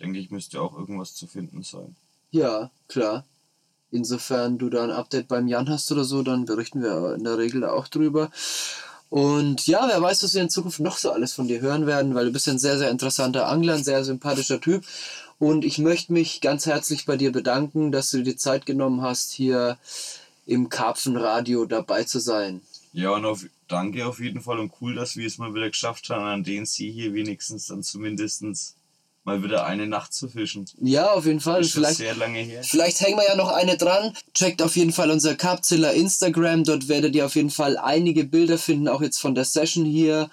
denke 0.01 0.19
ich, 0.19 0.31
müsste 0.31 0.61
auch 0.61 0.77
irgendwas 0.77 1.15
zu 1.15 1.27
finden 1.27 1.63
sein. 1.63 1.97
Ja, 2.31 2.71
klar. 2.89 3.25
Insofern 3.91 4.59
du 4.59 4.69
da 4.69 4.85
ein 4.85 4.91
Update 4.91 5.29
beim 5.29 5.49
Jan 5.49 5.69
hast 5.69 5.91
oder 5.93 6.05
so, 6.05 6.23
dann 6.23 6.45
berichten 6.45 6.83
wir 6.83 7.15
in 7.15 7.25
der 7.25 7.39
Regel 7.39 7.65
auch 7.65 7.89
drüber. 7.89 8.31
Und 9.09 9.67
ja, 9.67 9.87
wer 9.89 10.03
weiß, 10.03 10.25
was 10.25 10.35
wir 10.35 10.43
in 10.43 10.51
Zukunft 10.51 10.81
noch 10.81 10.99
so 10.99 11.13
alles 11.13 11.33
von 11.33 11.47
dir 11.47 11.61
hören 11.61 11.87
werden, 11.87 12.15
weil 12.15 12.27
du 12.27 12.33
bist 12.33 12.49
ein 12.49 12.59
sehr, 12.59 12.77
sehr 12.77 12.91
interessanter 12.91 13.49
Angler, 13.49 13.75
ein 13.75 13.85
sehr 13.85 14.05
sympathischer 14.05 14.61
Typ. 14.61 14.85
Und 15.39 15.65
ich 15.65 15.79
möchte 15.79 16.13
mich 16.13 16.41
ganz 16.41 16.67
herzlich 16.67 17.07
bei 17.07 17.17
dir 17.17 17.31
bedanken, 17.31 17.93
dass 17.93 18.11
du 18.11 18.19
dir 18.19 18.25
die 18.25 18.37
Zeit 18.37 18.67
genommen 18.67 19.03
hast, 19.03 19.31
hier 19.31 19.79
im 20.47 20.68
Karpfenradio 20.68 21.66
dabei 21.66 22.05
zu 22.05 22.20
sein. 22.20 22.62
Ja, 22.93 23.10
und 23.10 23.27
auf, 23.27 23.44
danke 23.68 24.06
auf 24.06 24.20
jeden 24.20 24.40
Fall 24.40 24.59
und 24.59 24.73
cool, 24.81 24.94
dass 24.94 25.16
wir 25.16 25.27
es 25.27 25.39
mal 25.39 25.55
wieder 25.55 25.68
geschafft 25.68 26.09
haben, 26.09 26.24
an 26.24 26.44
den 26.44 26.64
Sie 26.64 26.90
hier 26.90 27.12
wenigstens 27.12 27.66
dann 27.66 27.82
zumindestens 27.82 28.74
mal 29.24 29.43
wieder 29.43 29.66
eine 29.66 29.89
Nacht 29.89 30.14
zu 30.14 30.28
fischen. 30.28 30.66
Ja, 30.81 31.10
auf 31.10 31.27
jeden 31.27 31.40
Fall. 31.40 31.60
Ist 31.60 31.73
Vielleicht 31.73 31.97
sehr 31.97 32.14
lange 32.14 32.39
her. 32.39 32.62
Vielleicht 32.62 33.01
hängen 33.01 33.18
wir 33.18 33.27
ja 33.27 33.35
noch 33.35 33.51
eine 33.51 33.77
dran. 33.77 34.16
Checkt 34.35 34.62
auf 34.62 34.77
jeden 34.77 34.93
Fall 34.93 35.10
unser 35.10 35.35
Carpzilla 35.35 35.90
Instagram. 35.90 36.62
Dort 36.62 36.89
werdet 36.89 37.14
ihr 37.16 37.27
auf 37.27 37.35
jeden 37.35 37.51
Fall 37.51 37.77
einige 37.77 38.24
Bilder 38.24 38.56
finden, 38.56 38.89
auch 38.89 39.02
jetzt 39.02 39.18
von 39.20 39.35
der 39.35 39.44
Session 39.44 39.85
hier. 39.85 40.31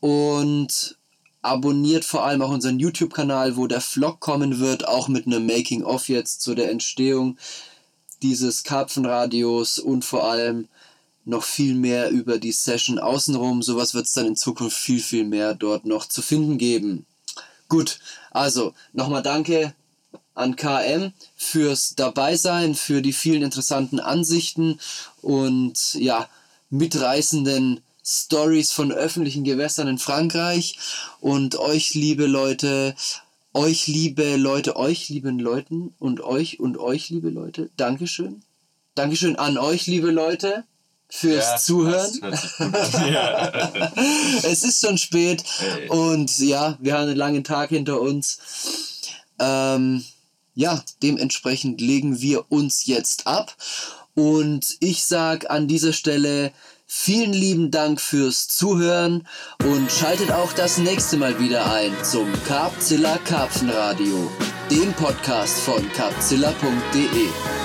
Und 0.00 0.98
abonniert 1.42 2.04
vor 2.04 2.24
allem 2.24 2.42
auch 2.42 2.50
unseren 2.50 2.80
YouTube-Kanal, 2.80 3.56
wo 3.56 3.66
der 3.66 3.80
Vlog 3.80 4.18
kommen 4.18 4.58
wird, 4.58 4.88
auch 4.88 5.08
mit 5.08 5.26
einem 5.26 5.46
Making-of 5.46 6.08
jetzt 6.08 6.42
zu 6.42 6.54
der 6.54 6.70
Entstehung 6.70 7.38
dieses 8.24 8.64
Karpfenradios 8.64 9.78
und 9.78 10.02
vor 10.02 10.24
allem 10.24 10.66
noch 11.26 11.44
viel 11.44 11.74
mehr 11.74 12.10
über 12.10 12.38
die 12.38 12.52
Session 12.52 12.98
außenrum. 12.98 13.62
Sowas 13.62 13.92
wird 13.92 14.06
es 14.06 14.12
dann 14.12 14.26
in 14.26 14.36
Zukunft 14.36 14.76
viel, 14.76 15.00
viel 15.00 15.24
mehr 15.24 15.54
dort 15.54 15.84
noch 15.84 16.06
zu 16.06 16.22
finden 16.22 16.56
geben. 16.56 17.04
Gut, 17.68 17.98
also 18.30 18.72
nochmal 18.94 19.22
danke 19.22 19.74
an 20.34 20.56
KM 20.56 21.12
fürs 21.36 21.94
Dabeisein, 21.96 22.74
für 22.74 23.02
die 23.02 23.12
vielen 23.12 23.42
interessanten 23.42 24.00
Ansichten 24.00 24.80
und 25.20 25.94
ja, 25.94 26.28
mitreißenden 26.70 27.82
Stories 28.02 28.72
von 28.72 28.90
öffentlichen 28.90 29.44
Gewässern 29.44 29.88
in 29.88 29.98
Frankreich. 29.98 30.78
Und 31.20 31.56
euch, 31.56 31.94
liebe 31.94 32.26
Leute, 32.26 32.94
euch, 33.54 33.86
liebe 33.86 34.36
Leute, 34.36 34.76
euch, 34.76 35.08
lieben 35.08 35.38
Leuten 35.38 35.94
und 35.98 36.20
euch 36.20 36.60
und 36.60 36.76
euch, 36.76 37.08
liebe 37.08 37.30
Leute, 37.30 37.70
Dankeschön. 37.76 38.42
Dankeschön 38.94 39.36
an 39.36 39.58
euch, 39.58 39.86
liebe 39.86 40.10
Leute, 40.10 40.64
fürs 41.08 41.44
Ja, 41.44 41.56
Zuhören. 41.56 42.20
ja. 43.12 43.92
es 44.42 44.62
ist 44.64 44.84
schon 44.84 44.98
spät 44.98 45.44
Ey. 45.78 45.88
und 45.88 46.36
ja, 46.38 46.76
wir 46.80 46.94
haben 46.94 47.08
einen 47.08 47.16
langen 47.16 47.44
Tag 47.44 47.70
hinter 47.70 48.00
uns. 48.00 48.38
Ähm, 49.38 50.04
ja, 50.54 50.82
dementsprechend 51.02 51.80
legen 51.80 52.20
wir 52.20 52.50
uns 52.50 52.86
jetzt 52.86 53.26
ab 53.26 53.56
und 54.14 54.76
ich 54.80 55.04
sag 55.04 55.50
an 55.50 55.66
dieser 55.66 55.92
Stelle 55.92 56.52
vielen 56.96 57.32
lieben 57.32 57.70
Dank 57.72 58.00
fürs 58.00 58.46
Zuhören 58.46 59.26
und 59.64 59.90
schaltet 59.90 60.30
auch 60.30 60.52
das 60.52 60.78
nächste 60.78 61.16
Mal 61.16 61.38
wieder 61.40 61.70
ein 61.74 61.92
zum 62.04 62.28
Carpzilla 62.46 63.18
Karpfenradio, 63.24 64.30
dem 64.70 64.92
Podcast 64.92 65.58
von 65.60 65.82
carpzilla.de. 65.92 67.63